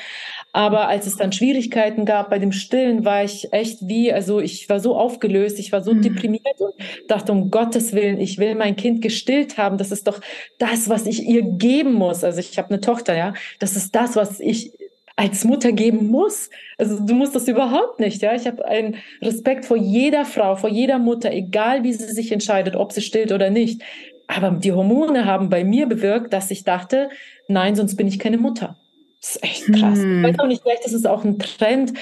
Aber 0.53 0.88
als 0.88 1.07
es 1.07 1.16
dann 1.16 1.32
Schwierigkeiten 1.32 2.05
gab 2.05 2.30
bei 2.30 2.38
dem 2.38 2.51
Stillen, 2.51 3.05
war 3.05 3.22
ich 3.22 3.53
echt 3.53 3.86
wie, 3.86 4.12
also 4.12 4.40
ich 4.40 4.68
war 4.68 4.80
so 4.80 4.96
aufgelöst, 4.96 5.59
ich 5.61 5.70
war 5.70 5.82
so 5.82 5.94
mhm. 5.94 6.03
deprimiert 6.03 6.61
und 6.61 6.74
dachte, 7.07 7.30
um 7.30 7.51
Gottes 7.51 7.92
Willen, 7.92 8.20
ich 8.20 8.38
will 8.38 8.57
mein 8.57 8.74
Kind 8.74 9.01
gestillt 9.01 9.59
haben. 9.59 9.78
Das 9.78 9.92
ist 9.92 10.09
doch 10.09 10.20
das, 10.59 10.88
was 10.88 11.07
ich 11.07 11.26
ihr 11.26 11.42
geben 11.42 11.92
muss. 11.92 12.24
Also 12.24 12.40
ich 12.40 12.59
habe 12.59 12.70
eine 12.70 12.80
Tochter, 12.80 13.16
ja. 13.16 13.34
Das 13.61 13.76
ist 13.76 13.94
das, 13.94 14.16
was 14.16 14.40
ich 14.40 14.72
als 15.14 15.44
Mutter 15.44 15.70
geben 15.70 16.09
muss. 16.09 16.51
Also 16.78 16.98
du 16.98 17.14
musst 17.14 17.36
das 17.36 17.46
überhaupt 17.46 18.01
nicht, 18.01 18.20
ja. 18.22 18.34
Ich 18.34 18.46
habe 18.46 18.64
einen 18.64 18.96
Respekt 19.22 19.66
vor 19.66 19.76
jeder 19.76 20.24
Frau, 20.24 20.57
vor 20.57 20.70
jeder 20.70 20.98
Mutter, 20.98 21.30
egal 21.32 21.84
wie 21.84 21.92
sie 21.92 22.12
sich 22.12 22.32
entscheidet, 22.32 22.74
ob 22.74 22.90
sie 22.90 23.03
stillt 23.03 23.30
oder 23.30 23.51
nicht. 23.51 23.82
Aber 24.26 24.51
die 24.51 24.72
Hormone 24.72 25.26
haben 25.26 25.48
bei 25.48 25.62
mir 25.62 25.86
bewirkt, 25.86 26.32
dass 26.32 26.51
ich 26.51 26.64
dachte, 26.64 27.11
nein, 27.46 27.76
sonst 27.76 27.96
bin 27.96 28.09
ich 28.09 28.18
keine 28.18 28.38
Mutter. 28.38 28.76
Das 29.21 29.37
ist 29.37 29.45
echt 29.45 29.66
krass. 29.73 29.99
Hm. 29.99 30.25
Ich 30.25 30.31
weiß 30.31 30.39
auch 30.39 30.47
nicht, 30.47 30.62
vielleicht 30.62 30.87
ist 30.87 30.95
es 30.95 31.07
auch 31.07 31.25
ein 31.25 31.39
Trend, 31.39 31.93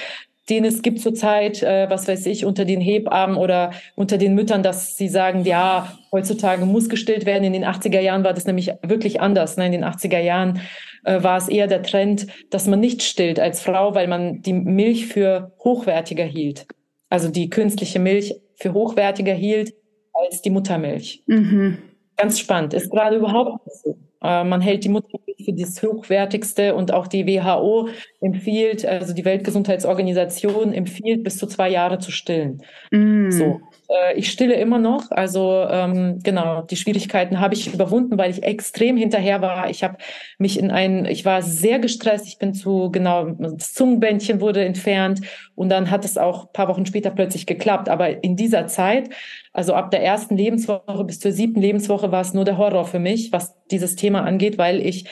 den 0.49 0.65
es 0.65 0.83
gibt 0.83 1.01
zurzeit, 1.01 1.63
äh, 1.63 1.91
was 1.91 2.09
weiß 2.09 2.27
ich, 2.27 2.45
unter 2.45 2.65
den 2.65 2.81
Hebammen 2.81 3.37
oder 3.37 3.73
unter 3.97 4.17
den 4.17 4.35
Müttern, 4.35 4.63
dass 4.63 4.97
sie 4.97 5.09
sagen, 5.09 5.45
ja, 5.45 5.99
heutzutage 6.11 6.65
muss 6.65 6.89
gestillt 6.89 7.27
werden. 7.27 7.45
In 7.45 7.53
den 7.53 7.65
80er 7.65 8.01
Jahren 8.01 8.25
war 8.25 8.33
das 8.33 8.47
nämlich 8.47 8.73
wirklich 8.83 9.21
anders. 9.21 9.57
Ne? 9.57 9.67
In 9.67 9.73
den 9.73 9.85
80er 9.85 10.21
Jahren 10.21 10.61
äh, 11.05 11.23
war 11.23 11.37
es 11.37 11.49
eher 11.49 11.67
der 11.67 11.83
Trend, 11.83 12.27
dass 12.51 12.67
man 12.67 12.81
nicht 12.81 13.03
stillt 13.03 13.39
als 13.39 13.61
Frau, 13.61 13.95
weil 13.95 14.09
man 14.09 14.41
die 14.41 14.55
Milch 14.55 15.07
für 15.07 15.53
hochwertiger 15.63 16.25
hielt. 16.25 16.67
Also 17.11 17.29
die 17.29 17.51
künstliche 17.51 17.99
Milch 17.99 18.35
für 18.57 18.73
hochwertiger 18.73 19.35
hielt 19.35 19.75
als 20.13 20.43
die 20.43 20.51
Muttermilch. 20.51 21.23
Mhm. 21.27 21.79
Ganz 22.17 22.41
spannend. 22.41 22.75
Ist 22.75 22.91
gerade 22.91 23.17
überhaupt 23.17 23.67
nicht 23.67 23.77
so. 23.77 23.97
Äh, 24.23 24.45
man 24.45 24.61
hält 24.61 24.85
die 24.85 24.89
Muttermilch 24.89 25.45
für 25.45 25.53
das 25.53 25.83
hochwertigste 25.83 26.75
und 26.75 26.93
auch 26.93 27.07
die 27.07 27.27
WHO 27.27 27.89
empfiehlt, 28.21 28.85
also 28.85 29.15
die 29.15 29.25
Weltgesundheitsorganisation 29.25 30.73
empfiehlt, 30.73 31.23
bis 31.23 31.39
zu 31.39 31.47
zwei 31.47 31.69
Jahre 31.69 31.99
zu 31.99 32.11
stillen. 32.11 32.63
Mm. 32.91 33.31
So. 33.31 33.61
Äh, 33.89 34.19
ich 34.19 34.31
stille 34.31 34.55
immer 34.55 34.79
noch. 34.79 35.11
Also 35.11 35.67
ähm, 35.71 36.19
genau, 36.23 36.63
die 36.63 36.77
Schwierigkeiten 36.77 37.41
habe 37.41 37.55
ich 37.55 37.73
überwunden, 37.73 38.19
weil 38.19 38.31
ich 38.31 38.43
extrem 38.43 38.97
hinterher 38.97 39.41
war. 39.41 39.71
Ich 39.71 39.83
habe 39.83 39.97
mich 40.39 40.59
in 40.59 40.71
einen, 40.71 41.07
ich 41.07 41.25
war 41.25 41.43
sehr 41.43 41.79
gestresst. 41.79 42.27
Ich 42.27 42.39
bin 42.39 42.55
zu 42.55 42.91
genau, 42.91 43.31
das 43.31 43.75
Zungenbändchen 43.75 44.41
wurde 44.41 44.65
entfernt 44.65 45.21
und 45.55 45.71
dann 45.71 45.91
hat 45.91 46.05
es 46.05 46.19
auch 46.19 46.53
paar 46.53 46.69
Wochen 46.69 46.87
später 46.87 47.11
plötzlich 47.11 47.47
geklappt. 47.47 47.89
Aber 47.89 48.23
in 48.23 48.37
dieser 48.37 48.67
Zeit, 48.67 49.11
also 49.53 49.75
ab 49.75 49.91
der 49.91 50.03
ersten 50.03 50.37
Lebenswoche 50.37 51.05
bis 51.05 51.21
zur 51.21 51.33
siebten 51.33 51.61
Lebenswoche, 51.61 52.13
war 52.13 52.21
es 52.21 52.35
nur 52.35 52.45
der 52.45 52.59
Horror 52.59 52.85
für 52.85 52.99
mich, 52.99 53.33
was 53.33 53.58
dieses 53.71 53.97
Thema 53.97 54.25
angeht, 54.25 54.59
weil 54.59 54.85
ich 54.85 55.05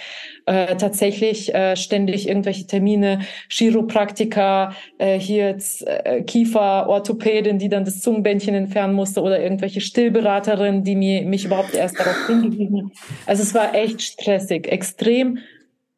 äh, 0.46 0.76
tatsächlich 0.76 1.54
äh, 1.54 1.76
ständig 1.76 2.28
irgendwelche 2.28 2.66
Termine, 2.66 3.20
Chiropraktiker, 3.48 4.74
äh, 4.98 5.18
hier 5.18 5.48
jetzt 5.48 5.86
äh, 5.86 6.22
Kieferorthopädin, 6.22 7.58
die 7.58 7.68
dann 7.68 7.84
das 7.84 8.00
Zungenbändchen 8.00 8.54
entfernen 8.54 8.94
musste 8.94 9.22
oder 9.22 9.40
irgendwelche 9.40 9.80
Stillberaterin, 9.80 10.84
die 10.84 10.94
mir, 10.94 11.22
mich 11.22 11.44
überhaupt 11.44 11.74
erst 11.74 11.98
darauf 11.98 12.26
hingewiesen 12.26 12.84
hat. 12.84 12.92
Also 13.26 13.42
es 13.42 13.54
war 13.54 13.74
echt 13.74 14.02
stressig, 14.02 14.68
extrem 14.68 15.38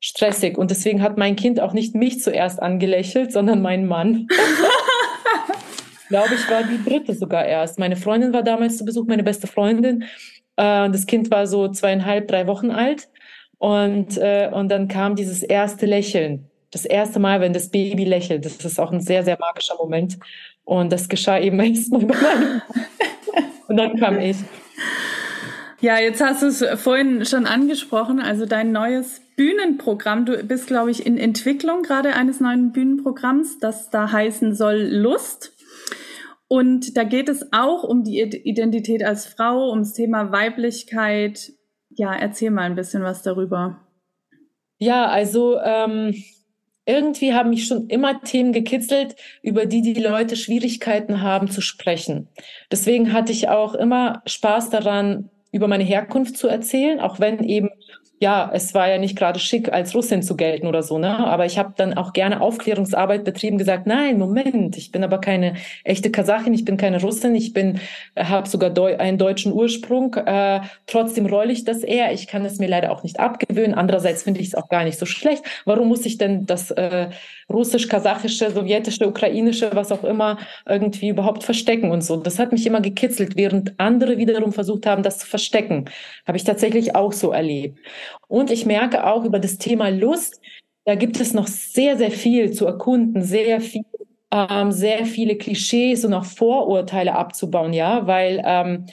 stressig. 0.01 0.57
Und 0.57 0.71
deswegen 0.71 1.03
hat 1.03 1.19
mein 1.19 1.37
Kind 1.37 1.61
auch 1.61 1.73
nicht 1.73 1.95
mich 1.95 2.21
zuerst 2.21 2.63
angelächelt, 2.63 3.33
sondern 3.33 3.61
meinen 3.61 3.87
Mann. 3.87 4.29
glaube 6.09 6.35
ich, 6.35 6.51
war 6.51 6.63
die 6.63 6.83
dritte 6.89 7.15
sogar 7.15 7.45
erst. 7.45 7.79
Meine 7.79 7.97
Freundin 7.97 8.33
war 8.33 8.43
damals 8.43 8.79
zu 8.79 8.85
Besuch, 8.85 9.07
meine 9.07 9.23
beste 9.23 9.47
Freundin. 9.47 10.05
Äh, 10.59 10.91
das 10.91 11.07
Kind 11.07 11.31
war 11.31 11.47
so 11.47 11.69
zweieinhalb, 11.69 12.29
drei 12.29 12.47
Wochen 12.47 12.71
alt. 12.71 13.09
Und, 13.59 14.19
äh, 14.19 14.51
und 14.53 14.69
dann 14.69 14.89
kam 14.89 15.17
dieses 15.17 15.43
erste 15.43 15.87
Lächeln. 15.87 16.51
Das 16.71 16.85
erste 16.85 17.19
Mal, 17.19 17.41
wenn 17.41 17.53
das 17.53 17.71
Baby 17.71 18.05
lächelt. 18.05 18.45
Das 18.45 18.57
ist 18.57 18.79
auch 18.79 18.93
ein 18.93 19.01
sehr, 19.01 19.25
sehr 19.25 19.39
magischer 19.39 19.77
Moment. 19.79 20.19
Und 20.65 20.93
das 20.93 21.09
geschah 21.09 21.39
eben 21.39 21.59
erstmal 21.61 22.05
bei 22.05 22.15
meinem. 22.15 22.63
und 23.69 23.77
dann 23.77 23.97
kam 23.99 24.19
ich. 24.19 24.37
Ja, 25.81 25.99
jetzt 26.01 26.21
hast 26.21 26.43
du 26.43 26.47
es 26.49 26.65
vorhin 26.81 27.25
schon 27.25 27.47
angesprochen, 27.47 28.19
also 28.21 28.47
dein 28.47 28.73
neues 28.73 29.21
Bühnenprogramm. 29.37 30.27
Du 30.27 30.43
bist, 30.43 30.67
glaube 30.67 30.91
ich, 30.91 31.07
in 31.07 31.17
Entwicklung 31.17 31.83
gerade 31.83 32.15
eines 32.15 32.41
neuen 32.41 32.73
Bühnenprogramms, 32.73 33.61
das 33.61 33.89
da 33.91 34.11
heißen 34.11 34.57
soll 34.57 34.89
Lust. 34.91 35.53
Und 36.49 36.97
da 36.97 37.05
geht 37.05 37.29
es 37.29 37.53
auch 37.53 37.85
um 37.85 38.05
die 38.05 38.21
Identität 38.21 39.05
als 39.05 39.27
Frau, 39.27 39.71
ums 39.71 39.93
Thema 39.93 40.33
Weiblichkeit, 40.33 41.53
ja, 41.91 42.15
erzähl 42.15 42.51
mal 42.51 42.63
ein 42.63 42.75
bisschen 42.75 43.03
was 43.03 43.23
darüber. 43.23 43.81
Ja, 44.79 45.07
also 45.07 45.59
ähm, 45.61 46.15
irgendwie 46.87 47.35
haben 47.35 47.51
mich 47.51 47.67
schon 47.67 47.89
immer 47.89 48.23
Themen 48.23 48.53
gekitzelt, 48.53 49.17
über 49.43 49.67
die 49.67 49.83
die 49.83 50.01
Leute 50.01 50.37
Schwierigkeiten 50.37 51.21
haben 51.21 51.51
zu 51.51 51.61
sprechen. 51.61 52.29
Deswegen 52.73 53.13
hatte 53.13 53.33
ich 53.33 53.51
auch 53.51 53.75
immer 53.75 54.23
Spaß 54.25 54.71
daran, 54.71 55.29
über 55.53 55.69
meine 55.69 55.85
Herkunft 55.85 56.39
zu 56.39 56.49
erzählen, 56.49 57.01
auch 57.01 57.21
wenn 57.21 57.43
eben 57.43 57.71
ja, 58.21 58.51
es 58.53 58.75
war 58.75 58.89
ja 58.89 58.99
nicht 58.99 59.17
gerade 59.17 59.39
schick, 59.39 59.73
als 59.73 59.95
Russin 59.95 60.23
zu 60.23 60.37
gelten 60.37 60.67
oder 60.67 60.83
so, 60.83 60.99
ne? 60.99 61.19
Aber 61.19 61.47
ich 61.47 61.57
habe 61.57 61.75
dann 61.77 61.95
auch 61.95 62.13
gerne 62.13 62.41
Aufklärungsarbeit 62.41 63.23
betrieben, 63.25 63.59
gesagt, 63.59 63.87
nein, 63.87 64.19
Moment, 64.19 64.77
ich 64.77 64.91
bin 64.91 65.05
aber 65.05 65.19
keine 65.19 65.55
echte 65.85 66.11
Kasachin, 66.11 66.53
ich 66.53 66.65
bin 66.65 66.77
keine 66.77 67.01
Russin, 67.01 67.37
ich 67.37 67.53
bin, 67.53 67.81
habe 68.17 68.49
sogar 68.49 68.71
Deu 68.71 68.97
einen 68.97 69.19
deutschen 69.19 69.53
Ursprung. 69.53 70.15
Äh, 70.15 70.61
trotzdem 70.87 71.27
rolle 71.27 71.53
ich 71.53 71.65
das 71.65 71.85
eher. 71.85 72.13
Ich 72.13 72.27
kann 72.27 72.45
es 72.45 72.59
mir 72.59 72.69
leider 72.69 72.91
auch 72.91 73.05
nicht 73.05 73.21
abgewöhnen. 73.21 73.75
Andererseits 73.75 74.25
finde 74.25 74.41
ich 74.41 74.49
es 74.49 74.55
auch 74.57 74.69
gar 74.69 74.83
nicht 74.83 74.99
so 74.99 75.07
schlecht. 75.07 75.45
Warum 75.65 75.87
muss 75.87 76.05
ich 76.05 76.19
denn 76.19 76.45
das 76.45 76.73
äh, 76.73 77.11
russisch, 77.49 77.89
kasachische, 77.89 78.51
sowjetische, 78.51 79.07
ukrainische, 79.07 79.71
was 79.75 79.93
auch 79.93 80.03
immer, 80.03 80.39
irgendwie 80.67 81.09
überhaupt 81.09 81.45
verstecken 81.45 81.93
und 81.93 82.03
so? 82.03 82.17
Das 82.17 82.41
hat 82.41 82.51
mich 82.51 82.67
immer 82.67 82.81
gekitzelt, 82.81 83.37
während 83.37 83.79
andere 83.79 84.19
wiederum 84.19 84.53
versucht 84.53 84.87
haben, 84.87 85.05
das 85.05 85.19
zu 85.19 85.27
verstecken. 85.27 85.85
Habe 86.27 86.37
ich 86.37 86.45
tatsächlich 86.45 86.97
auch 86.97 87.13
so 87.13 87.31
erlebt. 87.31 87.79
Und 88.27 88.51
ich 88.51 88.67
merke 88.67 89.07
auch 89.07 89.25
über 89.25 89.39
das 89.39 89.59
Thema 89.59 89.89
Lust, 89.89 90.41
da 90.85 90.95
gibt 90.95 91.21
es 91.21 91.35
noch 91.35 91.47
sehr, 91.47 91.97
sehr 91.97 92.11
viel 92.11 92.53
zu 92.53 92.67
erkunden, 92.67 93.23
sehr 93.23 93.61
viel, 93.61 93.85
ähm, 94.33 94.73
sehr 94.73 95.05
viele 95.05 95.37
Klischees 95.37 96.05
und 96.05 96.15
auch 96.15 96.25
Vorurteile 96.25 97.15
abzubauen, 97.15 97.73
ja, 97.73 98.07
weil 98.07 98.43
ähm, 98.45 98.87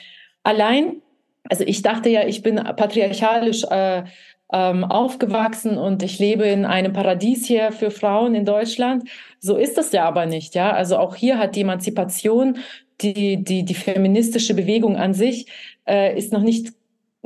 allein, 0.44 1.02
also 1.50 1.64
ich 1.66 1.82
dachte 1.82 2.10
ja, 2.10 2.28
ich 2.28 2.44
bin 2.44 2.56
patriarchalisch 2.56 3.64
äh, 3.70 4.04
ähm, 4.52 4.84
aufgewachsen 4.84 5.78
und 5.78 6.04
ich 6.04 6.20
lebe 6.20 6.46
in 6.46 6.66
einem 6.66 6.94
Paradies 6.94 7.46
hier 7.46 7.72
für 7.72 7.92
Frauen 7.92 8.36
in 8.36 8.46
Deutschland. 8.46 9.10
So 9.40 9.56
ist 9.58 9.78
das 9.78 9.92
ja 9.92 10.06
aber 10.06 10.26
nicht, 10.26 10.56
ja. 10.56 10.72
Also 10.72 10.98
auch 10.98 11.16
hier 11.16 11.38
hat 11.38 11.56
die 11.56 11.62
Emanzipation, 11.62 12.58
die, 13.02 13.44
die, 13.44 13.64
die 13.64 13.74
feministische 13.74 14.54
Bewegung 14.54 14.98
an 14.98 15.14
sich, 15.14 15.48
äh, 15.88 16.18
ist 16.18 16.32
noch 16.32 16.42
nicht, 16.44 16.74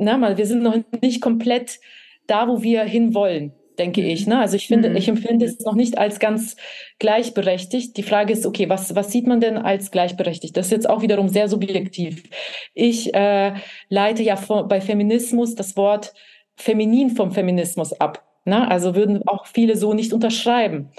na 0.00 0.16
mal, 0.16 0.38
wir 0.38 0.46
sind 0.46 0.62
noch 0.62 0.76
nicht 1.02 1.20
komplett 1.20 1.78
da, 2.26 2.48
wo 2.48 2.62
wir 2.62 2.82
hinwollen, 2.84 3.52
denke 3.78 4.02
ich. 4.02 4.26
Ne? 4.26 4.38
Also 4.38 4.56
ich 4.56 4.66
finde, 4.66 4.90
mhm. 4.90 4.96
ich 4.96 5.08
empfinde 5.08 5.44
es 5.46 5.60
noch 5.60 5.74
nicht 5.74 5.98
als 5.98 6.18
ganz 6.18 6.56
gleichberechtigt. 6.98 7.96
Die 7.96 8.02
Frage 8.02 8.32
ist, 8.32 8.46
okay, 8.46 8.68
was, 8.68 8.94
was 8.94 9.12
sieht 9.12 9.26
man 9.26 9.40
denn 9.40 9.58
als 9.58 9.90
gleichberechtigt? 9.90 10.56
Das 10.56 10.66
ist 10.66 10.72
jetzt 10.72 10.88
auch 10.88 11.02
wiederum 11.02 11.28
sehr 11.28 11.48
subjektiv. 11.48 12.24
Ich 12.74 13.14
äh, 13.14 13.54
leite 13.88 14.22
ja 14.22 14.36
vor, 14.36 14.68
bei 14.68 14.80
Feminismus 14.80 15.54
das 15.54 15.76
Wort 15.76 16.14
feminin 16.56 17.10
vom 17.10 17.32
Feminismus 17.32 17.92
ab. 17.92 18.24
Ne? 18.44 18.70
Also 18.70 18.94
würden 18.94 19.26
auch 19.26 19.46
viele 19.46 19.76
so 19.76 19.92
nicht 19.92 20.12
unterschreiben. 20.12 20.90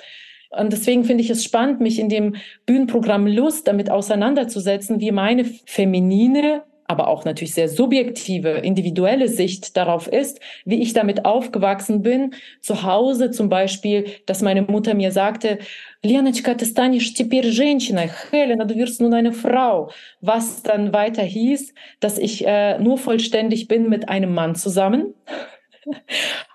Und 0.52 0.73
deswegen 0.73 1.06
finde 1.06 1.23
ich 1.23 1.30
es 1.30 1.45
spannend, 1.45 1.80
mich 1.80 1.98
in 1.98 2.10
dem 2.10 2.36
Bühnenprogramm 2.65 3.26
Lust 3.26 3.68
damit 3.68 3.90
auseinanderzusetzen, 3.90 4.99
wie 4.99 5.11
meine 5.11 5.45
feminine 5.45 6.64
aber 6.90 7.09
auch 7.09 7.24
natürlich 7.24 7.55
sehr 7.55 7.69
subjektive, 7.69 8.51
individuelle 8.51 9.28
Sicht 9.28 9.77
darauf 9.77 10.07
ist, 10.07 10.40
wie 10.65 10.81
ich 10.82 10.93
damit 10.93 11.24
aufgewachsen 11.24 12.03
bin. 12.03 12.35
Zu 12.61 12.82
Hause 12.82 13.31
zum 13.31 13.48
Beispiel, 13.48 14.07
dass 14.27 14.43
meine 14.43 14.62
Mutter 14.62 14.94
mir 14.94 15.11
sagte, 15.11 15.59
Леночка, 16.03 16.55
ты 16.55 16.65
станешь 16.65 17.15
теперь 17.15 17.47
женщиной. 17.51 18.11
Helena, 18.31 18.65
du 18.65 18.77
wirst 18.77 19.01
nun 19.01 19.15
eine 19.15 19.32
Frau. 19.32 19.90
Was 20.20 20.62
dann 20.62 20.93
weiter 20.93 21.23
hieß, 21.23 21.74
dass 22.01 22.19
ich 22.19 22.47
äh, 22.47 22.78
nur 22.78 22.98
vollständig 22.98 23.69
bin 23.69 23.89
mit 23.89 24.09
einem 24.09 24.32
Mann 24.32 24.55
zusammen. 24.55 25.15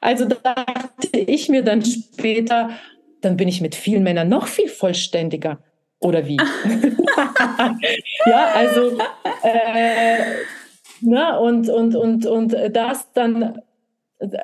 Also 0.02 0.26
dachte 0.26 1.18
ich 1.18 1.48
mir 1.48 1.64
dann 1.64 1.86
später, 1.86 2.72
dann 3.22 3.38
bin 3.38 3.48
ich 3.48 3.62
mit 3.62 3.76
vielen 3.76 4.04
Männern 4.04 4.28
noch 4.28 4.48
viel 4.48 4.68
vollständiger. 4.68 5.60
Oder 6.01 6.27
wie? 6.27 6.37
ja, 8.27 8.47
also 8.55 8.99
äh, 9.43 10.19
ne, 11.01 11.39
und, 11.41 11.69
und, 11.69 11.97
und, 11.97 12.27
und 12.27 12.57
das 12.71 13.13
dann 13.13 13.63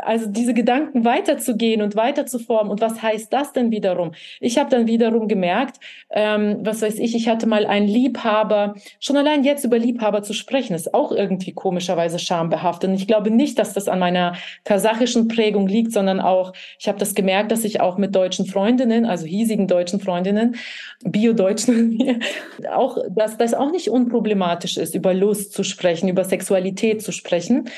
also 0.03 0.27
diese 0.27 0.53
Gedanken 0.53 1.05
weiterzugehen 1.05 1.81
und 1.81 1.97
weiterzuformen. 1.97 2.71
Und 2.71 2.81
was 2.81 3.01
heißt 3.01 3.33
das 3.33 3.53
denn 3.53 3.71
wiederum? 3.71 4.13
Ich 4.41 4.59
habe 4.59 4.69
dann 4.69 4.87
wiederum 4.87 5.29
gemerkt, 5.29 5.81
ähm, 6.11 6.59
was 6.61 6.83
weiß 6.83 6.99
ich, 6.99 7.15
ich 7.15 7.29
hatte 7.29 7.47
mal 7.47 7.65
einen 7.65 7.89
Liebhaber, 7.89 8.75
schon 9.01 9.17
allein 9.17 9.45
jetzt 9.45 9.65
über 9.65 9.79
Liebhaber 9.79 10.23
zu 10.23 10.35
sprechen, 10.35 10.75
ist 10.75 10.93
auch 10.93 11.11
irgendwie 11.11 11.53
komischerweise 11.53 12.19
schambehaftet. 12.19 12.91
Und 12.91 12.97
ich 12.97 13.07
glaube 13.07 13.31
nicht, 13.31 13.59
dass 13.59 13.73
das 13.73 13.89
an 13.89 13.99
meiner 13.99 14.35
kasachischen 14.65 15.29
Prägung 15.29 15.67
liegt, 15.67 15.93
sondern 15.93 16.21
auch, 16.21 16.53
ich 16.79 16.89
habe 16.89 16.99
das 16.99 17.15
gemerkt, 17.15 17.51
dass 17.51 17.65
ich 17.65 17.81
auch 17.81 17.97
mit 17.97 18.15
deutschen 18.15 18.47
Freundinnen, 18.47 19.07
also 19.07 19.25
hiesigen 19.25 19.69
deutschen 19.69 20.01
Freundinnen, 20.01 20.57
Bio-Deutschen, 21.03 22.21
auch, 22.71 22.99
dass 23.11 23.39
das 23.39 23.55
auch 23.55 23.71
nicht 23.71 23.89
unproblematisch 23.89 24.77
ist, 24.77 24.95
über 24.95 25.15
Lust 25.15 25.55
zu 25.55 25.65
sprechen, 25.65 26.09
über 26.09 26.25
Sexualität 26.25 27.01
zu 27.01 27.11
sprechen. 27.11 27.71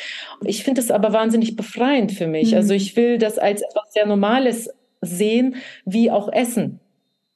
Ich 0.44 0.64
finde 0.64 0.80
es 0.80 0.90
aber 0.90 1.12
wahnsinnig 1.12 1.54
befreiend 1.54 1.83
befreiend 1.84 2.12
für 2.12 2.26
mich. 2.26 2.52
Mhm. 2.52 2.56
Also 2.56 2.74
ich 2.74 2.96
will 2.96 3.18
das 3.18 3.38
als 3.38 3.62
etwas 3.62 3.92
sehr 3.92 4.06
Normales 4.06 4.70
sehen, 5.00 5.56
wie 5.84 6.10
auch 6.10 6.32
Essen. 6.32 6.80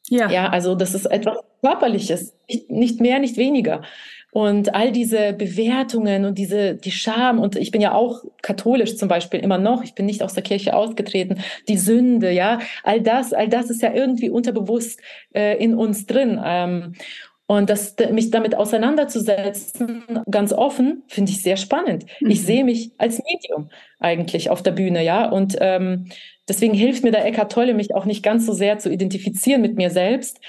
Ja. 0.09 0.31
Ja, 0.31 0.49
also 0.49 0.75
das 0.75 0.95
ist 0.95 1.07
etwas 1.07 1.39
Körperliches, 1.63 2.35
nicht 2.69 3.01
mehr, 3.01 3.19
nicht 3.19 3.37
weniger. 3.37 3.83
Und 4.31 4.75
all 4.75 4.93
diese 4.93 5.33
Bewertungen 5.33 6.25
und 6.25 6.39
diese, 6.39 6.75
die 6.75 6.91
Scham, 6.91 7.39
und 7.39 7.57
ich 7.57 7.71
bin 7.71 7.81
ja 7.81 7.93
auch 7.95 8.25
katholisch 8.43 8.97
zum 8.97 9.09
Beispiel 9.09 9.41
immer 9.41 9.59
noch, 9.59 9.83
ich 9.83 9.95
bin 9.95 10.07
nicht 10.07 10.23
aus 10.23 10.35
der 10.35 10.43
Kirche 10.43 10.75
ausgetreten, 10.75 11.41
die 11.67 11.79
Sünde, 11.79 12.31
ja, 12.31 12.59
all 12.85 13.01
das, 13.01 13.33
all 13.33 13.49
das 13.49 13.71
ist 13.71 13.83
ja 13.83 13.93
irgendwie 13.93 14.31
unterbewusst 14.31 15.01
äh, 15.35 15.63
in 15.63 15.75
uns 15.75 16.07
drin. 16.07 16.39
Ähm, 16.45 16.93
und 17.49 17.71
das, 17.71 17.97
mich 18.13 18.31
damit 18.31 18.55
auseinanderzusetzen, 18.55 20.05
ganz 20.31 20.53
offen, 20.53 21.03
finde 21.09 21.33
ich 21.33 21.43
sehr 21.43 21.57
spannend. 21.57 22.05
Mhm. 22.21 22.31
Ich 22.31 22.43
sehe 22.43 22.63
mich 22.63 22.93
als 22.99 23.23
Medium 23.25 23.71
eigentlich 23.99 24.51
auf 24.51 24.63
der 24.63 24.73
Bühne, 24.73 25.03
ja. 25.03 25.31
Und 25.31 25.57
ähm, 25.59 26.11
deswegen 26.47 26.75
hilft 26.75 27.05
mir 27.05 27.11
der 27.11 27.25
Eckart 27.25 27.51
Tolle, 27.51 27.73
mich 27.73 27.95
auch 27.95 28.05
nicht 28.05 28.23
ganz 28.23 28.45
so 28.45 28.53
sehr 28.53 28.79
zu 28.79 28.91
identifizieren 28.91 29.63
mit 29.63 29.77
mir 29.77 29.89
selbst 29.89 30.41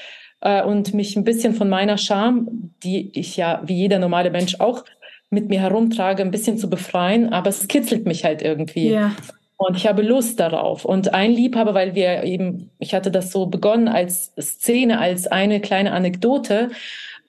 äh, 0.42 0.62
und 0.62 0.94
mich 0.94 1.16
ein 1.16 1.24
bisschen 1.24 1.54
von 1.54 1.70
meiner 1.70 1.98
Scham, 1.98 2.74
die 2.84 3.18
ich 3.18 3.38
ja 3.38 3.62
wie 3.64 3.76
jeder 3.76 4.00
normale 4.00 4.30
Mensch 4.30 4.60
auch 4.60 4.84
mit 5.30 5.48
mir 5.48 5.62
herumtrage, 5.62 6.22
ein 6.22 6.32
bisschen 6.32 6.58
zu 6.58 6.70
befreien. 6.70 7.32
Aber 7.32 7.50
es 7.50 7.70
kitzelt 7.70 8.08
mich 8.08 8.26
halt 8.26 8.42
irgendwie. 8.42 8.90
Ja. 8.90 9.16
Und 9.62 9.76
ich 9.76 9.88
habe 9.88 10.04
Lust 10.04 10.40
darauf. 10.40 10.86
Und 10.86 11.14
ein 11.14 11.34
Liebhaber, 11.34 11.74
weil 11.74 11.94
wir 11.94 12.24
eben, 12.24 12.72
ich 12.80 12.94
hatte 12.94 13.12
das 13.12 13.30
so 13.30 13.48
begonnen 13.48 13.90
als 13.90 14.32
Szene, 14.40 15.00
als 15.00 15.28
eine 15.28 15.60
kleine 15.60 15.92
Anekdote. 15.92 16.70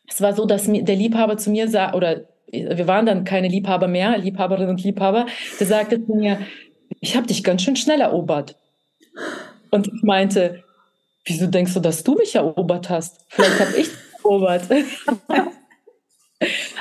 Es 0.06 0.20
war 0.20 0.32
so, 0.32 0.46
dass 0.46 0.66
der 0.70 0.94
Liebhaber 0.94 1.38
zu 1.38 1.50
mir 1.50 1.68
sah, 1.68 1.92
oder 1.92 2.20
wir 2.46 2.86
waren 2.86 3.04
dann 3.04 3.24
keine 3.24 3.48
Liebhaber 3.48 3.88
mehr, 3.88 4.16
Liebhaberinnen 4.16 4.70
und 4.70 4.84
Liebhaber, 4.84 5.26
der 5.58 5.66
sagte 5.66 6.06
zu 6.06 6.14
mir, 6.14 6.38
ich 7.00 7.16
habe 7.16 7.26
dich 7.26 7.42
ganz 7.42 7.62
schön 7.62 7.74
schnell 7.74 8.00
erobert. 8.00 8.54
Und 9.72 9.88
ich 9.88 10.02
meinte, 10.04 10.62
wieso 11.24 11.48
denkst 11.48 11.74
du, 11.74 11.80
dass 11.80 12.04
du 12.04 12.14
mich 12.14 12.36
erobert 12.36 12.90
hast? 12.90 13.24
Vielleicht 13.28 13.58
habe 13.58 13.76
ich 13.76 13.88
dich 13.88 13.96
erobert. 14.22 14.62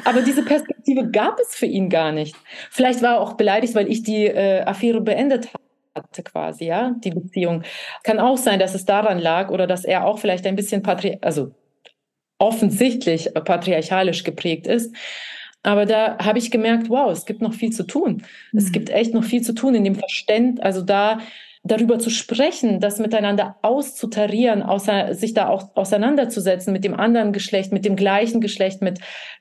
Aber 0.06 0.22
diese 0.22 0.44
Perspektive 0.44 1.10
gab 1.10 1.40
es 1.40 1.56
für 1.56 1.66
ihn 1.66 1.90
gar 1.90 2.12
nicht. 2.12 2.36
Vielleicht 2.70 3.02
war 3.02 3.16
er 3.16 3.22
auch 3.22 3.34
beleidigt, 3.34 3.76
weil 3.76 3.92
ich 3.92 4.04
die 4.04 4.26
äh, 4.26 4.62
Affäre 4.62 5.02
beendet 5.02 5.50
hatte 5.96 6.24
quasi, 6.24 6.66
ja, 6.66 6.96
die 7.04 7.12
Beziehung. 7.12 7.64
Kann 8.04 8.20
auch 8.20 8.38
sein, 8.38 8.60
dass 8.60 8.76
es 8.76 8.86
daran 8.86 9.20
lag 9.20 9.50
oder 9.50 9.68
dass 9.68 9.84
er 9.84 10.06
auch 10.06 10.20
vielleicht 10.20 10.46
ein 10.48 10.56
bisschen 10.56 10.82
patri 10.82 11.18
also 11.22 11.54
offensichtlich 12.38 13.34
patriarchalisch 13.34 14.24
geprägt 14.24 14.66
ist. 14.66 14.96
Aber 15.62 15.86
da 15.86 16.18
habe 16.20 16.40
ich 16.40 16.52
gemerkt, 16.52 16.90
wow, 16.90 17.12
es 17.12 17.26
gibt 17.26 17.42
noch 17.42 17.54
viel 17.54 17.72
zu 17.72 17.84
tun. 17.84 18.24
Mhm. 18.52 18.60
Es 18.60 18.72
gibt 18.72 18.90
echt 18.90 19.14
noch 19.14 19.26
viel 19.26 19.42
zu 19.42 19.54
tun 19.54 19.76
in 19.76 19.84
dem 19.84 19.96
Verständnis, 19.96 20.64
also 20.64 20.82
da 20.82 21.20
darüber 21.64 22.00
zu 22.00 22.10
sprechen, 22.10 22.80
das 22.80 23.00
miteinander 23.00 23.58
auszutarieren, 23.62 24.64
außer, 24.64 25.14
sich 25.14 25.34
da 25.34 25.50
auch 25.50 25.76
auseinanderzusetzen 25.76 26.72
mit 26.72 26.86
dem 26.86 26.94
anderen 26.94 27.34
Geschlecht, 27.34 27.74
mit 27.74 27.84
dem 27.84 27.98
gleichen 27.98 28.40
Geschlecht, 28.40 28.82
mit 28.82 29.00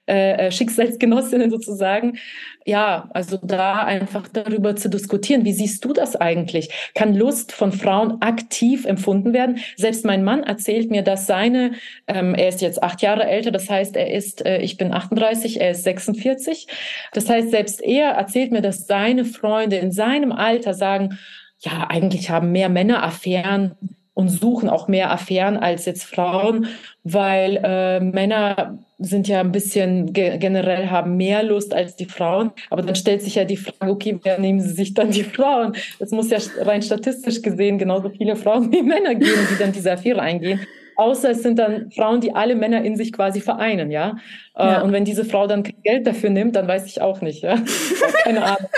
äh, 0.08 0.46
äh, 0.46 0.50
Schicksalsgenossinnen 0.50 1.50
sozusagen. 1.50 2.18
Ja, 2.64 3.08
also 3.14 3.38
da 3.42 3.84
einfach 3.84 4.26
darüber 4.26 4.74
zu 4.74 4.90
diskutieren. 4.90 5.44
Wie 5.44 5.52
siehst 5.52 5.84
du 5.84 5.92
das 5.92 6.16
eigentlich? 6.16 6.70
Kann 6.94 7.14
Lust 7.14 7.52
von 7.52 7.72
Frauen 7.72 8.20
aktiv 8.20 8.84
empfunden 8.84 9.32
werden? 9.32 9.58
Selbst 9.76 10.04
mein 10.04 10.24
Mann 10.24 10.42
erzählt 10.42 10.90
mir, 10.90 11.02
dass 11.02 11.26
seine, 11.26 11.72
ähm, 12.08 12.34
er 12.34 12.48
ist 12.48 12.60
jetzt 12.62 12.82
acht 12.82 13.00
Jahre 13.00 13.26
älter, 13.26 13.52
das 13.52 13.70
heißt, 13.70 13.96
er 13.96 14.12
ist, 14.12 14.44
äh, 14.44 14.58
ich 14.58 14.76
bin 14.76 14.92
38, 14.92 15.60
er 15.60 15.70
ist 15.70 15.84
46. 15.84 16.66
Das 17.12 17.30
heißt, 17.30 17.50
selbst 17.50 17.80
er 17.80 18.10
erzählt 18.10 18.50
mir, 18.50 18.60
dass 18.60 18.86
seine 18.86 19.24
Freunde 19.24 19.76
in 19.76 19.92
seinem 19.92 20.32
Alter 20.32 20.74
sagen, 20.74 21.18
ja, 21.60 21.86
eigentlich 21.88 22.30
haben 22.30 22.52
mehr 22.52 22.68
Männer 22.68 23.02
Affären 23.02 23.74
und 24.14 24.28
suchen 24.28 24.68
auch 24.68 24.88
mehr 24.88 25.12
Affären 25.12 25.56
als 25.56 25.84
jetzt 25.84 26.04
Frauen, 26.04 26.66
weil 27.04 27.60
äh, 27.62 28.00
Männer 28.00 28.78
sind 28.98 29.28
ja 29.28 29.38
ein 29.38 29.52
bisschen 29.52 30.12
ge 30.12 30.38
generell 30.38 30.90
haben 30.90 31.16
mehr 31.16 31.44
Lust 31.44 31.72
als 31.72 31.94
die 31.94 32.06
Frauen. 32.06 32.50
Aber 32.68 32.82
dann 32.82 32.96
stellt 32.96 33.22
sich 33.22 33.36
ja 33.36 33.44
die 33.44 33.56
Frage, 33.56 33.92
okay, 33.92 34.18
wer 34.24 34.40
nehmen 34.40 34.60
sie 34.60 34.72
sich 34.72 34.92
dann 34.94 35.12
die 35.12 35.22
Frauen? 35.22 35.74
Es 36.00 36.10
muss 36.10 36.30
ja 36.30 36.38
rein 36.62 36.82
statistisch 36.82 37.42
gesehen 37.42 37.78
genauso 37.78 38.10
viele 38.10 38.34
Frauen 38.34 38.72
wie 38.72 38.82
Männer 38.82 39.14
geben, 39.14 39.46
die 39.52 39.58
dann 39.58 39.70
diese 39.70 39.92
Affäre 39.92 40.20
eingehen. 40.20 40.66
Außer 40.96 41.30
es 41.30 41.44
sind 41.44 41.60
dann 41.60 41.92
Frauen, 41.92 42.20
die 42.20 42.34
alle 42.34 42.56
Männer 42.56 42.82
in 42.82 42.96
sich 42.96 43.12
quasi 43.12 43.40
vereinen, 43.40 43.92
ja. 43.92 44.16
Äh, 44.56 44.64
ja. 44.64 44.80
Und 44.82 44.90
wenn 44.90 45.04
diese 45.04 45.24
Frau 45.24 45.46
dann 45.46 45.62
kein 45.62 45.80
Geld 45.84 46.08
dafür 46.08 46.30
nimmt, 46.30 46.56
dann 46.56 46.66
weiß 46.66 46.86
ich 46.86 47.00
auch 47.00 47.20
nicht, 47.20 47.44
ja. 47.44 47.54
Keine 48.24 48.42
Ahnung. 48.42 48.68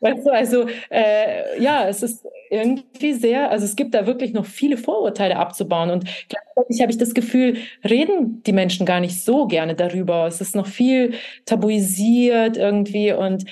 Weißt 0.00 0.26
du, 0.26 0.30
also 0.30 0.66
äh, 0.90 1.60
ja, 1.60 1.88
es 1.88 2.02
ist 2.02 2.24
irgendwie 2.50 3.12
sehr, 3.14 3.50
also 3.50 3.64
es 3.64 3.76
gibt 3.76 3.94
da 3.94 4.06
wirklich 4.06 4.32
noch 4.32 4.46
viele 4.46 4.76
Vorurteile 4.76 5.36
abzubauen. 5.36 5.90
Und 5.90 6.04
gleichzeitig 6.28 6.80
habe 6.80 6.92
ich 6.92 6.98
das 6.98 7.14
Gefühl, 7.14 7.56
reden 7.88 8.42
die 8.44 8.52
Menschen 8.52 8.86
gar 8.86 9.00
nicht 9.00 9.22
so 9.22 9.46
gerne 9.46 9.74
darüber. 9.74 10.26
Es 10.26 10.40
ist 10.40 10.54
noch 10.54 10.66
viel 10.66 11.14
tabuisiert 11.46 12.56
irgendwie 12.56 13.12
und 13.12 13.44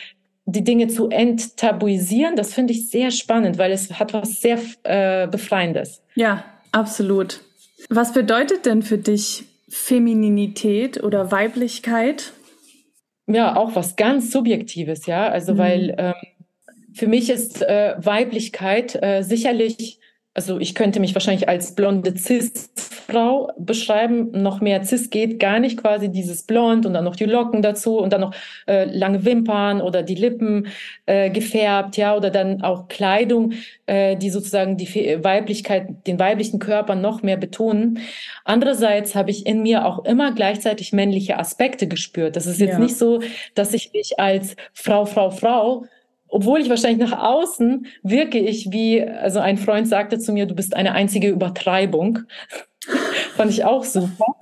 die 0.46 0.62
Dinge 0.62 0.86
zu 0.86 1.08
enttabuisieren, 1.08 2.36
das 2.36 2.54
finde 2.54 2.72
ich 2.72 2.88
sehr 2.88 3.10
spannend, 3.10 3.58
weil 3.58 3.72
es 3.72 3.98
hat 3.98 4.14
was 4.14 4.40
sehr 4.40 4.58
äh, 4.84 5.26
Befreiendes. 5.26 6.02
Ja, 6.14 6.44
absolut. 6.70 7.40
Was 7.90 8.12
bedeutet 8.12 8.64
denn 8.64 8.82
für 8.82 8.96
dich 8.96 9.44
Femininität 9.68 11.02
oder 11.02 11.32
Weiblichkeit? 11.32 12.32
Ja, 13.26 13.56
auch 13.56 13.74
was 13.74 13.96
ganz 13.96 14.30
Subjektives, 14.30 15.06
ja. 15.06 15.28
Also, 15.28 15.54
mhm. 15.54 15.58
weil 15.58 15.94
ähm, 15.98 16.14
für 16.96 17.06
mich 17.06 17.28
ist 17.28 17.62
äh, 17.62 17.94
Weiblichkeit 17.98 18.98
äh, 19.02 19.22
sicherlich, 19.22 20.00
also 20.32 20.58
ich 20.58 20.74
könnte 20.74 20.98
mich 20.98 21.14
wahrscheinlich 21.14 21.46
als 21.46 21.74
blonde 21.74 22.16
Cis-Frau 22.16 23.52
beschreiben. 23.58 24.30
Noch 24.32 24.62
mehr 24.62 24.82
Cis 24.82 25.10
geht 25.10 25.38
gar 25.38 25.60
nicht, 25.60 25.76
quasi 25.76 26.10
dieses 26.10 26.44
Blond 26.44 26.86
und 26.86 26.94
dann 26.94 27.04
noch 27.04 27.16
die 27.16 27.26
Locken 27.26 27.60
dazu 27.60 27.98
und 27.98 28.14
dann 28.14 28.22
noch 28.22 28.34
äh, 28.66 28.84
lange 28.84 29.26
Wimpern 29.26 29.82
oder 29.82 30.02
die 30.02 30.14
Lippen 30.14 30.68
äh, 31.04 31.28
gefärbt, 31.28 31.98
ja, 31.98 32.16
oder 32.16 32.30
dann 32.30 32.62
auch 32.62 32.88
Kleidung, 32.88 33.52
äh, 33.84 34.16
die 34.16 34.30
sozusagen 34.30 34.78
die 34.78 34.88
Weiblichkeit, 35.22 36.06
den 36.06 36.18
weiblichen 36.18 36.60
Körper 36.60 36.94
noch 36.94 37.22
mehr 37.22 37.36
betonen. 37.36 37.98
Andererseits 38.44 39.14
habe 39.14 39.30
ich 39.30 39.44
in 39.44 39.62
mir 39.62 39.84
auch 39.84 40.06
immer 40.06 40.32
gleichzeitig 40.32 40.94
männliche 40.94 41.38
Aspekte 41.38 41.88
gespürt. 41.88 42.36
Das 42.36 42.46
ist 42.46 42.58
jetzt 42.58 42.72
ja. 42.72 42.78
nicht 42.78 42.96
so, 42.96 43.20
dass 43.54 43.74
ich 43.74 43.92
mich 43.92 44.18
als 44.18 44.56
Frau, 44.72 45.04
Frau, 45.04 45.30
Frau 45.30 45.84
obwohl 46.36 46.60
ich 46.60 46.68
wahrscheinlich 46.68 47.08
nach 47.08 47.18
außen 47.18 47.86
wirke 48.02 48.38
ich 48.38 48.70
wie, 48.70 49.02
also 49.02 49.40
ein 49.40 49.56
Freund 49.56 49.88
sagte 49.88 50.18
zu 50.18 50.34
mir, 50.34 50.44
du 50.44 50.54
bist 50.54 50.76
eine 50.76 50.92
einzige 50.92 51.30
Übertreibung. 51.30 52.18
Fand 53.36 53.50
ich 53.50 53.64
auch 53.64 53.84
super. 53.84 54.36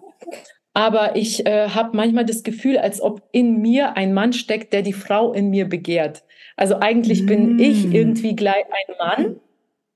Aber 0.73 1.15
ich 1.15 1.47
äh, 1.47 1.69
habe 1.69 1.97
manchmal 1.97 2.25
das 2.25 2.43
Gefühl, 2.43 2.79
als 2.79 3.01
ob 3.01 3.23
in 3.31 3.61
mir 3.61 3.97
ein 3.97 4.13
Mann 4.13 4.33
steckt, 4.33 4.73
der 4.73 4.83
die 4.83 4.93
Frau 4.93 5.33
in 5.33 5.51
mir 5.51 5.69
begehrt. 5.69 6.25
Also 6.57 6.81
eigentlich 6.81 7.23
mm. 7.23 7.27
bin 7.27 7.59
ich 7.61 7.95
irgendwie 7.95 8.35
gleich 8.35 8.65
ein 8.65 8.97
Mann. 8.99 9.37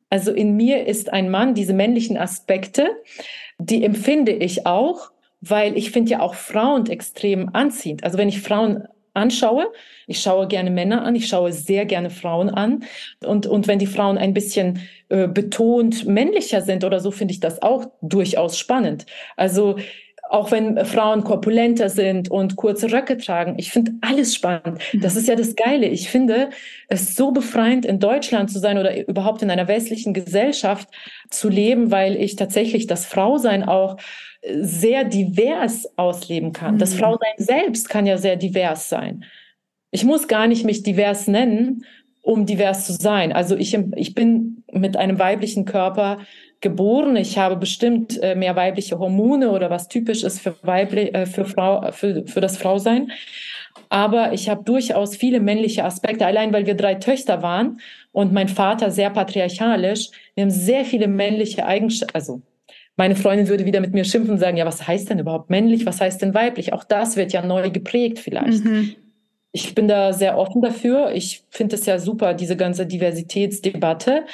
Also 0.08 0.30
in 0.30 0.54
mir 0.54 0.86
ist 0.86 1.12
ein 1.12 1.32
Mann, 1.32 1.54
diese 1.54 1.74
männlichen 1.74 2.16
Aspekte, 2.16 2.90
die 3.58 3.82
empfinde 3.82 4.30
ich 4.30 4.66
auch, 4.66 5.10
weil 5.40 5.76
ich 5.76 5.90
finde 5.90 6.12
ja 6.12 6.20
auch 6.20 6.34
Frauen 6.34 6.88
extrem 6.88 7.52
anziehend. 7.52 8.04
Also 8.04 8.18
wenn 8.18 8.28
ich 8.28 8.40
Frauen 8.40 8.86
anschaue. 9.18 9.66
Ich 10.06 10.20
schaue 10.20 10.48
gerne 10.48 10.70
Männer 10.70 11.02
an, 11.04 11.14
ich 11.14 11.28
schaue 11.28 11.52
sehr 11.52 11.84
gerne 11.84 12.10
Frauen 12.10 12.48
an. 12.48 12.84
Und, 13.24 13.46
und 13.46 13.66
wenn 13.66 13.78
die 13.78 13.86
Frauen 13.86 14.16
ein 14.16 14.32
bisschen 14.32 14.80
äh, 15.10 15.28
betont 15.28 16.06
männlicher 16.06 16.62
sind 16.62 16.84
oder 16.84 17.00
so, 17.00 17.10
finde 17.10 17.32
ich 17.32 17.40
das 17.40 17.60
auch 17.60 17.90
durchaus 18.00 18.58
spannend. 18.58 19.04
Also 19.36 19.76
auch 20.28 20.50
wenn 20.50 20.84
Frauen 20.84 21.24
korpulenter 21.24 21.88
sind 21.88 22.30
und 22.30 22.56
kurze 22.56 22.92
Röcke 22.92 23.16
tragen. 23.16 23.54
Ich 23.56 23.70
finde 23.70 23.92
alles 24.02 24.34
spannend. 24.34 24.78
Mhm. 24.92 25.00
Das 25.00 25.16
ist 25.16 25.28
ja 25.28 25.34
das 25.34 25.56
Geile. 25.56 25.86
Ich 25.86 26.10
finde 26.10 26.50
es 26.88 27.16
so 27.16 27.32
befreiend, 27.32 27.86
in 27.86 27.98
Deutschland 27.98 28.50
zu 28.50 28.58
sein 28.58 28.78
oder 28.78 29.08
überhaupt 29.08 29.42
in 29.42 29.50
einer 29.50 29.68
westlichen 29.68 30.12
Gesellschaft 30.12 30.88
zu 31.30 31.48
leben, 31.48 31.90
weil 31.90 32.16
ich 32.16 32.36
tatsächlich 32.36 32.86
das 32.86 33.06
Frausein 33.06 33.64
auch 33.64 33.96
sehr 34.42 35.04
divers 35.04 35.88
ausleben 35.96 36.52
kann. 36.52 36.74
Mhm. 36.74 36.78
Das 36.78 36.94
Frausein 36.94 37.34
selbst 37.36 37.88
kann 37.88 38.06
ja 38.06 38.18
sehr 38.18 38.36
divers 38.36 38.88
sein. 38.88 39.24
Ich 39.90 40.04
muss 40.04 40.28
gar 40.28 40.46
nicht 40.46 40.64
mich 40.64 40.82
divers 40.82 41.26
nennen, 41.28 41.84
um 42.22 42.46
divers 42.46 42.86
zu 42.86 42.92
sein. 42.92 43.32
Also 43.32 43.56
ich, 43.56 43.74
ich 43.96 44.14
bin 44.14 44.62
mit 44.72 44.96
einem 44.96 45.18
weiblichen 45.18 45.64
Körper 45.64 46.18
geboren. 46.60 47.16
Ich 47.16 47.38
habe 47.38 47.56
bestimmt 47.56 48.20
äh, 48.22 48.34
mehr 48.34 48.54
weibliche 48.54 48.98
Hormone 48.98 49.50
oder 49.50 49.70
was 49.70 49.88
typisch 49.88 50.24
ist 50.24 50.40
für, 50.40 50.54
weibli 50.62 51.08
äh, 51.08 51.26
für, 51.26 51.44
Frau, 51.44 51.90
für, 51.92 52.26
für 52.26 52.40
das 52.40 52.58
Frausein. 52.58 53.10
Aber 53.88 54.32
ich 54.32 54.48
habe 54.48 54.64
durchaus 54.64 55.16
viele 55.16 55.40
männliche 55.40 55.84
Aspekte, 55.84 56.26
allein 56.26 56.52
weil 56.52 56.66
wir 56.66 56.74
drei 56.74 56.96
Töchter 56.96 57.42
waren 57.42 57.80
und 58.12 58.32
mein 58.32 58.48
Vater 58.48 58.90
sehr 58.90 59.10
patriarchalisch. 59.10 60.10
Wir 60.34 60.42
haben 60.42 60.50
sehr 60.50 60.84
viele 60.84 61.08
männliche 61.08 61.64
Eigenschaften, 61.64 62.14
also 62.14 62.42
meine 62.98 63.14
Freundin 63.14 63.48
würde 63.48 63.64
wieder 63.64 63.80
mit 63.80 63.94
mir 63.94 64.04
schimpfen 64.04 64.32
und 64.32 64.38
sagen, 64.40 64.56
ja, 64.56 64.66
was 64.66 64.86
heißt 64.86 65.08
denn 65.08 65.20
überhaupt 65.20 65.50
männlich? 65.50 65.86
Was 65.86 66.00
heißt 66.00 66.20
denn 66.20 66.34
weiblich? 66.34 66.72
Auch 66.72 66.82
das 66.82 67.16
wird 67.16 67.32
ja 67.32 67.46
neu 67.46 67.70
geprägt 67.70 68.18
vielleicht. 68.18 68.64
Mhm. 68.64 68.96
Ich 69.52 69.74
bin 69.76 69.86
da 69.86 70.12
sehr 70.12 70.36
offen 70.36 70.62
dafür. 70.62 71.12
Ich 71.12 71.44
finde 71.48 71.76
es 71.76 71.86
ja 71.86 72.00
super, 72.00 72.34
diese 72.34 72.56
ganze 72.56 72.86
Diversitätsdebatte. 72.86 74.24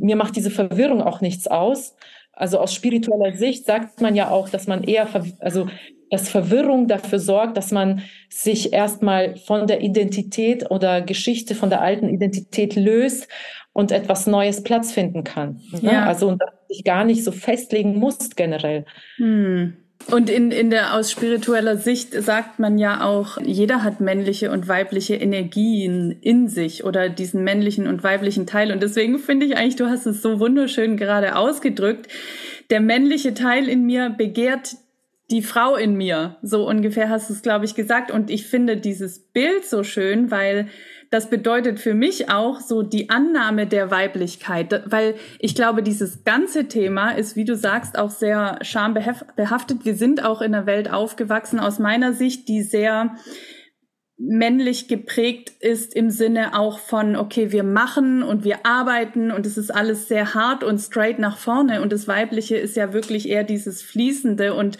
Mir 0.00 0.16
macht 0.16 0.34
diese 0.34 0.50
Verwirrung 0.50 1.00
auch 1.00 1.20
nichts 1.20 1.46
aus. 1.46 1.94
Also 2.32 2.58
aus 2.58 2.74
spiritueller 2.74 3.36
Sicht 3.36 3.66
sagt 3.66 4.00
man 4.00 4.16
ja 4.16 4.30
auch, 4.30 4.48
dass 4.48 4.66
man 4.66 4.82
eher, 4.82 5.06
also 5.38 5.68
dass 6.10 6.28
Verwirrung 6.28 6.88
dafür 6.88 7.20
sorgt, 7.20 7.56
dass 7.56 7.70
man 7.70 8.02
sich 8.28 8.72
erstmal 8.72 9.36
von 9.36 9.68
der 9.68 9.80
Identität 9.80 10.68
oder 10.72 11.02
Geschichte 11.02 11.54
von 11.54 11.70
der 11.70 11.82
alten 11.82 12.08
Identität 12.08 12.74
löst 12.74 13.28
und 13.72 13.92
etwas 13.92 14.26
Neues 14.26 14.64
Platz 14.64 14.90
finden 14.90 15.22
kann. 15.22 15.60
Ne? 15.82 15.92
Ja. 15.92 16.06
Also 16.06 16.28
und 16.28 16.42
sich 16.68 16.84
gar 16.84 17.04
nicht 17.04 17.24
so 17.24 17.32
festlegen 17.32 17.96
muss 17.96 18.30
generell. 18.36 18.84
Hm. 19.16 19.76
Und 20.10 20.30
in, 20.30 20.52
in 20.52 20.70
der 20.70 20.94
aus 20.94 21.10
spiritueller 21.10 21.76
Sicht 21.76 22.14
sagt 22.14 22.58
man 22.58 22.78
ja 22.78 23.04
auch, 23.04 23.38
jeder 23.42 23.82
hat 23.82 24.00
männliche 24.00 24.50
und 24.50 24.66
weibliche 24.66 25.16
Energien 25.16 26.12
in 26.22 26.48
sich 26.48 26.84
oder 26.84 27.08
diesen 27.08 27.44
männlichen 27.44 27.86
und 27.86 28.02
weiblichen 28.02 28.46
Teil. 28.46 28.72
Und 28.72 28.82
deswegen 28.82 29.18
finde 29.18 29.44
ich 29.44 29.56
eigentlich, 29.56 29.76
du 29.76 29.88
hast 29.88 30.06
es 30.06 30.22
so 30.22 30.40
wunderschön 30.40 30.96
gerade 30.96 31.36
ausgedrückt. 31.36 32.08
Der 32.70 32.80
männliche 32.80 33.34
Teil 33.34 33.68
in 33.68 33.84
mir 33.84 34.08
begehrt 34.08 34.76
die 35.30 35.42
Frau 35.42 35.76
in 35.76 35.94
mir. 35.94 36.38
So 36.42 36.66
ungefähr 36.66 37.10
hast 37.10 37.28
du 37.28 37.34
es, 37.34 37.42
glaube 37.42 37.66
ich, 37.66 37.74
gesagt. 37.74 38.10
Und 38.10 38.30
ich 38.30 38.46
finde 38.46 38.78
dieses 38.78 39.18
Bild 39.18 39.66
so 39.66 39.82
schön, 39.82 40.30
weil 40.30 40.68
das 41.10 41.30
bedeutet 41.30 41.80
für 41.80 41.94
mich 41.94 42.30
auch 42.30 42.60
so 42.60 42.82
die 42.82 43.08
Annahme 43.08 43.66
der 43.66 43.90
Weiblichkeit, 43.90 44.82
weil 44.86 45.14
ich 45.38 45.54
glaube, 45.54 45.82
dieses 45.82 46.24
ganze 46.24 46.68
Thema 46.68 47.10
ist, 47.10 47.34
wie 47.34 47.44
du 47.44 47.56
sagst, 47.56 47.98
auch 47.98 48.10
sehr 48.10 48.58
schambehaftet. 48.62 49.84
Wir 49.84 49.94
sind 49.94 50.22
auch 50.24 50.42
in 50.42 50.54
einer 50.54 50.66
Welt 50.66 50.92
aufgewachsen, 50.92 51.60
aus 51.60 51.78
meiner 51.78 52.12
Sicht, 52.12 52.48
die 52.48 52.62
sehr 52.62 53.16
männlich 54.18 54.88
geprägt 54.88 55.52
ist 55.60 55.94
im 55.94 56.10
Sinne 56.10 56.58
auch 56.58 56.80
von, 56.80 57.14
okay, 57.14 57.52
wir 57.52 57.62
machen 57.62 58.24
und 58.24 58.42
wir 58.42 58.66
arbeiten 58.66 59.30
und 59.30 59.46
es 59.46 59.56
ist 59.56 59.70
alles 59.70 60.08
sehr 60.08 60.34
hart 60.34 60.64
und 60.64 60.80
straight 60.80 61.20
nach 61.20 61.38
vorne 61.38 61.80
und 61.80 61.92
das 61.92 62.08
Weibliche 62.08 62.56
ist 62.56 62.76
ja 62.76 62.92
wirklich 62.92 63.28
eher 63.28 63.44
dieses 63.44 63.80
Fließende 63.80 64.54
und 64.54 64.76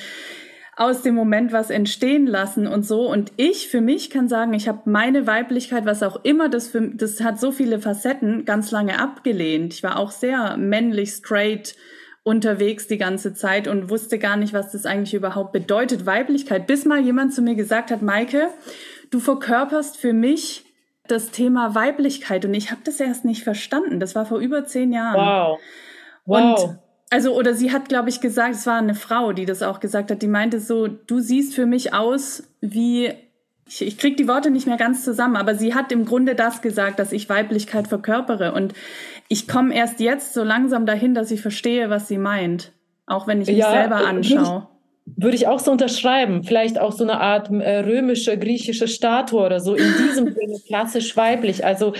aus 0.78 1.02
dem 1.02 1.16
Moment 1.16 1.52
was 1.52 1.70
entstehen 1.70 2.28
lassen 2.28 2.68
und 2.68 2.86
so. 2.86 3.10
Und 3.10 3.32
ich 3.36 3.68
für 3.68 3.80
mich 3.80 4.10
kann 4.10 4.28
sagen, 4.28 4.54
ich 4.54 4.68
habe 4.68 4.82
meine 4.84 5.26
Weiblichkeit, 5.26 5.84
was 5.86 6.04
auch 6.04 6.22
immer 6.22 6.48
das 6.48 6.68
für, 6.68 6.80
das 6.80 7.20
hat 7.20 7.40
so 7.40 7.50
viele 7.50 7.80
Facetten, 7.80 8.44
ganz 8.44 8.70
lange 8.70 9.00
abgelehnt. 9.00 9.74
Ich 9.74 9.82
war 9.82 9.98
auch 9.98 10.12
sehr 10.12 10.56
männlich, 10.56 11.10
straight 11.10 11.74
unterwegs 12.22 12.86
die 12.86 12.96
ganze 12.96 13.34
Zeit 13.34 13.66
und 13.66 13.90
wusste 13.90 14.20
gar 14.20 14.36
nicht, 14.36 14.52
was 14.52 14.70
das 14.70 14.86
eigentlich 14.86 15.14
überhaupt 15.14 15.50
bedeutet, 15.50 16.06
Weiblichkeit. 16.06 16.68
Bis 16.68 16.84
mal 16.84 17.00
jemand 17.00 17.34
zu 17.34 17.42
mir 17.42 17.56
gesagt 17.56 17.90
hat, 17.90 18.00
Maike, 18.00 18.48
du 19.10 19.18
verkörperst 19.18 19.96
für 19.96 20.12
mich 20.12 20.64
das 21.08 21.32
Thema 21.32 21.74
Weiblichkeit 21.74 22.44
und 22.44 22.54
ich 22.54 22.70
habe 22.70 22.82
das 22.84 23.00
erst 23.00 23.24
nicht 23.24 23.42
verstanden. 23.42 23.98
Das 23.98 24.14
war 24.14 24.26
vor 24.26 24.38
über 24.38 24.64
zehn 24.64 24.92
Jahren. 24.92 25.16
Wow. 25.16 25.58
Wow. 26.24 26.60
Und 26.60 26.78
also, 27.10 27.34
oder 27.34 27.54
sie 27.54 27.72
hat, 27.72 27.88
glaube 27.88 28.08
ich, 28.08 28.20
gesagt, 28.20 28.54
es 28.54 28.66
war 28.66 28.78
eine 28.78 28.94
Frau, 28.94 29.32
die 29.32 29.46
das 29.46 29.62
auch 29.62 29.80
gesagt 29.80 30.10
hat, 30.10 30.20
die 30.22 30.28
meinte 30.28 30.60
so, 30.60 30.86
du 30.88 31.20
siehst 31.20 31.54
für 31.54 31.66
mich 31.66 31.94
aus 31.94 32.42
wie, 32.60 33.12
ich, 33.66 33.82
ich 33.82 33.98
krieg 33.98 34.16
die 34.16 34.28
Worte 34.28 34.50
nicht 34.50 34.66
mehr 34.66 34.76
ganz 34.76 35.04
zusammen, 35.04 35.36
aber 35.36 35.54
sie 35.54 35.74
hat 35.74 35.90
im 35.90 36.04
Grunde 36.04 36.34
das 36.34 36.60
gesagt, 36.60 36.98
dass 36.98 37.12
ich 37.12 37.28
Weiblichkeit 37.28 37.88
verkörpere. 37.88 38.52
Und 38.52 38.74
ich 39.28 39.48
komme 39.48 39.74
erst 39.74 40.00
jetzt 40.00 40.34
so 40.34 40.42
langsam 40.42 40.84
dahin, 40.84 41.14
dass 41.14 41.30
ich 41.30 41.40
verstehe, 41.40 41.88
was 41.88 42.08
sie 42.08 42.18
meint. 42.18 42.72
Auch 43.06 43.26
wenn 43.26 43.40
ich 43.40 43.48
mich 43.48 43.58
ja, 43.58 43.70
selber 43.70 44.06
anschaue. 44.06 44.68
Würde 45.16 45.36
ich 45.36 45.46
auch 45.46 45.58
so 45.58 45.70
unterschreiben. 45.70 46.42
Vielleicht 46.44 46.78
auch 46.78 46.92
so 46.92 47.04
eine 47.04 47.20
Art 47.20 47.50
äh, 47.50 47.78
römische, 47.78 48.38
griechische 48.38 48.88
Statue 48.88 49.40
oder 49.40 49.60
so. 49.60 49.74
In 49.74 49.92
diesem 49.98 50.26
Sinne 50.34 50.60
klassisch 50.66 51.16
weiblich. 51.16 51.64
Also 51.64 51.94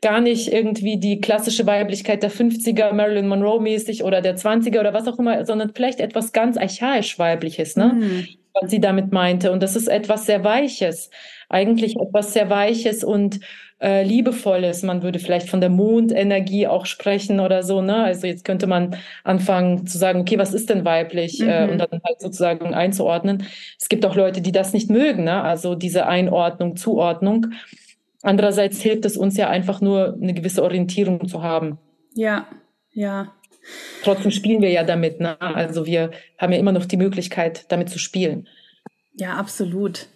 gar 0.00 0.20
nicht 0.20 0.52
irgendwie 0.52 0.98
die 0.98 1.20
klassische 1.20 1.66
Weiblichkeit 1.66 2.22
der 2.22 2.30
50er, 2.30 2.92
Marilyn 2.92 3.28
Monroe 3.28 3.60
mäßig 3.60 4.04
oder 4.04 4.20
der 4.20 4.36
20er 4.36 4.80
oder 4.80 4.92
was 4.92 5.08
auch 5.08 5.18
immer, 5.18 5.44
sondern 5.44 5.72
vielleicht 5.74 6.00
etwas 6.00 6.32
ganz 6.32 6.56
archaisch 6.56 7.18
weibliches, 7.18 7.76
ne? 7.76 7.92
Mhm. 7.94 8.28
Was 8.60 8.70
sie 8.70 8.80
damit 8.80 9.12
meinte. 9.12 9.50
Und 9.50 9.62
das 9.62 9.76
ist 9.76 9.88
etwas 9.88 10.26
sehr 10.26 10.44
Weiches. 10.44 11.10
Eigentlich 11.48 11.96
etwas 11.96 12.34
sehr 12.34 12.50
Weiches 12.50 13.02
und 13.02 13.40
äh, 13.82 14.04
liebevolles. 14.04 14.82
Man 14.84 15.02
würde 15.02 15.18
vielleicht 15.18 15.50
von 15.50 15.60
der 15.60 15.68
Mondenergie 15.68 16.68
auch 16.68 16.86
sprechen 16.86 17.40
oder 17.40 17.62
so. 17.62 17.82
Ne? 17.82 17.96
Also 17.96 18.26
jetzt 18.26 18.44
könnte 18.44 18.66
man 18.66 18.96
anfangen 19.24 19.86
zu 19.86 19.98
sagen, 19.98 20.20
okay, 20.20 20.38
was 20.38 20.54
ist 20.54 20.70
denn 20.70 20.84
weiblich? 20.84 21.40
Äh, 21.40 21.44
mhm. 21.44 21.50
Äh, 21.50 21.72
und 21.72 21.78
dann 21.78 22.00
halt 22.04 22.20
sozusagen 22.20 22.74
einzuordnen. 22.74 23.44
Es 23.78 23.88
gibt 23.88 24.06
auch 24.06 24.14
Leute, 24.14 24.40
die 24.40 24.52
das 24.52 24.72
nicht 24.72 24.88
mögen, 24.88 25.24
ne? 25.24 25.42
also 25.42 25.74
diese 25.74 26.06
Einordnung, 26.06 26.76
Zuordnung. 26.76 27.46
Andererseits 28.22 28.80
hilft 28.80 29.04
es 29.04 29.16
uns 29.16 29.36
ja 29.36 29.50
einfach 29.50 29.80
nur, 29.80 30.14
eine 30.14 30.32
gewisse 30.32 30.62
Orientierung 30.62 31.26
zu 31.26 31.42
haben. 31.42 31.78
Ja, 32.14 32.46
ja. 32.92 33.32
Trotzdem 34.04 34.30
spielen 34.30 34.62
wir 34.62 34.70
ja 34.70 34.84
damit. 34.84 35.20
Ne? 35.20 35.40
Also 35.40 35.86
wir 35.86 36.10
haben 36.38 36.52
ja 36.52 36.58
immer 36.58 36.72
noch 36.72 36.84
die 36.84 36.96
Möglichkeit, 36.96 37.64
damit 37.70 37.90
zu 37.90 37.98
spielen. 37.98 38.48
Ja, 39.14 39.34
absolut. 39.34 40.06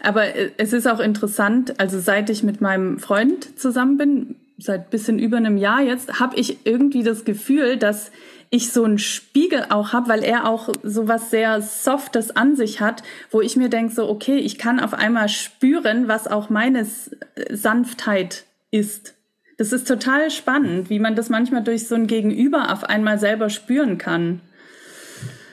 Aber 0.00 0.34
äh, 0.34 0.50
es 0.58 0.72
ist 0.72 0.86
auch 0.86 1.00
interessant, 1.00 1.80
also 1.80 1.98
seit 2.00 2.30
ich 2.30 2.42
mit 2.42 2.60
meinem 2.60 2.98
Freund 2.98 3.58
zusammen 3.58 3.96
bin, 3.96 4.36
seit 4.58 4.90
bisschen 4.90 5.18
über 5.18 5.38
einem 5.38 5.56
Jahr 5.56 5.80
jetzt, 5.82 6.20
habe 6.20 6.36
ich 6.36 6.66
irgendwie 6.66 7.02
das 7.02 7.24
Gefühl, 7.24 7.76
dass 7.76 8.10
ich 8.50 8.70
so 8.70 8.84
einen 8.84 8.98
Spiegel 8.98 9.64
auch 9.70 9.94
habe, 9.94 10.10
weil 10.10 10.22
er 10.22 10.46
auch 10.46 10.68
so 10.82 11.08
was 11.08 11.30
sehr 11.30 11.62
Softes 11.62 12.36
an 12.36 12.54
sich 12.54 12.80
hat, 12.80 13.02
wo 13.30 13.40
ich 13.40 13.56
mir 13.56 13.70
denke, 13.70 13.94
so, 13.94 14.08
okay, 14.08 14.36
ich 14.36 14.58
kann 14.58 14.78
auf 14.78 14.92
einmal 14.92 15.30
spüren, 15.30 16.06
was 16.06 16.26
auch 16.26 16.50
meine 16.50 16.80
äh, 16.80 17.56
Sanftheit 17.56 18.44
ist. 18.70 19.14
Das 19.56 19.72
ist 19.72 19.88
total 19.88 20.30
spannend, 20.30 20.90
wie 20.90 20.98
man 20.98 21.14
das 21.14 21.30
manchmal 21.30 21.62
durch 21.62 21.88
so 21.88 21.94
ein 21.94 22.06
Gegenüber 22.06 22.72
auf 22.72 22.84
einmal 22.84 23.18
selber 23.18 23.48
spüren 23.48 23.96
kann. 23.96 24.40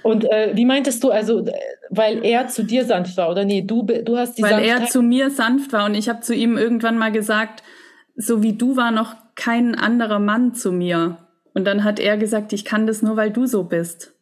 Und 0.03 0.25
äh, 0.25 0.51
wie 0.53 0.65
meintest 0.65 1.03
du, 1.03 1.11
also, 1.11 1.45
weil 1.89 2.23
er 2.25 2.47
zu 2.47 2.63
dir 2.63 2.85
sanft 2.85 3.17
war, 3.17 3.29
oder 3.29 3.45
nee, 3.45 3.61
du, 3.61 3.83
du 3.83 4.17
hast 4.17 4.37
die 4.37 4.43
Weil 4.43 4.51
Sanftheit 4.51 4.81
er 4.81 4.87
zu 4.87 5.01
mir 5.01 5.29
sanft 5.29 5.73
war 5.73 5.85
und 5.85 5.95
ich 5.95 6.09
habe 6.09 6.21
zu 6.21 6.33
ihm 6.33 6.57
irgendwann 6.57 6.97
mal 6.97 7.11
gesagt, 7.11 7.63
so 8.15 8.43
wie 8.43 8.53
du 8.53 8.75
war 8.75 8.91
noch 8.91 9.15
kein 9.35 9.75
anderer 9.75 10.19
Mann 10.19 10.53
zu 10.53 10.71
mir. 10.71 11.17
Und 11.53 11.65
dann 11.65 11.83
hat 11.83 11.99
er 11.99 12.17
gesagt, 12.17 12.53
ich 12.53 12.65
kann 12.65 12.87
das 12.87 13.01
nur, 13.01 13.17
weil 13.17 13.31
du 13.31 13.45
so 13.45 13.63
bist. 13.63 14.13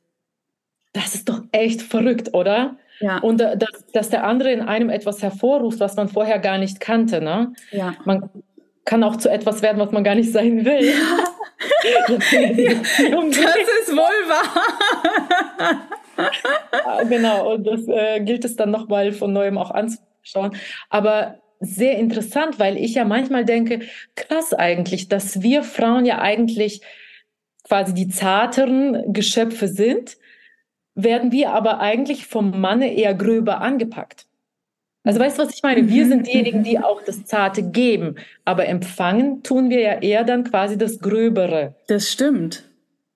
Das 0.93 1.15
ist 1.15 1.29
doch 1.29 1.41
echt 1.51 1.81
verrückt, 1.81 2.33
oder? 2.33 2.77
Ja. 2.99 3.19
Und 3.19 3.41
äh, 3.41 3.57
dass, 3.57 3.85
dass 3.93 4.09
der 4.09 4.25
andere 4.25 4.51
in 4.51 4.61
einem 4.61 4.89
etwas 4.89 5.21
hervorruft, 5.21 5.79
was 5.79 5.95
man 5.95 6.07
vorher 6.07 6.39
gar 6.39 6.57
nicht 6.57 6.79
kannte, 6.79 7.21
ne? 7.21 7.53
Ja. 7.71 7.93
Man 8.05 8.29
kann 8.87 9.03
auch 9.03 9.17
zu 9.17 9.29
etwas 9.29 9.61
werden, 9.61 9.79
was 9.79 9.91
man 9.91 10.03
gar 10.03 10.15
nicht 10.15 10.31
sein 10.31 10.63
will. 10.65 10.85
Ja. 10.85 10.93
das 12.07 12.33
ist 12.33 13.91
wohl 13.91 14.29
wahr. 14.29 15.87
Ah, 16.85 17.03
genau, 17.03 17.53
und 17.53 17.67
das 17.67 17.87
äh, 17.87 18.21
gilt 18.21 18.45
es 18.45 18.55
dann 18.55 18.71
nochmal 18.71 19.11
von 19.11 19.33
neuem 19.33 19.57
auch 19.57 19.71
anzuschauen. 19.71 20.55
Aber 20.89 21.39
sehr 21.59 21.97
interessant, 21.97 22.59
weil 22.59 22.77
ich 22.77 22.95
ja 22.95 23.03
manchmal 23.03 23.43
denke, 23.43 23.81
krass 24.15 24.53
eigentlich, 24.53 25.09
dass 25.09 25.41
wir 25.41 25.63
Frauen 25.63 26.05
ja 26.05 26.19
eigentlich 26.19 26.81
quasi 27.65 27.93
die 27.93 28.07
zarteren 28.07 29.11
Geschöpfe 29.11 29.67
sind, 29.67 30.17
werden 30.95 31.33
wir 31.33 31.51
aber 31.51 31.79
eigentlich 31.81 32.25
vom 32.25 32.59
Manne 32.61 32.93
eher 32.93 33.13
gröber 33.13 33.59
angepackt. 33.59 34.27
Also 35.07 35.21
weißt 35.21 35.39
du, 35.39 35.43
was 35.43 35.55
ich 35.55 35.63
meine? 35.63 35.87
Wir 35.87 36.03
mhm. 36.03 36.09
sind 36.09 36.27
diejenigen, 36.27 36.63
die 36.63 36.79
auch 36.79 37.01
das 37.01 37.23
Zarte 37.23 37.63
geben, 37.63 38.15
aber 38.43 38.67
empfangen 38.67 39.41
tun 39.41 39.69
wir 39.69 39.79
ja 39.79 39.93
eher 40.01 40.25
dann 40.25 40.43
quasi 40.43 40.77
das 40.77 40.99
Gröbere. 40.99 41.75
Das 41.87 42.11
stimmt. 42.11 42.65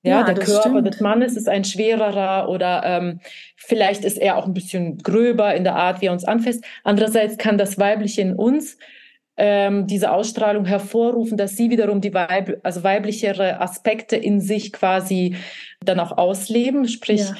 Ja, 0.02 0.20
ja 0.20 0.24
der 0.24 0.36
Körper 0.36 0.70
stimmt. 0.70 0.88
des 0.88 1.02
Mannes 1.02 1.36
ist 1.36 1.50
ein 1.50 1.66
schwererer 1.66 2.48
oder 2.48 2.84
ähm, 2.86 3.20
vielleicht 3.58 4.06
ist 4.06 4.18
er 4.18 4.38
auch 4.38 4.48
ein 4.48 4.54
bisschen 4.54 5.00
gröber 5.00 5.54
in 5.54 5.66
der 5.66 5.76
Art, 5.76 6.02
wie 6.02 6.06
er 6.06 6.14
uns 6.14 6.24
anfasst. 6.24 6.64
Andererseits 6.86 7.38
kann 7.38 7.58
das 7.58 7.78
Weibliche 7.78 8.22
in 8.22 8.36
uns 8.36 8.78
ähm, 9.36 9.86
diese 9.86 10.12
Ausstrahlung 10.12 10.64
hervorrufen, 10.64 11.38
dass 11.38 11.58
sie 11.58 11.70
wiederum 11.72 12.00
die 12.00 12.14
Weib 12.14 12.60
also 12.64 12.84
weiblichere 12.84 13.60
Aspekte 13.60 14.16
in 14.16 14.40
sich 14.40 14.72
quasi 14.72 15.36
dann 15.84 16.00
auch 16.00 16.18
ausleben, 16.18 16.88
sprich 16.88 17.22
ja. 17.22 17.36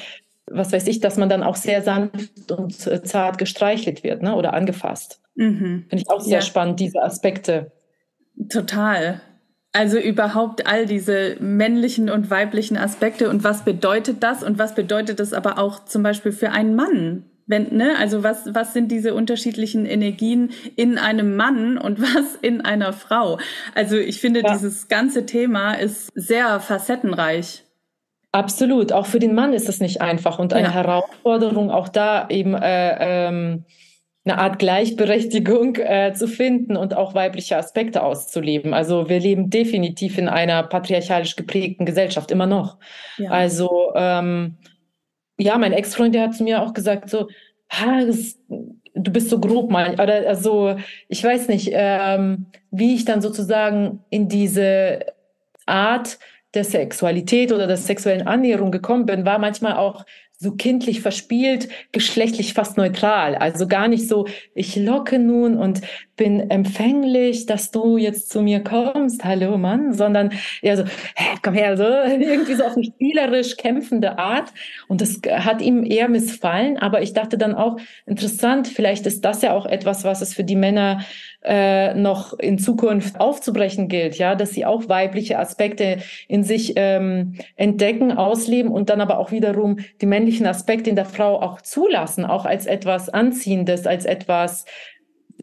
Was 0.50 0.72
weiß 0.72 0.86
ich, 0.86 1.00
dass 1.00 1.16
man 1.16 1.28
dann 1.28 1.42
auch 1.42 1.56
sehr 1.56 1.82
sanft 1.82 2.50
und 2.50 2.74
zart 2.74 3.38
gestreichelt 3.38 4.02
wird 4.02 4.22
ne, 4.22 4.34
oder 4.34 4.54
angefasst. 4.54 5.20
Mhm. 5.34 5.86
Finde 5.88 6.02
ich 6.02 6.10
auch 6.10 6.20
sehr 6.20 6.40
ja. 6.40 6.42
spannend, 6.42 6.80
diese 6.80 7.02
Aspekte. 7.02 7.72
Total. 8.48 9.20
Also 9.72 9.98
überhaupt 9.98 10.66
all 10.66 10.84
diese 10.84 11.36
männlichen 11.40 12.10
und 12.10 12.28
weiblichen 12.28 12.76
Aspekte 12.76 13.30
und 13.30 13.42
was 13.42 13.64
bedeutet 13.64 14.22
das 14.22 14.42
und 14.42 14.58
was 14.58 14.74
bedeutet 14.74 15.18
das 15.18 15.32
aber 15.32 15.58
auch 15.58 15.84
zum 15.86 16.02
Beispiel 16.02 16.32
für 16.32 16.50
einen 16.50 16.74
Mann? 16.74 17.24
Wenn, 17.46 17.74
ne, 17.74 17.96
also 17.98 18.22
was, 18.22 18.54
was 18.54 18.72
sind 18.72 18.92
diese 18.92 19.14
unterschiedlichen 19.14 19.86
Energien 19.86 20.50
in 20.76 20.98
einem 20.98 21.36
Mann 21.36 21.78
und 21.78 22.00
was 22.02 22.36
in 22.42 22.60
einer 22.60 22.92
Frau? 22.92 23.38
Also 23.74 23.96
ich 23.96 24.20
finde, 24.20 24.40
ja. 24.40 24.52
dieses 24.52 24.88
ganze 24.88 25.24
Thema 25.24 25.74
ist 25.74 26.10
sehr 26.14 26.60
facettenreich. 26.60 27.64
Absolut. 28.32 28.92
Auch 28.92 29.06
für 29.06 29.18
den 29.18 29.34
Mann 29.34 29.52
ist 29.52 29.68
das 29.68 29.80
nicht 29.80 30.00
einfach 30.00 30.38
und 30.38 30.54
eine 30.54 30.68
ja. 30.68 30.72
Herausforderung, 30.72 31.70
auch 31.70 31.88
da 31.88 32.28
eben 32.30 32.54
äh, 32.54 33.28
ähm, 33.28 33.64
eine 34.24 34.38
Art 34.38 34.58
Gleichberechtigung 34.58 35.76
äh, 35.76 36.14
zu 36.14 36.28
finden 36.28 36.76
und 36.76 36.96
auch 36.96 37.14
weibliche 37.14 37.56
Aspekte 37.56 38.02
auszuleben. 38.02 38.72
Also 38.72 39.08
wir 39.08 39.20
leben 39.20 39.50
definitiv 39.50 40.16
in 40.16 40.28
einer 40.28 40.62
patriarchalisch 40.62 41.36
geprägten 41.36 41.84
Gesellschaft, 41.84 42.30
immer 42.30 42.46
noch. 42.46 42.78
Ja. 43.18 43.30
Also 43.30 43.92
ähm, 43.94 44.56
ja, 45.38 45.58
mein 45.58 45.72
Ex-Freund, 45.72 46.14
der 46.14 46.22
hat 46.22 46.34
zu 46.34 46.44
mir 46.44 46.62
auch 46.62 46.72
gesagt, 46.72 47.10
so, 47.10 47.28
ha, 47.68 48.04
das, 48.06 48.38
du 48.48 49.12
bist 49.12 49.28
so 49.28 49.40
grob, 49.40 49.70
mal. 49.70 49.94
Oder 49.94 50.28
also, 50.28 50.76
ich 51.08 51.22
weiß 51.22 51.48
nicht, 51.48 51.70
ähm, 51.72 52.46
wie 52.70 52.94
ich 52.94 53.04
dann 53.04 53.20
sozusagen 53.20 54.04
in 54.08 54.28
diese 54.28 55.00
Art 55.66 56.18
der 56.54 56.64
Sexualität 56.64 57.52
oder 57.52 57.66
der 57.66 57.76
sexuellen 57.76 58.26
Annäherung 58.26 58.70
gekommen 58.70 59.06
bin, 59.06 59.24
war 59.24 59.38
manchmal 59.38 59.76
auch 59.76 60.04
so 60.42 60.50
kindlich 60.52 61.00
verspielt, 61.00 61.68
geschlechtlich 61.92 62.52
fast 62.52 62.76
neutral. 62.76 63.36
Also 63.36 63.68
gar 63.68 63.86
nicht 63.86 64.08
so, 64.08 64.26
ich 64.54 64.74
locke 64.74 65.20
nun 65.20 65.56
und 65.56 65.82
bin 66.16 66.50
empfänglich, 66.50 67.46
dass 67.46 67.70
du 67.70 67.96
jetzt 67.96 68.30
zu 68.30 68.42
mir 68.42 68.62
kommst, 68.62 69.24
hallo 69.24 69.56
Mann, 69.56 69.92
sondern 69.92 70.32
eher 70.60 70.76
so, 70.76 70.84
hey, 71.14 71.36
komm 71.42 71.54
her, 71.54 71.76
so 71.76 71.84
irgendwie 72.24 72.54
so 72.54 72.64
auf 72.64 72.76
eine 72.76 72.84
spielerisch 72.84 73.56
kämpfende 73.56 74.18
Art. 74.18 74.52
Und 74.88 75.00
das 75.00 75.20
hat 75.30 75.62
ihm 75.62 75.84
eher 75.84 76.08
missfallen. 76.08 76.76
Aber 76.76 77.02
ich 77.02 77.12
dachte 77.12 77.38
dann 77.38 77.54
auch, 77.54 77.78
interessant, 78.04 78.66
vielleicht 78.66 79.06
ist 79.06 79.24
das 79.24 79.42
ja 79.42 79.52
auch 79.52 79.66
etwas, 79.66 80.02
was 80.02 80.22
es 80.22 80.34
für 80.34 80.44
die 80.44 80.56
Männer 80.56 81.04
äh, 81.44 81.94
noch 81.94 82.38
in 82.38 82.58
Zukunft 82.58 83.18
aufzubrechen 83.20 83.88
gilt, 83.88 84.16
ja, 84.16 84.34
dass 84.34 84.50
sie 84.50 84.64
auch 84.64 84.88
weibliche 84.88 85.38
Aspekte 85.38 85.98
in 86.28 86.44
sich 86.44 86.74
ähm, 86.76 87.34
entdecken, 87.56 88.12
ausleben 88.12 88.70
und 88.70 88.90
dann 88.90 89.00
aber 89.00 89.18
auch 89.18 89.32
wiederum 89.32 89.78
die 90.00 90.06
männlichen 90.06 90.46
Aspekte 90.46 90.90
in 90.90 90.96
der 90.96 91.04
Frau 91.04 91.40
auch 91.40 91.60
zulassen, 91.60 92.24
auch 92.24 92.44
als 92.44 92.66
etwas 92.66 93.08
Anziehendes, 93.08 93.86
als 93.86 94.04
etwas, 94.04 94.64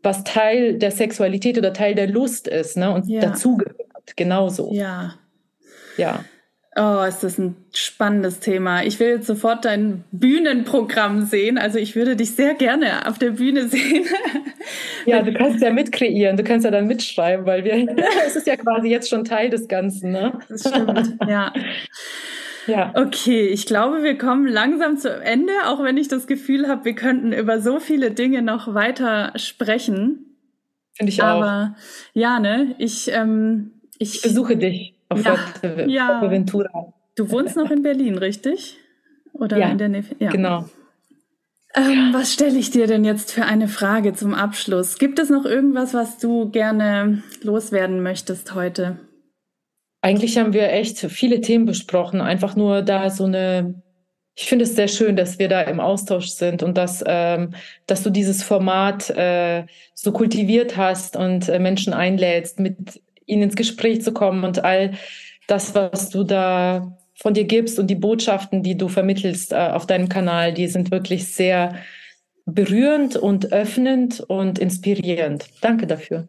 was 0.01 0.23
Teil 0.23 0.77
der 0.77 0.91
Sexualität 0.91 1.57
oder 1.57 1.73
Teil 1.73 1.95
der 1.95 2.07
Lust 2.07 2.47
ist, 2.47 2.77
ne, 2.77 2.93
und 2.93 3.07
ja. 3.07 3.19
dazugehört, 3.19 4.15
genauso. 4.15 4.71
Ja. 4.71 5.15
Ja. 5.97 6.23
Oh, 6.75 7.03
ist 7.07 7.23
das 7.23 7.39
ein 7.39 7.55
spannendes 7.73 8.39
Thema. 8.39 8.83
Ich 8.83 8.99
will 8.99 9.07
jetzt 9.07 9.27
sofort 9.27 9.65
dein 9.65 10.03
Bühnenprogramm 10.11 11.25
sehen. 11.25 11.57
Also 11.57 11.79
ich 11.79 11.95
würde 11.95 12.15
dich 12.15 12.35
sehr 12.35 12.53
gerne 12.53 13.07
auf 13.07 13.17
der 13.17 13.31
Bühne 13.31 13.67
sehen. 13.67 14.05
Ja, 15.05 15.23
du 15.23 15.33
kannst 15.33 15.61
ja 15.61 15.71
mitkreieren, 15.71 16.37
du 16.37 16.43
kannst 16.43 16.65
ja 16.65 16.69
dann 16.69 16.85
mitschreiben, 16.85 17.45
weil 17.45 17.63
wir, 17.63 17.73
es 18.27 18.35
ist 18.35 18.45
ja 18.45 18.55
quasi 18.55 18.87
jetzt 18.89 19.09
schon 19.09 19.23
Teil 19.23 19.49
des 19.49 19.67
Ganzen, 19.67 20.11
ne? 20.11 20.37
Das 20.47 20.67
stimmt, 20.67 21.17
ja. 21.27 21.51
Ja. 22.67 22.93
Okay, 22.93 23.47
ich 23.47 23.65
glaube, 23.65 24.03
wir 24.03 24.17
kommen 24.17 24.45
langsam 24.45 24.97
zu 24.97 25.09
Ende, 25.09 25.53
auch 25.65 25.81
wenn 25.81 25.97
ich 25.97 26.07
das 26.07 26.27
Gefühl 26.27 26.67
habe, 26.67 26.85
wir 26.85 26.93
könnten 26.93 27.33
über 27.33 27.61
so 27.61 27.79
viele 27.79 28.11
Dinge 28.11 28.43
noch 28.43 28.75
weiter 28.75 29.31
sprechen. 29.37 30.37
Finde 30.93 31.11
ich 31.11 31.23
auch. 31.23 31.27
Aber 31.27 31.75
ja, 32.13 32.39
ne, 32.39 32.75
ich, 32.77 33.09
ähm, 33.11 33.71
ich, 33.97 34.15
ich 34.15 34.21
besuche 34.21 34.55
dich 34.57 34.98
auf 35.09 35.23
ja, 35.25 35.85
ja. 35.85 36.29
Ventura. 36.29 36.93
Du 37.15 37.29
wohnst 37.31 37.57
noch 37.57 37.69
in 37.71 37.81
Berlin, 37.81 38.17
richtig? 38.17 38.77
Oder 39.33 39.57
ja, 39.57 39.69
in 39.69 39.77
der 39.77 39.89
Nähe? 39.89 40.03
Ja, 40.19 40.29
genau. 40.29 40.65
Ähm, 41.75 42.09
was 42.13 42.33
stelle 42.33 42.57
ich 42.57 42.71
dir 42.71 42.87
denn 42.87 43.05
jetzt 43.05 43.31
für 43.31 43.45
eine 43.45 43.67
Frage 43.67 44.13
zum 44.13 44.33
Abschluss? 44.33 44.97
Gibt 44.97 45.19
es 45.19 45.29
noch 45.29 45.45
irgendwas, 45.45 45.93
was 45.93 46.17
du 46.17 46.49
gerne 46.49 47.21
loswerden 47.43 48.01
möchtest 48.01 48.55
heute? 48.55 48.97
Eigentlich 50.01 50.37
haben 50.37 50.53
wir 50.53 50.71
echt 50.71 50.97
viele 50.97 51.41
Themen 51.41 51.65
besprochen. 51.65 52.21
Einfach 52.21 52.55
nur 52.55 52.81
da 52.81 53.09
so 53.09 53.25
eine. 53.25 53.81
Ich 54.35 54.45
finde 54.45 54.63
es 54.63 54.75
sehr 54.75 54.87
schön, 54.87 55.17
dass 55.17 55.37
wir 55.37 55.49
da 55.49 55.61
im 55.61 55.81
Austausch 55.81 56.29
sind 56.29 56.63
und 56.63 56.77
dass, 56.77 57.03
ähm, 57.05 57.53
dass 57.87 58.03
du 58.03 58.09
dieses 58.09 58.41
Format 58.41 59.09
äh, 59.09 59.65
so 59.93 60.13
kultiviert 60.13 60.77
hast 60.77 61.17
und 61.17 61.49
äh, 61.49 61.59
Menschen 61.59 61.93
einlädst, 61.93 62.57
mit 62.57 63.01
ihnen 63.29 63.43
ins 63.43 63.55
Gespräch 63.55 64.01
zu 64.01 64.11
kommen 64.11 64.43
und 64.43 64.63
all 64.63 64.93
das, 65.47 65.75
was 65.75 66.09
du 66.09 66.23
da 66.23 66.97
von 67.15 67.33
dir 67.33 67.43
gibst 67.43 67.79
und 67.79 67.87
die 67.87 67.95
Botschaften, 67.95 68.63
die 68.63 68.77
du 68.77 68.87
vermittelst 68.87 69.51
äh, 69.51 69.55
auf 69.55 69.85
deinem 69.85 70.09
Kanal, 70.09 70.53
die 70.53 70.67
sind 70.67 70.91
wirklich 70.91 71.33
sehr 71.33 71.75
berührend 72.45 73.17
und 73.17 73.51
öffnend 73.51 74.21
und 74.21 74.57
inspirierend. 74.57 75.45
Danke 75.61 75.85
dafür. 75.85 76.27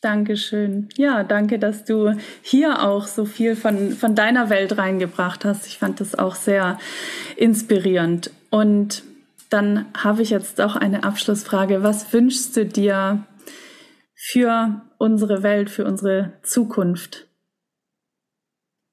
Dankeschön. 0.00 0.88
Ja, 0.96 1.24
danke, 1.24 1.58
dass 1.58 1.84
du 1.84 2.14
hier 2.40 2.84
auch 2.84 3.06
so 3.06 3.24
viel 3.24 3.56
von, 3.56 3.90
von 3.90 4.14
deiner 4.14 4.48
Welt 4.48 4.78
reingebracht 4.78 5.44
hast. 5.44 5.66
Ich 5.66 5.78
fand 5.78 6.00
das 6.00 6.14
auch 6.14 6.36
sehr 6.36 6.78
inspirierend. 7.36 8.30
Und 8.50 9.02
dann 9.50 9.86
habe 9.96 10.22
ich 10.22 10.30
jetzt 10.30 10.60
auch 10.60 10.76
eine 10.76 11.02
Abschlussfrage. 11.02 11.82
Was 11.82 12.12
wünschst 12.12 12.56
du 12.56 12.64
dir 12.64 13.24
für 14.14 14.82
unsere 14.98 15.42
Welt, 15.42 15.70
für 15.70 15.84
unsere 15.84 16.32
Zukunft? 16.42 17.28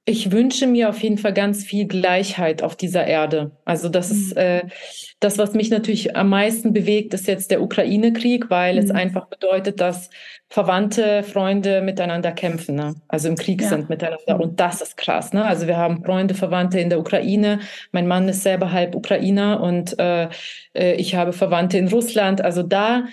Ich 0.08 0.32
wünsche 0.32 0.68
mir 0.68 0.90
auf 0.90 1.02
jeden 1.02 1.18
Fall 1.18 1.34
ganz 1.34 1.64
viel 1.64 1.88
Gleichheit 1.88 2.62
auf 2.62 2.76
dieser 2.76 3.08
Erde. 3.08 3.58
Also 3.66 3.90
das 3.90 4.12
mhm. 4.12 4.16
ist 4.16 4.38
äh, 4.38 4.62
das, 5.20 5.40
was 5.40 5.54
mich 5.54 5.72
natürlich 5.72 6.16
am 6.16 6.30
meisten 6.30 6.74
bewegt, 6.74 7.16
ist 7.16 7.26
jetzt 7.26 7.50
der 7.50 7.64
Ukraine-Krieg, 7.64 8.52
weil 8.52 8.76
mhm. 8.76 8.82
es 8.84 8.92
einfach 8.92 9.26
bedeutet, 9.26 9.82
dass 9.82 10.12
Verwandte, 10.48 11.24
Freunde 11.24 11.82
miteinander 11.82 12.32
kämpfen, 12.32 12.76
ne? 12.76 12.94
also 13.08 13.28
im 13.28 13.36
Krieg 13.36 13.64
ja. 13.64 13.70
sind 13.70 13.90
miteinander. 13.90 14.40
Und 14.40 14.60
das 14.60 14.82
ist 14.82 14.96
krass. 14.96 15.34
Ne? 15.34 15.44
Also 15.44 15.66
wir 15.66 15.78
haben 15.78 16.04
Freunde, 16.04 16.36
Verwandte 16.36 16.80
in 16.80 16.90
der 16.90 17.00
Ukraine. 17.00 17.62
Mein 17.92 18.06
Mann 18.06 18.30
ist 18.30 18.44
selber 18.44 18.72
halb 18.72 18.94
Ukrainer 18.94 19.60
und 19.60 19.98
äh, 19.98 20.30
äh 20.76 20.94
ich 20.98 21.16
habe 21.16 21.34
Verwandte 21.34 21.80
in 21.80 21.88
Russland. 21.88 22.42
Also 22.42 22.62
da 22.62 23.06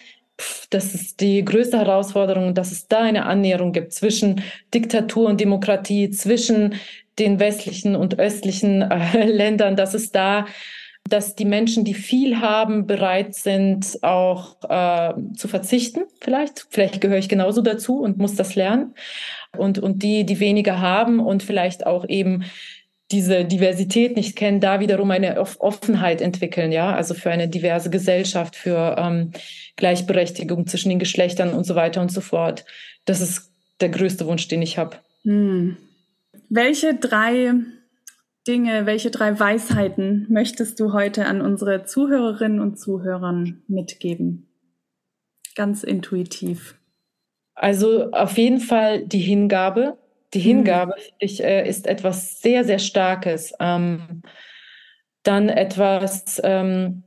das 0.71 0.95
ist 0.95 1.21
die 1.21 1.45
größte 1.45 1.79
Herausforderung, 1.79 2.55
dass 2.55 2.73
es 2.73 2.89
da 2.89 3.01
eine 3.01 3.27
Annäherung 3.27 3.73
gibt 3.73 3.93
zwischen 3.93 4.43
Diktatur 4.73 5.29
und 5.29 5.41
Demokratie, 5.41 6.11
zwischen 6.11 6.75
den 7.19 7.39
westlichen 7.39 7.95
und 7.95 8.19
östlichen 8.19 8.83
äh, 8.83 9.27
Ländern, 9.27 9.77
dass 9.77 9.95
es 9.95 10.13
da, 10.13 10.47
dass 11.09 11.35
die 11.35 11.45
Menschen, 11.45 11.85
die 11.85 11.95
viel 11.95 12.41
haben, 12.41 12.87
bereit 12.87 13.35
sind, 13.35 13.99
auch 14.03 14.57
äh, 14.69 15.13
zu 15.35 15.49
verzichten, 15.49 16.03
vielleicht. 16.21 16.67
Vielleicht 16.71 17.01
gehöre 17.01 17.19
ich 17.19 17.29
genauso 17.29 17.61
dazu 17.61 18.01
und 18.01 18.19
muss 18.19 18.35
das 18.35 18.55
lernen. 18.55 18.95
Und, 19.57 19.79
und 19.79 20.03
die, 20.03 20.25
die 20.25 20.41
weniger 20.41 20.81
haben 20.81 21.21
und 21.21 21.43
vielleicht 21.43 21.87
auch 21.87 22.09
eben 22.09 22.45
diese 23.13 23.45
Diversität 23.45 24.17
nicht 24.17 24.37
kennen, 24.37 24.61
da 24.61 24.81
wiederum 24.81 25.11
eine 25.11 25.39
Offenheit 25.39 26.21
entwickeln, 26.21 26.73
ja, 26.73 26.95
also 26.95 27.15
für 27.15 27.31
eine 27.31 27.49
diverse 27.49 27.91
Gesellschaft, 27.91 28.57
für 28.57 28.97
ähm, 28.99 29.33
Gleichberechtigung 29.77 30.67
zwischen 30.67 30.89
den 30.89 30.99
Geschlechtern 30.99 31.53
und 31.53 31.65
so 31.65 31.75
weiter 31.75 32.01
und 32.01 32.11
so 32.11 32.21
fort. 32.21 32.65
Das 33.05 33.21
ist 33.21 33.53
der 33.81 33.91
größte 33.91 34.27
Wunsch, 34.27 34.49
den 34.49 34.63
ich 34.63 34.79
habe. 34.79 34.97
Hm. 35.25 35.77
Welche 36.49 36.95
drei 36.95 37.53
Dinge, 38.49 38.87
welche 38.87 39.11
drei 39.11 39.39
Weisheiten 39.39 40.27
möchtest 40.29 40.81
du 40.81 40.93
heute 40.93 41.27
an 41.27 41.41
unsere 41.41 41.85
Zuhörerinnen 41.85 42.61
und 42.61 42.79
Zuhörern 42.79 43.63
mitgeben? 43.69 44.49
Ganz 45.55 45.85
intuitiv. 45.85 46.77
Also 47.55 48.11
auf 48.11 48.39
jeden 48.39 48.61
Fall 48.61 49.07
die 49.07 49.21
Hingabe, 49.21 49.99
die. 50.35 50.41
Hingabe, 50.41 50.95
mhm. 50.97 51.15
ich, 51.19 51.43
äh, 51.43 51.69
ist 51.69 51.87
etwas 51.87 52.41
sehr, 52.41 52.65
sehr 52.65 52.79
Starkes. 52.79 53.53
Ähm, 53.61 54.23
dann 55.23 55.49
etwas, 55.49 56.41
ähm, 56.45 57.05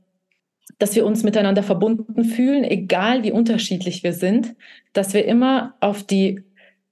dass 0.78 0.94
wir 0.94 1.06
uns 1.06 1.22
miteinander 1.22 1.62
verbunden 1.62 2.24
fühlen, 2.24 2.64
egal 2.64 3.22
wie 3.22 3.32
unterschiedlich 3.32 4.02
wir 4.02 4.12
sind, 4.12 4.54
dass 4.92 5.14
wir 5.14 5.24
immer 5.24 5.74
auf 5.80 6.02
die, 6.02 6.42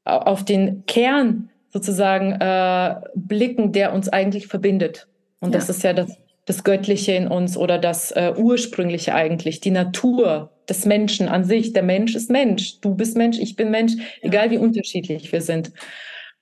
auf 0.04 0.44
den 0.44 0.84
Kern 0.86 1.50
sozusagen 1.70 2.32
äh, 2.32 2.94
blicken, 3.14 3.72
der 3.72 3.92
uns 3.92 4.08
eigentlich 4.08 4.46
verbindet. 4.46 5.08
Und 5.40 5.52
ja. 5.52 5.58
das 5.58 5.68
ist 5.68 5.82
ja 5.82 5.92
das, 5.92 6.16
das 6.46 6.62
Göttliche 6.62 7.12
in 7.12 7.26
uns 7.26 7.56
oder 7.56 7.78
das 7.78 8.10
äh, 8.12 8.32
Ursprüngliche 8.36 9.14
eigentlich, 9.14 9.60
die 9.60 9.70
Natur 9.70 10.52
des 10.68 10.86
Menschen 10.86 11.28
an 11.28 11.44
sich. 11.44 11.72
Der 11.72 11.82
Mensch 11.82 12.14
ist 12.14 12.30
Mensch. 12.30 12.80
Du 12.80 12.94
bist 12.94 13.16
Mensch, 13.16 13.38
ich 13.38 13.56
bin 13.56 13.70
Mensch, 13.70 13.94
egal 14.22 14.50
wie 14.50 14.58
unterschiedlich 14.58 15.32
wir 15.32 15.40
sind 15.40 15.72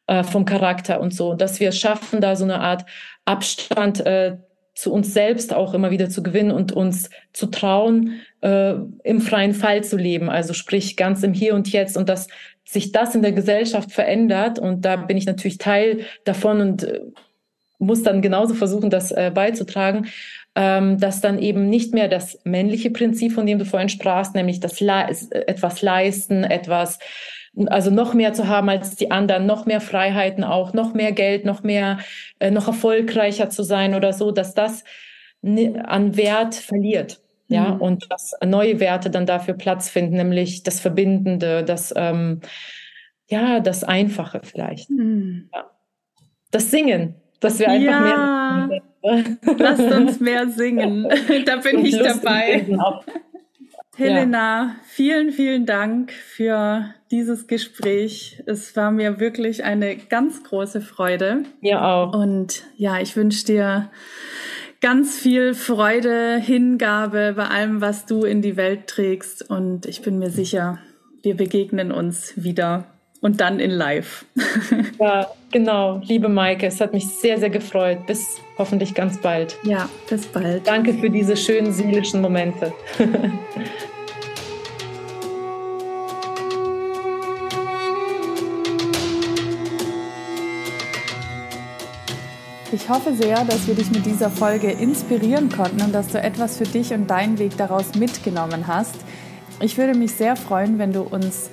äh, 0.06 0.24
vom 0.24 0.44
Charakter 0.44 1.00
und 1.00 1.14
so, 1.14 1.34
dass 1.34 1.60
wir 1.60 1.72
schaffen, 1.72 2.20
da 2.20 2.36
so 2.36 2.44
eine 2.44 2.60
Art 2.60 2.84
Abstand 3.24 4.04
äh, 4.04 4.36
zu 4.74 4.92
uns 4.92 5.12
selbst 5.12 5.52
auch 5.52 5.74
immer 5.74 5.90
wieder 5.90 6.08
zu 6.08 6.22
gewinnen 6.22 6.50
und 6.50 6.72
uns 6.72 7.10
zu 7.32 7.46
trauen, 7.46 8.20
äh, 8.40 8.74
im 9.04 9.20
freien 9.20 9.54
Fall 9.54 9.84
zu 9.84 9.96
leben, 9.96 10.30
also 10.30 10.54
sprich 10.54 10.96
ganz 10.96 11.22
im 11.22 11.34
Hier 11.34 11.54
und 11.54 11.70
Jetzt. 11.70 11.96
Und 11.96 12.08
dass 12.08 12.28
sich 12.64 12.92
das 12.92 13.14
in 13.14 13.22
der 13.22 13.32
Gesellschaft 13.32 13.92
verändert. 13.92 14.58
Und 14.58 14.84
da 14.84 14.96
bin 14.96 15.16
ich 15.16 15.26
natürlich 15.26 15.58
Teil 15.58 16.00
davon 16.24 16.60
und 16.60 16.84
äh, 16.84 17.00
muss 17.78 18.02
dann 18.02 18.22
genauso 18.22 18.54
versuchen, 18.54 18.90
das 18.90 19.10
äh, 19.10 19.30
beizutragen, 19.34 20.06
ähm, 20.54 20.98
dass 20.98 21.20
dann 21.20 21.38
eben 21.38 21.68
nicht 21.68 21.94
mehr 21.94 22.08
das 22.08 22.38
männliche 22.44 22.90
Prinzip, 22.90 23.32
von 23.32 23.46
dem 23.46 23.58
du 23.58 23.64
vorhin 23.64 23.88
sprachst, 23.88 24.34
nämlich 24.34 24.60
das 24.60 24.80
Le 24.80 25.08
etwas 25.30 25.82
leisten, 25.82 26.44
etwas 26.44 26.98
also 27.66 27.90
noch 27.90 28.14
mehr 28.14 28.32
zu 28.32 28.48
haben 28.48 28.68
als 28.68 28.96
die 28.96 29.10
anderen, 29.10 29.46
noch 29.46 29.66
mehr 29.66 29.80
Freiheiten 29.80 30.44
auch, 30.44 30.72
noch 30.72 30.94
mehr 30.94 31.12
Geld, 31.12 31.44
noch 31.44 31.62
mehr, 31.62 31.98
äh, 32.38 32.50
noch 32.50 32.66
erfolgreicher 32.66 33.50
zu 33.50 33.62
sein 33.62 33.94
oder 33.94 34.12
so, 34.12 34.30
dass 34.30 34.54
das 34.54 34.84
an 35.42 36.16
Wert 36.16 36.54
verliert. 36.54 37.20
Ja, 37.48 37.74
mhm. 37.74 37.80
und 37.82 38.10
dass 38.10 38.34
neue 38.42 38.80
Werte 38.80 39.10
dann 39.10 39.26
dafür 39.26 39.52
Platz 39.52 39.90
finden, 39.90 40.16
nämlich 40.16 40.62
das 40.62 40.80
Verbindende, 40.80 41.62
das, 41.64 41.92
ähm, 41.94 42.40
ja, 43.28 43.60
das 43.60 43.84
Einfache 43.84 44.40
vielleicht. 44.42 44.88
Mhm. 44.88 45.50
Ja. 45.52 45.70
Das 46.50 46.70
Singen, 46.70 47.16
dass 47.40 47.58
wir 47.58 47.68
einfach 47.68 48.06
ja. 48.06 48.68
mehr. 48.68 48.82
Lasst 49.58 49.92
uns 49.92 50.20
mehr 50.20 50.48
singen. 50.48 51.06
da 51.44 51.56
bin 51.56 51.78
und 51.78 51.84
ich 51.84 51.98
Lust 51.98 52.24
dabei. 52.24 52.64
Helena, 53.96 54.62
ja. 54.62 54.76
vielen, 54.84 55.32
vielen 55.32 55.66
Dank 55.66 56.12
für 56.12 56.94
dieses 57.10 57.46
Gespräch. 57.46 58.42
Es 58.46 58.74
war 58.74 58.90
mir 58.90 59.20
wirklich 59.20 59.64
eine 59.64 59.96
ganz 59.96 60.42
große 60.44 60.80
Freude. 60.80 61.44
Ja 61.60 61.94
auch. 61.94 62.14
Und 62.14 62.62
ja, 62.76 63.00
ich 63.00 63.16
wünsche 63.16 63.44
dir 63.44 63.90
ganz 64.80 65.18
viel 65.18 65.54
Freude, 65.54 66.38
Hingabe 66.38 67.34
bei 67.36 67.46
allem, 67.46 67.82
was 67.82 68.06
du 68.06 68.24
in 68.24 68.40
die 68.40 68.56
Welt 68.56 68.86
trägst. 68.86 69.48
Und 69.50 69.84
ich 69.84 70.00
bin 70.00 70.18
mir 70.18 70.30
sicher, 70.30 70.78
wir 71.22 71.36
begegnen 71.36 71.92
uns 71.92 72.32
wieder 72.42 72.91
und 73.22 73.40
dann 73.40 73.60
in 73.60 73.70
live. 73.70 74.26
ja, 75.00 75.28
genau. 75.50 76.02
Liebe 76.04 76.28
Maike, 76.28 76.66
es 76.66 76.80
hat 76.80 76.92
mich 76.92 77.08
sehr, 77.08 77.38
sehr 77.38 77.50
gefreut. 77.50 78.06
Bis 78.06 78.38
hoffentlich 78.58 78.94
ganz 78.94 79.16
bald. 79.18 79.56
Ja, 79.62 79.88
bis 80.10 80.26
bald. 80.26 80.66
Danke 80.66 80.92
für 80.92 81.08
diese 81.08 81.36
schönen 81.36 81.72
seelischen 81.72 82.20
Momente. 82.20 82.74
Ich 92.72 92.88
hoffe 92.88 93.12
sehr, 93.14 93.44
dass 93.44 93.66
wir 93.68 93.74
dich 93.74 93.90
mit 93.90 94.06
dieser 94.06 94.30
Folge 94.30 94.70
inspirieren 94.70 95.50
konnten 95.50 95.82
und 95.82 95.92
dass 95.92 96.08
du 96.08 96.20
etwas 96.20 96.56
für 96.56 96.64
dich 96.64 96.92
und 96.92 97.06
deinen 97.08 97.38
Weg 97.38 97.56
daraus 97.58 97.94
mitgenommen 97.94 98.66
hast. 98.66 98.96
Ich 99.60 99.76
würde 99.76 99.94
mich 99.94 100.12
sehr 100.12 100.36
freuen, 100.36 100.78
wenn 100.78 100.92
du 100.92 101.02
uns 101.02 101.50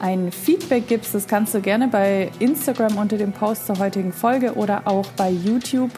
ein 0.00 0.32
Feedback 0.32 0.88
gibst. 0.88 1.14
Das 1.14 1.26
kannst 1.26 1.54
du 1.54 1.60
gerne 1.60 1.88
bei 1.88 2.30
Instagram 2.38 2.96
unter 2.96 3.16
dem 3.16 3.32
Post 3.32 3.66
zur 3.66 3.78
heutigen 3.78 4.12
Folge 4.12 4.54
oder 4.54 4.82
auch 4.86 5.06
bei 5.16 5.30
YouTube 5.30 5.90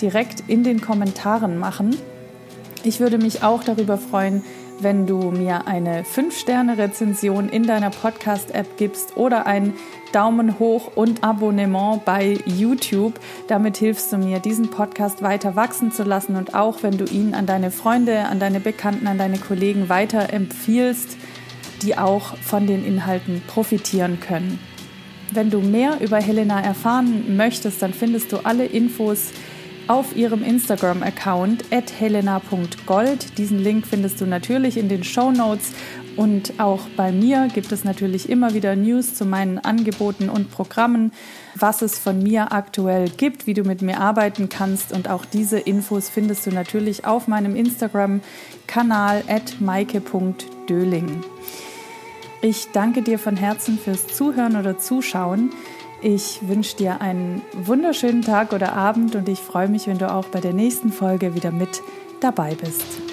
direkt 0.00 0.44
in 0.48 0.64
den 0.64 0.80
Kommentaren 0.80 1.58
machen. 1.58 1.96
Ich 2.84 3.00
würde 3.00 3.18
mich 3.18 3.42
auch 3.42 3.64
darüber 3.64 3.98
freuen, 3.98 4.44
wenn 4.80 5.06
du 5.06 5.30
mir 5.30 5.66
eine 5.66 6.02
5-Sterne-Rezension 6.02 7.48
in 7.48 7.64
deiner 7.64 7.90
Podcast-App 7.90 8.76
gibst 8.76 9.16
oder 9.16 9.46
ein 9.46 9.74
Daumen 10.12 10.58
hoch 10.58 10.92
und 10.94 11.24
Abonnement 11.24 12.04
bei 12.04 12.38
YouTube. 12.46 13.14
Damit 13.48 13.76
hilfst 13.76 14.12
du 14.12 14.18
mir, 14.18 14.38
diesen 14.38 14.70
Podcast 14.70 15.22
weiter 15.22 15.56
wachsen 15.56 15.92
zu 15.92 16.04
lassen 16.04 16.36
und 16.36 16.54
auch 16.54 16.82
wenn 16.82 16.96
du 16.96 17.04
ihn 17.04 17.34
an 17.34 17.46
deine 17.46 17.70
Freunde, 17.70 18.26
an 18.26 18.38
deine 18.38 18.60
Bekannten, 18.60 19.06
an 19.06 19.18
deine 19.18 19.38
Kollegen 19.38 19.88
weiter 19.88 20.32
empfiehlst, 20.32 21.16
die 21.82 21.96
auch 21.96 22.36
von 22.38 22.66
den 22.66 22.84
Inhalten 22.84 23.42
profitieren 23.46 24.20
können. 24.20 24.58
Wenn 25.30 25.50
du 25.50 25.60
mehr 25.60 26.00
über 26.00 26.18
Helena 26.18 26.60
erfahren 26.60 27.36
möchtest, 27.36 27.82
dann 27.82 27.92
findest 27.92 28.32
du 28.32 28.38
alle 28.38 28.64
Infos 28.64 29.32
auf 29.88 30.14
ihrem 30.16 30.42
Instagram-Account 30.44 31.64
helena.gold. 31.98 33.38
Diesen 33.38 33.58
Link 33.58 33.86
findest 33.86 34.20
du 34.20 34.26
natürlich 34.26 34.76
in 34.76 34.88
den 34.88 35.02
Show 35.02 35.30
Notes. 35.30 35.72
Und 36.16 36.58
auch 36.58 36.80
bei 36.96 37.12
mir 37.12 37.48
gibt 37.54 37.70
es 37.72 37.84
natürlich 37.84 38.28
immer 38.28 38.52
wieder 38.52 38.74
News 38.74 39.14
zu 39.14 39.24
meinen 39.24 39.58
Angeboten 39.58 40.28
und 40.28 40.50
Programmen, 40.50 41.12
was 41.54 41.80
es 41.80 41.98
von 41.98 42.22
mir 42.22 42.52
aktuell 42.52 43.08
gibt, 43.08 43.46
wie 43.46 43.54
du 43.54 43.62
mit 43.62 43.82
mir 43.82 44.00
arbeiten 44.00 44.48
kannst. 44.48 44.92
Und 44.92 45.08
auch 45.08 45.24
diese 45.24 45.58
Infos 45.58 46.08
findest 46.08 46.46
du 46.46 46.50
natürlich 46.50 47.04
auf 47.04 47.28
meinem 47.28 47.54
Instagram-Kanal 47.54 49.22
at 49.28 49.60
maike.döling. 49.60 51.24
Ich 52.40 52.70
danke 52.70 53.02
dir 53.02 53.18
von 53.18 53.36
Herzen 53.36 53.78
fürs 53.78 54.06
Zuhören 54.06 54.56
oder 54.56 54.78
Zuschauen. 54.78 55.50
Ich 56.00 56.38
wünsche 56.46 56.76
dir 56.76 57.00
einen 57.00 57.42
wunderschönen 57.52 58.22
Tag 58.22 58.52
oder 58.52 58.74
Abend 58.74 59.16
und 59.16 59.28
ich 59.28 59.40
freue 59.40 59.68
mich, 59.68 59.88
wenn 59.88 59.98
du 59.98 60.12
auch 60.12 60.26
bei 60.26 60.40
der 60.40 60.52
nächsten 60.52 60.92
Folge 60.92 61.34
wieder 61.34 61.50
mit 61.50 61.82
dabei 62.20 62.54
bist. 62.54 63.07